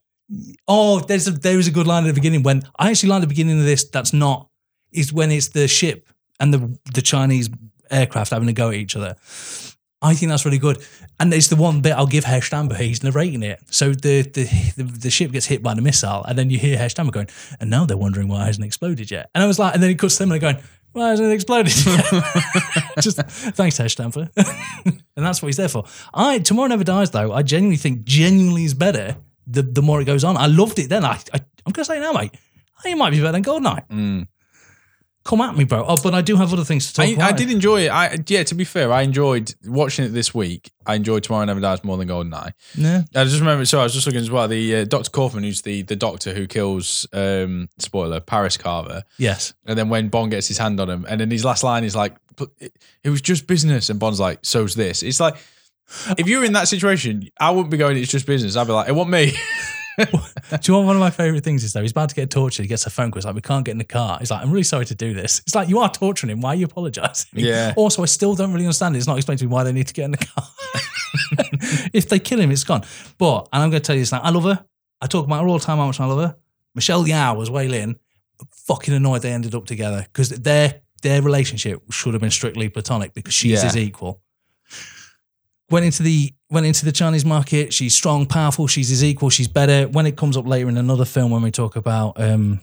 Oh, 0.69 1.01
there's 1.01 1.29
a 1.29 1.31
there 1.31 1.59
is 1.59 1.69
a 1.69 1.71
good 1.71 1.87
line 1.87 2.05
at 2.05 2.09
the 2.09 2.15
beginning 2.15 2.43
when 2.43 2.63
I 2.79 2.91
actually 2.91 3.11
like 3.11 3.23
the 3.23 3.29
beginning 3.29 3.61
of 3.61 3.65
this. 3.65 3.85
That's 3.89 4.13
not 4.13 4.51
is 4.93 5.13
when 5.13 5.31
it's 5.31 5.49
the 5.49 5.69
ship 5.69 6.09
and 6.41 6.53
the 6.53 6.79
the 6.93 7.03
Chinese 7.03 7.49
aircraft 7.91 8.31
having 8.31 8.49
a 8.49 8.53
go 8.53 8.69
at 8.69 8.75
each 8.75 8.97
other. 8.97 9.17
I 10.03 10.15
think 10.15 10.31
that's 10.31 10.45
really 10.45 10.59
good, 10.59 10.85
and 11.19 11.33
it's 11.33 11.49
the 11.49 11.57
one 11.57 11.81
bit 11.81 11.93
I'll 11.93 12.07
give 12.07 12.25
Herr 12.25 12.43
Stamper. 12.43 12.75
He's 12.75 13.03
narrating 13.03 13.43
it, 13.43 13.61
so 13.71 13.93
the, 13.93 14.23
the 14.23 14.45
the 14.77 14.83
the 14.85 15.11
ship 15.11 15.33
gets 15.33 15.47
hit 15.47 15.63
by 15.63 15.75
the 15.75 15.81
missile, 15.83 16.23
and 16.25 16.39
then 16.39 16.51
you 16.51 16.59
hear 16.59 16.77
Herr 16.77 16.91
Stamper 16.91 17.13
going, 17.13 17.29
and 17.61 17.71
now 17.71 17.87
they're 17.87 17.97
wondering 17.97 18.29
why 18.29 18.43
it 18.43 18.47
hasn't 18.47 18.67
exploded 18.67 19.11
yet. 19.11 19.31
And 19.35 19.43
I 19.43 19.47
was 19.47 19.59
like, 19.59 19.75
and 19.75 19.83
then 19.83 19.91
it 19.91 19.99
cuts 19.99 20.17
to 20.17 20.21
them 20.21 20.33
and 20.33 20.43
they're 20.43 20.53
going, 20.53 20.63
why 20.93 21.09
hasn't 21.11 21.31
it 21.31 21.35
exploded? 21.35 21.73
yet?" 21.87 22.05
Just 23.01 23.17
thanks, 23.17 23.79
Herr 23.79 23.89
Stamper, 23.89 24.29
and 24.37 25.03
that's 25.17 25.41
what 25.41 25.49
he's 25.49 25.57
there 25.57 25.69
for. 25.69 25.85
I 26.13 26.41
tomorrow 26.41 26.69
never 26.69 26.85
dies 26.85 27.11
though. 27.11 27.33
I 27.33 27.43
genuinely 27.43 27.79
think 27.79 28.05
genuinely 28.05 28.65
is 28.65 28.75
better 28.75 29.17
the 29.47 29.63
the 29.63 29.83
more 29.83 30.01
it 30.01 30.05
goes 30.05 30.25
on. 30.25 30.37
I 30.37 30.47
loved 30.47 30.79
it 30.79 30.89
then. 30.89 31.05
I, 31.05 31.19
I 31.33 31.41
I'm 31.65 31.73
gonna 31.73 31.85
say 31.85 32.01
now, 32.01 32.13
mate. 32.13 32.33
I 32.79 32.83
think 32.83 32.97
it 32.97 32.99
might 32.99 33.11
be 33.11 33.21
better 33.21 33.33
than 33.33 33.45
Goldeneye. 33.45 33.89
Mm. 33.89 34.29
Come 35.27 35.41
at 35.41 35.57
me, 35.57 35.65
bro. 35.65 35.85
Oh, 35.85 35.97
but 36.01 36.15
I 36.15 36.23
do 36.23 36.37
have 36.37 36.53
other 36.53 36.63
things 36.63 36.87
to 36.87 36.95
talk 36.95 37.05
I, 37.05 37.09
about. 37.09 37.33
I 37.33 37.37
did 37.37 37.51
enjoy 37.51 37.87
it. 37.87 37.89
I 37.89 38.17
yeah. 38.29 38.45
To 38.45 38.55
be 38.55 38.63
fair, 38.63 38.93
I 38.93 39.03
enjoyed 39.03 39.53
watching 39.65 40.05
it 40.05 40.11
this 40.11 40.33
week. 40.33 40.71
I 40.87 40.95
enjoyed 40.95 41.25
Tomorrow 41.25 41.45
Never 41.47 41.59
Dies 41.59 41.83
more 41.83 41.97
than 41.97 42.07
Goldeneye. 42.07 42.53
Yeah. 42.77 43.03
I 43.13 43.25
just 43.25 43.41
remember. 43.41 43.65
So 43.65 43.81
I 43.81 43.83
was 43.83 43.93
just 43.93 44.07
looking 44.07 44.21
as 44.21 44.31
well. 44.31 44.47
The 44.47 44.77
uh, 44.77 44.85
Doctor 44.85 45.11
Kaufman, 45.11 45.43
who's 45.43 45.63
the 45.63 45.83
the 45.83 45.97
doctor 45.97 46.33
who 46.33 46.47
kills 46.47 47.09
um, 47.13 47.69
spoiler 47.79 48.21
Paris 48.21 48.57
Carver, 48.57 49.03
Yes. 49.19 49.53
and 49.65 49.77
then 49.77 49.89
when 49.89 50.11
Bond 50.11 50.31
gets 50.31 50.47
his 50.47 50.59
hand 50.59 50.79
on 50.79 50.89
him, 50.89 51.05
and 51.09 51.21
then 51.21 51.29
his 51.33 51.45
last 51.45 51.65
line 51.65 51.83
is 51.83 51.97
like, 51.97 52.15
it, 52.61 52.73
it 53.03 53.11
was 53.11 53.21
just 53.21 53.49
business," 53.49 53.91
and 53.91 53.99
Bond's 53.99 54.21
like, 54.21 54.39
"So's 54.43 54.75
this." 54.77 55.03
It's 55.03 55.19
like. 55.21 55.37
If 56.19 56.27
you're 56.27 56.45
in 56.45 56.55
that 56.55 56.67
situation, 56.67 57.29
I 57.39 57.53
wouldn't 57.53 57.71
be 57.71 57.77
going. 57.77 57.97
It's 57.97 58.11
just 58.11 58.27
business. 58.27 58.57
I'd 58.57 58.67
be 58.67 58.73
like, 58.73 58.89
"It 58.89 58.93
want 58.93 59.09
me." 59.11 59.37
Do 59.99 60.59
you 60.65 60.75
want 60.75 60.87
one 60.87 60.97
of 60.97 61.01
my 61.01 61.11
favorite 61.11 61.43
things 61.45 61.65
is 61.65 61.73
though? 61.73 61.83
He's 61.83 61.91
about 61.93 62.11
to 62.11 62.15
get 62.15 62.31
tortured. 62.31 62.63
He 62.63 62.69
gets 62.69 62.85
a 62.87 62.91
phone 62.91 63.11
call. 63.11 63.19
It's 63.19 63.27
like, 63.27 63.35
we 63.35 63.41
can't 63.41 63.65
get 63.65 63.73
in 63.73 63.79
the 63.79 63.85
car. 63.85 64.19
He's 64.19 64.31
like, 64.31 64.43
I'm 64.43 64.51
really 64.51 64.63
sorry 64.65 64.85
to 64.87 64.95
do 64.95 65.15
this. 65.15 65.41
It's 65.41 65.55
like, 65.55 65.69
you 65.69 65.79
are 65.79 65.91
torturing 65.91 66.31
him. 66.31 66.41
Why 66.41 66.51
are 66.51 66.55
you 66.57 66.67
apologizing? 66.67 67.31
Yeah. 67.35 67.73
Also, 67.77 68.03
I 68.03 68.07
still 68.07 68.35
don't 68.35 68.53
really 68.53 68.67
understand 68.67 68.95
it. 68.95 68.99
It's 68.99 69.07
not 69.07 69.17
explained 69.17 69.39
to 69.41 69.47
me 69.47 69.51
why 69.53 69.65
they 69.65 69.73
need 69.73 69.87
to 69.89 69.95
get 69.95 70.05
in 70.07 70.11
the 70.13 70.19
car. 70.19 70.45
if 71.93 72.09
they 72.09 72.19
kill 72.19 72.41
him, 72.41 72.51
it's 72.51 72.65
gone. 72.65 72.85
But, 73.19 73.49
and 73.53 73.63
I'm 73.63 73.71
going 73.71 73.83
to 73.83 73.87
tell 73.87 73.97
you 73.97 74.03
this 74.03 74.13
now, 74.13 74.21
I 74.21 74.31
love 74.31 74.45
her. 74.45 74.65
I 75.01 75.07
talk 75.07 75.25
about 75.27 75.43
her 75.43 75.49
all 75.49 75.59
the 75.59 75.65
time 75.65 75.79
how 75.79 75.87
much 75.87 76.01
I 76.01 76.05
love 76.07 76.19
her. 76.19 76.37
Michelle 76.75 77.05
Yeoh 77.05 77.37
was 77.37 77.51
way 77.51 77.67
in. 77.81 77.97
Fucking 78.67 78.93
annoyed 78.95 79.23
they 79.23 79.33
ended 79.33 79.55
up 79.55 79.65
together 79.67 80.03
because 80.03 80.29
their 80.31 80.81
their 81.03 81.23
relationship 81.23 81.81
should 81.91 82.13
have 82.15 82.21
been 82.21 82.31
strictly 82.31 82.69
platonic 82.69 83.15
because 83.15 83.33
she's 83.33 83.53
Yeah. 83.61 83.65
his 83.65 83.77
equal 83.77 84.21
went 85.71 85.85
into 85.85 86.03
the 86.03 86.33
went 86.51 86.67
into 86.67 86.85
the 86.85 86.93
Chinese 86.93 87.25
market. 87.25 87.73
She's 87.73 87.95
strong, 87.95 88.27
powerful. 88.27 88.67
She's 88.67 88.89
his 88.89 89.03
equal. 89.03 89.31
She's 89.31 89.49
better. 89.49 89.89
When 89.89 90.07
it 90.07 90.17
comes 90.17 90.37
up 90.37 90.47
later 90.47 90.69
in 90.69 90.77
another 90.77 91.05
film, 91.05 91.31
when 91.31 91.43
we 91.43 91.51
talk 91.51 91.77
about 91.77 92.21
um, 92.21 92.61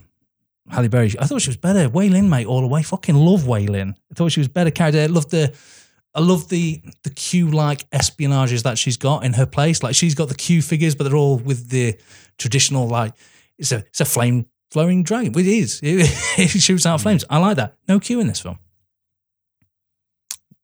Halle 0.69 0.87
Berry, 0.87 1.13
I 1.19 1.25
thought 1.25 1.41
she 1.41 1.49
was 1.49 1.57
better. 1.57 1.89
Wai 1.89 2.07
Lin, 2.07 2.29
mate, 2.29 2.47
all 2.47 2.61
the 2.61 2.67
way. 2.67 2.83
Fucking 2.83 3.15
love 3.15 3.45
Wai 3.47 3.61
Lin. 3.61 3.95
I 4.11 4.15
thought 4.15 4.31
she 4.31 4.39
was 4.39 4.47
better 4.47 4.71
character. 4.71 5.01
I 5.01 5.07
love 5.07 5.29
the. 5.29 5.53
I 6.15 6.19
love 6.19 6.47
the 6.49 6.81
the 7.03 7.09
Q 7.09 7.49
like 7.49 7.89
espionages 7.89 8.63
that 8.63 8.77
she's 8.77 8.97
got 8.97 9.25
in 9.25 9.33
her 9.33 9.47
place. 9.47 9.81
Like 9.81 9.95
she's 9.95 10.13
got 10.13 10.29
the 10.29 10.35
Q 10.35 10.61
figures, 10.61 10.93
but 10.93 11.05
they're 11.05 11.15
all 11.15 11.37
with 11.37 11.69
the 11.69 11.97
traditional 12.37 12.87
like 12.87 13.13
it's 13.57 13.71
a 13.71 13.77
it's 13.77 13.99
a 13.99 14.05
flame 14.05 14.45
flowing 14.69 15.03
dragon. 15.03 15.37
It 15.37 15.47
is. 15.47 15.79
It, 15.81 16.11
it 16.37 16.49
shoots 16.49 16.85
out 16.85 17.01
flames. 17.01 17.25
I 17.31 17.39
like 17.39 17.57
that. 17.57 17.75
No 17.87 17.99
Q 17.99 18.19
in 18.19 18.27
this 18.27 18.41
film. 18.41 18.59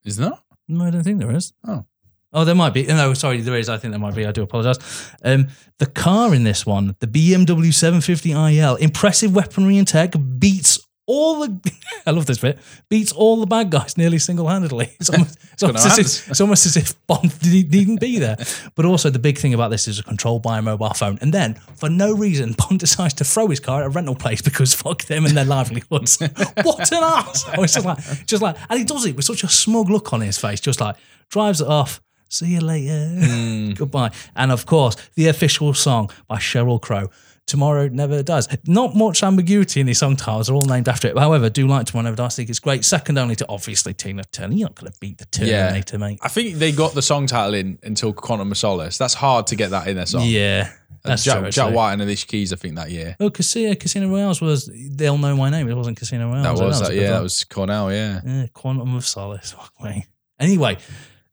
Is 0.05 0.17
that? 0.17 0.39
No, 0.67 0.85
I 0.85 0.91
don't 0.91 1.03
think 1.03 1.19
there 1.19 1.35
is. 1.35 1.53
Oh. 1.67 1.85
Oh, 2.31 2.45
there 2.45 2.55
might 2.55 2.73
be. 2.73 2.85
No, 2.85 3.13
sorry, 3.15 3.41
there 3.41 3.55
is. 3.55 3.69
I 3.69 3.77
think 3.77 3.91
there 3.91 3.99
might 3.99 4.15
be. 4.15 4.25
I 4.25 4.31
do 4.31 4.43
apologize. 4.43 4.77
Um, 5.23 5.47
the 5.79 5.87
car 5.87 6.35
in 6.35 6.43
this 6.43 6.65
one, 6.65 6.95
the 6.99 7.07
BMW 7.07 7.69
750iL, 7.69 8.79
impressive 8.79 9.33
weaponry 9.33 9.77
and 9.77 9.87
tech, 9.87 10.13
beats 10.37 10.79
all 11.07 11.39
the. 11.39 11.71
I 12.05 12.11
love 12.11 12.27
this 12.27 12.37
bit. 12.37 12.59
Beats 12.87 13.11
all 13.11 13.37
the 13.37 13.47
bad 13.47 13.71
guys 13.71 13.97
nearly 13.97 14.19
single 14.19 14.47
handedly. 14.47 14.91
It's 14.99 15.09
almost, 15.09 15.39
it's, 15.53 15.63
almost 15.63 15.85
as 15.87 15.97
if, 15.97 16.29
it's 16.29 16.41
almost 16.41 16.65
as 16.67 16.77
if 16.77 17.07
Bond 17.07 17.39
didn't 17.41 17.71
needn't 17.71 17.99
be 17.99 18.19
there. 18.19 18.37
But 18.75 18.85
also, 18.85 19.09
the 19.09 19.17
big 19.17 19.39
thing 19.39 19.55
about 19.55 19.71
this 19.71 19.87
is 19.87 19.97
it's 19.97 20.07
controlled 20.07 20.43
by 20.43 20.59
a 20.59 20.61
mobile 20.61 20.93
phone. 20.93 21.17
And 21.21 21.33
then, 21.33 21.55
for 21.55 21.89
no 21.89 22.13
reason, 22.13 22.53
Bond 22.53 22.79
decides 22.79 23.15
to 23.15 23.23
throw 23.23 23.47
his 23.47 23.59
car 23.59 23.81
at 23.81 23.87
a 23.87 23.89
rental 23.89 24.13
place 24.13 24.43
because 24.43 24.75
fuck 24.75 25.03
them 25.05 25.25
and 25.25 25.35
their 25.35 25.45
livelihoods. 25.45 26.19
what 26.61 26.91
an 26.91 27.03
ass! 27.03 27.43
It's 27.53 27.73
just 27.73 27.85
like, 27.85 28.25
just 28.27 28.43
like, 28.43 28.55
and 28.69 28.77
he 28.77 28.85
does 28.85 29.03
it 29.07 29.15
with 29.15 29.25
such 29.25 29.43
a 29.43 29.47
smug 29.49 29.89
look 29.89 30.13
on 30.13 30.21
his 30.21 30.37
face, 30.37 30.59
just 30.59 30.79
like 30.79 30.95
drives 31.29 31.59
it 31.59 31.67
off. 31.67 32.01
See 32.29 32.47
you 32.47 32.61
later. 32.61 32.91
Mm. 32.91 33.75
Goodbye. 33.77 34.11
And 34.35 34.51
of 34.51 34.65
course, 34.65 34.95
the 35.15 35.27
official 35.27 35.73
song 35.73 36.11
by 36.27 36.37
Sheryl 36.37 36.81
Crow. 36.81 37.09
Tomorrow 37.47 37.87
Never 37.87 38.21
Dies. 38.21 38.47
Not 38.67 38.95
much 38.95 39.23
ambiguity 39.23 39.79
in 39.79 39.87
these 39.87 39.97
song 39.97 40.15
titles. 40.15 40.45
They're 40.45 40.55
all 40.55 40.67
named 40.67 40.87
after 40.87 41.07
it. 41.07 41.17
However, 41.17 41.45
I 41.45 41.49
do 41.49 41.65
like 41.67 41.87
Tomorrow 41.87 42.03
Never 42.03 42.15
Dies. 42.15 42.35
I 42.35 42.37
think 42.37 42.49
it's 42.51 42.59
great. 42.59 42.85
Second 42.85 43.17
only 43.17 43.35
to 43.37 43.45
obviously 43.49 43.95
Tina 43.95 44.23
Turner. 44.25 44.53
You're 44.53 44.67
not 44.67 44.75
going 44.75 44.91
to 44.91 44.99
beat 44.99 45.17
the 45.17 45.25
Terminator, 45.25 45.97
mate. 45.97 46.19
I 46.21 46.27
think 46.27 46.57
they 46.57 46.71
got 46.71 46.93
the 46.93 47.01
song 47.01 47.25
title 47.25 47.55
in 47.55 47.79
until 47.81 48.13
Quantum 48.13 48.51
of 48.51 48.57
Solace. 48.57 48.99
That's 48.99 49.15
hard 49.15 49.47
to 49.47 49.55
get 49.55 49.71
that 49.71 49.87
in 49.87 49.95
their 49.95 50.05
song. 50.05 50.25
Yeah. 50.25 50.71
That's 51.03 51.23
Jack, 51.23 51.39
true, 51.41 51.49
Jack. 51.49 51.73
White 51.73 51.93
and 51.93 52.01
Alicia 52.03 52.27
Keys, 52.27 52.53
I 52.53 52.55
think 52.55 52.75
that 52.75 52.91
year. 52.91 53.15
Oh, 53.19 53.31
Casino, 53.31 53.73
Casino 53.73 54.09
Royale 54.09 54.35
was 54.41 54.69
They'll 54.91 55.17
Know 55.17 55.35
My 55.35 55.49
Name. 55.49 55.67
It 55.69 55.73
wasn't 55.73 55.97
Casino 55.97 56.29
Royale. 56.29 56.43
That 56.43 56.63
was, 56.63 56.81
that, 56.81 56.89
good 56.89 57.01
yeah, 57.01 57.11
that 57.11 57.23
was 57.23 57.43
Cornell, 57.45 57.91
yeah. 57.91 58.21
Yeah, 58.23 58.45
Quantum 58.53 58.95
of 58.95 59.07
Solace. 59.07 59.51
Fuck 59.57 59.73
me. 59.81 60.05
Anyway, 60.39 60.77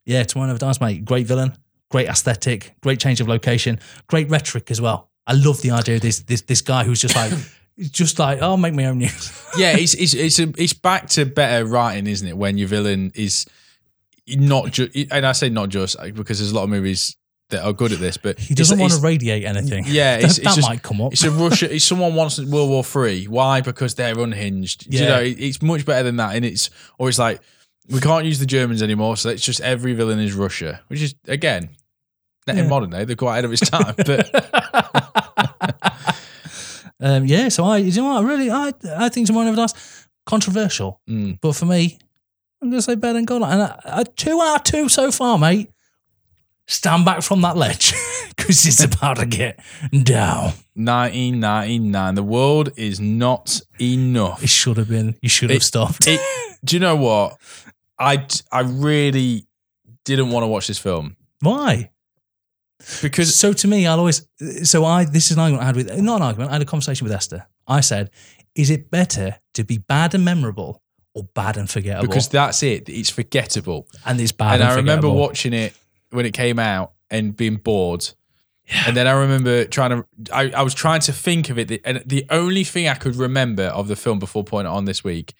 yeah, 0.06 0.22
Tomorrow 0.22 0.46
Never 0.48 0.58
Dies, 0.58 0.80
mate. 0.80 1.04
Great 1.04 1.26
villain, 1.26 1.56
great 1.90 2.08
aesthetic, 2.08 2.74
great 2.80 2.98
change 2.98 3.20
of 3.20 3.28
location, 3.28 3.78
great 4.06 4.30
rhetoric 4.30 4.70
as 4.70 4.80
well. 4.80 5.10
I 5.26 5.34
love 5.34 5.60
the 5.60 5.72
idea 5.72 5.96
of 5.96 6.00
this 6.02 6.20
this 6.20 6.40
this 6.42 6.60
guy 6.62 6.84
who's 6.84 7.00
just 7.00 7.14
like, 7.16 7.32
just 7.78 8.18
like, 8.18 8.38
oh, 8.40 8.50
I'll 8.52 8.56
make 8.56 8.74
my 8.74 8.86
own 8.86 8.98
news. 8.98 9.32
Yeah, 9.58 9.76
it's 9.76 9.94
it's 9.94 10.14
it's, 10.14 10.38
a, 10.38 10.52
it's 10.58 10.72
back 10.74 11.08
to 11.10 11.24
better 11.26 11.64
writing, 11.64 12.06
isn't 12.06 12.26
it? 12.28 12.36
When 12.36 12.58
your 12.58 12.68
villain 12.68 13.10
is 13.14 13.46
not 14.28 14.70
just, 14.72 14.94
and 15.10 15.24
I 15.26 15.32
say 15.32 15.48
not 15.48 15.68
just 15.70 15.96
uh, 15.98 16.10
because 16.10 16.38
there's 16.38 16.50
a 16.50 16.54
lot 16.54 16.64
of 16.64 16.68
movies 16.70 17.16
that 17.50 17.64
are 17.64 17.72
good 17.72 17.92
at 17.92 17.98
this, 18.00 18.16
but 18.16 18.38
He 18.38 18.54
doesn't 18.54 18.78
want 18.78 18.92
to 18.92 19.00
radiate 19.00 19.44
anything. 19.44 19.84
Yeah, 19.86 20.16
that, 20.16 20.24
it's, 20.24 20.38
it's 20.38 20.46
that 20.48 20.56
just, 20.56 20.68
might 20.68 20.82
come 20.82 21.00
up. 21.00 21.12
It's 21.12 21.22
a 21.24 21.30
Russia. 21.30 21.72
It's 21.74 21.84
someone 21.84 22.14
wants 22.14 22.38
World 22.40 22.68
War 22.70 22.84
Three. 22.84 23.24
Why? 23.26 23.60
Because 23.62 23.94
they're 23.94 24.18
unhinged. 24.18 24.90
Do 24.90 24.96
You 24.98 25.04
Yeah. 25.04 25.08
know, 25.10 25.22
it- 25.22 25.38
it's 25.40 25.62
much 25.62 25.86
better 25.86 26.02
than 26.02 26.16
that. 26.16 26.34
And 26.36 26.44
it's 26.44 26.70
or 26.98 27.08
it's 27.08 27.18
like 27.18 27.40
we 27.90 28.00
can't 28.00 28.24
use 28.24 28.38
the 28.38 28.46
Germans 28.46 28.82
anymore, 28.82 29.16
so 29.16 29.28
it's 29.30 29.44
just 29.44 29.60
every 29.60 29.94
villain 29.94 30.18
is 30.18 30.32
Russia, 30.34 30.80
which 30.88 31.02
is 31.02 31.14
again 31.28 31.70
in 32.48 32.56
Yeah. 32.56 32.66
modern 32.68 32.90
day 32.90 33.04
they're 33.04 33.16
quite 33.16 33.32
ahead 33.32 33.44
of 33.44 33.52
its 33.52 33.68
time. 33.68 33.94
But 33.96 34.30
Um, 36.98 37.26
yeah, 37.26 37.50
so 37.50 37.64
I, 37.64 37.76
you 37.78 37.92
know 38.00 38.08
what, 38.08 38.24
I 38.24 38.26
really, 38.26 38.50
I, 38.50 38.72
I 38.96 39.10
think 39.10 39.26
Tomorrow 39.26 39.44
Never 39.44 39.56
Dies, 39.56 40.06
controversial. 40.24 41.00
Mm. 41.08 41.38
But 41.42 41.54
for 41.54 41.66
me, 41.66 41.98
I'm 42.62 42.70
going 42.70 42.78
to 42.78 42.82
say 42.82 42.94
better 42.94 43.20
than. 43.20 43.42
And 43.42 43.62
I, 43.62 43.80
I, 43.84 44.04
two 44.04 44.40
out 44.40 44.56
of 44.56 44.62
two 44.64 44.88
so 44.88 45.10
far, 45.12 45.38
mate. 45.38 45.70
Stand 46.68 47.04
back 47.04 47.22
from 47.22 47.42
that 47.42 47.54
ledge 47.56 47.92
because 48.36 48.64
it's 48.66 48.82
about 48.82 49.18
to 49.18 49.26
get 49.26 49.60
down. 50.02 50.54
1999, 50.74 52.14
the 52.14 52.22
world 52.22 52.70
is 52.76 52.98
not 52.98 53.60
enough. 53.78 54.42
It 54.42 54.48
should 54.48 54.78
have 54.78 54.88
been. 54.88 55.16
You 55.20 55.28
should 55.28 55.50
have 55.50 55.62
stopped. 55.62 56.08
It, 56.08 56.18
do 56.64 56.76
you 56.76 56.80
know 56.80 56.96
what? 56.96 57.36
I 57.98 58.26
I 58.52 58.60
really 58.60 59.46
didn't 60.04 60.30
want 60.30 60.44
to 60.44 60.48
watch 60.48 60.66
this 60.66 60.78
film 60.78 61.16
Why? 61.40 61.90
because 63.02 63.34
So 63.34 63.52
to 63.52 63.68
me, 63.68 63.86
I'll 63.86 63.98
always. 63.98 64.26
So 64.64 64.84
I. 64.84 65.04
This 65.04 65.30
is 65.30 65.36
an 65.36 65.40
argument 65.40 65.62
I 65.62 65.66
had 65.66 65.76
with. 65.76 65.98
Not 65.98 66.16
an 66.16 66.22
argument. 66.22 66.50
I 66.50 66.54
had 66.54 66.62
a 66.62 66.66
conversation 66.66 67.04
with 67.04 67.12
Esther. 67.12 67.46
I 67.66 67.80
said, 67.80 68.10
"Is 68.54 68.70
it 68.70 68.90
better 68.90 69.36
to 69.54 69.64
be 69.64 69.78
bad 69.78 70.14
and 70.14 70.24
memorable 70.24 70.82
or 71.14 71.24
bad 71.24 71.56
and 71.56 71.68
forgettable?" 71.70 72.06
because 72.06 72.28
that's 72.28 72.62
it. 72.62 72.88
It's 72.88 73.10
forgettable. 73.10 73.88
and 74.04 74.20
it's 74.20 74.32
bad. 74.32 74.54
and 74.54 74.62
And, 74.62 74.72
I 74.72 74.76
remember 74.76 75.08
forgettable. 75.08 75.20
watching 75.20 75.52
it 75.54 75.74
when 76.10 76.26
it 76.26 76.34
came 76.34 76.58
out 76.58 76.92
and 77.10 77.34
being 77.34 77.56
bored. 77.56 78.08
And 78.84 78.96
then 78.96 79.06
I 79.06 79.12
remember 79.12 79.64
trying 79.64 79.90
to, 79.90 80.06
I, 80.32 80.50
I 80.50 80.62
was 80.62 80.74
trying 80.74 81.00
to 81.02 81.12
think 81.12 81.50
of 81.50 81.58
it. 81.58 81.80
And 81.84 82.02
the 82.04 82.26
only 82.30 82.64
thing 82.64 82.88
I 82.88 82.94
could 82.94 83.14
remember 83.14 83.64
of 83.66 83.86
the 83.86 83.94
film 83.94 84.18
before 84.18 84.42
putting 84.42 84.66
it 84.66 84.74
on 84.74 84.86
this 84.86 85.04
week 85.04 85.34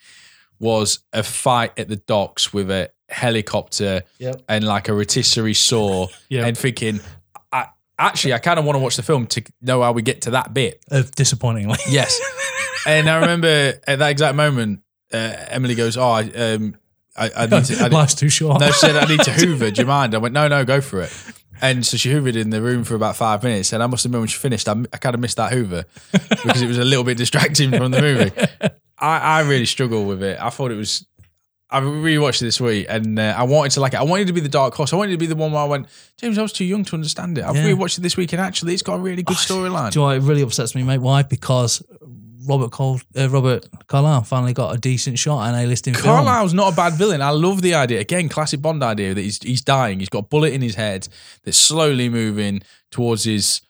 was 0.58 1.00
a 1.12 1.22
fight 1.22 1.78
at 1.78 1.88
the 1.88 1.96
docks 1.96 2.52
with 2.52 2.70
a 2.70 2.90
helicopter 3.08 4.02
Yep. 4.18 4.42
and 4.48 4.64
like 4.66 4.88
a 4.88 4.94
rotisserie 4.94 5.54
saw 5.54 6.08
Yep. 6.28 6.46
and 6.46 6.58
thinking, 6.58 7.00
I, 7.52 7.66
actually, 7.98 8.34
I 8.34 8.38
kind 8.38 8.58
of 8.58 8.64
want 8.64 8.76
to 8.76 8.80
watch 8.80 8.96
the 8.96 9.02
film 9.02 9.26
to 9.28 9.42
know 9.60 9.82
how 9.82 9.92
we 9.92 10.02
get 10.02 10.22
to 10.22 10.30
that 10.32 10.52
bit. 10.54 10.82
Of 10.90 11.12
disappointingly. 11.12 11.78
Yes. 11.88 12.18
and 12.86 13.08
I 13.08 13.20
remember 13.20 13.74
at 13.86 13.98
that 13.98 14.10
exact 14.10 14.36
moment, 14.36 14.80
uh, 15.12 15.16
Emily 15.48 15.74
goes, 15.76 15.96
"Oh, 15.96 16.08
I, 16.10 16.22
um, 16.22 16.76
I, 17.16 17.30
I 17.36 17.46
need 17.46 17.64
to. 17.66 17.84
I, 17.84 17.86
Life's 17.88 18.14
too 18.14 18.28
short. 18.28 18.60
no, 18.60 18.66
she 18.66 18.72
said, 18.80 18.96
I 18.96 19.04
need 19.06 19.20
to 19.20 19.30
hoover. 19.32 19.70
Do 19.70 19.80
you 19.82 19.86
mind? 19.86 20.14
I 20.14 20.18
went, 20.18 20.34
no, 20.34 20.48
no, 20.48 20.64
go 20.64 20.80
for 20.80 21.00
it. 21.02 21.12
And 21.62 21.86
so 21.86 21.96
she 21.96 22.10
hoovered 22.10 22.36
in 22.36 22.50
the 22.50 22.60
room 22.60 22.84
for 22.84 22.94
about 22.96 23.16
five 23.16 23.42
minutes. 23.42 23.72
And 23.72 23.82
I 23.82 23.86
must 23.86 24.04
admit, 24.04 24.18
when 24.20 24.28
she 24.28 24.36
finished, 24.38 24.68
I, 24.68 24.72
I 24.92 24.96
kind 24.98 25.14
of 25.14 25.20
missed 25.20 25.36
that 25.38 25.52
hoover 25.52 25.84
because 26.12 26.60
it 26.60 26.66
was 26.66 26.76
a 26.78 26.84
little 26.84 27.04
bit 27.04 27.16
distracting 27.16 27.70
from 27.70 27.92
the 27.92 28.00
movie. 28.02 28.30
I, 28.98 29.18
I 29.18 29.40
really 29.40 29.66
struggle 29.66 30.04
with 30.04 30.22
it. 30.22 30.38
I 30.40 30.50
thought 30.50 30.70
it 30.70 30.76
was. 30.76 31.06
I 31.68 31.80
rewatched 31.80 32.40
it 32.42 32.44
this 32.44 32.60
week, 32.60 32.86
and 32.88 33.18
uh, 33.18 33.34
I 33.36 33.42
wanted 33.42 33.72
to 33.72 33.80
like 33.80 33.92
it. 33.94 33.98
I 33.98 34.04
wanted 34.04 34.28
to 34.28 34.32
be 34.32 34.40
the 34.40 34.48
dark 34.48 34.72
horse. 34.74 34.92
I 34.92 34.96
wanted 34.96 35.12
to 35.12 35.18
be 35.18 35.26
the 35.26 35.34
one 35.34 35.50
where 35.50 35.62
I 35.62 35.64
went, 35.66 35.88
James, 36.16 36.38
I 36.38 36.42
was 36.42 36.52
too 36.52 36.64
young 36.64 36.84
to 36.84 36.94
understand 36.94 37.36
it. 37.38 37.44
I've 37.44 37.56
Yeah. 37.56 37.64
rewatched 37.64 37.98
it 37.98 38.02
this 38.02 38.16
week, 38.16 38.32
and 38.32 38.40
actually, 38.40 38.72
it's 38.72 38.82
got 38.84 38.94
a 38.94 38.98
really 39.00 39.24
good 39.24 39.36
storyline. 39.36 39.90
Do 39.90 39.98
you 39.98 40.02
know 40.04 40.08
what? 40.08 40.16
It 40.16 40.20
really 40.20 40.42
upsets 40.42 40.74
me, 40.76 40.84
mate. 40.84 40.98
Why? 40.98 41.22
Because 41.24 41.82
Robert 42.46 42.70
Cole, 42.70 43.00
uh, 43.18 43.28
Robert 43.28 43.66
Carlyle 43.88 44.22
finally 44.22 44.52
got 44.52 44.76
a 44.76 44.78
decent 44.78 45.18
shot 45.18 45.48
at 45.48 45.54
an 45.54 45.64
A-listing 45.64 45.94
film. 45.94 46.04
Carlyle's 46.04 46.54
not 46.54 46.72
a 46.72 46.76
bad 46.76 46.92
villain. 46.94 47.20
I 47.20 47.30
love 47.30 47.62
the 47.62 47.74
idea. 47.74 47.98
Again, 47.98 48.28
classic 48.28 48.62
Bond 48.62 48.84
idea 48.84 49.12
that 49.14 49.20
he's 49.20 49.42
he's 49.42 49.62
dying. 49.62 49.98
He's 49.98 50.08
got 50.08 50.18
a 50.20 50.22
bullet 50.28 50.52
in 50.52 50.62
his 50.62 50.76
head 50.76 51.08
that's 51.42 51.58
slowly 51.58 52.08
moving 52.08 52.62
towards 52.92 53.24
his. 53.24 53.60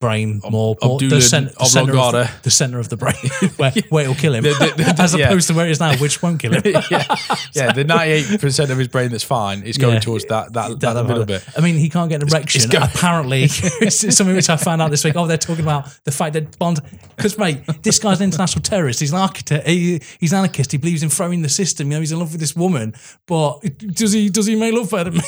Brain 0.00 0.40
more 0.48 0.76
port, 0.76 1.02
Abdullah 1.02 1.20
the, 1.20 1.26
cen- 1.26 1.44
the, 1.58 1.64
center 1.64 1.96
of 1.98 2.12
the, 2.42 2.50
center 2.50 2.78
of 2.78 2.88
the 2.88 2.96
brain 2.96 3.14
where, 3.56 3.72
where 3.88 4.04
it'll 4.04 4.14
kill 4.14 4.32
him, 4.34 4.44
The- 4.44 4.50
the- 4.76 4.94
as 5.02 5.14
yeah. 5.14 5.26
opposed 5.26 5.48
to 5.48 5.54
where 5.54 5.66
it 5.66 5.72
is 5.72 5.80
now, 5.80 5.96
which 5.96 6.22
won't 6.22 6.40
kill 6.40 6.54
him. 6.54 6.62
yeah, 6.64 7.16
yeah. 7.52 7.72
The 7.72 7.82
ninety-eight 7.84 8.40
percent 8.40 8.70
of 8.70 8.78
his 8.78 8.86
brain 8.88 9.10
that's 9.10 9.24
fine 9.24 9.62
is 9.64 9.76
going 9.76 9.94
Yeah. 9.94 10.00
towards 10.00 10.24
that 10.26 10.52
that, 10.52 10.78
that, 10.80 10.92
That- 10.94 11.06
part. 11.06 11.26
bit. 11.26 11.44
I 11.56 11.60
mean, 11.60 11.74
he 11.76 11.88
can't 11.88 12.08
get 12.08 12.22
an 12.22 12.28
erection. 12.28 12.62
it's 12.64 12.94
Apparently, 12.94 13.44
it's 13.44 14.16
something 14.16 14.36
which 14.36 14.48
I 14.48 14.56
found 14.56 14.80
out 14.82 14.90
this 14.92 15.02
week. 15.04 15.16
Oh, 15.16 15.26
they're 15.26 15.36
talking 15.36 15.64
about 15.64 15.88
the 16.04 16.12
fact 16.12 16.34
that 16.34 16.56
Bond, 16.58 16.80
because 17.16 17.36
mate, 17.36 17.62
this 17.82 17.98
guy's 17.98 18.20
an 18.20 18.24
international 18.24 18.62
terrorist. 18.62 19.00
He's 19.00 19.12
an 19.12 19.18
architect. 19.18 19.66
He, 19.66 20.00
he's 20.20 20.32
an 20.32 20.38
anarchist. 20.38 20.70
He 20.70 20.78
believes 20.78 21.02
in 21.02 21.08
throwing 21.08 21.42
the 21.42 21.48
system. 21.48 21.88
You 21.90 21.94
know, 21.96 22.00
he's 22.00 22.12
in 22.12 22.20
love 22.20 22.30
with 22.30 22.40
this 22.40 22.54
woman, 22.54 22.94
but 23.26 23.58
does 23.78 24.12
he? 24.12 24.28
Does 24.28 24.46
he 24.46 24.54
make 24.54 24.74
love 24.74 24.90
better 24.90 25.10
than 25.10 25.14
me? 25.18 25.24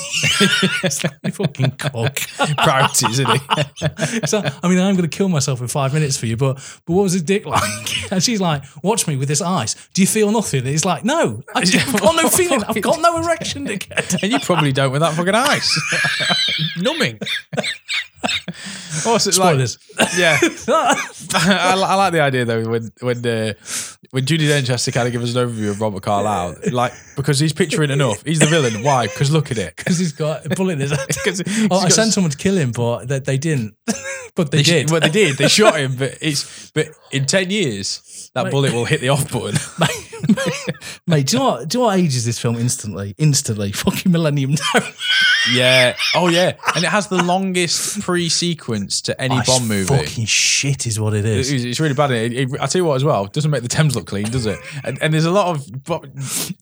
it's 0.85 1.03
like 1.03 1.35
fucking 1.35 1.73
cock. 1.73 2.21
Priorities, 2.59 3.19
isn't 3.19 3.29
he? 3.31 4.27
So, 4.27 4.43
I 4.63 4.69
mean, 4.69 4.79
I'm 4.79 4.97
going 4.97 5.09
to 5.09 5.17
kill 5.17 5.29
myself 5.29 5.61
in 5.61 5.69
five 5.69 5.93
minutes 5.95 6.17
for 6.17 6.27
you, 6.27 6.37
but 6.37 6.55
but 6.87 6.93
what 6.93 7.03
was 7.03 7.13
his 7.13 7.23
dick 7.23 7.47
like? 7.47 7.63
And 8.13 8.21
she's 8.21 8.41
like, 8.41 8.65
watch 8.83 9.07
me 9.07 9.15
with 9.17 9.29
this 9.29 9.41
ice. 9.41 9.77
Do 9.95 10.01
you 10.03 10.07
feel 10.07 10.33
nothing? 10.33 10.61
And 10.61 10.69
he's 10.69 10.85
like, 10.85 11.05
no, 11.05 11.43
I've 11.55 11.71
got 12.01 12.17
no 12.17 12.29
feeling. 12.29 12.65
I've 12.65 12.81
got 12.83 13.01
no 13.01 13.19
erection, 13.23 13.67
dickhead. 13.69 14.21
and 14.23 14.33
you 14.33 14.41
probably 14.41 14.73
don't 14.73 14.91
with 14.91 15.01
that 15.01 15.15
fucking 15.15 15.35
ice. 15.35 16.77
Numbing. 16.77 17.21
Also, 19.07 19.31
like, 19.31 19.35
Spoilers. 19.35 19.79
yeah, 20.19 20.39
I, 20.69 21.75
I 21.87 21.95
like 21.95 22.13
the 22.13 22.21
idea 22.21 22.45
though 22.45 22.69
when 22.69 22.91
when 23.01 23.19
uh, 23.27 23.53
when 24.11 24.25
Judi 24.27 24.49
Dench 24.49 24.69
has 24.69 24.85
to 24.85 24.93
kind 24.93 25.07
of 25.07 25.13
give 25.13 25.23
us 25.23 25.35
an 25.35 25.49
overview 25.49 25.71
of 25.71 25.81
Robert 25.81 26.03
Carlyle, 26.03 26.57
like 26.73 26.93
because 27.17 27.39
he's 27.39 27.53
picturing 27.53 27.91
enough. 27.91 28.23
He's 28.25 28.39
the 28.41 28.47
villain. 28.47 28.83
Why? 28.83 29.07
Because 29.07 29.31
look 29.31 29.51
at 29.51 29.59
it. 29.59 29.75
Because 29.81 29.99
he's 29.99 30.13
got 30.13 30.45
a 30.47 30.51
bullet 30.51 30.75
in 30.75 30.81
his 30.81 30.91
head. 31.25 31.69
Oh, 31.71 31.79
I 31.79 31.89
sent 31.89 32.13
someone 32.13 32.31
to 32.31 32.37
kill 32.37 32.57
him, 32.57 32.73
but 32.73 33.07
they, 33.07 33.19
they 33.21 33.39
didn't. 33.39 33.75
but 34.35 34.51
they, 34.51 34.59
They 34.59 34.63
sh- 34.63 34.67
did. 34.67 34.91
Well, 34.91 35.01
they 35.01 35.09
did. 35.11 35.37
They 35.39 35.49
shot 35.49 35.79
him, 35.79 35.97
but 35.97 36.19
it's 36.21 36.71
but 36.73 36.89
in 37.13 37.27
ten 37.27 37.51
years 37.51 38.31
that 38.35 38.51
bullet 38.51 38.73
will 38.73 38.85
hit 38.85 39.01
the 39.01 39.09
off 39.11 39.31
button. 39.33 39.57
Mate, 41.07 41.27
do 41.27 41.37
you 41.37 41.43
know 41.43 41.51
what? 41.51 41.69
Do 41.69 41.79
you 41.79 41.83
know 41.83 41.87
what 41.89 41.99
ages 41.99 42.25
this 42.25 42.39
film 42.39 42.57
instantly? 42.57 43.15
Instantly, 43.19 43.73
fucking 43.73 44.11
Millennium 44.13 44.55
Dome. 44.55 44.83
yeah. 45.53 45.97
Oh 46.15 46.29
yeah. 46.29 46.53
And 46.75 46.85
it 46.85 46.89
has 46.91 47.09
the 47.09 47.23
longest 47.23 48.01
pre-sequence 48.01 49.03
to 49.03 49.21
any 49.21 49.37
Bond 49.47 49.69
movie. 49.69 49.85
Fucking 49.97 50.25
shit 50.25 50.87
is 50.87 51.01
what 51.01 51.15
it 51.15 51.25
is. 51.25 51.51
It's, 51.53 51.65
it's 51.65 51.81
really 51.81 51.95
bad. 51.95 52.11
It, 52.13 52.33
it, 52.33 52.53
I 52.61 52.67
tell 52.67 52.81
you 52.81 52.85
what, 52.85 52.95
as 52.95 53.05
well, 53.05 53.25
it 53.25 53.33
doesn't 53.33 53.51
make 53.51 53.63
the 53.63 53.69
Thames 53.69 53.97
look 53.97 54.07
clean, 54.07 54.27
does 54.31 54.47
it? 54.47 54.59
And, 54.85 55.03
and 55.03 55.13
there's 55.13 55.25
a 55.25 55.31
lot 55.31 55.49
of. 55.57 55.85
But 55.85 56.07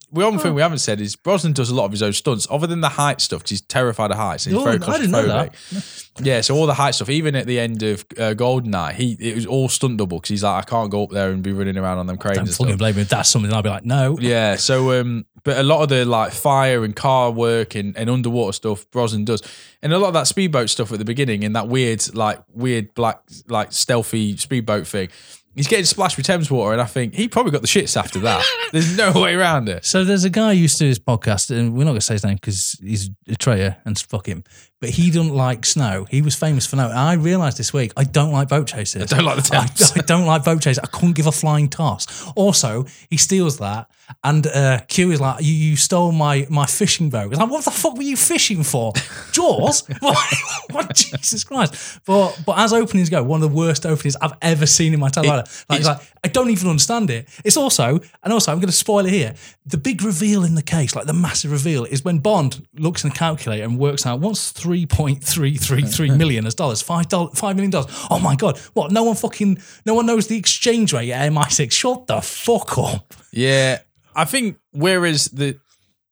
one 0.09 0.39
thing 0.39 0.55
we 0.55 0.61
haven't 0.61 0.79
said 0.79 0.99
is 0.99 1.15
Brosnan 1.15 1.53
does 1.53 1.69
a 1.69 1.75
lot 1.75 1.85
of 1.85 1.91
his 1.91 2.01
own 2.01 2.13
stunts, 2.13 2.47
other 2.49 2.65
than 2.67 2.81
the 2.81 2.89
height 2.89 3.21
stuff, 3.21 3.41
because 3.41 3.51
he's 3.51 3.61
terrified 3.61 4.11
of 4.11 4.17
heights. 4.17 4.45
And 4.47 4.55
he's 4.55 4.61
Oh, 4.61 4.65
very 4.65 4.77
I 4.81 4.97
didn't 4.99 5.11
know 5.11 5.23
claustrophobic. 5.25 6.25
Yeah, 6.25 6.41
so 6.41 6.55
all 6.55 6.65
the 6.65 6.73
height 6.73 6.95
stuff, 6.95 7.09
even 7.09 7.35
at 7.35 7.45
the 7.45 7.59
end 7.59 7.83
of 7.83 8.01
uh, 8.17 8.33
Goldeneye, 8.33 8.93
he 8.93 9.15
it 9.19 9.35
was 9.35 9.45
all 9.45 9.69
stunt 9.69 9.97
double 9.97 10.17
because 10.17 10.29
he's 10.29 10.43
like, 10.43 10.65
I 10.65 10.67
can't 10.69 10.89
go 10.91 11.03
up 11.03 11.11
there 11.11 11.29
and 11.29 11.41
be 11.43 11.53
running 11.53 11.77
around 11.77 11.99
on 11.99 12.07
them 12.07 12.17
cranes. 12.17 12.37
Don't 12.37 12.47
and 12.47 12.55
fucking 12.55 12.67
stuff. 12.71 12.79
blame 12.79 12.95
me. 12.95 13.03
That's 13.03 13.29
something 13.29 13.48
I'd 13.53 13.63
be 13.63 13.69
like, 13.69 13.85
no. 13.85 14.17
Yeah, 14.19 14.55
so 14.55 14.99
um, 14.99 15.25
but 15.43 15.57
a 15.57 15.63
lot 15.63 15.81
of 15.83 15.89
the 15.89 16.05
like 16.05 16.31
fire 16.31 16.83
and 16.83 16.95
car 16.95 17.31
work 17.31 17.75
and, 17.75 17.95
and 17.97 18.09
underwater 18.09 18.53
stuff 18.53 18.89
Brosnan 18.91 19.25
does, 19.25 19.41
and 19.81 19.93
a 19.93 19.97
lot 19.97 20.07
of 20.09 20.13
that 20.13 20.27
speedboat 20.27 20.69
stuff 20.69 20.91
at 20.91 20.99
the 20.99 21.05
beginning 21.05 21.43
and 21.43 21.55
that 21.55 21.67
weird 21.67 22.13
like 22.15 22.41
weird 22.53 22.93
black 22.93 23.21
like 23.47 23.71
stealthy 23.71 24.37
speedboat 24.37 24.87
thing. 24.87 25.09
He's 25.55 25.67
getting 25.67 25.85
splashed 25.85 26.15
with 26.15 26.25
Thames 26.25 26.49
water, 26.49 26.71
and 26.71 26.81
I 26.81 26.85
think 26.85 27.15
he 27.15 27.27
probably 27.27 27.51
got 27.51 27.61
the 27.61 27.67
shits 27.67 27.97
after 27.97 28.19
that. 28.19 28.45
There's 28.71 28.95
no 28.95 29.11
way 29.13 29.33
around 29.33 29.67
it. 29.67 29.83
So 29.83 30.05
there's 30.05 30.23
a 30.23 30.29
guy 30.29 30.53
who 30.53 30.61
used 30.61 30.77
to 30.77 30.85
do 30.85 30.89
this 30.89 30.99
podcast, 30.99 31.49
and 31.49 31.73
we're 31.73 31.83
not 31.83 31.91
going 31.91 31.99
to 31.99 32.05
say 32.05 32.13
his 32.13 32.23
name 32.23 32.35
because 32.35 32.79
he's 32.81 33.09
a 33.27 33.35
traitor 33.35 33.77
and 33.83 33.97
fuck 33.99 34.27
him. 34.27 34.43
But 34.81 34.91
he 34.91 35.11
doesn't 35.11 35.33
like 35.33 35.65
snow. 35.65 36.05
He 36.09 36.21
was 36.21 36.35
famous 36.35 36.65
for 36.65 36.77
snow. 36.77 36.89
And 36.89 36.97
I 36.97 37.13
realised 37.13 37.57
this 37.57 37.73
week 37.73 37.91
I 37.97 38.05
don't 38.05 38.31
like 38.31 38.47
boat 38.47 38.67
chasers. 38.67 39.11
I 39.11 39.17
don't 39.17 39.25
like 39.25 39.43
the 39.43 39.57
I, 39.57 39.65
Thames. 39.65 39.91
I 39.97 40.01
don't 40.01 40.25
like 40.25 40.45
boat 40.45 40.61
chasers. 40.61 40.79
I 40.79 40.87
couldn't 40.87 41.13
give 41.13 41.27
a 41.27 41.31
flying 41.31 41.67
toss. 41.67 42.31
Also, 42.35 42.85
he 43.09 43.17
steals 43.17 43.57
that, 43.57 43.89
and 44.23 44.47
uh, 44.47 44.79
Q 44.87 45.11
is 45.11 45.19
like, 45.19 45.43
"You, 45.43 45.53
you 45.53 45.75
stole 45.75 46.11
my 46.11 46.47
my 46.49 46.65
fishing 46.65 47.09
boat." 47.09 47.31
It's 47.31 47.39
like, 47.39 47.49
what 47.49 47.65
the 47.65 47.71
fuck 47.71 47.95
were 47.95 48.03
you 48.03 48.17
fishing 48.17 48.63
for? 48.63 48.93
Jaws? 49.31 49.87
what, 49.99 50.17
what? 50.71 50.95
Jesus 50.95 51.43
Christ! 51.43 51.99
But 52.05 52.41
but 52.45 52.57
as 52.57 52.73
openings 52.73 53.09
go, 53.09 53.21
one 53.23 53.43
of 53.43 53.49
the 53.49 53.55
worst 53.55 53.85
openings 53.85 54.15
I've 54.21 54.37
ever 54.41 54.65
seen 54.65 54.93
in 54.93 54.99
my 54.99 55.07
entire 55.07 55.25
life. 55.25 55.65
Like, 55.69 55.83
like 55.83 55.99
I 56.23 56.27
don't 56.27 56.49
even 56.49 56.69
understand 56.69 57.09
it. 57.09 57.27
It's 57.43 57.57
also, 57.57 57.99
and 58.23 58.33
also, 58.33 58.51
I'm 58.51 58.59
going 58.59 58.67
to 58.67 58.73
spoil 58.73 59.05
it 59.05 59.11
here. 59.11 59.35
The 59.65 59.77
big 59.77 60.01
reveal 60.01 60.43
in 60.43 60.55
the 60.55 60.63
case, 60.63 60.95
like 60.95 61.05
the 61.05 61.13
massive 61.13 61.51
reveal, 61.51 61.85
is 61.85 62.03
when 62.03 62.19
Bond 62.19 62.67
looks 62.73 63.03
in 63.03 63.11
the 63.11 63.15
calculator 63.15 63.63
and 63.63 63.77
works 63.77 64.05
out 64.05 64.19
what's 64.19 64.51
three 64.51 64.68
point 64.85 65.23
three 65.23 65.55
three 65.57 65.83
three 65.83 66.11
million 66.17 66.45
as 66.45 66.55
dollars, 66.55 66.81
five 66.81 67.07
dollars, 67.09 67.37
five 67.39 67.55
million 67.55 67.71
dollars. 67.71 67.87
Oh 68.09 68.19
my 68.19 68.35
god! 68.35 68.57
What? 68.73 68.91
No 68.91 69.03
one 69.03 69.15
fucking, 69.15 69.57
no 69.85 69.93
one 69.93 70.05
knows 70.05 70.27
the 70.27 70.37
exchange 70.37 70.93
rate 70.93 71.11
at 71.11 71.31
MI6. 71.31 71.71
Shut 71.71 72.07
the 72.07 72.21
fuck 72.21 72.77
up. 72.77 73.13
Yeah, 73.31 73.79
I 74.15 74.25
think 74.25 74.57
whereas 74.71 75.25
the 75.25 75.59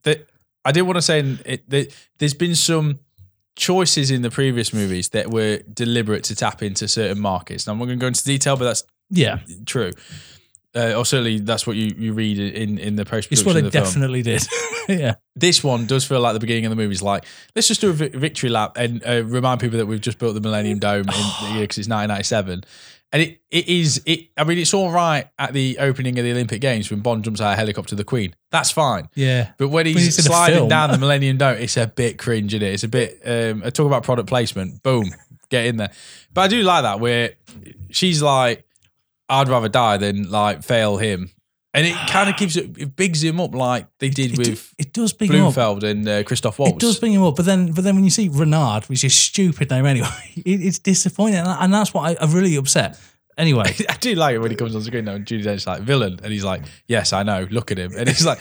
the 0.04 0.26
I 0.66 0.72
did 0.72 0.82
want 0.82 0.98
to 0.98 1.02
say 1.02 1.20
it, 1.46 1.70
that 1.70 1.94
there's 2.20 2.34
been 2.34 2.56
some 2.56 3.00
choices 3.56 4.12
in 4.12 4.22
the 4.22 4.30
previous 4.30 4.74
movies 4.74 5.10
that 5.10 5.32
were 5.32 5.58
deliberate 5.74 6.24
to 6.26 6.36
tap 6.36 6.62
into 6.62 6.88
certain 6.88 7.20
markets. 7.20 7.66
Now 7.66 7.74
I'm 7.74 7.80
not 7.80 7.86
going 7.86 7.98
to 7.98 8.04
go 8.04 8.08
into 8.08 8.24
detail, 8.24 8.56
but 8.56 8.66
that's 8.66 8.84
Yeah, 9.10 9.40
true. 9.66 9.92
Uh, 10.78 10.94
or 10.94 11.06
certainly 11.06 11.40
that's 11.40 11.66
what 11.66 11.76
you, 11.76 11.92
you 11.98 12.14
read 12.14 12.38
in, 12.38 12.78
in 12.78 12.96
the 12.96 13.04
post 13.06 13.32
it's 13.32 13.42
production 13.42 13.46
what 13.46 13.58
of 13.60 13.66
it 13.66 13.72
the 13.72 13.72
film. 13.72 13.86
definitely 13.86 14.22
did. 14.22 14.48
yeah. 14.88 15.16
This 15.36 15.64
one 15.64 15.88
does 15.88 16.06
feel 16.06 16.20
like 16.20 16.34
the 16.34 16.40
beginning 16.40 16.66
of 16.66 16.70
the 16.70 16.76
movie 16.76 16.94
is 16.94 17.02
like, 17.02 17.26
let's 17.56 17.68
just 17.68 17.82
do 17.82 17.90
a 17.90 17.94
vi- 17.94 18.10
victory 18.10 18.50
lap 18.50 18.78
and 18.78 19.02
uh, 19.04 19.24
remind 19.26 19.60
people 19.60 19.78
that 19.80 19.88
we've 19.88 20.02
just 20.02 20.20
built 20.20 20.36
the 20.36 20.42
Millennium 20.42 20.78
Dome 20.80 21.02
in 21.02 21.06
the 21.42 21.50
year 21.54 21.62
because 21.62 21.80
it's 21.80 21.90
1997. 21.90 22.64
And 23.14 23.22
it, 23.22 23.42
it 23.50 23.70
is, 23.70 24.02
it. 24.06 24.28
I 24.38 24.44
mean, 24.44 24.58
it's 24.58 24.74
all 24.74 24.92
right 24.92 25.30
at 25.40 25.54
the 25.54 25.78
opening 25.80 26.20
of 26.20 26.26
the 26.26 26.32
Olympic 26.32 26.60
Games 26.60 26.92
when 26.92 27.00
Bond 27.00 27.24
jumps 27.24 27.40
out 27.40 27.48
of 27.48 27.54
a 27.54 27.56
helicopter 27.56 27.90
to 27.92 27.96
the 27.96 28.04
Queen. 28.04 28.36
That's 28.52 28.70
fine. 28.70 29.08
Yeah. 29.16 29.54
But 29.58 29.70
when 29.70 29.86
he's, 29.86 29.96
When 29.96 30.04
he's 30.04 30.26
sliding 30.26 30.68
down 30.68 30.92
the 30.92 30.98
Millennium 31.00 31.38
Dome, 31.38 31.58
it's 31.58 31.78
a 31.78 31.88
bit 31.88 32.18
cringe, 32.18 32.54
is 32.54 32.62
it? 32.62 32.68
It's 32.68 32.84
a 32.84 32.90
bit, 32.90 33.22
um, 33.26 33.64
I 33.66 33.70
talk 33.70 33.88
about 33.88 34.04
product 34.04 34.28
placement, 34.28 34.84
boom, 34.84 35.06
get 35.50 35.66
in 35.68 35.78
there. 35.78 35.92
But 36.34 36.42
I 36.42 36.48
do 36.50 36.62
like 36.64 36.84
that 36.84 37.00
where 37.00 37.36
she's 37.92 38.22
like, 38.22 38.67
I'd 39.30 39.50
rather 39.50 39.70
die 39.70 39.98
than 39.98 40.30
like 40.30 40.64
fail 40.64 40.98
him. 40.98 41.32
And 41.74 41.86
it 41.86 41.96
kind 42.10 42.30
of 42.30 42.38
gives 42.38 42.58
it, 42.58 42.78
it 42.78 42.96
bigs 42.96 43.24
him 43.24 43.40
up 43.40 43.54
like 43.54 43.88
they 44.00 44.10
did 44.10 44.34
It, 44.34 44.38
with 44.38 44.74
it 44.78 44.94
does 44.94 45.14
big 45.14 45.32
him 45.32 45.46
up. 45.46 45.84
And 45.84 46.08
uh, 46.08 46.24
Christoph 46.24 46.60
Waltz. 46.60 46.74
It 46.74 46.80
does 46.80 47.00
bring 47.00 47.14
him 47.14 47.24
up, 47.24 47.36
but 47.36 47.46
then, 47.46 47.72
but 47.72 47.84
then 47.84 47.96
when 47.96 48.04
you 48.04 48.10
see 48.10 48.30
Renard, 48.30 48.86
which 48.86 49.04
is 49.04 49.12
a 49.12 49.16
stupid 49.16 49.70
name 49.70 49.86
anyway, 49.86 50.08
it, 50.36 50.62
it's 50.62 50.80
disappointing, 50.80 51.40
and, 51.40 51.48
and 51.48 51.74
that's 51.74 51.94
what 51.94 52.10
I, 52.10 52.24
I'm 52.24 52.32
really 52.32 52.56
upset. 52.56 53.00
Anyway, 53.38 53.66
I 53.90 53.96
do 53.98 54.16
like 54.16 54.34
it 54.36 54.40
when 54.40 54.50
he 54.50 54.58
comes 54.58 54.76
on 54.76 54.82
screen 54.82 55.06
now 55.06 55.14
and 55.14 55.26
Judi 55.26 55.44
Dench's 55.44 55.68
like 55.68 55.82
villain, 55.82 56.20
and 56.24 56.34
he's 56.34 56.44
like, 56.44 56.64
"Yes, 56.88 57.14
I 57.14 57.24
know. 57.24 57.48
Look 57.52 57.72
at 57.72 57.78
him." 57.78 57.92
And 57.96 58.08
he's 58.08 58.26
like, 58.26 58.40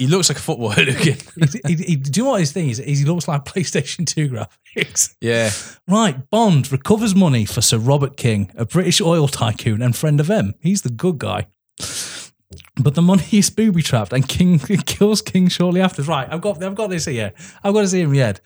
he 0.00 0.06
looks 0.06 0.28
like 0.30 0.38
a 0.38 0.40
football 0.40 0.70
hooligan. 0.70 1.18
he, 1.66 1.74
he, 1.76 1.82
he- 1.84 1.96
do 1.96 2.20
you 2.20 2.24
know 2.24 2.30
what 2.30 2.40
his 2.40 2.52
thing 2.52 2.68
is? 2.70 2.78
He 2.78 3.04
looks 3.04 3.28
like 3.28 3.44
PlayStation 3.52 4.06
Two 4.06 4.28
graphics. 4.30 5.14
yeah, 5.20 5.50
Right, 5.86 6.28
Bond 6.30 6.72
recovers 6.72 7.14
money 7.14 7.44
for 7.44 7.60
Sir 7.60 7.78
Robert 7.78 8.16
King, 8.16 8.50
a 8.56 8.64
British 8.64 9.00
oil 9.00 9.28
tycoon 9.28 9.82
and 9.82 9.94
friend 9.96 10.18
of 10.20 10.30
M. 10.30 10.54
He's 10.60 10.82
the 10.82 10.90
good 10.90 11.18
guy. 11.18 11.46
But 12.82 12.94
the 12.94 13.02
money 13.02 13.24
is 13.32 13.50
booby 13.50 13.82
trapped, 13.82 14.12
and 14.12 14.26
King 14.28 14.58
kills 14.86 15.22
King 15.22 15.48
shortly 15.48 15.80
after. 15.80 16.02
Right, 16.02 16.26
I've 16.30 16.40
got, 16.40 16.62
I've 16.62 16.74
got 16.74 16.90
this 16.90 17.04
here. 17.04 17.32
I've 17.62 17.74
got 17.74 17.82
this 17.82 17.92
here 17.92 18.04
in 18.04 18.10
my 18.12 18.16
head. 18.18 18.40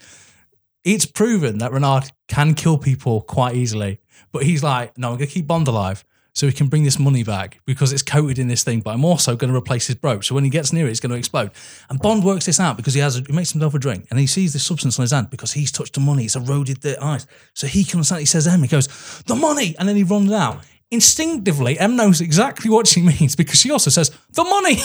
It's 0.84 1.06
proven 1.06 1.58
that 1.58 1.72
Renard 1.72 2.10
can 2.28 2.54
kill 2.54 2.76
people 2.76 3.22
quite 3.22 3.54
easily, 3.54 4.00
but 4.32 4.42
he's 4.42 4.62
like, 4.62 4.98
no, 4.98 5.12
I'm 5.12 5.16
going 5.16 5.28
to 5.28 5.32
keep 5.34 5.46
Bond 5.46 5.68
alive 5.68 6.04
so 6.34 6.46
he 6.46 6.52
can 6.52 6.66
bring 6.66 6.84
this 6.84 6.98
money 6.98 7.22
back 7.22 7.60
because 7.64 7.92
it's 7.92 8.02
coated 8.02 8.38
in 8.38 8.48
this 8.48 8.64
thing. 8.64 8.80
But 8.80 8.94
I'm 8.94 9.04
also 9.04 9.36
going 9.36 9.50
to 9.50 9.56
replace 9.56 9.86
his 9.86 9.96
brooch, 9.96 10.26
so 10.28 10.34
when 10.34 10.44
he 10.44 10.50
gets 10.50 10.72
near 10.72 10.86
it, 10.86 10.90
it's 10.90 11.00
going 11.00 11.12
to 11.12 11.18
explode. 11.18 11.52
And 11.88 12.00
Bond 12.00 12.24
works 12.24 12.46
this 12.46 12.60
out 12.60 12.76
because 12.76 12.94
he 12.94 13.00
has, 13.00 13.18
a, 13.18 13.22
he 13.22 13.32
makes 13.32 13.52
himself 13.52 13.74
a 13.74 13.78
drink, 13.78 14.06
and 14.10 14.18
he 14.18 14.26
sees 14.26 14.52
this 14.52 14.64
substance 14.64 14.98
on 14.98 15.02
his 15.04 15.12
hand 15.12 15.30
because 15.30 15.52
he's 15.52 15.72
touched 15.72 15.94
the 15.94 16.00
money. 16.00 16.24
It's 16.24 16.36
eroded 16.36 16.82
the 16.82 17.02
ice, 17.02 17.26
so 17.54 17.66
he 17.66 17.84
can 17.84 17.98
understand. 17.98 18.20
He 18.20 18.26
says, 18.26 18.46
"M." 18.46 18.62
He 18.62 18.68
goes, 18.68 19.22
"The 19.26 19.36
money," 19.36 19.76
and 19.78 19.88
then 19.88 19.96
he 19.96 20.04
runs 20.04 20.32
out. 20.32 20.64
instinctively, 20.90 21.76
Em 21.78 21.96
knows 21.96 22.20
exactly 22.20 22.70
what 22.70 22.86
she 22.86 23.02
means 23.12 23.34
because 23.34 23.58
she 23.58 23.70
also 23.70 23.90
says, 23.90 24.12
the 24.32 24.44
money. 24.44 24.78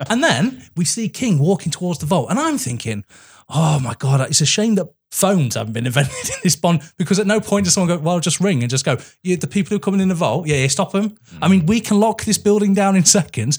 and 0.10 0.22
then 0.22 0.62
we 0.76 0.84
see 0.84 1.08
King 1.08 1.38
walking 1.38 1.72
towards 1.72 1.98
the 2.00 2.06
vault. 2.06 2.28
And 2.30 2.38
I'm 2.38 2.58
thinking, 2.58 3.04
oh 3.48 3.80
my 3.80 3.94
God, 3.98 4.20
it's 4.28 4.40
a 4.40 4.46
shame 4.46 4.74
that 4.76 4.88
phones 5.10 5.54
haven't 5.54 5.72
been 5.72 5.86
invented 5.86 6.28
in 6.28 6.36
this 6.42 6.56
Bond 6.56 6.82
because 6.96 7.18
at 7.18 7.26
no 7.26 7.40
point 7.40 7.64
does 7.64 7.74
someone 7.74 7.96
go, 7.96 8.02
well, 8.02 8.20
just 8.20 8.40
ring 8.40 8.62
and 8.62 8.70
just 8.70 8.84
go, 8.84 8.98
yeah, 9.22 9.36
the 9.36 9.46
people 9.46 9.70
who 9.70 9.76
are 9.76 9.80
coming 9.80 10.00
in 10.00 10.08
the 10.08 10.14
vault, 10.14 10.46
yeah, 10.46 10.56
yeah 10.56 10.66
stop 10.68 10.92
them. 10.92 11.16
I 11.40 11.48
mean, 11.48 11.66
we 11.66 11.80
can 11.80 11.98
lock 11.98 12.24
this 12.24 12.38
building 12.38 12.74
down 12.74 12.96
in 12.96 13.04
seconds. 13.04 13.58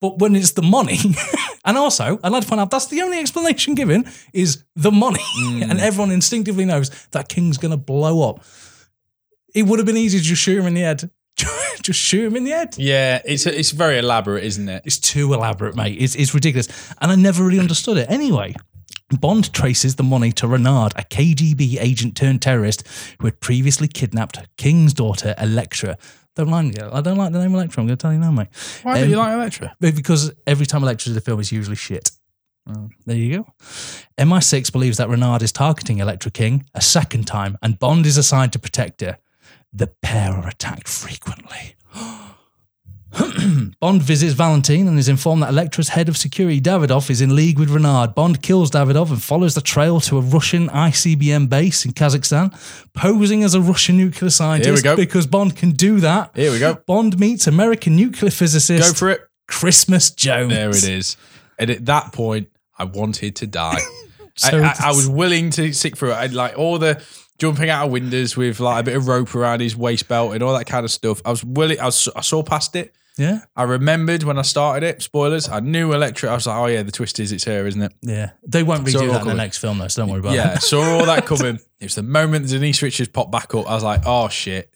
But 0.00 0.18
when 0.18 0.36
it's 0.36 0.52
the 0.52 0.62
money, 0.62 0.98
and 1.64 1.78
also 1.78 2.20
I'd 2.22 2.30
like 2.30 2.42
to 2.42 2.48
point 2.48 2.60
out 2.60 2.70
that's 2.70 2.86
the 2.86 3.00
only 3.00 3.18
explanation 3.18 3.74
given 3.74 4.04
is 4.34 4.62
the 4.74 4.92
money, 4.92 5.22
and 5.38 5.72
mm. 5.72 5.80
everyone 5.80 6.10
instinctively 6.10 6.66
knows 6.66 6.90
that 7.12 7.30
King's 7.30 7.56
going 7.56 7.70
to 7.70 7.78
blow 7.78 8.28
up. 8.28 8.44
It 9.54 9.62
would 9.62 9.78
have 9.78 9.86
been 9.86 9.96
easy 9.96 10.18
to 10.18 10.24
just 10.24 10.42
shoot 10.42 10.58
him 10.58 10.66
in 10.66 10.74
the 10.74 10.82
head. 10.82 11.10
just 11.82 11.98
shoot 11.98 12.26
him 12.26 12.36
in 12.36 12.44
the 12.44 12.50
head. 12.50 12.76
Yeah, 12.76 13.22
it's 13.24 13.46
it's 13.46 13.70
very 13.70 13.98
elaborate, 13.98 14.44
isn't 14.44 14.68
it? 14.68 14.82
It's 14.84 14.98
too 14.98 15.32
elaborate, 15.32 15.74
mate. 15.74 15.96
It's, 15.98 16.14
it's 16.14 16.34
ridiculous. 16.34 16.68
And 17.00 17.10
I 17.10 17.14
never 17.14 17.42
really 17.42 17.58
understood 17.58 17.96
it. 17.96 18.10
Anyway, 18.10 18.54
Bond 19.10 19.52
traces 19.52 19.94
the 19.96 20.02
money 20.02 20.32
to 20.32 20.48
Renard, 20.48 20.92
a 20.96 21.02
KGB 21.02 21.78
agent 21.80 22.16
turned 22.16 22.42
terrorist 22.42 22.82
who 23.20 23.26
had 23.26 23.40
previously 23.40 23.86
kidnapped 23.86 24.40
King's 24.56 24.92
daughter, 24.92 25.34
Elektra. 25.38 25.96
Don't 26.34 26.48
like 26.48 26.82
I 26.82 27.00
don't 27.00 27.16
like 27.16 27.32
the 27.32 27.38
name 27.38 27.54
Elektra. 27.54 27.80
I'm 27.80 27.86
going 27.86 27.96
to 27.96 28.02
tell 28.02 28.12
you 28.12 28.18
now, 28.18 28.32
mate. 28.32 28.48
Why 28.82 28.98
Um, 29.00 29.04
do 29.04 29.10
you 29.10 29.16
like 29.16 29.32
Elektra? 29.32 29.76
Because 29.80 30.32
every 30.46 30.66
time 30.66 30.82
Elektra's 30.82 31.08
in 31.08 31.14
the 31.14 31.20
film, 31.20 31.38
it's 31.40 31.52
usually 31.52 31.76
shit. 31.76 32.10
There 33.06 33.16
you 33.16 33.38
go. 33.38 33.46
MI6 34.18 34.72
believes 34.72 34.96
that 34.96 35.08
Renard 35.08 35.40
is 35.42 35.52
targeting 35.52 35.98
Elektra 35.98 36.32
King 36.32 36.64
a 36.74 36.80
second 36.80 37.26
time, 37.28 37.56
and 37.62 37.78
Bond 37.78 38.06
is 38.06 38.16
assigned 38.18 38.52
to 38.54 38.58
protect 38.58 39.02
her. 39.02 39.18
The 39.72 39.86
pair 40.02 40.32
are 40.32 40.48
attacked 40.48 40.88
frequently. 40.88 41.76
Bond 43.80 44.02
visits 44.02 44.34
Valentine 44.34 44.88
and 44.88 44.98
is 44.98 45.08
informed 45.08 45.42
that 45.42 45.50
Elektra's 45.50 45.90
head 45.90 46.08
of 46.08 46.16
security, 46.16 46.60
Davidov, 46.60 47.10
is 47.10 47.20
in 47.20 47.34
league 47.34 47.58
with 47.58 47.70
Renard. 47.70 48.14
Bond 48.14 48.42
kills 48.42 48.70
Davidov 48.70 49.10
and 49.10 49.22
follows 49.22 49.54
the 49.54 49.60
trail 49.60 50.00
to 50.00 50.18
a 50.18 50.20
Russian 50.20 50.68
ICBM 50.68 51.48
base 51.48 51.84
in 51.84 51.92
Kazakhstan, 51.92 52.52
posing 52.94 53.42
as 53.44 53.54
a 53.54 53.60
Russian 53.60 53.96
nuclear 53.96 54.30
scientist 54.30 54.84
go. 54.84 54.96
because 54.96 55.26
Bond 55.26 55.56
can 55.56 55.70
do 55.72 56.00
that. 56.00 56.32
Here 56.34 56.52
we 56.52 56.58
go. 56.58 56.74
Bond 56.86 57.18
meets 57.18 57.46
American 57.46 57.96
nuclear 57.96 58.30
physicist 58.30 58.92
Go 58.92 58.94
for 58.94 59.10
it. 59.10 59.20
Christmas 59.48 60.10
Jones. 60.10 60.52
There 60.52 60.70
it 60.70 60.84
is. 60.84 61.16
And 61.58 61.70
at 61.70 61.86
that 61.86 62.12
point, 62.12 62.48
I 62.78 62.84
wanted 62.84 63.36
to 63.36 63.46
die. 63.46 63.80
So 64.38 64.60
I, 64.60 64.66
I, 64.66 64.74
I 64.84 64.90
was 64.90 65.08
willing 65.08 65.48
to 65.52 65.72
stick 65.72 65.96
through 65.96 66.10
it. 66.10 66.16
I'd 66.16 66.34
like 66.34 66.58
all 66.58 66.78
the 66.78 67.02
jumping 67.38 67.70
out 67.70 67.86
of 67.86 67.90
windows 67.90 68.36
with 68.36 68.60
like 68.60 68.80
a 68.80 68.82
bit 68.84 68.94
of 68.94 69.08
rope 69.08 69.34
around 69.34 69.60
his 69.60 69.74
waist 69.74 70.08
belt 70.08 70.34
and 70.34 70.42
all 70.42 70.52
that 70.58 70.66
kind 70.66 70.84
of 70.84 70.90
stuff. 70.90 71.22
I 71.24 71.30
was 71.30 71.42
willing. 71.42 71.80
I, 71.80 71.86
was, 71.86 72.06
I 72.14 72.20
saw 72.20 72.42
past 72.42 72.76
it. 72.76 72.94
Yeah, 73.18 73.40
I 73.56 73.62
remembered 73.62 74.22
when 74.24 74.38
I 74.38 74.42
started 74.42 74.86
it. 74.86 75.02
Spoilers. 75.02 75.48
I 75.48 75.60
knew 75.60 75.92
Elektra. 75.94 76.30
I 76.30 76.34
was 76.34 76.46
like, 76.46 76.56
oh 76.58 76.66
yeah, 76.66 76.82
the 76.82 76.92
twist 76.92 77.18
is 77.18 77.32
it's 77.32 77.44
her, 77.44 77.66
isn't 77.66 77.80
it? 77.80 77.92
yeah. 78.02 78.32
They 78.46 78.62
won't 78.62 78.84
redo 78.84 78.94
all 78.96 79.00
that 79.00 79.06
in 79.06 79.12
the 79.12 79.18
coming. 79.20 79.36
next 79.38 79.58
film, 79.58 79.78
though, 79.78 79.88
so 79.88 80.02
don't 80.02 80.10
worry 80.10 80.20
about 80.20 80.30
that. 80.30 80.36
Yeah, 80.36 80.54
it. 80.54 80.62
saw 80.62 80.82
all 80.98 81.06
that 81.06 81.24
coming. 81.26 81.56
It 81.80 81.84
was 81.84 81.94
the 81.94 82.02
moment 82.02 82.48
Denise 82.48 82.82
Richards 82.82 83.08
popped 83.08 83.32
back 83.32 83.54
up. 83.54 83.66
I 83.68 83.74
was 83.74 83.82
like, 83.84 84.02
oh 84.04 84.28
shit. 84.28 84.70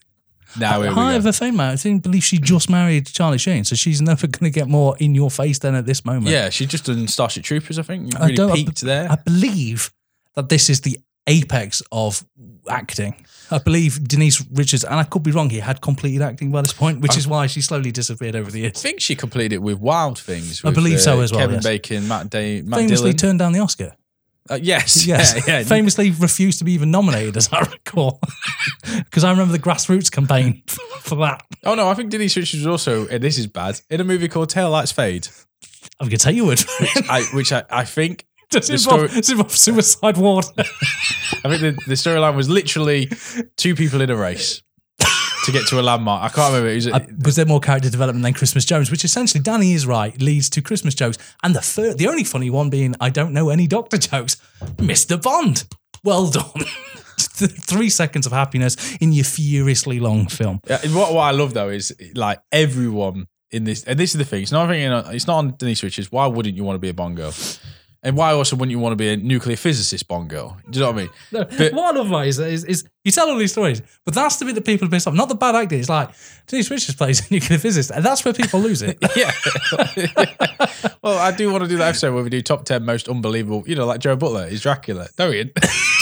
Now 0.58 0.80
here 0.80 0.88
we 0.90 0.94
High 0.96 1.12
go. 1.12 1.18
of 1.18 1.26
a 1.26 1.32
fame, 1.32 1.56
mate. 1.56 1.64
I 1.72 1.74
didn't 1.76 2.02
believe 2.02 2.24
she 2.24 2.38
just 2.38 2.68
married 2.70 3.06
Charlie 3.06 3.38
Sheen, 3.38 3.62
so 3.64 3.76
she's 3.76 4.02
never 4.02 4.26
going 4.26 4.50
to 4.50 4.58
get 4.58 4.66
more 4.68 4.96
in 4.98 5.14
your 5.14 5.30
face 5.30 5.58
than 5.60 5.74
at 5.76 5.86
this 5.86 6.04
moment. 6.04 6.26
Yeah, 6.26 6.48
she 6.50 6.66
just 6.66 6.86
done 6.86 7.06
Starship 7.08 7.44
Troopers. 7.44 7.78
I 7.78 7.82
think 7.82 8.16
I 8.18 8.24
really 8.24 8.34
don't- 8.34 8.54
peaked 8.56 8.80
there. 8.80 9.12
I 9.12 9.16
believe 9.16 9.92
that 10.34 10.48
this 10.48 10.68
is 10.68 10.80
the 10.80 10.98
apex 11.30 11.82
of 11.92 12.24
acting. 12.68 13.24
I 13.50 13.58
believe 13.58 14.06
Denise 14.06 14.44
Richards, 14.52 14.84
and 14.84 14.94
I 14.94 15.04
could 15.04 15.22
be 15.22 15.30
wrong 15.30 15.50
here, 15.50 15.62
had 15.62 15.80
completed 15.80 16.22
acting 16.22 16.52
by 16.52 16.62
this 16.62 16.72
point, 16.72 17.00
which 17.00 17.16
is 17.16 17.26
why 17.26 17.46
she 17.46 17.60
slowly 17.62 17.90
disappeared 17.90 18.36
over 18.36 18.50
the 18.50 18.60
years. 18.60 18.72
I 18.76 18.80
think 18.80 19.00
she 19.00 19.16
completed 19.16 19.54
it 19.54 19.62
with 19.62 19.78
Wild 19.78 20.18
Things. 20.18 20.64
I 20.64 20.68
with, 20.68 20.76
believe 20.76 21.00
so 21.00 21.18
uh, 21.18 21.22
as 21.22 21.32
well, 21.32 21.40
Kevin 21.40 21.56
yes. 21.56 21.64
Bacon, 21.64 22.08
Matt 22.08 22.30
Day, 22.30 22.62
Matt 22.62 22.80
Famously 22.80 22.96
Dillon. 23.12 23.16
turned 23.16 23.38
down 23.38 23.52
the 23.52 23.60
Oscar. 23.60 23.96
Uh, 24.48 24.58
yes, 24.60 25.06
Yes, 25.06 25.34
yeah, 25.48 25.58
yeah. 25.58 25.64
famously 25.64 26.10
refused 26.10 26.58
to 26.58 26.64
be 26.64 26.72
even 26.72 26.90
nominated, 26.90 27.36
as 27.36 27.52
I 27.52 27.60
recall, 27.60 28.20
because 29.04 29.24
I 29.24 29.30
remember 29.30 29.52
the 29.52 29.58
grassroots 29.58 30.10
campaign 30.10 30.62
for 30.66 31.16
that. 31.16 31.44
Oh 31.64 31.74
no, 31.74 31.88
I 31.88 31.94
think 31.94 32.10
Denise 32.10 32.36
Richards 32.36 32.64
was 32.64 32.66
also, 32.66 33.08
and 33.08 33.22
this 33.22 33.38
is 33.38 33.46
bad, 33.46 33.80
in 33.90 34.00
a 34.00 34.04
movie 34.04 34.28
called 34.28 34.48
Tail 34.48 34.70
Lights 34.70 34.92
Fade, 34.92 35.28
I'm 35.98 36.08
going 36.08 36.18
to 36.18 36.24
tell 36.24 36.34
you 36.34 36.46
would. 36.46 36.62
I, 37.08 37.26
which 37.34 37.52
I, 37.52 37.64
I 37.70 37.84
think, 37.84 38.26
Does 38.60 38.68
it 38.68 38.84
involve, 38.84 39.08
story- 39.10 39.20
does 39.20 39.28
it 39.28 39.32
involve 39.32 39.56
suicide 39.56 40.16
ward? 40.16 40.44
I 40.58 40.62
think 41.56 41.60
the, 41.60 41.78
the 41.86 41.94
storyline 41.94 42.34
was 42.34 42.48
literally 42.48 43.08
two 43.56 43.74
people 43.76 44.00
in 44.00 44.10
a 44.10 44.16
race 44.16 44.62
to 45.44 45.52
get 45.52 45.66
to 45.68 45.78
a 45.78 45.82
landmark. 45.82 46.22
I 46.24 46.28
can't 46.34 46.48
remember. 46.52 46.68
It 46.70 46.74
was, 46.74 46.88
Uh, 46.88 47.06
was 47.24 47.36
there 47.36 47.46
more 47.46 47.60
character 47.60 47.88
development 47.90 48.22
than 48.24 48.34
Christmas 48.34 48.64
Jones? 48.64 48.90
Which 48.90 49.04
essentially, 49.04 49.40
Danny 49.40 49.72
is 49.72 49.86
right, 49.86 50.20
leads 50.20 50.50
to 50.50 50.62
Christmas 50.62 50.94
jokes, 50.94 51.16
and 51.44 51.54
the 51.54 51.60
third, 51.60 51.98
the 51.98 52.08
only 52.08 52.24
funny 52.24 52.50
one 52.50 52.70
being, 52.70 52.94
I 53.00 53.08
don't 53.10 53.32
know 53.32 53.50
any 53.50 53.66
Doctor 53.68 53.98
jokes. 53.98 54.36
Mr. 54.78 55.20
Bond, 55.20 55.64
well 56.02 56.28
done. 56.28 56.64
Three 57.18 57.88
seconds 57.88 58.26
of 58.26 58.32
happiness 58.32 58.96
in 59.00 59.12
your 59.12 59.24
furiously 59.24 60.00
long 60.00 60.26
film. 60.26 60.60
Yeah, 60.66 60.80
and 60.82 60.94
what, 60.94 61.14
what 61.14 61.22
I 61.22 61.30
love 61.30 61.54
though 61.54 61.68
is 61.68 61.94
like 62.14 62.40
everyone 62.50 63.28
in 63.50 63.64
this, 63.64 63.84
and 63.84 63.98
this 63.98 64.10
is 64.14 64.18
the 64.18 64.24
thing. 64.24 64.42
It's 64.42 64.52
not 64.52 64.70
it's 64.70 65.26
not 65.26 65.36
on 65.38 65.54
Denise 65.56 65.82
Richards. 65.82 66.10
Why 66.10 66.26
wouldn't 66.26 66.56
you 66.56 66.64
want 66.64 66.74
to 66.74 66.80
be 66.80 66.88
a 66.88 66.94
Bond 66.94 67.16
girl? 67.16 67.32
And 68.02 68.16
why 68.16 68.32
also 68.32 68.56
wouldn't 68.56 68.70
you 68.70 68.78
want 68.78 68.92
to 68.92 68.96
be 68.96 69.10
a 69.10 69.16
nuclear 69.16 69.56
physicist 69.56 70.08
Bond 70.08 70.30
girl? 70.30 70.56
Do 70.70 70.78
you 70.78 70.84
know 70.84 70.92
what 70.92 70.98
I 70.98 71.02
mean? 71.02 71.10
No, 71.32 71.44
But- 71.44 71.72
what 71.74 71.94
I 71.94 71.98
love 71.98 72.08
about 72.08 72.24
it 72.24 72.28
is, 72.28 72.38
is, 72.38 72.64
is 72.64 72.84
you 73.04 73.12
tell 73.12 73.28
all 73.28 73.36
these 73.36 73.52
stories, 73.52 73.82
but 74.04 74.14
that's 74.14 74.36
the 74.36 74.44
bit 74.46 74.54
that 74.54 74.64
people 74.64 74.88
pissed 74.88 75.06
off. 75.06 75.14
Not 75.14 75.28
the 75.28 75.34
bad 75.34 75.54
acting. 75.54 75.80
It's 75.80 75.88
like 75.88 76.10
Denise 76.46 76.70
Richards 76.70 76.96
plays 76.96 77.30
a 77.30 77.32
nuclear 77.34 77.58
physicist, 77.58 77.90
and 77.90 78.04
that's 78.04 78.24
where 78.24 78.32
people 78.34 78.60
lose 78.60 78.82
it. 78.82 78.98
Yeah. 79.16 79.32
well, 81.02 81.18
I 81.18 81.30
do 81.32 81.50
want 81.50 81.64
to 81.64 81.68
do 81.68 81.76
that 81.78 81.88
episode 81.88 82.14
where 82.14 82.22
we 82.22 82.30
do 82.30 82.40
top 82.42 82.64
10 82.64 82.84
most 82.84 83.08
unbelievable, 83.08 83.64
you 83.66 83.74
know, 83.74 83.86
like 83.86 84.00
Joe 84.00 84.16
Butler 84.16 84.46
is 84.46 84.62
Dracula. 84.62 85.08
Don't 85.16 85.34
you? 85.34 85.44
do 85.44 85.50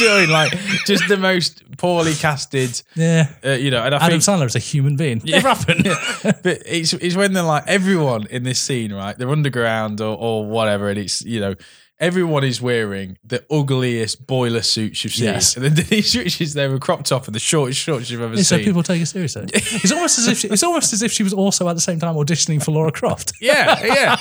you 0.01 0.07
know 0.09 0.15
what 0.15 0.19
I 0.19 0.21
mean? 0.23 0.31
Like, 0.31 0.53
just 0.87 1.09
the 1.09 1.17
most 1.17 1.63
poorly 1.79 2.15
casted, 2.15 2.81
yeah. 2.95 3.29
uh, 3.45 3.51
you 3.51 3.71
know, 3.71 3.83
and 3.83 3.95
I 3.95 3.99
Adam 3.99 4.21
think. 4.21 4.23
Sandler 4.23 4.47
is 4.47 4.57
a 4.57 4.61
human 4.61 4.97
being. 4.97 5.21
Never 5.25 5.49
happened. 5.49 5.85
but 6.23 6.63
it's, 6.67 6.93
it's 6.95 7.17
when 7.17 7.33
they're 7.33 7.43
like, 7.43 7.65
everyone 7.67 8.27
in 8.27 8.43
this 8.43 8.61
scene, 8.61 8.93
right? 8.93 9.17
They're 9.17 9.31
underground 9.31 10.01
or, 10.01 10.17
or 10.17 10.47
whatever, 10.47 10.89
and 10.91 10.99
it's, 10.99 11.23
you 11.23 11.41
know, 11.41 11.55
everyone 12.01 12.45
is 12.45 12.63
wearing 12.63 13.19
the 13.25 13.45
ugliest 13.51 14.27
boiler 14.27 14.63
suits 14.63 15.05
you've 15.05 15.15
seen. 15.15 15.27
Yes. 15.27 15.57
And 15.57 15.65
then 15.65 15.75
Denise 15.75 16.15
Richards 16.17 16.55
there 16.55 16.71
with 16.71 16.81
crop 16.81 17.05
top 17.05 17.27
and 17.27 17.35
the 17.35 17.41
shortest 17.41 17.81
shorts 17.81 18.11
you've 18.11 18.21
ever 18.21 18.35
Yeah, 18.35 18.43
so 18.43 18.59
people 18.59 18.83
take 18.83 19.03
it 19.03 19.07
seriously. 19.07 19.47
It's 19.55 19.93
almost 19.93 20.19
as 20.19 20.29
if 20.29 20.39
she, 20.39 20.49
it's 20.49 20.63
almost 20.63 20.93
as 20.93 21.03
if 21.03 21.13
she 21.13 21.23
was 21.23 21.33
also 21.33 21.69
at 21.69 21.75
the 21.75 21.81
same 21.81 21.99
time 21.99 22.15
auditioning 22.15 22.63
for 22.63 22.71
Laura 22.73 22.93
Croft. 22.93 23.33
yeah, 23.41 23.85
yeah. 23.85 24.17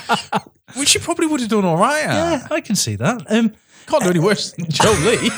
Which 0.75 0.89
she 0.89 0.99
probably 0.99 1.27
would 1.27 1.39
have 1.39 1.49
done 1.49 1.65
all 1.65 1.77
right 1.77 2.03
at. 2.03 2.13
Yeah, 2.13 2.47
I 2.51 2.61
can 2.61 2.75
see 2.75 2.95
that. 2.95 3.23
Um, 3.31 3.53
Can't 3.87 4.03
do 4.03 4.09
any 4.09 4.19
worse 4.19 4.51
than 4.51 4.69
Joe 4.69 4.91
Lee. 5.05 5.29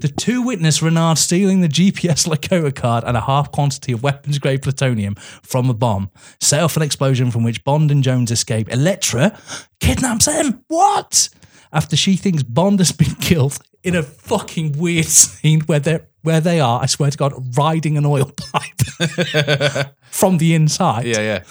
The 0.00 0.12
two 0.16 0.42
witness 0.42 0.82
Renard 0.82 1.18
stealing 1.18 1.60
the 1.60 1.68
GPS 1.68 2.26
locator 2.26 2.70
card 2.70 3.04
and 3.04 3.16
a 3.16 3.20
half 3.20 3.52
quantity 3.52 3.92
of 3.92 4.02
weapons 4.02 4.38
grade 4.38 4.62
plutonium 4.62 5.14
from 5.14 5.70
a 5.70 5.74
bomb 5.74 6.10
set 6.40 6.62
off 6.62 6.76
an 6.76 6.82
explosion 6.82 7.30
from 7.30 7.44
which 7.44 7.62
Bond 7.64 7.90
and 7.90 8.02
Jones 8.02 8.30
escape. 8.30 8.68
Elektra 8.72 9.38
kidnaps 9.80 10.26
him. 10.26 10.64
What? 10.68 11.28
After 11.72 11.96
she 11.96 12.16
thinks 12.16 12.42
Bond 12.42 12.80
has 12.80 12.92
been 12.92 13.14
killed 13.16 13.58
in 13.82 13.94
a 13.94 14.02
fucking 14.02 14.78
weird 14.78 15.06
scene 15.06 15.60
where 15.62 15.80
they're 15.80 16.08
where 16.22 16.40
they 16.40 16.60
are, 16.60 16.80
I 16.82 16.86
swear 16.86 17.10
to 17.10 17.18
God, 17.18 17.56
riding 17.56 17.96
an 17.98 18.06
oil 18.06 18.30
pipe 18.36 19.92
from 20.10 20.38
the 20.38 20.54
inside. 20.54 21.04
yeah, 21.06 21.20
yeah. 21.20 21.42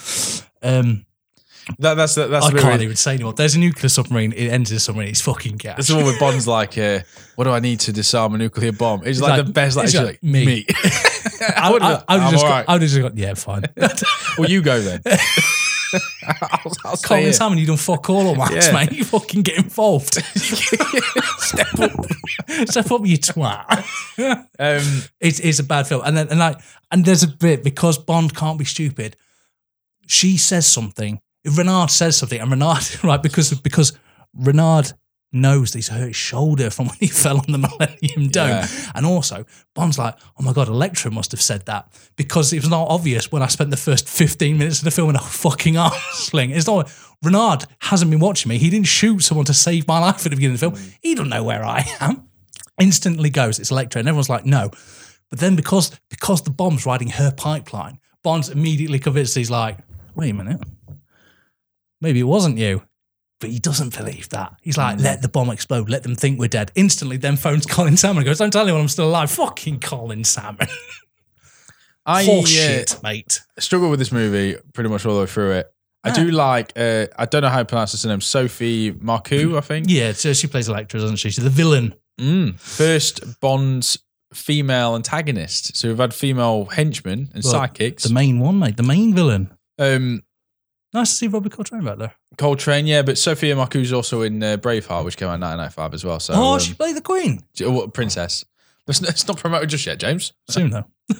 Um, 0.62 1.04
That, 1.78 1.94
that's 1.94 2.14
the, 2.16 2.26
that's 2.26 2.46
I 2.46 2.50
can't 2.50 2.64
where- 2.64 2.82
even 2.82 2.96
say 2.96 3.14
anymore. 3.14 3.32
There's 3.34 3.54
a 3.54 3.58
nuclear 3.60 3.88
submarine. 3.88 4.32
It 4.32 4.48
enters 4.48 4.70
the 4.70 4.80
submarine. 4.80 5.08
It's 5.10 5.20
fucking 5.20 5.56
gas. 5.58 5.76
That's 5.76 5.88
the 5.88 5.96
one 5.96 6.04
with 6.06 6.18
Bond's 6.18 6.48
like, 6.48 6.76
uh, 6.76 7.00
what 7.36 7.44
do 7.44 7.50
I 7.50 7.60
need 7.60 7.80
to 7.80 7.92
disarm 7.92 8.34
a 8.34 8.38
nuclear 8.38 8.72
bomb? 8.72 9.02
It's 9.06 9.20
like, 9.20 9.30
like- 9.38 9.46
the 9.46 9.52
best. 9.52 9.76
Like, 9.76 9.92
like, 9.94 10.04
like, 10.04 10.22
me. 10.22 10.44
me. 10.44 10.66
I, 11.56 11.70
would've- 11.72 11.84
I, 11.84 12.02
I 12.08 12.16
would 12.16 12.22
I'm 12.24 12.30
just, 12.32 12.44
all 12.44 12.50
got. 12.50 12.68
I 12.68 12.72
would 12.74 12.80
just 12.82 12.98
got, 13.00 13.16
yeah, 13.16 13.34
fine. 13.34 13.62
well, 14.38 14.50
you 14.50 14.60
go 14.62 14.80
then. 14.80 15.02
I'll, 16.40 16.72
I'll 16.84 16.96
Colin 16.96 17.24
here. 17.24 17.32
Salmon, 17.32 17.58
you 17.58 17.66
done 17.66 17.76
fuck 17.76 18.08
all 18.10 18.28
on 18.28 18.38
Max, 18.38 18.66
Yeah. 18.66 18.72
mate. 18.72 18.92
You 18.92 19.04
fucking 19.04 19.42
get 19.42 19.56
involved. 19.58 20.14
Step 20.14 21.78
up. 21.78 21.90
Step 22.68 22.90
up, 22.90 23.06
you 23.06 23.18
twat. 23.18 23.84
Um, 24.58 25.02
It's, 25.20 25.38
it's 25.40 25.58
a 25.58 25.64
bad 25.64 25.86
film. 25.86 26.02
And 26.04 26.16
then, 26.16 26.28
and 26.28 26.38
like, 26.38 26.58
and 26.90 27.04
there's 27.04 27.22
a 27.22 27.28
bit 27.28 27.62
because 27.62 27.98
Bond 27.98 28.34
can't 28.34 28.58
be 28.58 28.64
stupid. 28.64 29.16
She 30.06 30.36
says 30.36 30.66
something. 30.66 31.20
Renard 31.44 31.90
says 31.90 32.16
something, 32.16 32.40
and 32.40 32.50
Renard, 32.50 32.82
right, 33.04 33.22
because 33.22 33.52
because 33.54 33.92
Renard 34.34 34.92
knows 35.34 35.70
that 35.72 35.78
he's 35.78 35.88
hurt 35.88 36.08
his 36.08 36.16
shoulder 36.16 36.68
from 36.68 36.86
when 36.88 36.96
he 37.00 37.06
fell 37.06 37.38
on 37.38 37.46
the 37.48 37.58
Millennium 37.58 38.28
Dome, 38.30 38.48
Yeah. 38.48 38.68
and 38.94 39.06
also 39.06 39.44
Bond's 39.74 39.98
like, 39.98 40.14
oh 40.38 40.42
my 40.42 40.52
god, 40.52 40.68
Elektra 40.68 41.10
must 41.10 41.32
have 41.32 41.40
said 41.40 41.64
that 41.66 41.88
because 42.16 42.52
it 42.52 42.58
was 42.60 42.68
not 42.68 42.88
obvious 42.88 43.32
when 43.32 43.42
I 43.42 43.46
spent 43.48 43.70
the 43.70 43.76
first 43.76 44.08
fifteen 44.08 44.58
minutes 44.58 44.78
of 44.78 44.84
the 44.84 44.90
film 44.90 45.10
in 45.10 45.16
a 45.16 45.20
fucking 45.42 45.76
arm 45.76 45.92
sling. 46.12 46.50
It's 46.50 46.66
not. 46.66 46.92
Renard 47.24 47.64
hasn't 47.80 48.10
been 48.10 48.18
watching 48.20 48.48
me. 48.50 48.58
He 48.58 48.68
didn't 48.68 48.88
shoot 48.88 49.20
someone 49.20 49.46
to 49.46 49.54
save 49.54 49.86
my 49.86 50.00
life 50.00 50.16
at 50.16 50.22
the 50.24 50.30
beginning 50.30 50.54
of 50.56 50.60
the 50.60 50.70
film. 50.72 50.92
He 51.00 51.14
don't 51.14 51.28
know 51.28 51.44
where 51.44 51.64
I 51.64 51.86
am. 52.00 52.28
Instantly 52.80 53.30
goes, 53.30 53.58
it's 53.60 53.70
Elektra, 53.70 54.00
and 54.00 54.08
everyone's 54.08 54.28
like, 54.28 54.44
no. 54.44 54.70
But 55.30 55.38
then 55.38 55.54
because 55.56 55.92
because 56.10 56.42
the 56.42 56.50
bomb's 56.50 56.84
riding 56.84 57.08
her 57.10 57.30
pipeline, 57.30 58.00
Bond's 58.24 58.48
immediately 58.48 58.98
convinced 58.98 59.34
he's 59.36 59.50
like, 59.50 59.78
wait 60.16 60.30
a 60.30 60.34
minute, 60.34 60.60
maybe 62.02 62.20
it 62.20 62.24
wasn't 62.24 62.58
you. 62.58 62.82
But 63.40 63.50
he 63.50 63.58
doesn't 63.58 63.96
believe 63.96 64.28
that. 64.28 64.54
He's 64.62 64.76
like, 64.78 65.00
let 65.00 65.20
the 65.22 65.28
bomb 65.28 65.50
explode, 65.50 65.88
let 65.88 66.02
them 66.04 66.14
think 66.14 66.38
we're 66.38 66.46
dead. 66.48 66.70
Instantly, 66.76 67.16
then 67.16 67.36
phones 67.36 67.66
Colin 67.66 67.96
Salmon 67.96 68.18
and 68.18 68.26
goes, 68.26 68.38
Don't 68.38 68.52
tell 68.52 68.62
anyone 68.62 68.82
I'm 68.82 68.88
still 68.88 69.08
alive. 69.08 69.30
Fucking 69.30 69.80
Colin 69.80 70.22
Salmon. 70.24 70.68
I 72.04 72.24
uh, 72.24 72.44
shit, 72.44 73.00
mate. 73.02 73.40
struggle 73.58 73.88
with 73.90 73.98
this 73.98 74.12
movie 74.12 74.56
pretty 74.74 74.90
much 74.90 75.06
all 75.06 75.14
the 75.14 75.20
way 75.20 75.26
through 75.26 75.52
it. 75.52 75.72
I 76.04 76.10
do 76.10 76.30
like. 76.32 76.72
Uh, 76.74 77.06
I 77.16 77.26
don't 77.26 77.42
know 77.42 77.48
how 77.48 77.60
to 77.60 77.64
pronounce 77.64 77.92
this 77.92 78.04
name. 78.04 78.20
Sophie 78.20 78.90
Marcoux, 78.92 79.56
I 79.56 79.60
think. 79.60 79.86
Yeah, 79.88 80.10
so 80.12 80.32
she 80.32 80.48
plays 80.48 80.68
Elektra, 80.68 80.98
doesn't 80.98 81.16
she? 81.16 81.30
She's 81.30 81.44
the 81.44 81.48
villain. 81.50 81.94
Mm. 82.20 82.58
First 82.58 83.40
Bond's 83.40 83.98
female 84.34 84.96
antagonist. 84.96 85.76
So 85.76 85.88
we've 85.88 85.98
had 85.98 86.12
female 86.12 86.64
henchmen 86.64 87.30
and 87.34 87.44
Well, 87.44 87.54
sidekicks. 87.54 88.02
The 88.02 88.12
main 88.12 88.40
one, 88.40 88.58
mate. 88.58 88.76
The 88.76 88.82
main 88.82 89.14
villain. 89.14 89.52
um, 89.78 90.22
Nice 90.94 91.10
to 91.10 91.16
see 91.16 91.26
Robbie 91.28 91.48
Coltrane 91.48 91.84
back 91.84 91.98
there. 91.98 92.14
Coltrane, 92.36 92.86
yeah, 92.86 93.02
but 93.02 93.16
Sophia 93.16 93.54
Marcoux's 93.54 93.92
also 93.92 94.22
in 94.22 94.42
uh, 94.42 94.58
Braveheart, 94.58 95.04
which 95.04 95.16
came 95.16 95.28
out 95.28 95.36
in 95.36 95.40
1995 95.40 95.94
as 95.94 96.04
well. 96.04 96.20
So, 96.20 96.34
oh, 96.34 96.54
um, 96.54 96.60
she 96.60 96.74
played 96.74 96.96
the 96.96 97.00
Queen. 97.00 97.40
oh, 97.62 97.70
what, 97.70 97.94
princess. 97.94 98.44
Let's, 98.86 99.00
let's 99.00 99.26
not 99.26 99.38
promoted 99.38 99.70
just 99.70 99.86
yet, 99.86 99.98
James. 99.98 100.32
Soon, 100.48 100.70
though. 100.70 100.86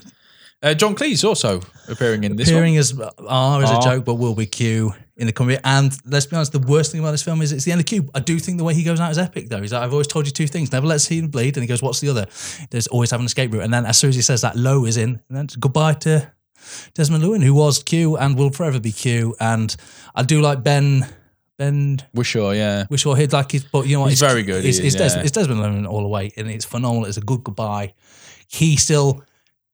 Uh, 0.63 0.75
John 0.75 0.95
Cleese 0.95 1.25
also 1.25 1.61
appearing 1.89 2.23
in 2.23 2.37
this 2.37 2.47
one. 2.47 2.55
Appearing 2.55 2.77
as 2.77 2.97
R 3.27 3.63
as 3.65 3.71
a 3.71 3.75
R. 3.75 3.83
joke, 3.83 4.05
but 4.05 4.15
will 4.15 4.37
be 4.37 4.47
Q 4.47 4.95
in 5.17 5.27
the 5.27 5.33
comedy. 5.33 5.59
And 5.65 5.93
let's 6.07 6.27
be 6.27 6.37
honest, 6.37 6.53
the 6.53 6.61
worst 6.61 6.93
thing 6.93 7.01
about 7.01 7.11
this 7.11 7.23
film 7.23 7.43
is 7.43 7.51
it's 7.51 7.65
the 7.65 7.73
end 7.73 7.81
of 7.81 7.87
Q. 7.87 8.09
I 8.15 8.21
do 8.21 8.39
think 8.39 8.59
the 8.59 8.65
way 8.65 8.73
he 8.73 8.85
goes 8.85 9.01
out 9.01 9.11
is 9.11 9.19
epic, 9.19 9.49
though. 9.49 9.61
He's 9.61 9.73
like, 9.73 9.83
I've 9.83 9.91
always 9.93 10.07
told 10.07 10.27
you 10.27 10.33
two 10.33 10.47
things. 10.47 10.71
Never 10.71 10.87
let 10.87 11.05
him 11.05 11.29
bleed. 11.29 11.57
And 11.57 11.65
he 11.65 11.67
goes, 11.67 11.83
What's 11.83 11.99
the 11.99 12.11
other? 12.11 12.27
There's 12.71 12.87
always 12.87 13.11
have 13.11 13.19
an 13.19 13.27
escape 13.27 13.53
route. 13.53 13.65
And 13.65 13.75
then 13.75 13.87
as 13.87 13.99
soon 13.99 14.11
as 14.11 14.15
he 14.15 14.23
says 14.23 14.43
that, 14.43 14.55
Low 14.55 14.85
is 14.85 14.97
in. 14.97 15.21
And 15.29 15.37
then 15.37 15.45
it's 15.47 15.57
goodbye 15.57 15.95
to 15.95 16.33
Desmond 16.95 17.23
Llewelyn, 17.25 17.43
who 17.43 17.55
was 17.55 17.83
Q 17.83 18.17
and 18.17 18.37
will 18.37 18.51
forever 18.51 18.81
be 18.81 18.93
Q. 18.93 19.35
And 19.41 19.75
I 20.15 20.23
do 20.23 20.41
like 20.41 20.63
Ben. 20.63 21.07
Ben 21.59 21.99
Whishaw, 22.17 22.57
yeah. 22.57 22.87
wish 22.91 23.05
or 23.07 23.17
he'd 23.17 23.33
like 23.33 23.53
his, 23.53 23.63
but 23.65 23.87
you 23.87 23.95
know 23.95 24.01
what? 24.01 24.09
He's 24.11 24.21
it's, 24.23 24.33
very 24.33 24.43
good, 24.43 24.65
It's, 24.65 24.79
is, 24.79 24.95
Des- 24.97 25.05
yeah. 25.17 25.21
it's 25.23 25.31
Desmond 25.31 25.61
Llewelyn 25.61 25.87
all 25.89 26.03
the 26.03 26.09
way, 26.09 26.33
and 26.37 26.51
it's 26.51 26.65
phenomenal. 26.65 27.05
It's 27.05 27.19
a 27.19 27.21
good 27.21 27.45
goodbye. 27.45 27.93
He 28.49 28.77
still 28.77 29.23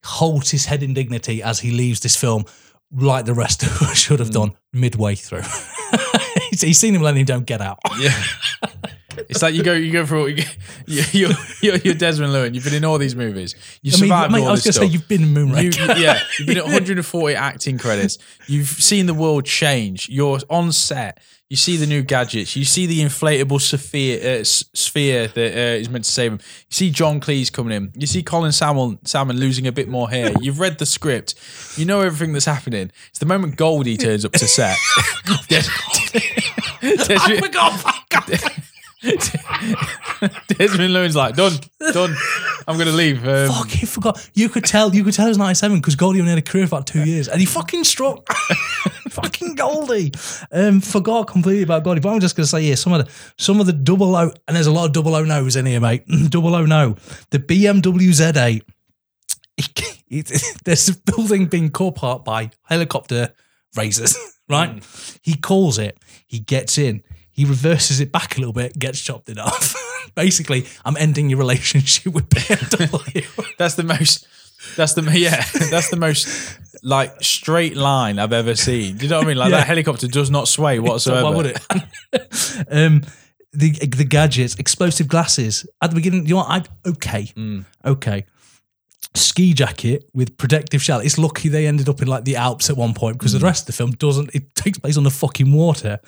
holds 0.05 0.51
his 0.51 0.67
head 0.67 0.83
in 0.83 0.93
dignity 0.93 1.43
as 1.43 1.61
he 1.61 1.71
leaves 1.71 2.01
this 2.01 2.15
film, 2.17 2.45
like 2.93 3.25
the 3.25 3.33
rest 3.33 3.63
of 3.67 3.81
us 3.83 3.97
should 3.97 4.17
Mm. 4.17 4.25
have 4.25 4.31
done 4.33 4.53
midway 4.73 5.15
through. 5.15 5.43
he's, 6.51 6.61
he's 6.63 6.79
seen 6.79 6.95
him 6.95 7.01
letting 7.01 7.21
him 7.21 7.27
don't 7.27 7.47
get 7.47 7.61
out. 7.63 7.79
Yeah. 7.99 8.23
It's 9.29 9.43
like 9.43 9.55
you 9.55 9.63
go, 9.63 9.73
you 9.73 9.93
go 9.93 10.07
for 10.07 10.29
you, 10.29 10.45
you're, 10.87 11.31
you're, 11.63 11.77
you're 11.77 11.95
Desmond 11.95 12.33
Llewelyn. 12.33 12.55
You've 12.55 12.65
been 12.65 12.75
in 12.75 12.85
all 12.85 12.99
these 12.99 13.15
movies. 13.17 13.55
You 13.83 13.93
I 13.93 13.95
mean, 14.01 14.09
survived 14.09 14.33
mate, 14.33 14.41
all 14.43 14.49
I 14.49 14.51
was 14.53 14.65
going 14.65 14.73
to 14.73 14.79
say 14.81 14.87
you've 14.87 15.09
been 15.09 15.23
in 15.23 15.29
You, 15.31 15.71
Moonraker. 15.71 15.99
yeah, 16.01 16.21
you've 16.39 16.49
been 16.49 16.59
at 16.59 16.65
140 16.65 17.35
acting 17.35 17.79
credits. 17.79 18.19
You've 18.47 18.69
seen 18.69 19.07
the 19.07 19.15
world 19.15 19.45
change. 19.45 20.09
You're 20.09 20.39
on 20.51 20.73
set. 20.73 21.21
You 21.51 21.57
see 21.57 21.79
the 21.79 21.87
new 21.87 22.03
gadgets. 22.03 22.57
You 22.57 22.65
see 22.67 22.85
the 22.85 23.01
inflatable 23.01 23.59
sphere, 23.63 24.41
uh, 24.41 24.45
sphere 24.45 25.29
that 25.29 25.53
uh, 25.55 25.81
is 25.81 25.89
meant 25.89 26.05
to 26.05 26.11
save 26.11 26.33
him. 26.33 26.41
You 26.43 26.75
see 26.75 26.91
John 26.91 27.21
Cleese 27.23 27.51
coming 27.51 27.75
in. 27.75 27.91
You 27.97 28.07
see 28.07 28.23
Colin 28.23 28.53
Salmon, 28.53 28.99
Salmon 29.07 29.39
losing 29.39 29.67
a 29.67 29.73
bit 29.73 29.89
more 29.89 30.11
hair. 30.11 30.33
You've 30.43 30.61
read 30.61 30.77
the 30.79 30.85
script. 30.85 31.37
You 31.79 31.87
know 31.87 32.01
everything 32.03 32.35
that's 32.35 32.45
happening. 32.45 32.91
It's 33.09 33.19
the 33.19 33.25
moment 33.25 33.57
Goldie 33.57 33.97
turns 33.97 34.27
up 34.27 34.33
to 34.33 34.47
set. 34.47 34.77
Des- 35.49 35.65
I 36.83 37.41
forgot. 37.41 38.61
Desmond 39.03 40.93
Llewelyn's 40.93 41.15
like, 41.15 41.37
done, 41.37 41.53
done. 41.93 42.17
I'm 42.67 42.77
going 42.77 42.89
to 42.89 42.93
leave. 42.93 43.27
Um, 43.27 43.49
Fucking 43.49 43.87
forgot. 43.87 44.31
You 44.35 44.49
could 44.49 44.65
tell. 44.65 44.93
You 44.95 45.05
could 45.05 45.15
tell 45.15 45.27
it 45.27 45.31
was 45.31 45.39
ninety 45.39 45.55
seven 45.55 45.79
because 45.79 45.95
Goldie 45.95 46.19
only 46.19 46.31
had 46.31 46.39
a 46.39 46.43
career 46.43 46.67
for 46.67 46.75
about 46.75 46.89
two 46.89 47.05
years, 47.05 47.29
and 47.29 47.39
he 47.39 47.47
fucking 47.47 47.85
struck. 47.85 48.27
fucking 49.09 49.55
Goldie. 49.55 50.13
Um, 50.51 50.81
forgot 50.81 51.29
completely 51.29 51.63
about 51.63 51.85
Goldie. 51.85 52.01
But 52.01 52.11
I'm 52.11 52.21
just 52.21 52.35
gonna 52.35 52.49
say, 52.49 52.63
yeah, 52.63 52.75
some 52.75 52.93
of 52.93 53.07
the 53.07 53.13
some 53.37 53.61
of 53.61 53.67
the 53.67 53.73
double 53.73 54.17
O, 54.17 54.33
and 54.49 54.57
there's 54.57 54.67
a 54.67 54.73
lot 54.73 54.87
of 54.87 54.93
double 54.93 55.15
O 55.15 55.23
nos 55.23 55.55
in 55.55 55.67
here, 55.67 55.81
mate. 55.81 56.03
double 56.29 56.57
O 56.57 56.67
no, 56.67 56.97
the 57.31 57.39
BMW 57.39 58.09
Z8. 58.09 58.63
It, 59.57 60.31
it, 60.31 60.43
there's 60.65 60.89
a 60.89 60.97
building 60.97 61.47
being 61.47 61.71
caught 61.71 61.97
apart 61.97 62.25
by 62.25 62.51
helicopter 62.65 63.33
razors, 63.77 64.17
right? 64.49 64.83
He 65.23 65.35
calls 65.35 65.79
it. 65.79 65.99
He 66.27 66.41
gets 66.41 66.79
in. 66.79 67.03
He 67.39 67.45
reverses 67.45 68.01
it 68.01 68.11
back 68.11 68.37
a 68.37 68.41
little 68.41 68.53
bit, 68.53 68.77
gets 68.77 69.01
chopped 69.01 69.29
in 69.29 69.37
half. 69.37 69.77
Basically, 70.17 70.67
I'm 70.85 70.97
ending 70.97 71.31
your 71.31 71.39
relationship 71.39 72.13
with 72.13 72.29
BMW. 72.31 73.57
That's 73.59 73.77
the 73.77 73.85
most. 73.85 74.27
That's 74.77 74.95
the 74.95 75.03
yeah. 75.17 75.45
That's 75.71 75.89
the 75.89 75.97
most 75.97 76.59
like 76.83 77.23
straight 77.23 77.77
line 77.77 78.19
I've 78.19 78.33
ever 78.33 78.57
seen. 78.57 78.97
Do 78.97 79.05
you 79.05 79.11
know 79.11 79.19
what 79.19 79.27
I 79.27 79.29
mean? 79.29 79.37
Like 79.37 79.51
Yeah. 79.53 79.59
that 79.59 79.69
helicopter 79.69 80.09
does 80.09 80.33
not 80.33 80.49
sway 80.49 80.81
whatsoever. 80.81 81.23
Why 81.31 81.37
would 81.37 81.47
it? 81.47 82.67
um, 82.73 83.03
the 83.53 83.71
the 83.71 84.05
gadgets, 84.05 84.57
explosive 84.57 85.07
glasses. 85.07 85.65
At 85.81 85.91
the 85.91 85.95
beginning, 85.95 86.25
you 86.27 86.31
know 86.35 86.39
what? 86.39 86.67
I 86.85 86.89
okay, 86.91 87.33
okay. 87.85 88.25
Ski 89.15 89.55
jacket 89.55 90.11
with 90.13 90.37
protective 90.39 90.83
shell. 90.83 90.99
It's 90.99 91.19
lucky 91.19 91.49
they 91.49 91.69
ended 91.69 91.89
up 91.89 92.03
in 92.03 92.09
like 92.09 92.25
the 92.25 92.35
Alps 92.35 92.69
at 92.69 92.77
one 92.77 92.95
point 92.95 93.17
because 93.17 93.33
the 93.33 93.39
rest 93.39 93.63
of 93.63 93.67
the 93.69 93.73
film 93.75 93.93
doesn't. 93.93 94.35
It 94.35 94.57
takes 94.57 94.79
place 94.79 94.97
on 94.97 95.05
the 95.05 95.11
fucking 95.11 95.53
water. 95.53 96.01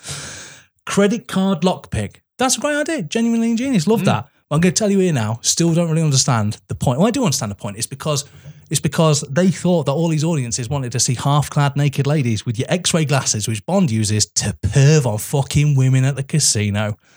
Credit 0.85 1.27
card 1.27 1.61
lockpick. 1.61 2.17
That's 2.37 2.57
a 2.57 2.61
great 2.61 2.75
idea. 2.75 3.03
Genuinely 3.03 3.51
ingenious. 3.51 3.87
Love 3.87 3.99
hmm. 3.99 4.05
that. 4.05 4.29
But 4.49 4.55
I'm 4.55 4.61
going 4.61 4.73
to 4.73 4.79
tell 4.79 4.91
you 4.91 4.99
here 4.99 5.13
now. 5.13 5.39
Still 5.41 5.73
don't 5.73 5.89
really 5.89 6.01
understand 6.01 6.59
the 6.67 6.75
point. 6.75 6.99
Well, 6.99 7.07
I 7.07 7.11
do 7.11 7.23
understand 7.23 7.51
the 7.51 7.55
point. 7.55 7.77
It's 7.77 7.87
because 7.87 8.25
it's 8.69 8.79
because 8.79 9.21
they 9.29 9.49
thought 9.49 9.85
that 9.85 9.91
all 9.91 10.07
these 10.07 10.23
audiences 10.23 10.69
wanted 10.69 10.93
to 10.93 10.99
see 10.99 11.15
half-clad 11.15 11.75
naked 11.75 12.07
ladies 12.07 12.45
with 12.45 12.57
your 12.57 12.67
X-ray 12.69 13.03
glasses, 13.03 13.47
which 13.47 13.65
Bond 13.65 13.91
uses 13.91 14.25
to 14.27 14.57
perv 14.63 15.05
on 15.05 15.17
fucking 15.17 15.75
women 15.75 16.05
at 16.05 16.15
the 16.15 16.23
casino. 16.23 16.97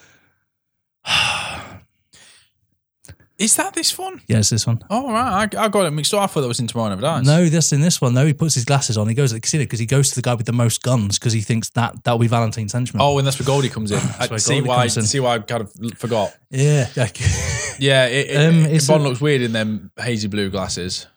Is 3.37 3.57
that 3.57 3.75
this 3.75 3.99
one? 3.99 4.21
Yes, 4.29 4.51
this 4.51 4.65
one. 4.67 4.79
Oh 4.91 5.11
right, 5.11 5.53
I, 5.57 5.65
I 5.65 5.69
got 5.69 5.87
it 5.87 5.91
mixed 5.91 6.15
up. 6.15 6.23
I 6.23 6.27
thought 6.29 6.43
that 6.43 6.47
was 6.49 6.61
in 6.61 6.69
Tomorrow 6.69 6.91
Never 6.91 7.03
Dies. 7.03 7.27
No, 7.27 7.45
that's 7.47 7.73
in 7.73 7.81
this 7.81 8.01
one. 8.01 8.15
No, 8.15 8.25
he 8.25 8.33
puts 8.33 8.55
his 8.55 8.65
glasses 8.65 8.97
on. 8.97 9.09
He 9.09 9.15
goes 9.15 9.31
to 9.31 9.35
the 9.35 9.41
casino 9.41 9.65
because 9.65 9.81
he 9.81 9.87
goes 9.87 10.11
to 10.11 10.15
the 10.15 10.23
guy 10.23 10.35
with 10.35 10.47
the 10.47 10.53
most 10.53 10.83
guns 10.85 11.19
because 11.19 11.33
he 11.33 11.41
thinks 11.41 11.71
that 11.71 12.05
that'll 12.05 12.19
be 12.21 12.29
Valentine's 12.29 12.73
henchman. 12.73 13.03
Oh, 13.03 13.19
and 13.19 13.27
that's 13.27 13.39
where 13.41 13.47
Goldie 13.47 13.69
comes 13.71 13.91
in. 13.91 13.99
I 14.21 14.29
where 14.29 14.39
see 14.39 14.55
Goldie 14.55 14.69
why. 14.69 14.77
comes 14.83 14.97
in. 14.99 15.03
See 15.05 15.19
why 15.21 15.35
I 15.35 15.39
kind 15.41 15.63
of 15.63 15.73
forgot. 15.99 16.37
yeah. 16.51 16.89
like- 16.97 17.19
Yeah, 17.81 18.07
it, 18.07 18.31
it, 18.31 18.37
Um, 18.37 18.67
it's 18.67 18.87
Bond 18.87 19.05
a- 19.05 19.09
looks 19.09 19.21
weird 19.21 19.43
in 19.43 19.51
them 19.53 19.91
hazy 19.99 20.29
blue 20.29 20.49
glasses. 20.49 21.09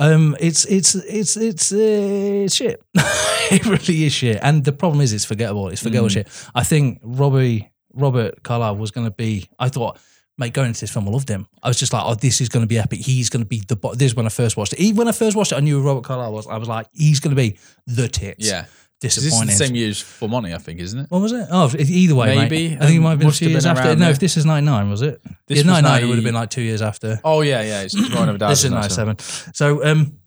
Um, 0.00 0.36
it's 0.40 0.64
it's 0.64 0.94
it's 0.96 1.36
it's 1.36 1.72
uh, 1.72 2.48
shit. 2.48 2.82
it 2.94 3.64
really 3.64 4.04
is 4.04 4.12
shit. 4.12 4.38
And 4.42 4.64
the 4.64 4.72
problem 4.72 5.00
is, 5.02 5.12
it's 5.12 5.24
forgettable. 5.24 5.68
It's 5.68 5.82
forgettable 5.82 6.08
shit. 6.08 6.28
I 6.54 6.64
think 6.64 7.00
Robbie 7.04 7.70
Robert 7.94 8.42
Carlyle 8.42 8.76
was 8.76 8.90
going 8.90 9.06
to 9.06 9.12
be. 9.12 9.48
I 9.58 9.68
thought, 9.68 9.98
mate, 10.38 10.52
going 10.54 10.68
into 10.68 10.80
this 10.80 10.90
film, 10.92 11.08
I 11.08 11.10
loved 11.10 11.28
him. 11.28 11.46
I 11.62 11.68
was 11.68 11.78
just 11.78 11.92
like, 11.92 12.02
oh, 12.04 12.14
this 12.14 12.40
is 12.40 12.48
going 12.48 12.62
to 12.62 12.66
be 12.68 12.78
epic. 12.78 13.00
He's 13.00 13.28
going 13.28 13.42
to 13.42 13.48
be 13.48 13.62
the. 13.66 13.76
Bo-. 13.76 13.94
This 13.94 14.12
is 14.12 14.14
when 14.14 14.26
I 14.26 14.30
first 14.30 14.56
watched 14.56 14.72
it. 14.72 14.80
Even 14.80 14.96
when 14.98 15.08
I 15.08 15.12
first 15.12 15.36
watched 15.36 15.52
it, 15.52 15.56
I 15.56 15.60
knew 15.60 15.80
who 15.80 15.86
Robert 15.86 16.04
Carlyle 16.04 16.32
was. 16.32 16.46
I 16.46 16.56
was 16.56 16.68
like, 16.68 16.86
he's 16.92 17.20
going 17.20 17.36
to 17.36 17.40
be 17.40 17.58
the 17.86 18.08
tits. 18.08 18.46
Yeah, 18.48 18.62
'Cause 18.62 18.70
this 19.00 19.16
is 19.18 19.22
the 19.24 19.28
disappointing. 19.30 19.56
same 19.56 19.74
year 19.76 19.88
as 19.90 20.00
Full 20.00 20.28
Monty, 20.28 20.52
I 20.54 20.58
think, 20.58 20.80
isn't 20.80 20.98
it? 20.98 21.06
What 21.10 21.20
was 21.22 21.32
it? 21.32 21.46
Oh, 21.50 21.70
either 21.78 22.14
way, 22.14 22.34
mate. 22.34 22.50
Maybe. 22.50 22.76
I 22.76 22.86
think 22.86 22.96
it 22.96 23.00
might 23.00 23.10
have 23.10 23.18
been 23.20 23.28
a 23.28 23.32
few 23.32 23.48
have 23.48 23.52
years 23.52 23.64
been 23.64 23.76
after. 23.76 23.88
No, 23.90 23.94
there. 23.96 24.10
if 24.10 24.18
this 24.18 24.36
is 24.36 24.44
ninety 24.46 24.66
nine, 24.66 24.90
was 24.90 25.02
it? 25.02 25.20
This 25.46 25.58
yeah, 25.58 25.64
ninety 25.64 25.82
nine. 25.88 26.02
It 26.02 26.06
would 26.06 26.16
have 26.16 26.24
been 26.24 26.34
like 26.34 26.50
two 26.50 26.62
years 26.62 26.82
after. 26.82 27.20
Oh 27.24 27.42
yeah, 27.42 27.62
yeah. 27.62 27.82
It's 27.82 27.94
Tomorrow 27.94 28.24
Never 28.26 28.38
Dies. 28.38 28.50
This 28.62 28.64
is 28.64 28.70
ninety 28.70 28.88
seven. 28.94 29.18
So 29.54 29.84
um, 29.84 30.18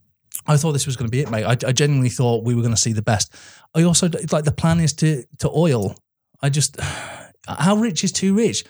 I 0.48 0.56
thought 0.58 0.72
this 0.72 0.86
was 0.86 0.96
going 0.96 1.08
to 1.08 1.12
be 1.12 1.20
it, 1.20 1.30
mate. 1.30 1.44
I, 1.44 1.52
I 1.68 1.72
genuinely 1.74 2.10
thought 2.10 2.44
we 2.46 2.56
were 2.56 2.62
going 2.62 2.74
to 2.74 2.80
see 2.82 2.94
the 2.94 3.02
best. 3.02 3.34
I 3.76 3.84
also 3.84 4.10
like 4.32 4.46
the 4.46 4.52
plan 4.54 4.80
is 4.80 4.94
to 4.94 5.24
to 5.40 5.50
oil. 5.50 5.96
I 6.42 6.50
just 6.50 6.80
how 7.48 7.76
rich 7.76 8.04
is 8.06 8.12
too 8.14 8.34
rich. 8.34 8.64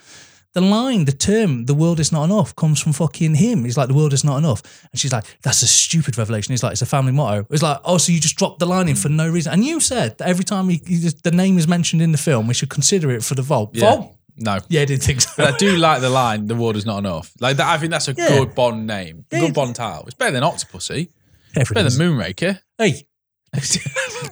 The 0.54 0.60
line, 0.60 1.06
the 1.06 1.12
term, 1.12 1.64
the 1.64 1.74
world 1.74 1.98
is 1.98 2.12
not 2.12 2.24
enough 2.24 2.54
comes 2.54 2.78
from 2.78 2.92
fucking 2.92 3.36
him. 3.36 3.64
He's 3.64 3.76
like, 3.76 3.88
the 3.88 3.94
world 3.94 4.12
is 4.12 4.22
not 4.22 4.36
enough. 4.36 4.62
And 4.92 5.00
she's 5.00 5.12
like, 5.12 5.24
that's 5.42 5.62
a 5.62 5.66
stupid 5.66 6.18
revelation. 6.18 6.52
He's 6.52 6.62
like, 6.62 6.72
it's 6.72 6.82
a 6.82 6.86
family 6.86 7.12
motto. 7.12 7.46
It's 7.48 7.62
like, 7.62 7.78
oh, 7.84 7.96
so 7.96 8.12
you 8.12 8.20
just 8.20 8.36
dropped 8.36 8.58
the 8.58 8.66
line 8.66 8.88
in 8.88 8.96
for 8.96 9.08
mm. 9.08 9.16
no 9.16 9.30
reason. 9.30 9.54
And 9.54 9.64
you 9.64 9.80
said 9.80 10.18
that 10.18 10.28
every 10.28 10.44
time 10.44 10.68
he, 10.68 10.82
he 10.86 11.00
just, 11.00 11.24
the 11.24 11.30
name 11.30 11.56
is 11.56 11.66
mentioned 11.66 12.02
in 12.02 12.12
the 12.12 12.18
film, 12.18 12.48
we 12.48 12.54
should 12.54 12.68
consider 12.68 13.10
it 13.10 13.24
for 13.24 13.34
the 13.34 13.42
vault. 13.42 13.70
Yeah. 13.72 13.96
Vault? 13.96 14.16
No. 14.36 14.58
Yeah, 14.68 14.82
I 14.82 14.84
didn't 14.84 15.04
think 15.04 15.22
so. 15.22 15.30
But 15.36 15.54
I 15.54 15.56
do 15.56 15.76
like 15.76 16.02
the 16.02 16.10
line, 16.10 16.46
the 16.46 16.54
world 16.54 16.76
is 16.76 16.84
not 16.84 16.98
enough. 16.98 17.32
Like 17.40 17.56
that, 17.56 17.68
I 17.68 17.78
think 17.78 17.90
that's 17.90 18.08
a 18.08 18.14
Yeah. 18.14 18.28
good 18.28 18.54
Bond 18.54 18.86
name. 18.86 19.24
Yeah. 19.30 19.40
Good 19.40 19.54
Bond 19.54 19.74
title. 19.74 20.04
It's 20.04 20.14
better 20.14 20.32
than 20.32 20.42
Octopussy. 20.42 21.08
Everything 21.56 21.84
Better 21.84 21.96
than 21.96 22.16
Moonraker. 22.16 22.60
Hey, 22.78 23.06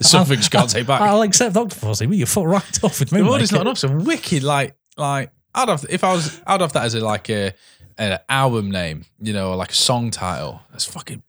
Something 0.00 0.38
you 0.38 0.48
can't 0.48 0.70
take 0.70 0.86
back. 0.86 1.02
I'll 1.02 1.20
accept 1.22 1.54
Octopussy. 1.54 2.06
Will 2.06 2.14
you 2.14 2.26
fuck 2.26 2.46
right 2.46 2.84
off 2.84 3.00
with 3.00 3.12
me? 3.12 3.20
the 3.20 3.26
world 3.26 3.42
is 3.42 3.52
not 3.52 3.62
enough. 3.62 3.78
So 3.78 3.94
wicked, 3.94 4.42
like, 4.42 4.76
like, 4.96 5.30
I'd 5.54 5.68
have, 5.68 5.84
if 5.88 6.04
I 6.04 6.12
was, 6.12 6.40
I'd 6.46 6.60
have 6.60 6.72
that 6.74 6.84
as 6.84 6.94
a, 6.94 7.00
like 7.00 7.28
a, 7.30 7.52
an 7.98 8.18
album 8.28 8.70
name, 8.70 9.04
you 9.20 9.32
know, 9.32 9.50
or 9.50 9.56
like 9.56 9.70
a 9.72 9.74
song 9.74 10.10
title. 10.10 10.60
That's 10.70 10.84
fucking 10.84 11.22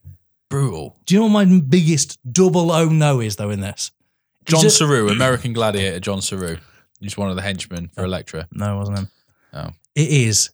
brutal. 0.48 0.96
Do 1.06 1.14
you 1.14 1.20
know 1.20 1.26
what 1.26 1.46
my 1.48 1.60
biggest 1.60 2.18
double 2.30 2.70
O 2.70 2.88
no 2.88 3.20
is 3.20 3.36
though 3.36 3.50
in 3.50 3.60
this? 3.60 3.90
John 4.44 4.64
Is 4.64 4.80
it- 4.80 4.84
Seru, 4.84 5.10
American 5.10 5.52
Gladiator, 5.52 6.00
John 6.00 6.18
Seru. 6.18 6.58
He's 7.00 7.16
one 7.16 7.30
of 7.30 7.36
the 7.36 7.42
henchmen 7.42 7.88
for 7.94 8.04
Elektra. 8.04 8.48
No, 8.52 8.74
it 8.76 8.78
wasn't 8.78 8.98
him. 8.98 9.08
Oh. 9.52 9.70
It 9.94 10.08
is. 10.08 10.50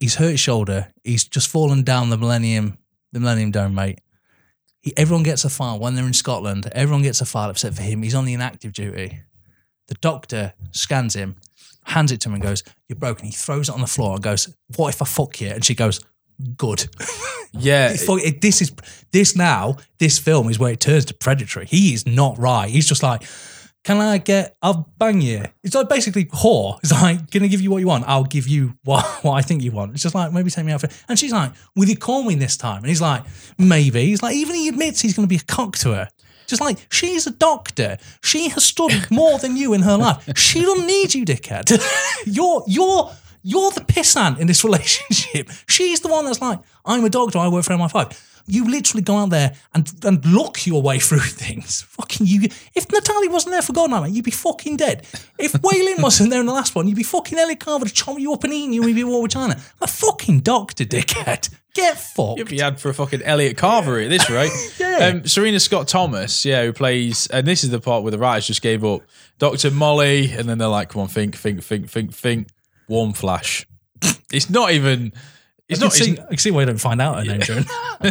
He's 0.00 0.16
hurt 0.16 0.32
his 0.32 0.40
shoulder. 0.40 0.92
He's 1.04 1.24
just 1.24 1.48
fallen 1.48 1.82
down 1.84 2.10
the 2.10 2.18
Millennium 2.18 2.78
the 3.12 3.20
Millennium 3.20 3.50
Dome, 3.52 3.74
mate. 3.74 4.00
He, 4.80 4.92
everyone 4.96 5.22
gets 5.22 5.44
a 5.44 5.48
file 5.50 5.78
when 5.78 5.94
they're 5.94 6.06
in 6.06 6.12
Scotland. 6.12 6.68
Everyone 6.72 7.02
gets 7.02 7.20
a 7.20 7.24
file 7.24 7.48
except 7.50 7.76
for 7.76 7.82
him. 7.82 8.02
He's 8.02 8.14
on 8.14 8.24
the 8.24 8.34
inactive 8.34 8.72
duty. 8.72 9.20
The 9.86 9.94
doctor 9.94 10.52
scans 10.72 11.14
him, 11.14 11.36
hands 11.88 12.12
it 12.12 12.20
to 12.22 12.28
him, 12.28 12.34
and 12.34 12.42
goes, 12.42 12.62
"You're 12.88 12.98
broken." 12.98 13.26
He 13.26 13.32
throws 13.32 13.68
it 13.68 13.72
on 13.74 13.80
the 13.80 13.86
floor 13.86 14.14
and 14.14 14.22
goes, 14.22 14.48
"What 14.76 14.94
if 14.94 15.02
I 15.02 15.04
fuck 15.04 15.40
you?" 15.40 15.48
And 15.48 15.64
she 15.64 15.74
goes, 15.74 16.00
"Good." 16.56 16.88
Yeah, 17.52 17.96
fuck- 17.96 18.20
it- 18.22 18.42
this 18.42 18.60
is 18.60 18.72
this 19.10 19.34
now. 19.34 19.76
This 19.98 20.18
film 20.18 20.50
is 20.50 20.58
where 20.58 20.70
it 20.72 20.80
turns 20.80 21.06
to 21.06 21.14
predatory. 21.14 21.64
He 21.64 21.94
is 21.94 22.06
not 22.06 22.38
right. 22.38 22.68
He's 22.68 22.86
just 22.86 23.02
like, 23.02 23.22
"Can 23.84 23.96
I 23.96 24.18
get? 24.18 24.54
I'll 24.60 24.92
bang 24.98 25.22
you." 25.22 25.44
It's 25.64 25.74
like 25.74 25.88
basically 25.88 26.26
whore. 26.26 26.78
It's 26.82 26.92
like, 26.92 27.30
"Gonna 27.30 27.48
give 27.48 27.62
you 27.62 27.70
what 27.70 27.78
you 27.78 27.86
want. 27.86 28.04
I'll 28.06 28.24
give 28.24 28.46
you 28.46 28.74
what 28.84 29.02
what 29.24 29.32
I 29.32 29.40
think 29.40 29.62
you 29.62 29.72
want." 29.72 29.94
It's 29.94 30.02
just 30.02 30.14
like 30.14 30.30
maybe 30.30 30.50
take 30.50 30.66
me 30.66 30.72
out 30.72 30.82
for. 30.82 30.90
And 31.08 31.18
she's 31.18 31.32
like, 31.32 31.52
"Will 31.74 31.88
you 31.88 31.96
call 31.96 32.22
me 32.22 32.34
this 32.34 32.58
time?" 32.58 32.78
And 32.82 32.88
he's 32.88 33.00
like, 33.00 33.24
"Maybe." 33.56 34.04
He's 34.04 34.22
like, 34.22 34.36
even 34.36 34.54
he 34.54 34.68
admits 34.68 35.00
he's 35.00 35.14
gonna 35.16 35.26
be 35.26 35.36
a 35.36 35.52
cock 35.56 35.74
to 35.78 35.92
her. 35.94 36.08
Just 36.48 36.62
like 36.62 36.78
she's 36.90 37.26
a 37.26 37.30
doctor, 37.30 37.98
she 38.22 38.48
has 38.48 38.64
studied 38.64 39.10
more 39.10 39.38
than 39.38 39.56
you 39.56 39.74
in 39.74 39.82
her 39.82 39.96
life. 39.96 40.36
She 40.36 40.62
doesn't 40.62 40.86
need 40.86 41.14
you, 41.14 41.24
dickhead. 41.24 41.70
you're 42.26 42.64
you're 42.66 43.12
you're 43.42 43.70
the 43.70 43.80
pissant 43.80 44.38
in 44.38 44.46
this 44.46 44.64
relationship. 44.68 45.50
She's 45.68 46.00
the 46.00 46.08
one 46.08 46.24
that's 46.24 46.40
like, 46.40 46.58
I'm 46.84 47.04
a 47.04 47.10
doctor, 47.10 47.38
I 47.38 47.48
work 47.48 47.64
for 47.64 47.74
MI5. 47.74 48.24
You 48.50 48.70
literally 48.70 49.02
go 49.02 49.16
out 49.16 49.28
there 49.28 49.54
and, 49.74 49.92
and 50.04 50.24
look 50.24 50.66
your 50.66 50.80
way 50.80 50.98
through 50.98 51.18
things. 51.44 51.82
Fucking 51.82 52.26
you. 52.26 52.48
If 52.74 52.90
Natalie 52.90 53.28
wasn't 53.28 53.52
there 53.52 53.62
for 53.62 53.74
God, 53.74 53.90
mate, 53.90 54.10
you'd 54.12 54.24
be 54.24 54.30
fucking 54.30 54.78
dead. 54.78 55.06
If 55.38 55.54
Wai 55.62 55.72
Lin 55.74 56.00
wasn't 56.00 56.30
there 56.30 56.40
in 56.40 56.46
the 56.46 56.52
last 56.54 56.74
one, 56.74 56.88
you'd 56.88 56.96
be 56.96 57.02
fucking 57.02 57.38
Elliot 57.38 57.60
Carver 57.60 57.84
to 57.84 57.92
chop 57.92 58.18
you 58.18 58.32
up 58.32 58.44
and 58.44 58.52
eating 58.52 58.72
you 58.72 58.86
you'd 58.86 58.94
be 58.94 59.04
war 59.04 59.22
with 59.22 59.32
China. 59.32 59.54
I'm 59.54 59.82
a 59.82 59.86
fucking 59.86 60.40
doctor, 60.40 60.84
dickhead. 60.84 61.50
Get 61.78 61.98
fucked. 61.98 62.40
If 62.40 62.52
you 62.52 62.62
had 62.62 62.78
for 62.80 62.88
a 62.90 62.94
fucking 62.94 63.22
Elliot 63.22 63.56
Carver 63.56 63.98
at 64.00 64.10
this 64.10 64.28
rate. 64.30 64.52
Yeah. 64.78 65.08
Um, 65.08 65.26
Serena 65.26 65.60
Scott 65.60 65.86
Thomas, 65.88 66.44
yeah, 66.44 66.64
who 66.64 66.72
plays, 66.72 67.26
and 67.28 67.46
this 67.46 67.62
is 67.62 67.70
the 67.70 67.78
part 67.80 68.02
where 68.02 68.10
the 68.10 68.18
writers 68.18 68.46
just 68.48 68.62
gave 68.62 68.84
up. 68.84 69.02
Dr. 69.38 69.70
Molly, 69.70 70.32
and 70.32 70.48
then 70.48 70.58
they're 70.58 70.66
like, 70.68 70.88
come 70.88 71.02
on, 71.02 71.08
think, 71.08 71.36
think, 71.36 71.62
think, 71.62 71.88
think, 71.88 72.12
think. 72.12 72.48
Warmflash. 72.88 73.64
It's 74.32 74.50
not 74.50 74.72
even. 74.72 75.12
It's 75.68 75.80
I 75.80 75.84
not. 75.86 75.94
can, 75.94 76.04
see, 76.04 76.10
It's, 76.12 76.20
I 76.20 76.26
can 76.28 76.36
see 76.38 76.50
why 76.50 76.60
you 76.60 76.66
don't 76.66 76.78
find 76.78 77.00
out 77.00 77.18
her 77.18 77.24
name, 77.24 77.40
Jordan. 77.40 77.66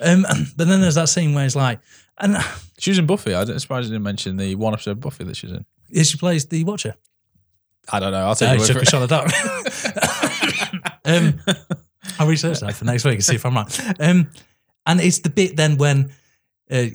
um, 0.00 0.24
but 0.56 0.66
then 0.66 0.80
there's 0.80 0.94
that 0.96 1.08
scene 1.08 1.34
where 1.34 1.44
it's 1.44 1.54
like, 1.56 1.80
and 2.18 2.36
she 2.78 2.90
was 2.90 2.98
in 2.98 3.06
Buffy. 3.06 3.34
I 3.34 3.44
don't 3.44 3.58
surprised 3.60 3.86
you 3.86 3.92
didn't 3.92 4.04
mention 4.04 4.36
the 4.36 4.54
one 4.56 4.72
episode 4.72 4.92
of 4.92 5.00
Buffy 5.00 5.24
that 5.24 5.36
she's 5.36 5.52
in. 5.52 5.64
yeah, 5.90 6.02
she 6.02 6.16
plays 6.18 6.46
the 6.46 6.64
Watcher. 6.64 6.94
I 7.92 8.00
don't 8.00 8.12
know. 8.12 8.26
I'll 8.26 8.34
take 8.34 8.48
I 8.48 8.52
your 8.52 8.60
word 8.60 8.66
took 8.66 8.74
for 8.76 8.80
a 8.80 8.82
it. 8.82 8.88
shot 8.88 9.02
at 9.02 9.08
that. 9.10 10.98
um, 11.04 11.40
I'll 12.18 12.26
research 12.26 12.60
that 12.60 12.74
for 12.74 12.84
next 12.84 13.04
week 13.04 13.14
and 13.14 13.24
see 13.24 13.34
if 13.36 13.44
I'm 13.46 13.54
right. 13.54 14.00
Um, 14.00 14.30
and 14.86 15.00
it's 15.00 15.18
the 15.20 15.30
bit 15.30 15.56
then 15.56 15.76
when 15.78 16.12
uh, 16.70 16.86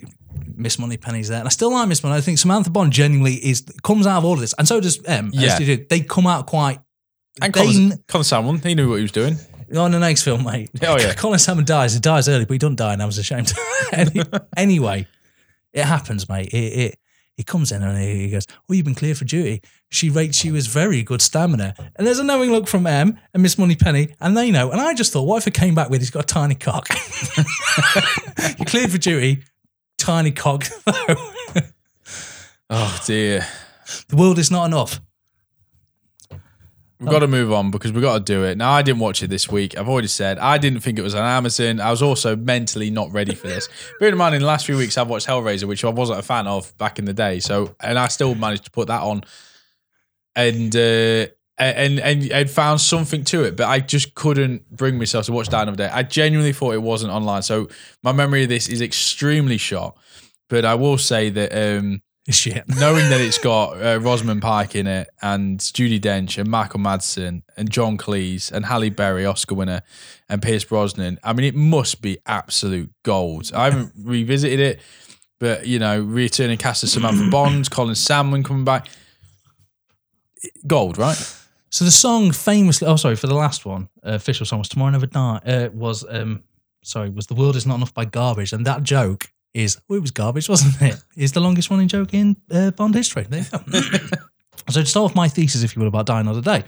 Miss 0.56 0.77
Moneypenny's 0.80 1.27
there, 1.30 1.40
and 1.40 1.48
I 1.48 1.52
still 1.52 1.72
like 1.72 1.88
Miss 1.88 2.03
Money. 2.03 2.15
I 2.18 2.22
think 2.22 2.38
Samantha 2.38 2.69
Bond 2.69 2.91
genuinely 2.94 3.36
is 3.36 3.64
comes 3.84 4.06
out 4.07 4.19
of 4.19 4.26
all 4.26 4.34
of 4.34 4.40
this, 4.40 4.53
and 4.57 4.68
so 4.68 4.80
does 4.80 5.03
M. 5.06 5.27
as 5.30 5.34
Yeah. 5.36 5.57
they 5.60 5.65
do. 5.77 5.86
They 5.90 5.99
come 6.02 6.27
out 6.27 6.45
quite. 6.48 6.80
And 7.41 7.53
they- 7.53 7.61
Colin, 7.61 8.03
Colin 8.07 8.23
Salmon, 8.23 8.60
he 8.60 8.76
knew 8.76 8.90
what 8.90 8.95
he 8.98 9.02
was 9.03 9.11
doing. 9.11 9.38
on 9.76 9.91
the 9.91 9.99
next 9.99 10.23
film, 10.23 10.44
mate. 10.44 10.69
Oh, 10.84 10.98
yeah. 10.99 11.14
Colin 11.14 11.40
Salmon 11.40 11.64
dies. 11.65 11.94
He 11.94 11.99
dies 11.99 12.27
early, 12.27 12.45
but 12.45 12.53
he 12.53 12.57
doesn't 12.57 12.76
die, 12.77 12.94
and 12.94 13.02
I 13.02 13.06
was 13.06 13.18
ashamed. 13.18 13.53
Any- 13.94 14.22
anyway, 14.57 15.07
it 15.73 15.86
happens, 15.86 16.27
mate. 16.27 16.49
It, 16.53 16.57
it 16.57 16.99
he 17.40 17.44
comes 17.45 17.72
in 17.72 17.82
and 17.84 17.98
he 17.98 18.30
goes, 18.30 18.45
"Oh, 18.70 18.74
you've 18.74 18.84
been 18.84 18.95
cleared 18.95 19.18
for 19.18 19.24
duty." 19.24 19.61
She 19.90 20.10
rates 20.10 20.44
you 20.44 20.57
as 20.57 20.68
very 20.68 21.03
good 21.03 21.22
stamina, 21.22 21.74
and 21.95 22.06
there's 22.06 22.20
a 22.20 22.24
knowing 22.26 22.52
look 22.52 22.68
from 22.68 22.86
M 22.86 23.18
and 23.34 23.41
Miss 23.41 23.57
Moneypenny, 23.57 24.10
and 24.20 24.36
they 24.36 24.52
know. 24.52 24.72
And 24.72 24.82
I 24.82 24.94
just 24.94 25.14
thought, 25.14 25.22
what 25.22 25.38
if 25.38 25.48
it 25.48 25.53
came 25.53 25.74
back 25.74 25.90
with 25.90 26.02
he's 26.02 26.10
got 26.10 26.26
a 26.26 26.28
tiny 26.28 26.56
cock? 26.56 26.90
you 28.60 28.66
cleared 28.66 28.91
for 28.91 28.98
duty, 28.98 29.44
tiny 29.98 30.32
cock. 30.32 30.66
Oh 32.72 32.99
dear. 33.06 33.48
the 34.10 34.16
world 34.16 34.38
is 34.38 34.52
not 34.52 34.66
enough. 34.66 35.02
We've 36.99 37.09
got 37.09 37.19
to 37.19 37.27
move 37.27 37.53
on 37.53 37.71
because 37.71 37.93
we've 37.93 38.01
got 38.01 38.17
to 38.17 38.19
do 38.34 38.43
it. 38.43 38.57
Now, 38.57 38.71
I 38.71 38.81
didn't 38.81 38.99
watch 38.99 39.23
it 39.23 39.30
this 39.30 39.49
week. 39.49 39.77
I've 39.77 39.88
already 39.88 40.09
said 40.09 40.38
I 40.38 40.57
didn't 40.57 40.81
think 40.81 40.99
it 40.99 41.01
was 41.01 41.15
on 41.15 41.23
Amazon. 41.23 41.80
I 41.80 41.91
was 41.91 42.01
also 42.01 42.35
mentally 42.35 42.89
not 42.89 43.09
ready 43.13 43.34
for 43.35 43.47
this. 43.47 43.69
Bear 44.01 44.09
in 44.09 44.17
mind, 44.17 44.35
in 44.35 44.41
the 44.41 44.47
last 44.47 44.65
few 44.65 44.76
weeks, 44.76 44.97
I've 44.97 45.07
watched 45.07 45.26
Hellraiser, 45.26 45.63
which 45.63 45.85
I 45.85 45.89
wasn't 45.89 46.19
a 46.19 46.23
fan 46.23 46.45
of 46.45 46.77
back 46.77 46.99
in 46.99 47.05
the 47.05 47.13
day. 47.13 47.39
So, 47.39 47.73
and 47.80 47.97
I 47.97 48.09
still 48.09 48.35
managed 48.35 48.65
to 48.65 48.71
put 48.71 48.89
that 48.89 49.01
on, 49.01 49.23
and 50.35 50.76
uh, 50.76 51.27
and 51.57 51.99
and 52.01 52.31
and 52.31 52.49
found 52.49 52.81
something 52.81 53.23
to 53.26 53.43
it. 53.45 53.55
But 53.55 53.67
I 53.69 53.80
just 53.80 54.13
couldn't 54.13 54.69
bring 54.69 54.97
myself 54.97 55.27
to 55.27 55.31
watch 55.31 55.47
that 55.49 55.61
another 55.61 55.77
day. 55.77 55.89
I 55.89 56.03
genuinely 56.03 56.51
thought 56.51 56.73
it 56.73 56.81
wasn't 56.81 57.13
online. 57.13 57.43
So 57.43 57.69
my 58.03 58.11
memory 58.11 58.43
of 58.43 58.49
this 58.49 58.67
is 58.67 58.81
extremely 58.81 59.57
short. 59.57 59.95
But 60.49 60.65
I 60.65 60.76
will 60.76 60.97
say 60.97 61.30
that. 61.30 61.77
um 61.77 62.01
Shit. 62.30 62.68
knowing 62.68 63.10
that 63.10 63.22
it's 63.22 63.38
got 63.38 63.81
uh, 63.81 63.99
Rosamund 63.99 64.41
Pike 64.41 64.76
in 64.76 64.85
it 64.85 65.10
and 65.22 65.60
Judi 65.60 65.99
Dench 65.99 66.38
and 66.38 66.49
Michael 66.49 66.80
Madsen 66.80 67.41
and 67.57 67.69
John 67.69 67.97
Cleese 67.97 68.51
and 68.51 68.65
Halle 68.65 68.89
Berry, 68.89 69.26
Oscar 69.26 69.56
winner, 69.56 69.81
and 70.27 70.41
Pierce 70.41 70.64
Brosnan. 70.64 71.19
I 71.23 71.34
mean, 71.34 71.45
it 71.45 71.56
must 71.56 72.01
be 72.01 72.19
absolute 72.26 72.91
gold. 73.03 73.51
I 73.53 73.65
haven't 73.65 73.93
revisited 74.03 74.60
it, 74.60 74.81
but 75.39 75.65
you 75.65 75.80
know, 75.80 76.01
returning 76.01 76.57
cast 76.57 76.84
of 76.84 76.89
Samantha 76.89 77.30
Bond, 77.31 77.72
Colin 77.72 77.95
Salmon 77.95 78.43
coming 78.43 78.65
back, 78.65 78.88
gold, 80.68 80.97
right? 80.97 81.18
So 81.72 81.85
the 81.85 81.91
song 81.91 82.31
famously, 82.31 82.88
oh 82.88 82.95
sorry, 82.95 83.15
for 83.15 83.27
the 83.27 83.35
last 83.35 83.65
one, 83.65 83.89
uh, 84.06 84.14
official 84.14 84.45
song 84.45 84.60
was 84.60 84.69
"Tomorrow 84.69 84.91
Never 84.91 85.06
Die." 85.06 85.41
Uh, 85.45 85.69
was 85.73 86.06
um, 86.10 86.43
sorry, 86.84 87.10
was 87.10 87.27
"The 87.27 87.35
World 87.35 87.56
Is 87.56 87.65
Not 87.65 87.76
Enough" 87.76 87.93
by 87.93 88.06
Garbage, 88.06 88.53
and 88.53 88.65
that 88.65 88.84
joke 88.84 89.31
is, 89.53 89.77
oh, 89.89 89.95
it 89.95 90.01
was 90.01 90.11
garbage, 90.11 90.47
wasn't 90.49 90.81
it? 90.81 91.03
Is 91.15 91.31
the 91.31 91.39
longest 91.39 91.69
running 91.69 91.88
joke 91.88 92.13
in 92.13 92.38
uh, 92.51 92.71
Bond 92.71 92.95
history. 92.95 93.26
There 93.27 93.41
you 93.41 93.45
go. 93.51 93.59
so 94.69 94.81
to 94.81 94.85
start 94.85 95.11
off 95.11 95.15
my 95.15 95.27
thesis, 95.27 95.63
if 95.63 95.76
you 95.76 95.81
will, 95.81 95.88
about 95.88 96.05
"Die 96.05 96.19
Another 96.19 96.41
Day," 96.41 96.63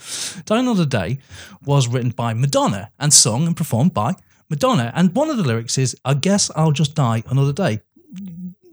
"Die 0.46 0.60
Another 0.60 0.86
Day" 0.86 1.20
was 1.66 1.88
written 1.88 2.10
by 2.10 2.34
Madonna 2.34 2.92
and 3.00 3.14
sung 3.14 3.48
and 3.48 3.56
performed 3.56 3.94
by 3.94 4.16
Madonna, 4.50 4.92
and 4.96 5.16
one 5.16 5.30
of 5.30 5.38
the 5.38 5.44
lyrics 5.44 5.78
is, 5.78 5.96
"I 6.04 6.16
guess 6.16 6.50
I'll 6.56 6.72
just 6.72 6.96
die 6.96 7.24
another 7.28 7.54
day." 7.54 7.82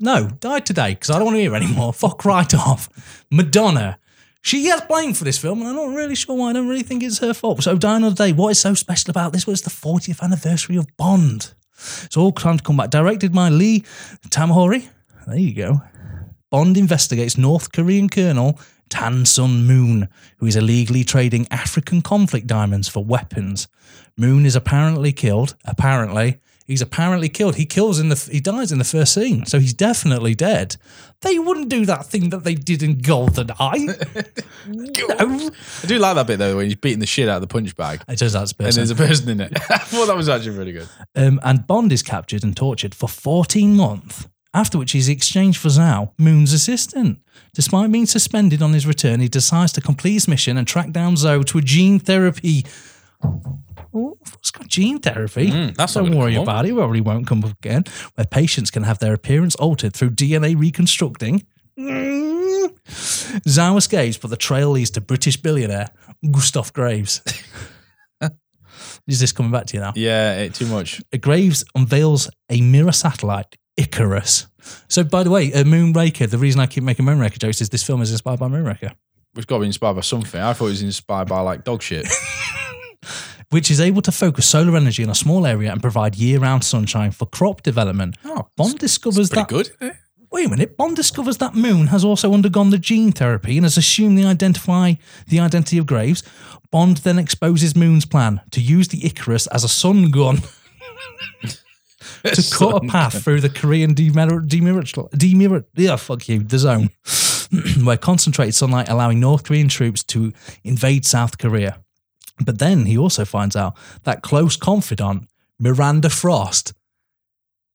No, 0.00 0.28
die 0.28 0.60
today 0.60 0.90
because 0.90 1.10
I 1.10 1.14
don't 1.14 1.26
want 1.26 1.36
to 1.36 1.40
hear 1.40 1.54
anymore. 1.54 1.92
Fuck 2.04 2.24
right 2.24 2.52
off. 2.54 2.88
Madonna. 3.30 3.98
She 4.40 4.62
gets 4.62 4.86
blamed 4.86 5.18
for 5.18 5.24
this 5.24 5.36
film, 5.36 5.60
and 5.60 5.68
I'm 5.68 5.74
not 5.74 5.94
really 5.94 6.14
sure 6.14 6.36
why. 6.36 6.50
I 6.50 6.52
don't 6.52 6.68
really 6.68 6.84
think 6.84 7.02
it's 7.02 7.18
her 7.18 7.34
fault. 7.34 7.62
So, 7.62 7.76
Die 7.76 7.96
Another 7.96 8.14
Day, 8.14 8.32
what 8.32 8.50
is 8.50 8.60
so 8.60 8.72
special 8.74 9.10
about 9.10 9.32
this? 9.32 9.46
was 9.46 9.62
the 9.62 9.70
40th 9.70 10.22
anniversary 10.22 10.76
of 10.76 10.86
Bond. 10.96 11.54
It's 12.04 12.16
all 12.16 12.32
time 12.32 12.58
to 12.58 12.62
come 12.62 12.76
back. 12.76 12.90
Directed 12.90 13.32
by 13.32 13.48
Lee 13.48 13.80
Tamahori. 14.28 14.88
There 15.26 15.38
you 15.38 15.54
go. 15.54 15.82
Bond 16.50 16.76
investigates 16.76 17.38
North 17.38 17.72
Korean 17.72 18.08
Colonel 18.08 18.58
Tan 18.88 19.26
Sun 19.26 19.66
Moon, 19.66 20.08
who 20.38 20.46
is 20.46 20.56
illegally 20.56 21.04
trading 21.04 21.46
African 21.50 22.02
conflict 22.02 22.46
diamonds 22.46 22.88
for 22.88 23.04
weapons. 23.04 23.68
Moon 24.16 24.46
is 24.46 24.56
apparently 24.56 25.12
killed. 25.12 25.56
Apparently, 25.64 26.40
he's 26.68 26.80
apparently 26.80 27.28
killed. 27.28 27.56
He 27.56 27.66
kills 27.66 27.98
in 27.98 28.08
the 28.10 28.28
he 28.30 28.38
dies 28.38 28.70
in 28.70 28.78
the 28.78 28.84
first 28.84 29.12
scene, 29.14 29.44
so 29.46 29.58
he's 29.58 29.74
definitely 29.74 30.36
dead. 30.36 30.76
They 31.22 31.40
wouldn't 31.40 31.68
do 31.68 31.84
that 31.86 32.06
thing 32.06 32.28
that 32.30 32.44
they 32.44 32.54
did 32.54 32.80
in 32.84 32.98
GoldenEye. 32.98 33.88
no. 34.68 35.50
I 35.82 35.86
do 35.88 35.98
like 35.98 36.14
that 36.14 36.26
bit 36.28 36.38
though 36.38 36.56
when 36.58 36.66
he's 36.66 36.76
beating 36.76 37.00
the 37.00 37.06
shit 37.06 37.28
out 37.28 37.36
of 37.36 37.40
the 37.40 37.48
punch 37.48 37.74
bag. 37.74 38.02
It 38.06 38.16
turns 38.20 38.36
out 38.36 38.44
it's 38.44 38.52
And 38.52 38.58
person. 38.58 38.78
there's 38.78 38.90
a 38.92 38.94
person 38.94 39.28
in 39.30 39.40
it. 39.40 39.52
I 39.70 39.78
thought 39.78 40.06
that 40.06 40.16
was 40.16 40.28
actually 40.28 40.56
really 40.56 40.72
good. 40.72 40.88
Um, 41.16 41.40
and 41.42 41.66
Bond 41.66 41.90
is 41.90 42.02
captured 42.04 42.44
and 42.44 42.56
tortured 42.56 42.94
for 42.94 43.08
14 43.08 43.74
months, 43.74 44.28
after 44.54 44.78
which 44.78 44.92
he's 44.92 45.08
exchanged 45.08 45.58
for 45.58 45.68
Zhao, 45.70 46.12
Moon's 46.18 46.52
assistant. 46.52 47.18
Despite 47.54 47.90
being 47.90 48.06
suspended 48.06 48.62
on 48.62 48.72
his 48.72 48.86
return, 48.86 49.18
he 49.18 49.26
decides 49.28 49.72
to 49.72 49.80
complete 49.80 50.12
his 50.12 50.28
mission 50.28 50.56
and 50.56 50.68
track 50.68 50.92
down 50.92 51.16
Zoe 51.16 51.42
to 51.44 51.58
a 51.58 51.62
gene 51.62 51.98
therapy. 51.98 52.64
Oh, 53.94 54.18
it's 54.38 54.50
got 54.50 54.66
gene 54.66 54.98
therapy. 54.98 55.50
Mm, 55.50 55.74
that's 55.74 55.94
Don't 55.94 56.16
worry 56.16 56.36
about 56.36 56.66
it. 56.66 56.70
It 56.70 56.74
won't 56.74 57.26
come 57.26 57.44
up 57.44 57.52
again. 57.52 57.84
Where 58.14 58.26
patients 58.26 58.70
can 58.70 58.82
have 58.82 58.98
their 58.98 59.14
appearance 59.14 59.54
altered 59.56 59.94
through 59.94 60.10
DNA 60.10 60.58
reconstructing. 60.58 61.46
Mm. 61.78 62.70
Zhao 62.86 63.76
escapes, 63.76 64.16
but 64.16 64.28
the 64.30 64.36
trail 64.36 64.70
leads 64.70 64.90
to 64.90 65.00
British 65.00 65.36
billionaire 65.36 65.88
Gustav 66.30 66.72
Graves. 66.72 67.22
Is 69.06 69.20
this 69.20 69.32
coming 69.32 69.52
back 69.52 69.66
to 69.66 69.76
you 69.76 69.80
now? 69.80 69.92
Yeah, 69.96 70.40
it, 70.40 70.54
too 70.54 70.66
much. 70.66 71.00
Graves 71.20 71.64
unveils 71.74 72.30
a 72.50 72.60
mirror 72.60 72.92
satellite, 72.92 73.56
Icarus. 73.76 74.46
So, 74.88 75.02
by 75.02 75.22
the 75.22 75.30
way, 75.30 75.52
uh, 75.52 75.64
Moonraker, 75.64 76.28
the 76.28 76.36
reason 76.36 76.60
I 76.60 76.66
keep 76.66 76.84
making 76.84 77.06
Moonraker 77.06 77.38
jokes 77.38 77.60
is 77.62 77.70
this 77.70 77.82
film 77.82 78.02
is 78.02 78.10
inspired 78.10 78.38
by 78.38 78.48
Moonraker, 78.48 78.92
It's 79.34 79.46
got 79.46 79.56
to 79.56 79.60
be 79.60 79.66
inspired 79.66 79.94
by 79.94 80.02
something. 80.02 80.40
I 80.40 80.52
thought 80.52 80.66
it 80.66 80.70
was 80.70 80.82
inspired 80.82 81.28
by 81.28 81.40
like 81.40 81.64
dog 81.64 81.82
shit. 81.82 82.06
which 83.50 83.70
is 83.70 83.80
able 83.80 84.02
to 84.02 84.12
focus 84.12 84.46
solar 84.46 84.76
energy 84.76 85.02
in 85.02 85.10
a 85.10 85.14
small 85.14 85.46
area 85.46 85.72
and 85.72 85.80
provide 85.80 86.14
year 86.16 86.38
round 86.38 86.64
sunshine 86.64 87.10
for 87.10 87.26
crop 87.26 87.62
development. 87.62 88.16
Oh, 88.24 88.48
Bond 88.56 88.78
discovers 88.78 89.30
that. 89.30 89.48
good. 89.48 89.70
Wait 90.30 90.46
a 90.46 90.50
minute. 90.50 90.76
Bond 90.76 90.94
discovers 90.94 91.38
that 91.38 91.54
Moon 91.54 91.86
has 91.86 92.04
also 92.04 92.34
undergone 92.34 92.68
the 92.70 92.78
gene 92.78 93.12
therapy 93.12 93.56
and 93.56 93.64
has 93.64 93.78
assumed 93.78 94.18
the 94.18 94.26
identify 94.26 94.94
the 95.26 95.40
identity 95.40 95.78
of 95.78 95.86
Graves. 95.86 96.22
Bond 96.70 96.98
then 96.98 97.18
exposes 97.18 97.74
Moon's 97.74 98.04
plan 98.04 98.42
to 98.50 98.60
use 98.60 98.88
the 98.88 99.06
Icarus 99.06 99.46
as 99.46 99.64
a 99.64 99.68
sun 99.68 100.10
gun. 100.10 100.38
to 102.24 102.56
cut 102.56 102.84
a 102.84 102.88
path 102.88 103.22
through 103.22 103.40
the 103.40 103.48
Korean 103.48 103.94
demir- 103.94 105.64
yeah, 105.76 105.96
fuck 105.96 106.28
you, 106.28 106.40
the 106.40 106.58
zone, 106.58 106.90
where 107.82 107.96
concentrated 107.96 108.54
sunlight 108.54 108.88
allowing 108.88 109.20
North 109.20 109.44
Korean 109.44 109.68
troops 109.68 110.02
to 110.04 110.32
invade 110.64 111.06
South 111.06 111.38
Korea. 111.38 111.82
But 112.44 112.58
then 112.58 112.86
he 112.86 112.96
also 112.96 113.24
finds 113.24 113.56
out 113.56 113.76
that 114.04 114.22
close 114.22 114.56
confidant 114.56 115.28
Miranda 115.58 116.10
Frost 116.10 116.72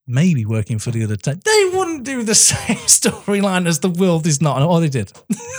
may 0.07 0.34
be 0.34 0.45
working 0.45 0.80
for 0.80 0.91
the 0.91 1.03
other 1.03 1.15
team. 1.15 1.40
They 1.44 1.69
wouldn't 1.73 2.03
do 2.03 2.23
the 2.23 2.35
same 2.52 2.77
storyline 2.77 3.68
as 3.68 3.80
the 3.80 3.90
world 3.90 4.27
is 4.27 4.41
not. 4.41 4.61
Oh, 4.61 4.80
they 4.80 4.90
did. 4.90 5.11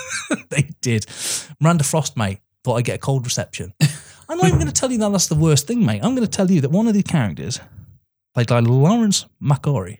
they 0.50 0.68
did. 0.80 1.06
Miranda 1.60 1.84
Frost, 1.84 2.16
mate, 2.16 2.40
thought 2.62 2.76
I'd 2.76 2.84
get 2.84 2.96
a 2.96 2.98
cold 2.98 3.24
reception. 3.24 3.74
I'm 4.28 4.38
not 4.38 4.46
even 4.46 4.58
going 4.58 4.72
to 4.72 4.80
tell 4.80 4.90
you 4.90 4.98
that 4.98 5.10
that's 5.10 5.26
the 5.26 5.34
worst 5.34 5.66
thing, 5.66 5.84
mate. 5.84 6.02
I'm 6.02 6.14
going 6.14 6.26
to 6.26 6.36
tell 6.36 6.50
you 6.50 6.62
that 6.62 6.70
one 6.70 6.88
of 6.88 6.94
the 6.94 7.02
characters, 7.02 7.60
played 8.32 8.48
by 8.48 8.60
Lawrence 8.60 9.26
McCory, 9.42 9.98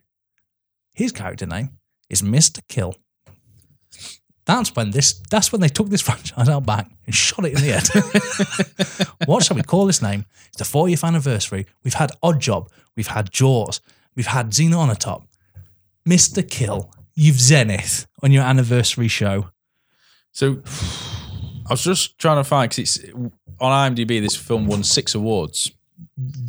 his 0.95 1.13
character 1.13 1.47
name 1.47 1.71
is 2.09 2.23
Mr. 2.23 2.61
Kill. 2.69 2.95
That's 4.47 4.75
when 4.77 4.91
this. 4.91 5.15
That's 5.31 5.53
when 5.53 5.61
they 5.61 5.69
took 5.69 5.89
this 5.89 6.03
franchise 6.09 6.49
out 6.49 6.67
back 6.67 6.91
and 7.07 7.15
shot 7.15 7.45
it 7.45 7.55
in 7.55 7.61
the 7.61 9.07
head. 9.07 9.09
what 9.27 9.45
shall 9.45 9.57
we 9.57 9.63
call 9.63 9.87
this 9.87 10.03
name? 10.03 10.27
It's 10.49 10.59
the 10.59 10.65
40th 10.65 11.05
anniversary. 11.05 11.67
We've 11.83 11.95
had 11.95 12.13
Odd 12.23 12.41
Job. 12.41 12.71
We've 12.97 13.09
had 13.09 13.31
Jaws. 13.31 13.81
We've 14.15 14.27
had 14.27 14.53
Xenia 14.53 14.77
Onatopp. 14.77 15.25
Mr. 16.09 16.49
Kill. 16.49 16.91
You've 17.15 17.41
Zenith 17.41 18.07
on 18.23 18.33
your 18.33 18.43
anniversary 18.43 19.09
show. 19.09 19.51
So 20.33 20.63
I 21.67 21.71
was 21.71 21.85
just 21.85 22.19
trying 22.19 22.37
to 22.37 22.45
find 22.45 22.69
because 22.69 22.99
it's 22.99 23.15
on 23.61 23.95
IMDb. 23.95 24.21
This 24.21 24.37
film 24.37 24.67
won 24.67 24.83
six 24.83 25.15
awards. 25.15 25.71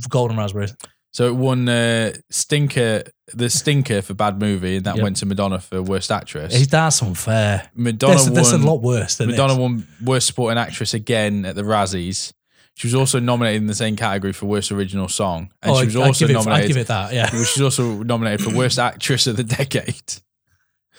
Golden 0.10 0.38
Raspberries. 0.38 0.76
So 1.16 1.28
it 1.28 1.36
won 1.38 1.70
uh, 1.70 2.12
Stinker, 2.30 3.04
the 3.34 3.50
Stinker 3.50 4.02
for 4.02 4.14
Bad 4.14 4.38
Movie, 4.38 4.76
and 4.76 4.86
that 4.86 4.98
Yep. 4.98 5.04
went 5.04 5.16
to 5.18 5.26
Madonna 5.26 5.60
for 5.62 5.82
Worst 5.82 6.12
Actress. 6.12 6.68
That's 6.68 7.02
unfair. 7.02 7.70
Madonna 7.74 8.16
That's, 8.16 8.30
that's 8.32 8.52
a 8.52 8.58
lot 8.58 8.82
worse 8.82 9.16
than 9.16 9.30
Madonna 9.30 9.54
this. 9.54 9.58
won 9.62 9.88
Worst 10.04 10.28
Supporting 10.28 10.58
Actress 10.58 10.94
again 10.94 11.46
at 11.46 11.56
the 11.56 11.62
Razzies. 11.62 12.34
She 12.74 12.88
was 12.88 12.96
also 12.96 13.22
nominated 13.22 13.62
in 13.62 13.68
the 13.68 13.76
same 13.76 13.96
category 13.96 14.34
for 14.34 14.48
Worst 14.48 14.74
Original 14.74 15.08
Song, 15.08 15.52
and 15.62 15.72
Oh, 15.72 15.80
she 15.80 15.86
was 15.86 15.96
I- 15.96 16.02
also 16.06 16.28
give 16.28 16.36
it, 16.36 16.48
I 16.48 16.68
give 16.68 16.76
it 16.76 16.88
that, 16.88 17.14
yeah. 17.14 17.30
She 17.46 17.62
was 17.62 17.62
also 17.62 18.04
nominated 18.04 18.42
for 18.46 18.54
Worst 18.54 18.78
Actress 18.78 19.26
of 19.26 19.38
the 19.38 19.46
Decade. 19.46 20.16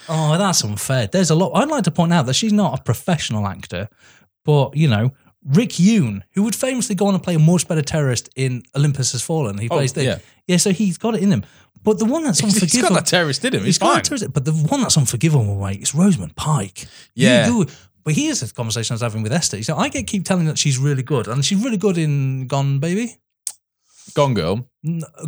Oh, 0.08 0.38
that's 0.38 0.64
unfair. 0.64 1.08
There's 1.08 1.28
a 1.28 1.34
lot. 1.34 1.52
I'd 1.54 1.68
like 1.68 1.84
to 1.84 1.90
point 1.90 2.14
out 2.14 2.24
that 2.24 2.34
she's 2.36 2.54
not 2.54 2.78
a 2.78 2.82
professional 2.82 3.46
actor, 3.46 3.90
but 4.46 4.74
you 4.78 4.88
know, 4.88 5.12
Rick 5.46 5.70
Yune, 5.70 6.22
who 6.34 6.42
would 6.42 6.54
famously 6.56 6.94
go 6.94 7.06
on 7.06 7.14
and 7.14 7.22
play 7.22 7.34
a 7.34 7.38
much 7.38 7.68
better 7.68 7.82
terrorist 7.82 8.28
in 8.36 8.62
Olympus 8.76 9.12
Has 9.12 9.22
Fallen. 9.22 9.58
He 9.58 9.68
Oh, 9.68 9.76
plays 9.76 9.92
the 9.92 10.04
yeah. 10.04 10.18
yeah. 10.46 10.56
So 10.56 10.72
he's 10.72 10.98
got 10.98 11.14
it 11.14 11.22
in 11.22 11.30
him. 11.30 11.44
But 11.84 11.98
the 12.00 12.04
one 12.04 12.24
that's 12.24 12.42
unforgivable. 12.42 12.72
He's 12.72 12.82
got 12.82 12.92
that 12.94 13.06
terrorist 13.06 13.44
in 13.44 13.54
him. 13.54 13.60
He's 13.60 13.66
he's 13.76 13.78
got 13.78 13.94
fine. 13.94 14.02
terrorist, 14.02 14.32
but 14.32 14.44
the 14.44 14.52
one 14.52 14.80
that's 14.80 14.96
unforgivable, 14.98 15.54
mate, 15.64 15.80
is 15.82 15.94
Rosamund 15.94 16.34
Pike. 16.34 16.86
Yeah. 17.14 17.46
You 17.48 17.64
do- 17.64 17.70
but 18.02 18.14
here's 18.14 18.40
the 18.40 18.52
conversation 18.52 18.92
I 18.92 18.96
was 18.96 19.02
having 19.02 19.22
with 19.22 19.32
Esther. 19.32 19.62
So 19.62 19.76
I 19.76 19.88
get 19.88 20.06
keep 20.08 20.24
telling 20.24 20.46
that 20.46 20.58
she's 20.58 20.78
really 20.78 21.02
good, 21.04 21.28
and 21.28 21.44
she's 21.44 21.62
really 21.62 21.76
good 21.76 21.96
in 21.98 22.46
Gone 22.48 22.78
Baby, 22.80 23.16
Gone 24.14 24.34
Girl. 24.34 24.68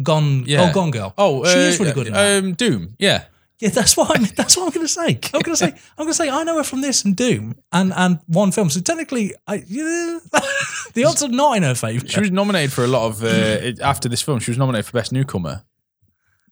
Gone, 0.02 0.44
Yeah. 0.46 0.68
oh 0.68 0.72
Gone 0.72 0.90
Girl. 0.90 1.12
Oh, 1.18 1.44
she 1.44 1.50
uh, 1.50 1.62
is 1.62 1.78
really 1.80 1.92
good 1.92 2.06
in 2.08 2.12
that. 2.14 2.42
Um, 2.44 2.54
Doom. 2.54 2.96
Yeah. 2.98 3.24
Yeah, 3.60 3.70
that's 3.70 3.96
what 3.96 4.16
I'm. 4.16 4.24
That's 4.36 4.56
what 4.56 4.66
I'm 4.66 4.70
going 4.70 4.86
to 4.86 4.92
say. 4.92 5.18
I'm 5.34 5.40
going 5.40 5.56
to 5.56 5.56
say. 5.56 5.66
I'm 5.98 6.04
going 6.04 6.08
to 6.10 6.14
say. 6.14 6.30
I 6.30 6.44
know 6.44 6.56
her 6.58 6.62
from 6.62 6.80
this 6.80 7.04
and 7.04 7.16
Doom 7.16 7.56
and 7.72 7.92
and 7.92 8.20
one 8.26 8.52
film. 8.52 8.70
So 8.70 8.80
technically, 8.80 9.34
I 9.48 9.64
yeah, 9.66 10.18
the 10.94 11.04
odds 11.04 11.22
are 11.24 11.28
not 11.28 11.56
in 11.56 11.64
her 11.64 11.74
favour. 11.74 12.06
She 12.06 12.20
was 12.20 12.30
nominated 12.30 12.72
for 12.72 12.84
a 12.84 12.86
lot 12.86 13.06
of 13.08 13.22
uh, 13.24 13.26
it- 13.26 13.80
after 13.80 14.08
this 14.08 14.22
film. 14.22 14.38
She 14.38 14.50
was 14.52 14.58
nominated 14.58 14.86
for 14.86 14.92
best 14.92 15.10
newcomer 15.12 15.64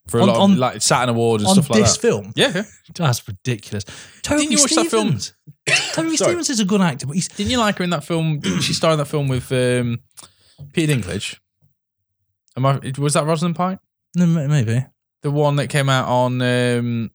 for 0.09 0.19
a 0.19 0.23
On- 0.23 0.27
lot 0.27 0.35
of 0.35 0.41
on- 0.41 0.57
like 0.57 0.81
Saturn 0.81 1.07
Awards 1.09 1.43
and 1.43 1.49
on 1.49 1.55
stuff 1.55 1.69
like 1.69 1.81
this 1.83 1.93
that. 1.95 2.01
film. 2.01 2.33
Yeah, 2.35 2.51
yeah. 2.53 2.63
That's 2.95 3.25
ridiculous. 3.25 3.85
Toby 4.21 4.41
Didn't 4.41 4.51
you 4.51 4.59
watch 4.59 4.71
that 4.75 4.87
film? 4.87 5.17
Stephens. 5.19 5.33
Toby 5.93 6.17
Sorry. 6.17 6.31
Stephens 6.31 6.49
is 6.49 6.59
a 6.59 6.65
good 6.65 6.81
actor, 6.81 7.07
but 7.07 7.13
he's 7.13 7.29
Didn't 7.29 7.51
you 7.51 7.57
like 7.59 7.77
her 7.77 7.85
in 7.85 7.89
that 7.91 8.03
film? 8.03 8.39
Didn't 8.39 8.61
she 8.63 8.73
star 8.73 8.91
in 8.91 8.97
that 8.97 9.05
film 9.07 9.29
with 9.29 9.49
um, 9.53 9.99
Peter 10.73 10.93
Dinklage? 10.93 11.37
Am 12.57 12.65
I? 12.65 12.79
Was 12.97 13.13
that 13.13 13.25
Rosalind 13.25 13.55
Pike? 13.55 13.79
no, 14.15 14.23
m- 14.25 14.49
maybe. 14.49 14.85
The 15.21 15.31
one 15.31 15.55
that 15.57 15.67
came 15.67 15.89
out 15.89 16.07
on 16.07 16.41
um, 16.41 17.11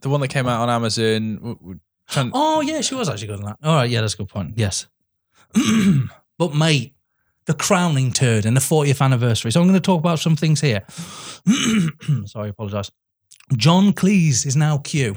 the 0.00 0.08
one 0.08 0.20
that 0.20 0.28
came 0.28 0.46
out 0.48 0.62
on 0.62 0.70
Amazon. 0.70 1.36
w- 1.36 1.54
w- 1.56 1.80
trying- 2.08 2.30
Oh 2.34 2.60
yeah, 2.60 2.80
she 2.80 2.94
was 2.94 3.08
actually 3.08 3.28
good 3.28 3.40
in 3.40 3.44
that. 3.46 3.58
All 3.62 3.74
right, 3.74 3.88
yeah, 3.90 4.00
that's 4.00 4.14
a 4.14 4.16
good 4.16 4.28
point. 4.28 4.54
Yes, 4.56 4.86
but 6.38 6.54
mate, 6.54 6.94
the 7.46 7.54
crowning 7.54 8.12
turd 8.12 8.46
and 8.46 8.56
the 8.56 8.60
40th 8.60 9.00
anniversary. 9.00 9.50
So 9.52 9.60
I'm 9.60 9.66
going 9.66 9.74
to 9.74 9.80
talk 9.80 10.00
about 10.00 10.18
some 10.18 10.36
things 10.36 10.60
here. 10.60 10.82
Sorry, 12.26 12.46
I 12.46 12.48
apologise. 12.48 12.90
John 13.56 13.92
Cleese 13.92 14.46
is 14.46 14.56
now 14.56 14.78
Q. 14.78 15.16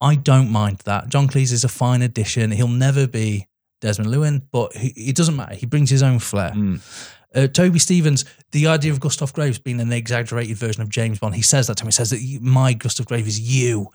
I 0.00 0.14
don't 0.14 0.50
mind 0.50 0.78
that. 0.84 1.08
John 1.08 1.26
Cleese 1.26 1.52
is 1.52 1.64
a 1.64 1.68
fine 1.68 2.02
addition. 2.02 2.50
He'll 2.52 2.68
never 2.68 3.06
be 3.08 3.48
Desmond 3.80 4.10
Llewelyn, 4.12 4.42
but 4.52 4.76
he, 4.76 4.88
it 4.96 5.16
doesn't 5.16 5.34
matter. 5.36 5.54
He 5.54 5.66
brings 5.66 5.90
his 5.90 6.02
own 6.02 6.18
flair. 6.20 6.52
Mm. 6.52 6.80
Uh, 7.34 7.46
Toby 7.46 7.78
Stephens, 7.78 8.24
the 8.52 8.66
idea 8.66 8.90
of 8.90 9.00
Gustav 9.00 9.32
Graves 9.32 9.58
being 9.58 9.80
an 9.80 9.92
exaggerated 9.92 10.56
version 10.56 10.82
of 10.82 10.88
James 10.88 11.18
Bond, 11.18 11.34
he 11.34 11.42
says 11.42 11.66
that 11.66 11.76
to 11.78 11.84
me. 11.84 11.88
He 11.88 11.92
says 11.92 12.10
that 12.10 12.38
my 12.40 12.72
Gustav 12.72 13.06
Graves 13.06 13.28
is 13.28 13.40
you. 13.40 13.88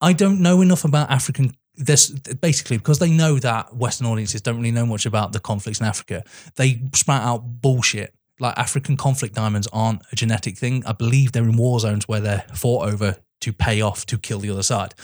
I 0.00 0.12
don't 0.12 0.40
know 0.40 0.60
enough 0.60 0.84
about 0.84 1.10
African. 1.10 1.54
This 1.76 2.10
basically 2.10 2.76
because 2.76 3.00
they 3.00 3.10
know 3.10 3.40
that 3.40 3.74
Western 3.74 4.06
audiences 4.06 4.40
don't 4.40 4.56
really 4.58 4.70
know 4.70 4.86
much 4.86 5.06
about 5.06 5.32
the 5.32 5.40
conflicts 5.40 5.80
in 5.80 5.86
Africa. 5.86 6.22
They 6.54 6.82
sprout 6.94 7.22
out 7.22 7.38
bullshit. 7.38 8.14
Like 8.38 8.56
African 8.56 8.96
conflict 8.96 9.34
diamonds 9.34 9.68
aren't 9.72 10.02
a 10.12 10.16
genetic 10.16 10.56
thing. 10.56 10.84
I 10.86 10.92
believe 10.92 11.32
they're 11.32 11.42
in 11.42 11.56
war 11.56 11.80
zones 11.80 12.06
where 12.06 12.20
they're 12.20 12.44
fought 12.54 12.86
over 12.88 13.16
to 13.44 13.52
pay 13.52 13.80
off 13.80 14.06
to 14.06 14.18
kill 14.18 14.38
the 14.38 14.50
other 14.50 14.62
side. 14.62 14.94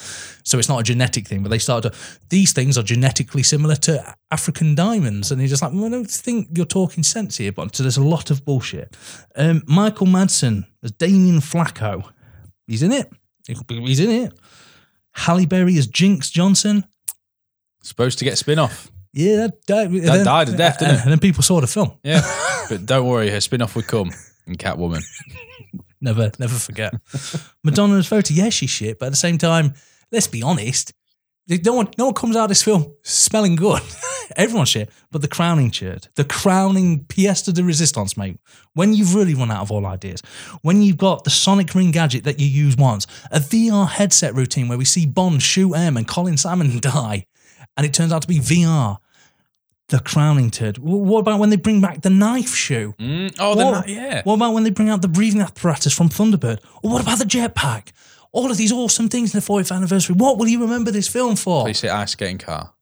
So 0.42 0.58
it's 0.58 0.68
not 0.68 0.80
a 0.80 0.82
genetic 0.82 1.28
thing, 1.28 1.42
but 1.42 1.50
they 1.50 1.58
start 1.58 1.82
to. 1.84 1.92
These 2.28 2.52
things 2.52 2.76
are 2.76 2.82
genetically 2.82 3.42
similar 3.42 3.76
to 3.76 4.14
African 4.30 4.74
diamonds, 4.74 5.30
and 5.30 5.40
you're 5.40 5.48
just 5.48 5.62
like, 5.62 5.72
well, 5.72 5.86
I 5.86 5.90
don't 5.90 6.10
think 6.10 6.48
you're 6.56 6.66
talking 6.66 7.02
sense 7.04 7.36
here. 7.36 7.52
But 7.52 7.76
so 7.76 7.82
there's 7.82 7.96
a 7.96 8.02
lot 8.02 8.30
of 8.30 8.44
bullshit. 8.44 8.96
Um, 9.36 9.62
Michael 9.66 10.06
Madsen 10.06 10.64
as 10.82 10.92
Damien 10.92 11.40
Flacco. 11.40 12.10
He's 12.66 12.82
in 12.82 12.92
it. 12.92 13.12
He's 13.68 14.00
in 14.00 14.10
it. 14.10 14.32
Halle 15.12 15.46
Berry 15.46 15.76
as 15.76 15.86
Jinx 15.86 16.30
Johnson. 16.30 16.84
Supposed 17.82 18.18
to 18.20 18.24
get 18.24 18.38
spin 18.38 18.58
off. 18.58 18.90
Yeah, 19.12 19.36
that 19.36 19.66
died, 19.66 19.92
That 19.92 20.24
died 20.24 20.48
a 20.50 20.56
death, 20.56 20.78
didn't 20.78 20.94
it? 20.94 21.00
And 21.02 21.10
then 21.10 21.18
people 21.18 21.42
saw 21.42 21.60
the 21.60 21.66
film. 21.66 21.92
Yeah, 22.04 22.22
but 22.68 22.86
don't 22.86 23.06
worry, 23.06 23.28
her 23.30 23.40
spin 23.40 23.60
off 23.62 23.74
would 23.74 23.86
come 23.88 24.10
in 24.46 24.54
Catwoman. 24.54 25.02
Never, 26.00 26.30
never 26.38 26.54
forget. 26.54 26.94
Madonna's 27.62 28.06
photo, 28.06 28.32
yeah, 28.32 28.48
she's 28.48 28.70
shit, 28.70 28.98
but 28.98 29.06
at 29.06 29.12
the 29.12 29.16
same 29.16 29.38
time, 29.38 29.74
let's 30.10 30.26
be 30.26 30.42
honest. 30.42 30.92
No 31.64 31.74
one, 31.74 31.88
no 31.98 32.06
one 32.06 32.14
comes 32.14 32.36
out 32.36 32.44
of 32.44 32.48
this 32.48 32.62
film 32.62 32.94
smelling 33.02 33.56
good. 33.56 33.82
Everyone's 34.36 34.68
shit, 34.68 34.90
but 35.10 35.20
the 35.20 35.28
crowning 35.28 35.72
shirt, 35.72 36.08
the 36.14 36.24
crowning 36.24 37.00
pièce 37.04 37.52
de 37.52 37.64
resistance, 37.64 38.16
mate. 38.16 38.38
When 38.74 38.94
you've 38.94 39.16
really 39.16 39.34
run 39.34 39.50
out 39.50 39.62
of 39.62 39.72
all 39.72 39.84
ideas, 39.86 40.22
when 40.62 40.82
you've 40.82 40.96
got 40.96 41.24
the 41.24 41.30
sonic 41.30 41.74
ring 41.74 41.90
gadget 41.90 42.22
that 42.24 42.38
you 42.38 42.46
use 42.46 42.76
once, 42.76 43.08
a 43.32 43.40
VR 43.40 43.88
headset 43.88 44.34
routine 44.36 44.68
where 44.68 44.78
we 44.78 44.84
see 44.84 45.06
Bond 45.06 45.42
shoot 45.42 45.74
M 45.74 45.96
and 45.96 46.06
Colin 46.06 46.36
Salmon 46.36 46.78
die, 46.80 47.26
and 47.76 47.84
it 47.84 47.92
turns 47.92 48.12
out 48.12 48.22
to 48.22 48.28
be 48.28 48.38
VR. 48.38 48.98
The 49.90 50.00
crowning 50.00 50.50
turd. 50.50 50.78
What 50.78 51.20
about 51.20 51.38
when 51.40 51.50
they 51.50 51.56
bring 51.56 51.80
back 51.80 52.02
the 52.02 52.10
knife 52.10 52.54
shoe? 52.54 52.94
Mm, 52.98 53.34
oh, 53.38 53.56
What- 53.56 53.86
then 53.86 53.94
yeah. 53.96 54.22
What 54.24 54.34
about 54.34 54.54
when 54.54 54.62
they 54.64 54.70
bring 54.70 54.88
out 54.88 55.02
the 55.02 55.08
breathing 55.08 55.40
apparatus 55.40 55.92
from 55.92 56.08
Thunderball? 56.08 56.58
Or 56.82 56.90
what 56.92 57.02
about 57.02 57.18
the 57.18 57.24
jetpack? 57.24 57.88
All 58.32 58.50
of 58.50 58.56
these 58.56 58.70
awesome 58.72 59.08
things 59.08 59.34
in 59.34 59.40
the 59.40 59.44
40th 59.46 59.74
anniversary. 59.74 60.14
What 60.16 60.38
will 60.38 60.46
you 60.48 60.60
remember 60.60 60.90
this 60.92 61.08
film 61.08 61.34
for? 61.36 61.64
Please 61.64 61.78
say 61.80 61.88
ice 61.88 62.12
skating 62.12 62.38
car. 62.38 62.74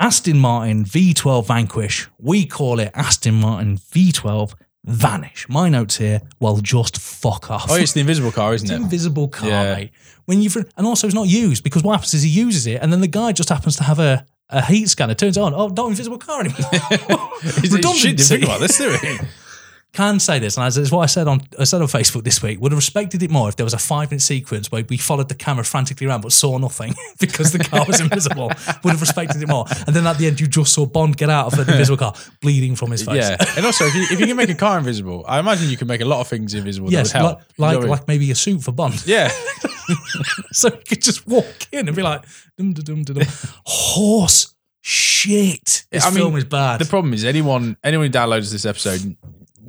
Aston 0.00 0.38
Martin 0.38 0.84
V12 0.84 1.46
Vanquish. 1.46 2.08
We 2.18 2.46
call 2.46 2.80
it 2.80 2.90
Aston 2.94 3.34
Martin 3.34 3.76
V12 3.76 4.54
Vanish. 4.84 5.46
My 5.48 5.68
notes 5.68 5.98
here. 5.98 6.22
Well, 6.40 6.56
just 6.56 6.98
fuck 6.98 7.50
off. 7.50 7.66
Oh, 7.70 7.76
it's 7.76 7.92
the 7.92 8.00
invisible 8.00 8.32
car, 8.32 8.54
isn't 8.54 8.70
it? 8.70 8.74
invisible 8.74 9.28
car, 9.28 9.48
Yeah. 9.48 9.74
mate. 9.74 9.90
When 10.24 10.40
you've 10.42 10.56
and 10.56 10.86
also 10.86 11.06
it's 11.06 11.14
not 11.14 11.28
used 11.28 11.62
because 11.62 11.82
what 11.82 11.92
happens 11.92 12.14
is 12.14 12.22
he 12.22 12.30
uses 12.30 12.66
it 12.66 12.80
and 12.82 12.92
then 12.92 13.00
the 13.00 13.06
guy 13.08 13.32
just 13.32 13.50
happens 13.50 13.76
to 13.76 13.84
have 13.84 13.98
a, 13.98 14.24
a 14.50 14.64
heat 14.64 14.88
scanner. 14.88 15.14
Turns 15.14 15.38
on. 15.38 15.54
Oh, 15.54 15.68
not 15.68 15.88
invisible 15.88 16.18
car 16.18 16.40
anymore. 16.40 16.58
It 17.42 17.82
shit 17.96 18.20
think 18.20 18.44
about 18.44 18.60
this, 18.60 18.76
do 18.76 18.90
we? 18.90 19.18
Can 19.92 20.20
say 20.20 20.38
this, 20.38 20.56
and 20.56 20.64
as 20.64 20.78
it's 20.78 20.92
what 20.92 21.00
I 21.00 21.06
said 21.06 21.26
on 21.26 21.40
I 21.58 21.64
said 21.64 21.82
on 21.82 21.88
Facebook 21.88 22.22
this 22.24 22.42
week, 22.42 22.60
would 22.60 22.72
have 22.72 22.78
respected 22.78 23.22
it 23.22 23.30
more 23.30 23.48
if 23.48 23.56
there 23.56 23.64
was 23.64 23.74
a 23.74 23.78
five 23.78 24.10
minute 24.10 24.22
sequence 24.22 24.70
where 24.70 24.84
we 24.88 24.96
followed 24.96 25.28
the 25.28 25.34
camera 25.34 25.64
frantically 25.64 26.06
around 26.06 26.20
but 26.20 26.32
saw 26.32 26.58
nothing 26.58 26.94
because 27.20 27.52
the 27.52 27.58
car 27.58 27.84
was 27.86 28.00
invisible. 28.00 28.48
would 28.48 28.90
have 28.90 29.00
respected 29.00 29.42
it 29.42 29.48
more. 29.48 29.66
And 29.86 29.94
then 29.96 30.06
at 30.06 30.18
the 30.18 30.26
end, 30.26 30.40
you 30.40 30.46
just 30.46 30.72
saw 30.72 30.86
Bond 30.86 31.16
get 31.16 31.28
out 31.30 31.46
of 31.46 31.56
the 31.56 31.72
invisible 31.72 31.96
car, 31.96 32.14
bleeding 32.40 32.76
from 32.76 32.90
his 32.92 33.02
face. 33.02 33.16
Yeah, 33.28 33.36
and 33.56 33.66
also 33.66 33.84
if 33.86 33.94
you, 33.94 34.02
if 34.02 34.20
you 34.20 34.26
can 34.26 34.36
make 34.36 34.50
a 34.50 34.54
car 34.54 34.78
invisible, 34.78 35.24
I 35.26 35.38
imagine 35.40 35.68
you 35.70 35.76
can 35.76 35.88
make 35.88 36.00
a 36.00 36.04
lot 36.06 36.20
of 36.20 36.28
things 36.28 36.54
invisible. 36.54 36.90
Yes, 36.90 37.12
that 37.12 37.22
would 37.22 37.28
help. 37.28 37.38
like 37.38 37.46
You 37.48 37.56
know 37.58 37.66
like, 37.66 37.74
what 37.74 37.78
I 37.78 37.80
mean? 37.82 37.90
like 37.90 38.08
maybe 38.08 38.30
a 38.30 38.34
suit 38.34 38.62
for 38.62 38.72
Bond, 38.72 39.04
yeah, 39.06 39.28
so 40.52 40.68
you 40.68 40.82
could 40.88 41.02
just 41.02 41.26
walk 41.26 41.66
in 41.72 41.88
and 41.88 41.96
be 41.96 42.02
like, 42.02 42.22
dum, 42.56 42.72
dum, 42.72 42.84
dum, 42.84 43.02
dum, 43.04 43.16
dum. 43.16 43.26
horse 43.64 44.54
shit. 44.82 45.84
This 45.90 46.04
I 46.06 46.10
mean, 46.10 46.18
film 46.18 46.36
is 46.36 46.44
bad. 46.44 46.80
the 46.80 46.84
problem 46.86 47.12
is 47.12 47.24
anyone 47.24 47.76
anyone 47.82 48.06
who 48.06 48.12
downloads 48.12 48.50
this 48.52 48.64
episode 48.64 49.16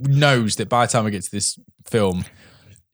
knows 0.01 0.55
that 0.57 0.69
by 0.69 0.85
the 0.85 0.91
time 0.91 1.05
we 1.05 1.11
get 1.11 1.23
to 1.23 1.31
this 1.31 1.59
film, 1.89 2.25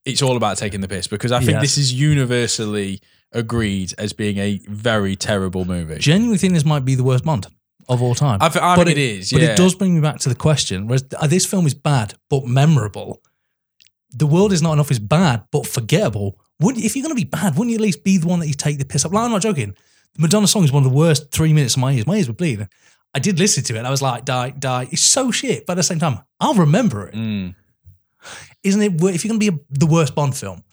it's 0.05 0.21
all 0.21 0.37
about 0.37 0.57
taking 0.57 0.81
the 0.81 0.87
piss 0.87 1.07
because 1.07 1.31
I 1.31 1.39
think 1.39 1.51
Yes. 1.53 1.61
this 1.61 1.77
is 1.77 1.93
universally 1.93 3.01
agreed 3.33 3.93
as 3.97 4.13
being 4.13 4.37
a 4.37 4.59
very 4.67 5.15
terrible 5.15 5.65
movie. 5.65 5.97
Genuinely 5.99 6.37
think 6.37 6.53
this 6.53 6.65
might 6.65 6.85
be 6.85 6.95
the 6.95 7.03
worst 7.03 7.23
Bond 7.25 7.47
of 7.89 8.01
all 8.01 8.15
time. 8.15 8.39
I, 8.41 8.45
I 8.47 8.75
but 8.75 8.87
think 8.87 8.89
it 8.91 8.97
is. 8.97 9.31
But 9.31 9.41
it 9.41 9.57
does 9.57 9.75
bring 9.75 9.95
me 9.95 10.01
back 10.01 10.19
to 10.19 10.29
the 10.29 10.35
question: 10.35 10.87
whereas 10.87 11.03
this 11.27 11.45
film 11.45 11.65
is 11.65 11.73
bad 11.73 12.13
but 12.29 12.45
memorable. 12.45 13.21
The 14.11 14.27
world 14.27 14.53
is 14.53 14.61
not 14.61 14.73
enough 14.73 14.89
is 14.91 14.99
bad 14.99 15.43
but 15.51 15.67
forgettable. 15.67 16.39
Would 16.61 16.77
if 16.77 16.95
you're 16.95 17.03
going 17.03 17.15
to 17.15 17.21
be 17.21 17.29
bad, 17.29 17.55
wouldn't 17.57 17.71
you 17.71 17.75
at 17.77 17.81
least 17.81 18.03
be 18.03 18.17
the 18.17 18.27
one 18.27 18.39
that 18.39 18.47
you 18.47 18.53
take 18.53 18.79
the 18.79 18.85
piss 18.85 19.05
up? 19.05 19.11
Like, 19.11 19.25
I'm 19.25 19.31
not 19.31 19.41
joking. 19.41 19.75
The 20.15 20.21
Madonna 20.21 20.47
song 20.47 20.63
is 20.63 20.71
one 20.71 20.83
of 20.85 20.89
the 20.89 20.95
worst 20.97 21.31
three 21.31 21.53
minutes 21.53 21.75
of 21.75 21.81
my 21.81 21.91
ears. 21.91 22.07
My 22.07 22.15
ears 22.15 22.27
were 22.27 22.33
bleeding. 22.33 22.67
I 23.17 23.19
did 23.19 23.39
listen 23.39 23.63
to 23.63 23.75
it. 23.79 23.83
I 23.83 23.89
was 23.89 24.03
like, 24.03 24.25
die, 24.25 24.51
die. 24.51 24.87
It's 24.91 25.01
so 25.01 25.31
shit. 25.31 25.65
But 25.65 25.73
at 25.73 25.77
the 25.77 25.83
same 25.83 25.97
time, 25.97 26.19
I'll 26.39 26.53
remember 26.53 27.07
it. 27.07 27.15
Mm. 27.15 27.55
Isn't 28.61 28.81
it? 28.83 28.93
If 28.93 29.25
you're 29.25 29.29
going 29.35 29.39
to 29.39 29.51
be 29.51 29.57
a, 29.57 29.59
the 29.71 29.87
worst 29.87 30.13
Bond 30.13 30.37
film, 30.37 30.63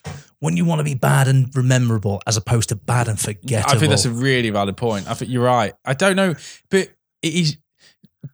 wouldn't 0.42 0.58
you 0.58 0.66
want 0.66 0.80
to 0.80 0.84
be 0.84 0.92
bad 0.92 1.26
and 1.26 1.50
memorable 1.56 2.20
as 2.26 2.36
opposed 2.36 2.68
to 2.68 2.76
bad 2.76 3.08
and 3.08 3.18
forgettable? 3.18 3.74
I 3.74 3.78
think 3.78 3.88
that's 3.88 4.04
a 4.04 4.10
really 4.10 4.50
valid 4.50 4.76
point. 4.76 5.08
I 5.08 5.14
think 5.14 5.30
you're 5.30 5.42
right. 5.42 5.72
I 5.86 5.94
don't 5.94 6.16
know, 6.16 6.34
but 6.68 6.90
it 7.22 7.34
is 7.34 7.56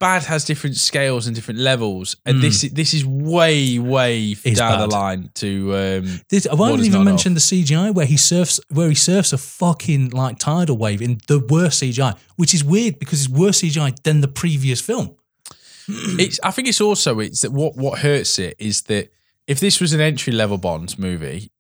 bad 0.01 0.25
has 0.25 0.45
different 0.45 0.77
scales 0.77 1.27
and 1.27 1.37
different 1.37 1.61
levels, 1.61 2.17
and 2.27 2.39
Mm. 2.39 2.41
this 2.43 2.61
this 2.73 2.93
is 2.95 3.05
way 3.05 3.79
way 3.79 4.35
Is 4.45 4.59
down 4.59 4.73
bad. 4.79 4.81
the 4.81 4.87
line 4.89 5.31
to. 5.35 5.49
Um, 5.77 6.21
This, 6.29 6.47
I 6.51 6.55
won't 6.55 6.83
even 6.85 7.05
mention 7.05 7.35
the 7.35 7.41
CGI 7.41 7.91
where 7.93 8.07
he 8.07 8.17
surfs, 8.17 8.59
where 8.71 8.89
he 8.89 8.95
surfs 8.97 9.33
a 9.33 9.39
fucking 9.39 10.11
like 10.11 10.39
tidal 10.39 10.77
wave 10.77 11.01
in 11.03 11.21
the 11.29 11.39
worst 11.39 11.81
CGI, 11.83 12.15
which 12.37 12.53
is 12.55 12.65
weird 12.65 12.99
because 12.99 13.21
it's 13.25 13.31
worse 13.31 13.61
CGI 13.61 13.93
than 14.03 14.21
the 14.23 14.29
previous 14.29 14.81
film. 14.81 15.15
it's. 15.89 16.41
I 16.43 16.51
think 16.51 16.67
it's 16.69 16.81
also 16.81 17.21
it's 17.21 17.41
that 17.43 17.53
what 17.53 17.77
what 17.77 18.01
hurts 18.01 18.39
it 18.39 18.57
is 18.59 18.83
that 18.83 19.11
if 19.47 19.61
this 19.61 19.81
was 19.81 19.93
an 19.93 20.01
entry 20.01 20.33
level 20.33 20.59
Bond 20.59 20.99
movie 20.99 21.51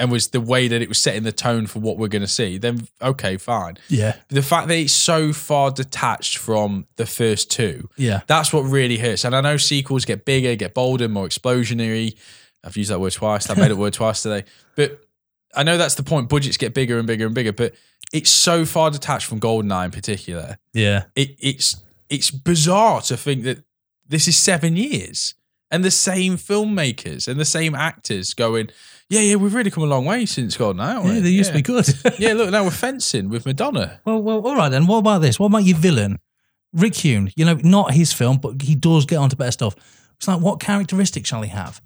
and 0.00 0.10
was 0.10 0.28
the 0.28 0.40
way 0.40 0.66
that 0.66 0.80
it 0.80 0.88
was 0.88 0.98
setting 0.98 1.24
the 1.24 1.30
tone 1.30 1.66
for 1.66 1.78
what 1.78 1.98
we're 1.98 2.08
going 2.08 2.22
to 2.22 2.28
see, 2.28 2.56
then 2.56 2.88
okay, 3.02 3.36
fine. 3.36 3.76
Yeah, 3.88 4.16
The 4.28 4.40
fact 4.40 4.68
that 4.68 4.78
it's 4.78 4.94
so 4.94 5.34
far 5.34 5.70
detached 5.70 6.38
from 6.38 6.86
the 6.96 7.04
first 7.04 7.50
two, 7.50 7.88
yeah, 7.96 8.22
That's 8.26 8.50
what 8.52 8.62
really 8.62 8.96
hurts. 8.96 9.24
And 9.24 9.36
I 9.36 9.42
know 9.42 9.58
sequels 9.58 10.06
get 10.06 10.24
bigger, 10.24 10.56
get 10.56 10.72
bolder, 10.72 11.06
more 11.06 11.26
explosionary. 11.28 12.16
I've 12.64 12.76
used 12.78 12.90
that 12.90 12.98
word 12.98 13.12
twice. 13.12 13.50
I 13.50 13.54
made 13.54 13.70
that 13.70 13.76
word 13.76 13.92
twice 13.92 14.22
today. 14.22 14.44
But 14.74 15.00
I 15.54 15.64
know 15.64 15.76
that's 15.76 15.96
the 15.96 16.02
point. 16.02 16.30
Budgets 16.30 16.56
get 16.56 16.72
bigger 16.72 16.98
and 16.98 17.06
bigger 17.06 17.26
and 17.26 17.34
bigger. 17.34 17.52
But 17.52 17.74
it's 18.12 18.30
so 18.30 18.64
far 18.64 18.90
detached 18.90 19.26
from 19.26 19.38
Goldeneye 19.38 19.84
in 19.84 19.90
particular. 19.90 20.58
yeah. 20.72 21.04
It, 21.14 21.36
it's 21.38 21.76
it's 22.08 22.30
bizarre 22.30 23.02
to 23.02 23.16
think 23.16 23.44
that 23.44 23.62
this 24.08 24.26
is 24.26 24.36
seven 24.36 24.76
years 24.76 25.34
and 25.70 25.84
the 25.84 25.90
same 25.90 26.36
filmmakers 26.36 27.28
and 27.28 27.38
the 27.38 27.44
same 27.44 27.74
actors 27.74 28.34
going, 28.34 28.70
yeah, 29.08 29.20
yeah, 29.20 29.34
we've 29.36 29.54
really 29.54 29.70
come 29.70 29.84
a 29.84 29.86
long 29.86 30.04
way 30.04 30.26
since 30.26 30.56
haven't 30.56 30.76
we? 31.04 31.14
Yeah, 31.14 31.20
they 31.20 31.30
used 31.30 31.52
yeah. 31.52 31.56
to 31.56 31.58
be 31.58 31.62
good. 31.62 31.88
yeah, 32.18 32.32
look, 32.32 32.50
now 32.50 32.64
we're 32.64 32.70
fencing 32.70 33.28
with 33.28 33.46
Madonna. 33.46 34.00
well, 34.04 34.22
well, 34.22 34.40
all 34.46 34.56
right 34.56 34.68
then. 34.68 34.86
What 34.86 34.98
about 34.98 35.20
this? 35.20 35.38
What 35.38 35.46
about 35.46 35.64
your 35.64 35.76
villain, 35.76 36.18
Rick 36.72 36.94
Yune? 36.94 37.32
You 37.36 37.44
know, 37.44 37.54
not 37.54 37.92
his 37.92 38.12
film, 38.12 38.38
but 38.38 38.62
he 38.62 38.74
does 38.74 39.06
get 39.06 39.16
onto 39.16 39.36
better 39.36 39.52
stuff. 39.52 39.74
It's 40.16 40.28
like, 40.28 40.40
what 40.40 40.60
characteristics 40.60 41.28
shall 41.28 41.42
he 41.42 41.50
have? 41.50 41.80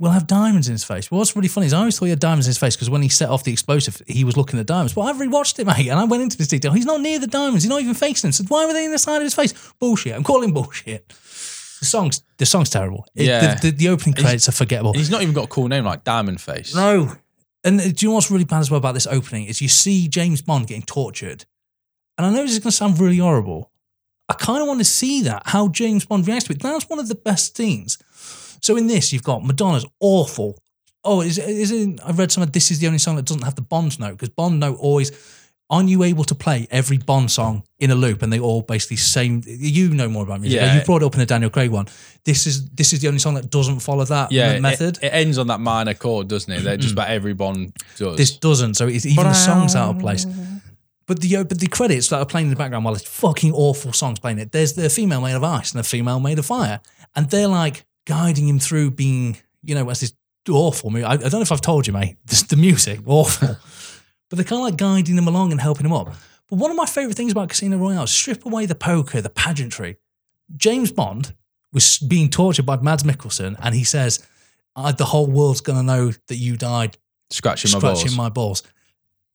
We'll 0.00 0.12
have 0.12 0.28
diamonds 0.28 0.68
in 0.68 0.72
his 0.72 0.84
face. 0.84 1.10
Well, 1.10 1.18
what's 1.18 1.34
really 1.34 1.48
funny 1.48 1.66
is 1.66 1.72
I 1.72 1.78
always 1.78 1.98
thought 1.98 2.04
he 2.04 2.10
had 2.10 2.20
diamonds 2.20 2.46
in 2.46 2.50
his 2.50 2.58
face 2.58 2.76
because 2.76 2.88
when 2.88 3.02
he 3.02 3.08
set 3.08 3.30
off 3.30 3.42
the 3.42 3.50
explosive, 3.50 4.00
he 4.06 4.22
was 4.22 4.36
looking 4.36 4.60
at 4.60 4.66
diamonds. 4.66 4.92
But 4.92 5.02
I've 5.02 5.16
rewatched 5.16 5.58
it, 5.58 5.66
mate, 5.66 5.88
and 5.88 5.98
I 5.98 6.04
went 6.04 6.22
into 6.22 6.38
this 6.38 6.46
detail. 6.46 6.70
He's 6.70 6.86
not 6.86 7.00
near 7.00 7.18
the 7.18 7.26
diamonds. 7.26 7.64
He's 7.64 7.70
not 7.70 7.80
even 7.80 7.94
facing 7.94 8.28
them. 8.28 8.32
So 8.32 8.44
why 8.46 8.64
were 8.66 8.72
they 8.72 8.84
in 8.84 8.92
the 8.92 8.98
side 8.98 9.16
of 9.16 9.22
his 9.22 9.34
face? 9.34 9.52
Bullshit. 9.80 10.14
I'm 10.14 10.22
calling 10.22 10.52
bullshit. 10.52 11.12
The 11.80 11.86
song's 11.86 12.22
the 12.38 12.46
song's 12.46 12.70
terrible. 12.70 13.06
It- 13.14 13.26
Yeah. 13.26 13.54
the, 13.54 13.70
the, 13.70 13.76
the 13.76 13.88
opening 13.88 14.14
credits 14.14 14.48
are 14.48 14.52
forgettable. 14.52 14.92
He's 14.92 15.10
not 15.10 15.22
even 15.22 15.34
got 15.34 15.44
a 15.44 15.48
cool 15.48 15.68
name 15.68 15.84
like 15.84 16.04
Diamond 16.04 16.40
Face. 16.40 16.74
No. 16.74 17.12
And 17.64 17.80
uh, 17.80 17.84
do 17.84 17.94
you 18.06 18.08
know 18.08 18.14
what's 18.14 18.30
really 18.30 18.44
bad 18.44 18.60
as 18.60 18.70
well 18.70 18.78
about 18.78 18.94
this 18.94 19.06
opening 19.06 19.46
is 19.46 19.60
you 19.60 19.68
see 19.68 20.08
James 20.08 20.40
Bond 20.42 20.66
getting 20.66 20.82
tortured. 20.82 21.44
And 22.16 22.26
I 22.26 22.30
know 22.30 22.42
this 22.42 22.52
is 22.52 22.58
going 22.58 22.70
to 22.70 22.76
sound 22.76 22.98
really 22.98 23.18
horrible. 23.18 23.70
I 24.28 24.34
kind 24.34 24.60
of 24.60 24.68
want 24.68 24.80
to 24.80 24.84
see 24.84 25.22
that, 25.22 25.42
how 25.46 25.68
James 25.68 26.04
Bond 26.04 26.26
reacts 26.26 26.44
to 26.46 26.52
it. 26.52 26.60
That's 26.62 26.88
one 26.88 26.98
of 26.98 27.08
the 27.08 27.14
best 27.14 27.56
scenes. 27.56 27.98
So 28.60 28.76
in 28.76 28.86
this, 28.88 29.12
you've 29.12 29.22
got 29.22 29.44
Madonna's 29.44 29.86
awful. 30.00 30.58
Oh, 31.04 31.20
is, 31.22 31.38
is 31.38 31.70
it, 31.70 32.00
I 32.04 32.10
read 32.12 32.30
somewhere 32.32 32.50
this 32.50 32.70
is 32.70 32.80
the 32.80 32.86
only 32.88 32.98
song 32.98 33.16
that 33.16 33.24
doesn't 33.24 33.42
have 33.44 33.54
the 33.54 33.62
Bond 33.62 33.98
note 34.00 34.12
because 34.12 34.28
Bond 34.30 34.58
note 34.60 34.78
always. 34.80 35.12
Aren't 35.70 35.90
you 35.90 36.02
able 36.02 36.24
to 36.24 36.34
play 36.34 36.66
every 36.70 36.96
Bond 36.96 37.30
song 37.30 37.62
in 37.78 37.90
a 37.90 37.94
loop 37.94 38.22
and 38.22 38.32
they 38.32 38.40
all 38.40 38.62
basically 38.62 38.96
same? 38.96 39.42
You 39.46 39.90
know 39.90 40.08
more 40.08 40.22
about 40.22 40.40
music. 40.40 40.60
Yeah. 40.60 40.78
You 40.78 40.84
brought 40.84 41.02
it 41.02 41.04
up 41.04 41.14
in 41.14 41.20
a 41.20 41.26
Daniel 41.26 41.50
Craig 41.50 41.70
one. 41.70 41.88
This 42.24 42.46
is 42.46 42.70
this 42.70 42.92
is 42.92 43.00
the 43.00 43.08
only 43.08 43.20
song 43.20 43.34
that 43.34 43.50
doesn't 43.50 43.80
follow 43.80 44.04
that 44.04 44.32
yeah, 44.32 44.58
method. 44.60 44.98
It, 45.02 45.08
ends 45.08 45.36
on 45.36 45.48
that 45.48 45.60
minor 45.60 45.92
chord, 45.92 46.28
doesn't 46.28 46.50
it? 46.52 46.60
That 46.62 46.80
just 46.80 46.94
about 46.94 47.10
every 47.10 47.34
Bond 47.34 47.76
does. 47.96 48.16
This 48.16 48.36
doesn't, 48.38 48.74
so 48.74 48.88
it's 48.88 49.04
even 49.04 49.24
the 49.24 49.34
songs 49.34 49.76
out 49.76 49.96
of 49.96 50.00
place. 50.00 50.26
But 51.06 51.20
the 51.20 51.36
uh, 51.36 51.44
but 51.44 51.58
the 51.58 51.66
credits 51.66 52.08
that 52.08 52.18
are 52.18 52.26
playing 52.26 52.46
in 52.46 52.50
the 52.50 52.56
background 52.56 52.84
while 52.84 52.94
it's 52.94 53.08
fucking 53.08 53.52
awful 53.52 53.92
songs 53.92 54.18
playing 54.18 54.38
it. 54.38 54.52
There's 54.52 54.74
the 54.74 54.90
female 54.90 55.20
made 55.22 55.34
of 55.34 55.42
ice 55.42 55.72
and 55.72 55.78
the 55.78 55.84
female 55.84 56.20
made 56.20 56.38
of 56.38 56.46
fire, 56.46 56.80
and 57.16 57.28
they're 57.30 57.48
like 57.48 57.84
guiding 58.06 58.46
him 58.46 58.58
through 58.58 58.92
being, 58.92 59.38
you 59.62 59.74
know, 59.74 59.88
as 59.88 60.00
this 60.00 60.12
awful 60.50 60.90
movie. 60.90 61.04
I, 61.04 61.12
I 61.12 61.16
don't 61.16 61.32
know 61.32 61.40
if 61.40 61.52
I've 61.52 61.60
told 61.60 61.86
you, 61.86 61.92
mate. 61.92 62.16
This, 62.26 62.42
the 62.42 62.56
music 62.56 63.00
awful, 63.06 63.48
but 64.28 64.36
they're 64.36 64.44
kind 64.44 64.60
of 64.60 64.64
like 64.64 64.76
guiding 64.76 65.16
them 65.16 65.28
along 65.28 65.52
and 65.52 65.60
helping 65.60 65.84
them 65.84 65.92
up. 65.92 66.14
But 66.48 66.58
one 66.58 66.70
of 66.70 66.76
my 66.76 66.86
favorite 66.86 67.16
things 67.16 67.32
about 67.32 67.50
Casino 67.50 67.76
Royale, 67.76 68.04
is 68.04 68.10
strip 68.10 68.44
away 68.46 68.66
the 68.66 68.74
poker, 68.74 69.20
the 69.20 69.30
pageantry. 69.30 69.96
James 70.56 70.90
Bond 70.90 71.34
was 71.72 71.98
being 71.98 72.30
tortured 72.30 72.64
by 72.66 72.76
Mads 72.78 73.02
Mikkelsen, 73.02 73.56
and 73.60 73.74
he 73.74 73.84
says, 73.84 74.20
"The 74.74 75.04
whole 75.04 75.26
world's 75.26 75.60
gonna 75.60 75.82
know 75.82 76.12
that 76.28 76.36
you 76.36 76.56
died 76.56 76.96
scratching 77.30 77.70
my 77.72 77.78
scratching 77.78 78.06
balls. 78.06 78.16
my 78.16 78.28
balls. 78.28 78.62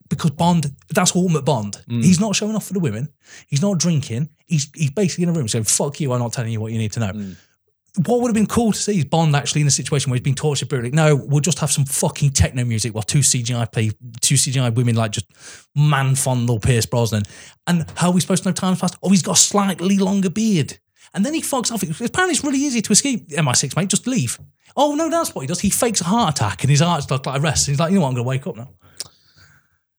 Because 0.09 0.31
Bond, 0.31 0.71
that's 0.93 1.15
ultimate 1.15 1.45
Bond. 1.45 1.81
Mm. 1.87 2.03
He's 2.03 2.19
not 2.19 2.35
showing 2.35 2.55
off 2.55 2.67
for 2.67 2.73
the 2.73 2.79
women. 2.79 3.09
He's 3.47 3.61
not 3.61 3.77
drinking. 3.77 4.29
He's 4.45 4.69
he's 4.75 4.91
basically 4.91 5.23
in 5.23 5.29
a 5.29 5.33
room 5.33 5.47
saying, 5.47 5.65
"Fuck 5.65 5.99
you! 6.01 6.11
I'm 6.13 6.19
not 6.19 6.33
telling 6.33 6.51
you 6.51 6.59
what 6.59 6.71
you 6.71 6.77
need 6.77 6.91
to 6.93 6.99
know." 6.99 7.13
Mm. 7.13 7.35
What 8.07 8.21
would 8.21 8.29
have 8.29 8.33
been 8.33 8.47
cool 8.47 8.71
to 8.71 8.77
see 8.77 8.97
is 8.97 9.05
Bond 9.05 9.35
actually 9.35 9.61
in 9.61 9.67
a 9.67 9.71
situation 9.71 10.09
where 10.09 10.15
he's 10.17 10.23
been 10.23 10.33
tortured 10.33 10.67
brutally. 10.67 10.89
No, 10.91 11.15
we'll 11.15 11.41
just 11.41 11.59
have 11.59 11.69
some 11.71 11.85
fucking 11.85 12.31
techno 12.31 12.65
music 12.65 12.95
while 12.95 13.03
two 13.03 13.19
CGI 13.19 13.71
play 13.71 13.91
two 14.21 14.33
CGI 14.35 14.73
women 14.73 14.95
like 14.95 15.11
just 15.11 15.27
man 15.75 16.15
fondle 16.15 16.59
Pierce 16.59 16.87
Brosnan. 16.87 17.21
And 17.67 17.85
how 17.95 18.07
are 18.09 18.13
we 18.13 18.19
supposed 18.21 18.41
to 18.43 18.49
know 18.49 18.53
time's 18.53 18.79
passed? 18.79 18.97
Oh, 19.03 19.09
he's 19.09 19.21
got 19.21 19.37
a 19.37 19.39
slightly 19.39 19.97
longer 19.99 20.31
beard. 20.31 20.79
And 21.13 21.23
then 21.23 21.35
he 21.35 21.41
fucks 21.43 21.71
off. 21.71 21.83
Apparently, 21.83 22.31
it's 22.33 22.43
really 22.43 22.57
easy 22.57 22.81
to 22.81 22.91
escape 22.91 23.29
MI6, 23.29 23.75
mate. 23.75 23.89
Just 23.89 24.07
leave. 24.07 24.39
Oh 24.75 24.95
no, 24.95 25.07
that's 25.11 25.35
what 25.35 25.41
he 25.41 25.47
does. 25.47 25.59
He 25.59 25.69
fakes 25.69 26.01
a 26.01 26.05
heart 26.05 26.35
attack 26.35 26.63
and 26.63 26.71
his 26.71 26.79
heart's 26.79 27.11
like, 27.11 27.23
like 27.27 27.39
arrests. 27.43 27.67
He's 27.67 27.79
like, 27.79 27.91
you 27.91 27.97
know 27.97 28.01
what? 28.01 28.07
I'm 28.07 28.13
going 28.15 28.23
to 28.25 28.27
wake 28.27 28.47
up 28.47 28.55
now. 28.57 28.69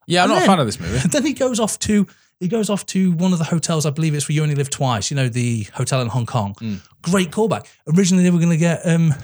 Yeah, 0.08 0.24
I'm 0.24 0.30
And 0.30 0.32
not 0.32 0.40
then- 0.40 0.48
a 0.48 0.52
fan 0.52 0.58
of 0.60 0.66
this 0.66 0.80
movie. 0.80 0.98
And 1.00 1.10
then 1.12 1.24
he 1.24 1.32
goes 1.32 1.60
off 1.60 1.78
to 1.80 2.08
he 2.44 2.48
goes 2.48 2.68
off 2.68 2.84
to 2.84 3.12
one 3.12 3.32
of 3.32 3.38
the 3.38 3.44
hotels. 3.46 3.86
I 3.86 3.90
believe 3.90 4.14
it's 4.14 4.28
where 4.28 4.34
you 4.34 4.42
only 4.42 4.54
live 4.54 4.68
twice. 4.68 5.10
You 5.10 5.16
know 5.16 5.30
the 5.30 5.62
hotel 5.72 6.02
in 6.02 6.08
Hong 6.08 6.26
Kong. 6.26 6.54
Mm. 6.56 6.86
Great 7.00 7.30
callback. 7.30 7.66
Originally 7.96 8.22
they 8.22 8.30
were 8.30 8.38
going 8.38 8.50
to 8.50 8.58
get 8.58 8.86
um, 8.86 9.14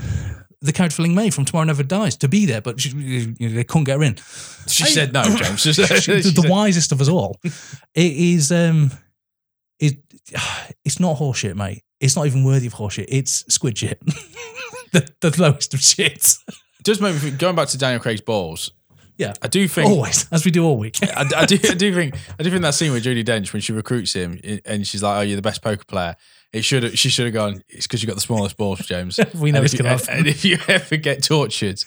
the 0.63 0.73
character 0.73 0.97
for 0.97 1.03
Ling 1.03 1.15
Mei 1.15 1.29
from 1.29 1.45
Tomorrow 1.45 1.67
Never 1.67 1.83
Dies 1.83 2.17
to 2.17 2.29
be 2.29 2.47
there, 2.47 2.63
but 2.63 2.81
she, 2.81 2.89
you 2.89 3.49
know, 3.49 3.55
they 3.55 3.65
couldn't 3.65 3.85
get 3.85 3.99
her 3.99 4.03
in. 4.03 4.17
She 4.67 4.85
I- 4.85 4.89
said 4.89 5.13
no, 5.13 5.23
James. 5.23 5.61
She 5.63 5.73
the, 5.73 6.47
wisest 6.51 6.93
of 6.93 7.01
us 7.03 7.09
all. 7.11 7.39
It 7.45 8.13
is 8.13 8.51
um, 8.51 8.91
it 9.79 9.99
it's 10.83 10.99
not 10.99 11.19
horseshit, 11.19 11.57
mate. 11.57 11.83
It's 12.01 12.17
not 12.17 12.25
even 12.25 12.43
worthy 12.43 12.69
of 12.69 12.75
horseshit. 12.75 13.07
It's 13.09 13.53
squid 13.53 13.77
shit. 13.77 14.01
the, 14.93 15.07
the 15.21 15.35
lowest 15.39 15.75
of 15.75 15.81
shit. 15.81 16.37
does 16.83 17.03
make 17.03 17.13
me 17.13 17.21
think, 17.21 17.39
going 17.39 17.55
back 17.55 17.69
to 17.69 17.77
Daniel 17.77 18.01
Craig's 18.01 18.23
balls. 18.23 18.73
Yeah. 19.21 19.35
I 19.43 19.49
do 19.49 19.69
think 19.69 19.89
Always, 19.91 20.27
as 20.33 20.45
we 20.45 20.51
do 20.51 20.65
all 20.65 20.79
week. 20.79 20.97
I, 21.03 21.27
I 21.37 21.45
do, 21.47 21.57
I 21.63 21.75
do 21.75 21.95
think 21.95 22.15
I 22.39 22.43
do 22.43 22.51
think 22.51 22.63
that 22.63 22.75
scene 22.75 22.91
with 22.93 23.05
Judi 23.05 23.25
Dench 23.25 23.53
when 23.53 23.61
she 23.61 23.73
recruits 23.73 24.13
him 24.15 24.41
and 24.65 24.87
she's 24.87 25.03
like, 25.03 25.19
"Oh, 25.19 25.21
you're 25.21 25.37
the 25.37 25.43
best 25.43 25.63
poker 25.63 25.85
player." 25.85 26.17
It 26.53 26.65
should 26.65 26.83
have. 26.83 26.99
She 26.99 27.11
should 27.11 27.27
have 27.27 27.35
gone. 27.35 27.63
It's 27.69 27.87
because 27.87 28.03
you 28.03 28.07
got 28.09 28.15
the 28.17 28.21
smallest 28.23 28.57
balls, 28.57 28.81
James. 28.81 29.21
We 29.35 29.53
know 29.53 29.63
it's 29.63 29.73
you, 29.75 29.79
gonna. 29.81 29.99
And 30.09 30.27
if 30.27 30.45
you 30.45 30.59
ever 30.67 30.97
get 30.97 31.23
tortured, 31.23 31.85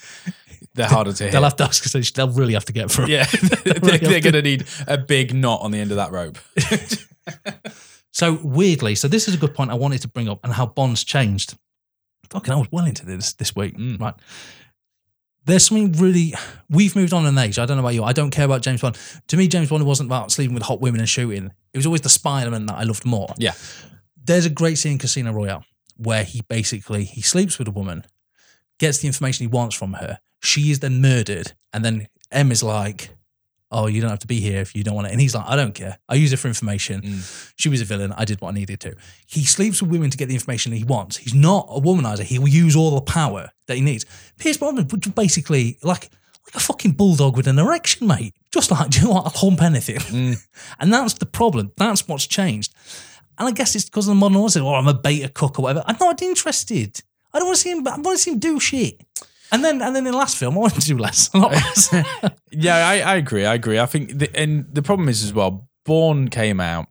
they're 0.75 0.87
harder 0.87 1.11
to 1.11 1.23
hit. 1.25 1.31
They'll 1.33 1.43
have 1.43 1.55
to 1.57 1.63
ask. 1.65 1.83
They'll 2.13 2.31
really 2.31 2.53
have 2.53 2.65
to 2.65 2.73
get 2.73 2.89
through. 2.91 3.07
yeah, 3.07 3.25
they're, 3.65 3.73
Really 3.81 3.97
they're 3.97 4.21
going 4.21 4.33
to 4.33 4.41
need 4.41 4.65
a 4.87 4.97
big 4.97 5.33
knot 5.33 5.61
on 5.61 5.71
the 5.71 5.79
end 5.79 5.91
of 5.91 5.97
that 5.97 6.11
rope. 6.11 6.37
So 8.11 8.39
weirdly, 8.43 8.93
so 8.95 9.07
this 9.07 9.27
is 9.27 9.33
a 9.33 9.37
good 9.37 9.55
point 9.55 9.71
I 9.71 9.73
wanted 9.73 10.01
to 10.03 10.07
bring 10.07 10.29
up 10.29 10.39
and 10.43 10.53
how 10.53 10.67
Bond's 10.67 11.03
changed. 11.03 11.55
Fucking, 12.29 12.53
I 12.53 12.57
was 12.57 12.67
well 12.71 12.85
into 12.85 13.05
this 13.05 13.33
this 13.33 13.55
week, 13.55 13.75
Mm. 13.77 13.99
right? 13.99 14.13
There's 15.45 15.65
something 15.67 15.91
really. 15.93 16.33
We've 16.69 16.95
moved 16.95 17.13
on 17.13 17.25
in 17.25 17.37
age. 17.37 17.59
I 17.59 17.65
don't 17.65 17.77
know 17.77 17.83
about 17.83 17.95
you. 17.95 18.03
I 18.03 18.13
don't 18.13 18.31
care 18.31 18.45
about 18.45 18.61
James 18.61 18.81
Bond. 18.81 18.97
To 19.27 19.37
me, 19.37 19.47
James 19.47 19.69
Bond 19.69 19.85
wasn't 19.85 20.09
about 20.09 20.31
sleeping 20.31 20.53
with 20.53 20.63
hot 20.63 20.79
women 20.79 20.99
and 20.99 21.09
shooting. 21.09 21.51
It 21.73 21.77
was 21.77 21.85
always 21.85 22.01
the 22.01 22.09
spy 22.09 22.41
element 22.41 22.67
that 22.67 22.77
I 22.77 22.83
loved 22.83 23.05
more. 23.05 23.33
Yeah. 23.37 23.53
There's 24.23 24.45
a 24.45 24.49
great 24.49 24.77
scene 24.77 24.93
in 24.93 24.97
Casino 24.99 25.33
Royale 25.33 25.65
where 25.97 26.23
he 26.23 26.41
basically 26.41 27.03
he 27.03 27.21
sleeps 27.21 27.59
with 27.59 27.67
a 27.67 27.71
woman, 27.71 28.05
gets 28.79 28.99
the 28.99 29.07
information 29.07 29.43
he 29.43 29.47
wants 29.47 29.75
from 29.75 29.93
her. 29.93 30.19
She 30.41 30.71
is 30.71 30.79
then 30.79 31.01
murdered, 31.01 31.53
and 31.71 31.83
then 31.83 32.07
M 32.31 32.51
is 32.51 32.63
like, 32.63 33.09
oh, 33.73 33.87
you 33.87 34.01
don't 34.01 34.09
have 34.09 34.19
to 34.19 34.27
be 34.27 34.39
here 34.39 34.61
if 34.61 34.75
you 34.75 34.83
don't 34.83 34.95
want 34.95 35.07
it. 35.07 35.11
And 35.11 35.19
he's 35.19 35.35
like, 35.35 35.45
I 35.47 35.55
don't 35.55 35.73
care. 35.73 35.97
I 36.07 36.15
use 36.15 36.31
it 36.31 36.37
for 36.37 36.47
information. 36.47 37.01
Mm. 37.01 37.53
She 37.57 37.69
was 37.69 37.81
a 37.81 37.85
villain. 37.85 38.13
I 38.13 38.25
did 38.25 38.39
what 38.41 38.49
I 38.49 38.53
needed 38.53 38.79
to. 38.81 38.95
He 39.27 39.43
sleeps 39.43 39.81
with 39.81 39.91
women 39.91 40.09
to 40.09 40.17
get 40.17 40.27
the 40.27 40.33
information 40.33 40.71
he 40.71 40.83
wants. 40.83 41.17
He's 41.17 41.33
not 41.33 41.67
a 41.69 41.81
womanizer. 41.81 42.23
He 42.23 42.39
will 42.39 42.47
use 42.47 42.75
all 42.75 42.95
the 42.95 43.01
power 43.01 43.49
that 43.67 43.75
he 43.75 43.81
needs. 43.81 44.05
Pierce 44.37 44.57
Brosnan 44.57 44.87
was 44.87 44.99
basically 45.13 45.77
like 45.83 46.09
like 46.45 46.55
a 46.55 46.59
fucking 46.59 46.91
bulldog 46.91 47.37
with 47.37 47.47
an 47.47 47.57
erection, 47.57 48.07
mate. 48.07 48.35
Just 48.51 48.69
like, 48.69 48.89
do 48.89 48.99
you 48.99 49.05
know 49.05 49.13
what? 49.13 49.25
I'll 49.25 49.49
hump 49.49 49.61
anything. 49.61 49.97
Mm. 49.97 50.47
and 50.79 50.93
that's 50.93 51.15
the 51.15 51.25
problem. 51.25 51.71
That's 51.77 52.07
what's 52.07 52.27
changed. 52.27 52.73
And 53.37 53.47
I 53.47 53.51
guess 53.51 53.75
it's 53.75 53.85
because 53.85 54.07
of 54.07 54.11
the 54.11 54.19
modern 54.19 54.37
audience. 54.37 54.57
Oh, 54.57 54.75
I'm 54.75 54.87
a 54.87 54.93
beta 54.93 55.29
cook 55.29 55.57
or 55.57 55.63
whatever. 55.63 55.83
I'm 55.87 55.97
not 55.99 56.21
interested. 56.21 57.01
I 57.33 57.39
don't 57.39 57.47
want 57.47 57.57
to 57.57 57.61
see 57.61 57.71
him. 57.71 57.87
I 57.87 57.97
want 57.99 58.17
to 58.17 58.17
see 58.17 58.31
him 58.31 58.39
do 58.39 58.59
shit. 58.59 59.01
And 59.53 59.63
then, 59.63 59.81
and 59.81 59.95
then 59.95 60.05
in 60.05 60.11
the 60.11 60.17
last 60.17 60.35
film, 60.37 60.55
I 60.57 60.61
wanted 60.61 60.81
to 60.81 60.87
do 60.87 60.97
less. 60.97 61.29
A 61.33 61.37
lot 61.37 61.51
less. 61.53 61.93
Yeah, 62.51 62.75
I, 62.87 62.99
I 62.99 63.15
agree. 63.15 63.45
I 63.45 63.53
agree. 63.53 63.79
I 63.79 63.85
think, 63.85 64.17
the, 64.19 64.29
and 64.35 64.65
the 64.73 64.81
problem 64.81 65.07
is 65.09 65.23
as 65.23 65.31
well. 65.33 65.67
Bourne 65.85 66.27
came 66.29 66.59
out, 66.59 66.87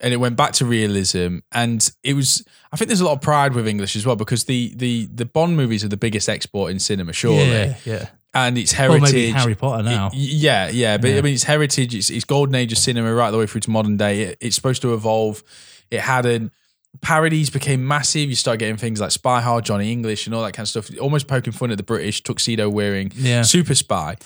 and 0.00 0.12
it 0.12 0.16
went 0.18 0.36
back 0.36 0.52
to 0.54 0.64
realism, 0.66 1.38
and 1.52 1.88
it 2.02 2.14
was. 2.14 2.44
I 2.72 2.76
think 2.76 2.88
there's 2.88 3.00
a 3.00 3.04
lot 3.04 3.12
of 3.14 3.20
pride 3.20 3.54
with 3.54 3.66
English 3.68 3.96
as 3.96 4.04
well 4.06 4.16
because 4.16 4.44
the 4.44 4.72
the 4.76 5.06
the 5.12 5.24
Bond 5.24 5.56
movies 5.56 5.82
are 5.84 5.88
the 5.88 5.96
biggest 5.96 6.28
export 6.28 6.70
in 6.70 6.78
cinema, 6.78 7.12
surely, 7.12 7.48
yeah, 7.48 7.74
yeah. 7.84 8.06
and 8.34 8.56
it's 8.58 8.72
heritage. 8.72 9.02
maybe 9.12 9.30
Harry 9.30 9.54
Potter 9.54 9.82
now. 9.82 10.08
Y- 10.12 10.18
Yeah, 10.18 10.68
yeah, 10.70 10.98
but 10.98 11.10
Yeah. 11.10 11.18
I 11.18 11.20
mean, 11.22 11.34
it's 11.34 11.44
heritage. 11.44 11.94
It's, 11.94 12.10
it's 12.10 12.24
golden 12.24 12.54
age 12.54 12.70
of 12.72 12.78
cinema 12.78 13.12
right 13.14 13.30
the 13.30 13.38
way 13.38 13.46
through 13.46 13.62
to 13.62 13.70
modern 13.70 13.96
day. 13.96 14.20
It, 14.22 14.38
it's 14.40 14.56
supposed 14.56 14.82
to 14.82 14.92
evolve. 14.94 15.42
It 15.90 16.00
hadn't. 16.00 16.52
Parodies 17.00 17.50
became 17.50 17.86
massive. 17.86 18.28
You 18.28 18.34
start 18.36 18.58
getting 18.58 18.76
things 18.76 19.00
like 19.00 19.10
Spy 19.10 19.40
Hard, 19.40 19.64
Johnny 19.64 19.92
English, 19.92 20.26
and 20.26 20.34
all 20.34 20.42
that 20.42 20.52
kind 20.52 20.64
of 20.64 20.68
stuff. 20.68 20.90
Almost 21.00 21.26
poking 21.28 21.52
fun 21.52 21.70
at 21.70 21.76
the 21.76 21.82
British 21.82 22.22
tuxedo 22.22 22.68
wearing 22.68 23.12
Yeah. 23.16 23.42
super 23.42 23.74
spy. 23.74 24.16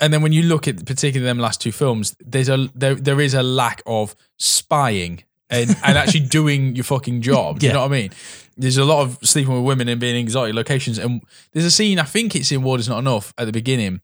And 0.00 0.12
then 0.12 0.22
when 0.22 0.32
you 0.32 0.42
look 0.42 0.66
at 0.66 0.84
particularly 0.86 1.24
them 1.26 1.38
last 1.38 1.60
two 1.60 1.70
films, 1.72 2.16
there's 2.20 2.48
a 2.48 2.68
there 2.74 2.94
there 2.96 3.20
is 3.20 3.34
a 3.34 3.42
lack 3.42 3.80
of 3.86 4.16
spying 4.38 5.22
and, 5.50 5.70
and 5.84 5.96
actually 5.98 6.20
doing 6.38 6.74
your 6.74 6.84
fucking 6.84 7.20
job. 7.22 7.60
Do 7.60 7.66
You 7.66 7.72
know 7.72 7.80
what 7.82 7.92
I 7.92 8.00
mean? 8.00 8.10
There's 8.56 8.76
a 8.76 8.84
lot 8.84 9.02
of 9.02 9.18
sleeping 9.22 9.54
with 9.54 9.64
women 9.64 9.88
and 9.88 10.00
being 10.00 10.16
in 10.16 10.20
exotic 10.22 10.54
locations. 10.54 10.98
And 10.98 11.22
there's 11.52 11.64
a 11.64 11.70
scene, 11.70 11.98
I 11.98 12.04
think 12.04 12.34
it's 12.36 12.50
in 12.52 12.62
War 12.62 12.78
Is 12.78 12.88
Not 12.88 12.98
Enough 13.00 13.34
at 13.38 13.46
the 13.46 13.52
beginning, 13.52 14.00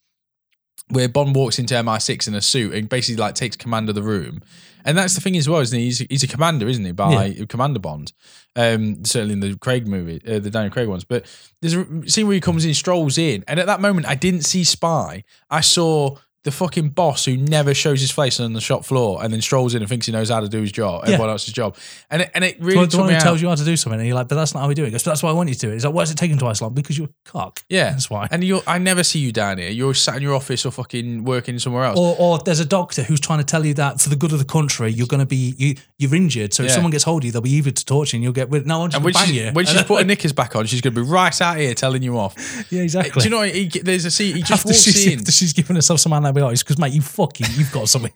where 0.89 1.09
Bond 1.09 1.35
walks 1.37 1.59
into 1.59 1.75
MI6 1.75 2.27
in 2.29 2.35
a 2.35 2.41
suit 2.43 2.75
and 2.75 2.89
basically 2.89 3.21
like 3.21 3.35
takes 3.35 3.57
command 3.57 3.89
of 3.89 3.95
the 3.95 4.03
room. 4.03 4.43
And 4.85 4.97
that's 4.97 5.15
the 5.15 5.21
thing 5.21 5.37
as 5.37 5.49
well, 5.49 5.61
isn't 5.61 5.79
he? 5.79 5.87
He's, 5.87 5.99
he's 5.99 6.23
a 6.23 6.29
commander, 6.29 6.69
isn't 6.69 6.85
he? 6.85 6.93
By 6.93 7.35
Commander 7.49 7.81
Bond. 7.81 8.13
Um, 8.57 9.05
certainly 9.05 9.35
in 9.35 9.41
the 9.41 9.57
Craig 9.59 9.87
movie, 9.87 10.21
uh, 10.27 10.39
the 10.41 10.51
Daniel 10.51 10.73
Craig 10.73 10.89
ones. 10.89 11.05
But 11.05 11.27
there's 11.61 11.75
a 11.75 11.87
scene 12.09 12.27
where 12.27 12.35
he 12.35 12.41
comes 12.41 12.65
in, 12.65 12.75
strolls 12.75 13.17
in, 13.17 13.45
and 13.47 13.61
at 13.61 13.67
that 13.67 13.81
moment, 13.81 14.09
I 14.09 14.15
didn't 14.15 14.43
see 14.43 14.65
Spy. 14.65 15.25
I 15.51 15.61
saw 15.61 16.17
the 16.45 16.51
fucking 16.51 16.89
boss 16.91 17.27
who 17.27 17.37
never 17.37 17.75
shows 17.75 18.01
his 18.01 18.11
face 18.11 18.41
on 18.41 18.55
the 18.55 18.61
shop 18.63 18.83
floor 18.85 19.23
and 19.23 19.31
then 19.31 19.43
strolls 19.43 19.75
in 19.75 19.83
and 19.83 19.89
thinks 19.91 20.07
he 20.07 20.13
knows 20.13 20.31
how 20.31 20.41
to 20.41 20.49
do 20.49 20.63
his 20.63 20.73
job, 20.73 21.03
Yeah. 21.05 21.13
everyone 21.13 21.31
else's 21.31 21.53
job. 21.53 21.77
And 22.11 22.23
it, 22.23 22.31
and 22.35 22.43
it 22.43 22.57
really 22.61 22.81
the 22.87 22.91
took 22.93 23.01
one 23.01 23.13
who 23.13 23.21
tells 23.21 23.43
you 23.43 23.49
how 23.49 23.55
to 23.55 23.65
do 23.65 23.77
something, 23.77 24.01
and 24.01 24.07
you're 24.07 24.17
like, 24.17 24.29
but 24.29 24.37
that's 24.37 24.55
not 24.55 24.61
how 24.61 24.69
we 24.69 24.75
do 24.75 24.85
it. 24.85 24.91
Goes, 24.91 25.03
that's 25.03 25.23
why 25.23 25.29
I 25.29 25.33
want 25.35 25.51
you 25.51 25.55
to 25.55 25.61
do 25.61 25.71
it. 25.71 25.75
He's 25.75 25.85
like, 25.85 25.93
why 25.93 26.03
is 26.03 26.11
it 26.11 26.17
taking 26.17 26.39
twice 26.39 26.63
long? 26.63 26.73
Because 26.73 26.97
you're 26.97 27.09
a 27.09 27.31
cock. 27.31 27.63
yeah, 27.69 27.91
That's 27.91 28.09
why. 28.09 28.27
And 28.31 28.43
you, 28.43 28.63
I 28.67 28.79
never 28.79 29.05
see 29.05 29.19
you 29.19 29.33
down 29.33 29.59
here. 29.59 29.69
You're 29.71 29.93
sat 29.93 30.17
in 30.17 30.23
your 30.23 30.35
office 30.35 30.65
or 30.65 30.71
fucking 30.71 31.25
working 31.25 31.59
somewhere 31.59 31.85
else. 31.85 31.99
Or, 31.99 32.17
or 32.19 32.39
there's 32.39 32.61
a 32.61 32.65
doctor 32.65 33.03
who's 33.03 33.21
trying 33.21 33.41
to 33.41 33.45
tell 33.45 33.67
you 33.67 33.75
that 33.75 34.01
for 34.01 34.09
the 34.09 34.17
good 34.17 34.33
of 34.33 34.39
the 34.39 34.45
country, 34.47 34.91
you're 34.91 35.07
going 35.07 35.21
to 35.21 35.27
be 35.27 35.55
you, 35.59 35.75
you're 35.99 36.15
injured. 36.15 36.55
So 36.55 36.63
if 36.63 36.71
someone 36.71 36.91
gets 36.91 37.05
hold 37.05 37.23
of 37.23 37.27
you, 37.27 37.33
they'll 37.33 37.43
be 37.43 37.51
eager 37.51 37.71
to 37.71 37.85
torture 37.85 38.17
you, 38.17 38.19
and 38.19 38.25
you'll 38.25 38.33
get 38.33 38.51
rid. 38.51 38.67
No, 38.67 38.83
I'm 38.85 38.91
just 38.91 39.03
going 39.03 39.13
to 39.13 39.19
bang 39.19 39.29
she's, 39.29 39.37
you. 39.37 39.51
when 39.53 39.67
she's 39.67 39.83
put 39.91 39.99
her 39.99 40.05
knickers 40.07 40.33
back 40.33 40.57
on, 40.57 40.65
she's 40.65 40.81
going 40.81 40.95
to 40.95 41.03
be 41.03 41.07
right 41.07 41.39
out 41.43 41.59
here 41.59 41.75
telling 41.75 42.03
you 42.03 42.17
off. 42.19 42.35
yeah, 42.71 42.81
exactly. 42.83 43.21
Do 43.21 43.29
you 43.29 43.31
know? 43.31 43.43
He, 43.43 43.69
there's 43.69 44.07
a 44.07 44.11
scene. 44.11 44.37
He 44.37 44.41
just 44.43 44.53
after 44.53 44.69
walks 44.69 44.83
she's, 44.83 45.07
in. 45.07 45.25
she's 45.27 45.53
given 45.53 45.77
herself 45.77 46.01
some 46.01 46.13
antibiotics 46.31 46.63
because 46.63 46.79
mate, 46.79 46.93
you 46.93 47.03
fucking, 47.03 47.47
you've 47.57 47.73
got 47.73 47.89
something. 47.89 48.13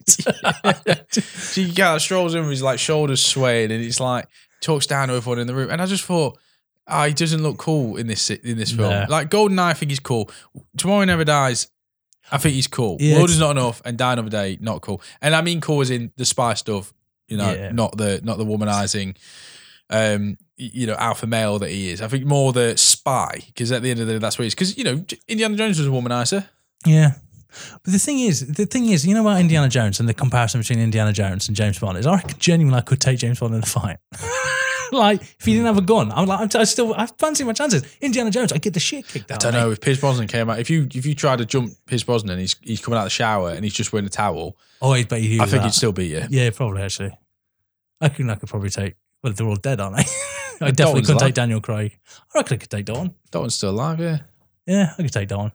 She 1.51 1.71
kind 1.73 1.95
of 1.95 2.01
strolls 2.01 2.33
in 2.35 2.41
with 2.41 2.51
his 2.51 2.63
like 2.63 2.79
shoulders 2.79 3.23
swaying, 3.25 3.71
and 3.71 3.81
he's 3.81 3.99
like 3.99 4.27
talks 4.61 4.87
down 4.87 5.09
to 5.09 5.15
everyone 5.15 5.39
in 5.39 5.47
the 5.47 5.53
room. 5.55 5.69
And 5.69 5.81
I 5.81 5.85
just 5.85 6.03
thought, 6.03 6.37
oh, 6.87 7.03
he 7.03 7.13
doesn't 7.13 7.43
look 7.43 7.57
cool 7.57 7.97
in 7.97 8.07
this 8.07 8.29
in 8.29 8.57
this 8.57 8.71
film. 8.71 8.89
No. 8.89 9.05
Like 9.09 9.29
Goldeneye, 9.29 9.59
I 9.59 9.73
think 9.73 9.91
he's 9.91 9.99
cool. 9.99 10.29
Tomorrow 10.77 11.05
Never 11.05 11.23
Dies. 11.23 11.67
I 12.31 12.39
think 12.39 12.55
he's 12.55 12.67
cool. 12.67 12.97
Yeah, 12.99 13.17
World 13.17 13.29
is 13.29 13.39
not 13.39 13.51
enough, 13.51 13.81
and 13.85 13.97
Die 13.97 14.13
Another 14.13 14.29
Day, 14.29 14.57
not 14.59 14.81
cool. 14.81 14.99
And 15.21 15.35
I 15.35 15.41
mean 15.41 15.61
cool 15.61 15.81
as 15.81 15.91
in 15.91 16.11
the 16.17 16.25
spy 16.25 16.55
stuff, 16.55 16.91
you 17.27 17.37
know, 17.37 17.53
Yeah. 17.53 17.71
not 17.71 17.95
the 17.97 18.19
not 18.23 18.39
the 18.39 18.45
womanizing, 18.45 19.15
um, 19.91 20.37
you 20.57 20.87
know, 20.87 20.95
alpha 20.95 21.27
male 21.27 21.59
that 21.59 21.69
he 21.69 21.91
is. 21.91 22.01
I 22.01 22.07
think 22.07 22.25
more 22.25 22.51
the 22.51 22.75
spy, 22.77 23.41
because 23.45 23.71
at 23.71 23.83
the 23.83 23.91
end 23.91 23.99
of 23.99 24.07
the 24.07 24.13
day, 24.13 24.19
that's 24.19 24.39
what 24.39 24.43
he 24.43 24.47
is. 24.47 24.55
Because 24.55 24.75
you 24.75 24.83
know, 24.85 25.05
Indiana 25.27 25.55
Jones 25.55 25.77
was 25.77 25.87
a 25.87 25.91
womanizer. 25.91 26.47
yeah. 26.85 27.11
But 27.83 27.93
the 27.93 27.99
thing 27.99 28.19
is, 28.19 28.47
the 28.47 28.65
thing 28.65 28.87
is, 28.87 29.05
you 29.05 29.13
know 29.13 29.21
about 29.21 29.39
Indiana 29.39 29.69
Jones 29.69 29.99
and 29.99 30.07
the 30.09 30.13
comparison 30.13 30.61
between 30.61 30.79
Indiana 30.79 31.13
Jones 31.13 31.47
and 31.47 31.55
James 31.55 31.79
Bond 31.79 31.97
is, 31.97 32.05
I 32.05 32.15
reckon 32.15 32.37
genuinely 32.39 32.77
I 32.77 32.81
could 32.81 32.99
take 32.99 33.19
James 33.19 33.39
Bond 33.39 33.55
in 33.55 33.63
a 33.63 33.65
fight. 33.65 33.97
like 34.91 35.21
if 35.21 35.45
he 35.45 35.53
didn't 35.53 35.67
have 35.67 35.77
a 35.77 35.81
gun, 35.81 36.11
I'm 36.11 36.25
like, 36.27 36.55
I 36.55 36.63
still, 36.63 36.93
I 36.93 37.05
fancy 37.07 37.43
my 37.43 37.53
chances. 37.53 37.83
Indiana 38.01 38.31
Jones, 38.31 38.51
I 38.51 38.57
get 38.57 38.73
the 38.73 38.79
shit 38.79 39.07
kicked 39.07 39.31
out. 39.31 39.45
I 39.45 39.51
don't 39.51 39.59
know 39.59 39.71
if 39.71 39.81
Pierce 39.81 39.99
Brosnan 39.99 40.27
came 40.27 40.49
out. 40.49 40.59
If 40.59 40.69
you 40.69 40.87
if 40.93 41.05
you 41.05 41.15
try 41.15 41.35
to 41.35 41.45
jump 41.45 41.73
Pierce 41.85 42.03
Brosnan, 42.03 42.39
he's 42.39 42.55
he's 42.61 42.81
coming 42.81 42.97
out 42.97 43.01
of 43.01 43.07
the 43.07 43.11
shower 43.11 43.51
and 43.51 43.63
he's 43.63 43.73
just 43.73 43.93
wearing 43.93 44.05
a 44.05 44.09
towel. 44.09 44.57
Oh, 44.81 44.91
I 44.91 45.03
bet 45.03 45.21
you. 45.21 45.41
I 45.41 45.45
think 45.45 45.61
that. 45.61 45.63
he'd 45.63 45.73
still 45.73 45.91
beat 45.91 46.11
you. 46.11 46.23
Yeah, 46.29 46.49
probably 46.51 46.81
actually. 46.81 47.11
I 48.01 48.05
reckon 48.07 48.29
I 48.29 48.35
could 48.35 48.49
probably 48.49 48.69
take. 48.69 48.95
Well, 49.23 49.33
they're 49.33 49.47
all 49.47 49.55
dead, 49.55 49.79
aren't 49.79 49.97
they? 49.97 50.03
I 50.61 50.71
definitely 50.71 50.71
Dalton's 50.71 51.07
couldn't 51.07 51.21
alive. 51.21 51.27
take 51.27 51.35
Daniel 51.35 51.61
Craig. 51.61 51.99
I 52.33 52.39
reckon 52.39 52.55
I 52.55 52.57
could 52.57 52.69
take 52.69 52.85
Dalton. 52.85 53.15
Dalton's 53.31 53.55
still 53.55 53.71
alive, 53.71 53.99
yeah. 53.99 54.19
Yeah, 54.65 54.93
I 54.97 55.01
could 55.01 55.11
take 55.11 55.27
Dalton. 55.27 55.51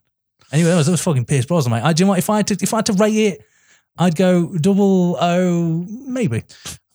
Anyway, 0.52 0.70
that 0.70 0.76
was, 0.76 0.86
that 0.86 0.92
was 0.92 1.02
fucking 1.02 1.24
Pierce 1.24 1.46
Brosnan, 1.46 1.72
mate. 1.72 1.82
I, 1.82 1.92
do 1.92 2.02
you 2.02 2.06
know 2.06 2.10
what? 2.10 2.18
If 2.18 2.30
I 2.30 2.38
had 2.38 2.46
to, 2.48 2.58
if 2.60 2.74
I 2.74 2.78
had 2.78 2.86
to 2.86 2.92
rate 2.94 3.16
it, 3.16 3.46
I'd 3.98 4.16
go 4.16 4.56
double 4.56 5.16
O, 5.20 5.86
maybe. 5.88 6.44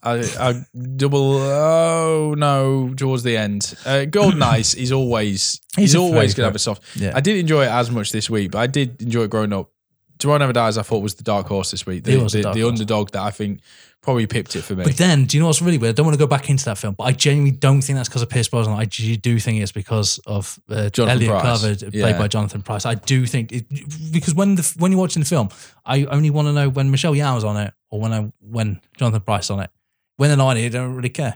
I, 0.06 0.20
I 0.40 0.66
double 0.96 1.38
oh 1.38 2.36
no 2.38 2.94
towards 2.94 3.24
the 3.24 3.38
end. 3.38 3.74
Uh, 3.86 4.06
Golden 4.06 4.42
Ice 4.44 4.76
is 4.76 4.92
always 4.92 5.60
he's, 5.76 5.94
He's 5.94 5.96
always 5.96 6.36
gonna 6.36 6.48
have 6.48 6.56
a 6.56 6.60
soft. 6.60 6.84
Yeah. 6.96 7.14
I 7.16 7.22
didn't 7.22 7.40
enjoy 7.42 7.64
it 7.64 7.72
as 7.72 7.90
much 7.90 8.12
this 8.12 8.30
week, 8.30 8.52
but 8.52 8.60
I 8.60 8.68
did 8.68 9.02
enjoy 9.02 9.24
it 9.24 9.32
growing 9.32 9.52
up. 9.52 9.72
Tomorrow 10.20 10.38
Never 10.38 10.54
Dies, 10.54 10.78
I 10.78 10.84
thought 10.84 11.00
was 11.02 11.16
the 11.16 11.24
dark 11.24 11.48
horse 11.48 11.72
this 11.72 11.86
week. 11.86 12.04
The, 12.04 12.18
the 12.18 12.42
the, 12.42 12.52
the 12.54 12.68
underdog 12.68 13.12
that 13.12 13.24
I 13.24 13.32
think 13.32 13.62
probably 14.06 14.26
pipped 14.28 14.56
it 14.56 14.62
for 14.62 14.76
me. 14.76 14.84
But 14.86 14.96
then, 14.96 15.26
do 15.26 15.36
you 15.36 15.42
know 15.42 15.48
what's 15.48 15.62
really 15.62 15.78
weird? 15.78 15.94
I 15.94 15.96
don't 15.96 16.06
want 16.06 16.18
to 16.18 16.24
go 16.24 16.28
back 16.28 16.50
into 16.50 16.64
that 16.66 16.78
film, 16.78 16.94
but 16.94 17.04
I 17.04 17.12
genuinely 17.12 17.52
don't 17.58 17.82
think 17.82 17.98
that's 17.98 18.08
because 18.08 18.22
of 18.22 18.30
Pierce 18.30 18.48
Brosnan. 18.48 18.78
I 18.78 18.86
do 18.86 19.40
think 19.40 19.62
it's 19.62 19.74
because 19.74 20.20
of 20.26 20.58
uh, 20.70 20.90
Elliot 20.98 21.30
Price. 21.30 21.42
Carver, 21.62 21.76
played 21.76 21.94
Yeah. 21.94 22.18
by 22.18 22.28
Jonathan 22.30 22.62
Pryce. 22.62 22.86
I 22.86 22.96
do 22.96 23.26
think 23.26 23.52
it, 23.52 23.66
because 24.14 24.34
when 24.34 24.56
the 24.56 24.76
when 24.80 24.92
you're 24.92 25.02
watching 25.02 25.22
the 25.22 25.28
film, 25.28 25.50
I 25.86 26.06
only 26.06 26.30
want 26.30 26.48
to 26.48 26.54
know 26.54 26.70
when 26.70 26.90
Michelle 26.92 27.14
Yeoh's 27.14 27.44
on 27.44 27.58
it 27.58 27.74
or 27.90 28.00
when 28.00 28.14
I 28.14 28.32
when 28.40 28.80
Jonathan 28.98 29.22
Pryce 29.22 29.50
on 29.50 29.60
it. 29.60 29.70
When 30.18 30.30
they're 30.30 30.38
not 30.38 30.48
on 30.52 30.58
it, 30.58 30.66
I 30.66 30.70
don't 30.70 30.96
really 30.96 31.10
care. 31.10 31.36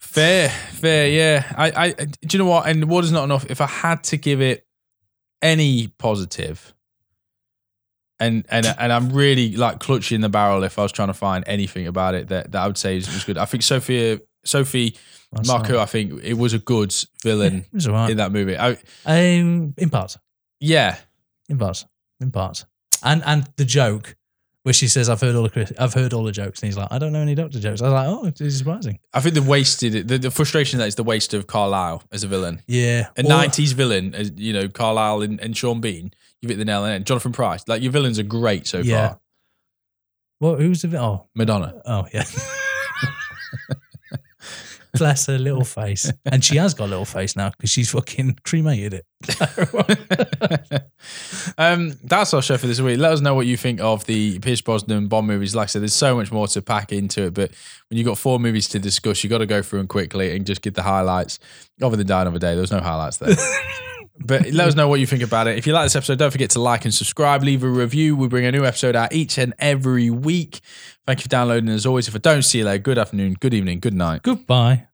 Fair, 0.00 0.48
fair, 0.48 1.08
yeah. 1.08 1.52
I, 1.56 1.70
I, 1.86 1.90
do 1.92 2.08
you 2.32 2.38
know 2.38 2.44
what? 2.50 2.66
And 2.68 2.84
what 2.88 3.04
is 3.04 3.12
not 3.12 3.24
enough? 3.24 3.46
If 3.50 3.60
I 3.60 3.66
had 3.66 4.02
to 4.04 4.16
give 4.18 4.40
it 4.42 4.66
any 5.40 5.88
positive, 5.88 6.74
and 8.22 8.44
and 8.48 8.66
and 8.78 8.92
I'm 8.92 9.12
really 9.12 9.56
like 9.56 9.80
clutching 9.80 10.20
the 10.20 10.28
barrel 10.28 10.62
if 10.64 10.78
I 10.78 10.82
was 10.82 10.92
trying 10.92 11.08
to 11.08 11.14
find 11.14 11.44
anything 11.46 11.86
about 11.86 12.14
it 12.14 12.28
that, 12.28 12.52
that 12.52 12.62
I 12.62 12.66
would 12.66 12.78
say 12.78 12.94
was, 12.96 13.06
was 13.12 13.24
good. 13.24 13.38
I 13.38 13.44
think 13.44 13.62
Sophia, 13.62 14.20
Sophie 14.44 14.96
That's 15.32 15.48
Marco, 15.48 15.78
I 15.78 15.86
think 15.86 16.22
it 16.22 16.34
was 16.34 16.52
a 16.54 16.58
good 16.58 16.94
villain 17.22 17.58
It 17.72 17.72
was 17.74 17.88
alright. 17.88 18.10
in 18.10 18.16
that 18.18 18.32
movie. 18.32 18.56
I, 18.56 18.78
Um, 19.06 19.74
in 19.76 19.90
parts, 19.90 20.18
yeah, 20.60 20.96
in 21.48 21.58
parts, 21.58 21.84
in 22.20 22.30
parts, 22.30 22.64
and 23.02 23.22
and 23.24 23.48
the 23.56 23.64
joke 23.64 24.16
where 24.64 24.72
she 24.72 24.86
says, 24.86 25.08
"I've 25.08 25.20
heard 25.20 25.34
all 25.34 25.42
the 25.48 25.74
I've 25.78 25.94
heard 25.94 26.12
all 26.12 26.22
the 26.22 26.30
jokes," 26.32 26.60
and 26.62 26.68
he's 26.68 26.76
like, 26.76 26.86
"I 26.92 26.98
don't 26.98 27.12
know 27.12 27.20
any 27.20 27.34
Doctor 27.34 27.58
jokes." 27.58 27.82
I 27.82 27.86
was 27.86 27.92
like, 27.94 28.06
"Oh, 28.08 28.24
it's 28.26 28.58
surprising." 28.58 29.00
I 29.12 29.18
think 29.20 29.34
the 29.34 29.42
wasted 29.42 30.06
the, 30.06 30.18
the 30.18 30.30
frustration 30.30 30.78
that 30.78 30.86
is 30.86 30.94
the 30.94 31.02
waste 31.02 31.34
of 31.34 31.46
Carlyle 31.48 32.04
as 32.12 32.22
a 32.22 32.28
villain. 32.28 32.62
Yeah, 32.68 33.08
A 33.16 33.24
Or- 33.24 33.28
nineties 33.28 33.72
villain, 33.72 34.14
as 34.14 34.30
you 34.36 34.52
know, 34.52 34.68
Carlyle 34.68 35.22
and, 35.22 35.40
and 35.40 35.56
Sean 35.56 35.80
Bean. 35.80 36.12
You've 36.42 36.50
hit 36.50 36.58
the 36.58 36.64
nail 36.64 36.80
on 36.80 36.86
the 36.86 36.92
head. 36.92 37.06
Jonathan 37.06 37.32
Pryce, 37.32 37.62
like 37.68 37.82
your 37.82 37.92
villains 37.92 38.18
are 38.18 38.24
great 38.24 38.66
so 38.66 38.78
Yeah. 38.80 39.08
far. 39.08 39.20
Well, 40.40 40.56
who's 40.56 40.82
the 40.82 40.88
vi- 40.88 40.98
oh 40.98 41.28
Madonna. 41.36 41.80
oh 41.86 42.04
yeah. 42.12 42.24
Bless 44.94 45.24
her 45.26 45.38
little 45.38 45.64
face, 45.64 46.12
and 46.26 46.44
she 46.44 46.56
has 46.58 46.74
got 46.74 46.84
a 46.84 46.88
little 46.88 47.06
face 47.06 47.34
now 47.34 47.48
because 47.48 47.70
she's 47.70 47.90
fucking 47.90 48.36
cremated 48.44 48.92
it. 48.92 49.06
um, 51.56 51.94
that's 52.04 52.34
our 52.34 52.42
show 52.42 52.58
for 52.58 52.66
this 52.66 52.78
week. 52.78 52.98
Let 52.98 53.12
us 53.12 53.20
know 53.22 53.34
what 53.34 53.46
you 53.46 53.56
think 53.56 53.80
of 53.80 54.04
the 54.04 54.38
Pierce 54.40 54.60
Brosnan 54.60 55.06
Bond 55.08 55.26
movies. 55.26 55.54
Like 55.54 55.64
I 55.64 55.66
said, 55.68 55.80
there's 55.80 55.94
so 55.94 56.14
much 56.14 56.30
more 56.30 56.46
to 56.48 56.60
pack 56.60 56.92
into 56.92 57.22
it, 57.22 57.32
but 57.32 57.52
when 57.88 57.96
you've 57.96 58.06
got 58.06 58.18
four 58.18 58.38
movies 58.38 58.68
to 58.68 58.78
discuss, 58.78 59.24
you've 59.24 59.30
got 59.30 59.38
to 59.38 59.46
go 59.46 59.62
through 59.62 59.78
them 59.78 59.88
quickly 59.88 60.36
and 60.36 60.44
just 60.44 60.60
get 60.60 60.74
the 60.74 60.82
highlights. 60.82 61.38
Other 61.80 61.96
than 61.96 62.06
Die 62.06 62.20
Another 62.20 62.38
Day, 62.38 62.52
there 62.52 62.60
was 62.60 62.70
no 62.72 62.80
highlights 62.80 63.16
there. 63.16 63.34
but 64.18 64.50
let 64.52 64.68
us 64.68 64.74
know 64.74 64.88
what 64.88 65.00
you 65.00 65.06
think 65.06 65.22
about 65.22 65.46
it. 65.48 65.58
If 65.58 65.66
you 65.66 65.72
like 65.72 65.86
this 65.86 65.96
episode, 65.96 66.18
don't 66.18 66.30
forget 66.30 66.50
to 66.50 66.60
like 66.60 66.84
and 66.84 66.92
subscribe, 66.92 67.42
leave 67.42 67.64
a 67.64 67.68
review. 67.68 68.16
We 68.16 68.28
bring 68.28 68.44
a 68.44 68.52
new 68.52 68.64
episode 68.64 68.94
out 68.94 69.12
each 69.12 69.38
and 69.38 69.54
every 69.58 70.10
week. 70.10 70.60
Thank 71.06 71.20
you 71.20 71.22
for 71.22 71.28
downloading. 71.28 71.68
As 71.70 71.86
always, 71.86 72.08
if 72.08 72.14
I 72.14 72.18
don't 72.18 72.42
see 72.42 72.58
you 72.58 72.64
later, 72.64 72.82
good 72.82 72.98
afternoon, 72.98 73.36
good 73.40 73.54
evening, 73.54 73.80
good 73.80 73.94
night. 73.94 74.22
Goodbye. 74.22 74.86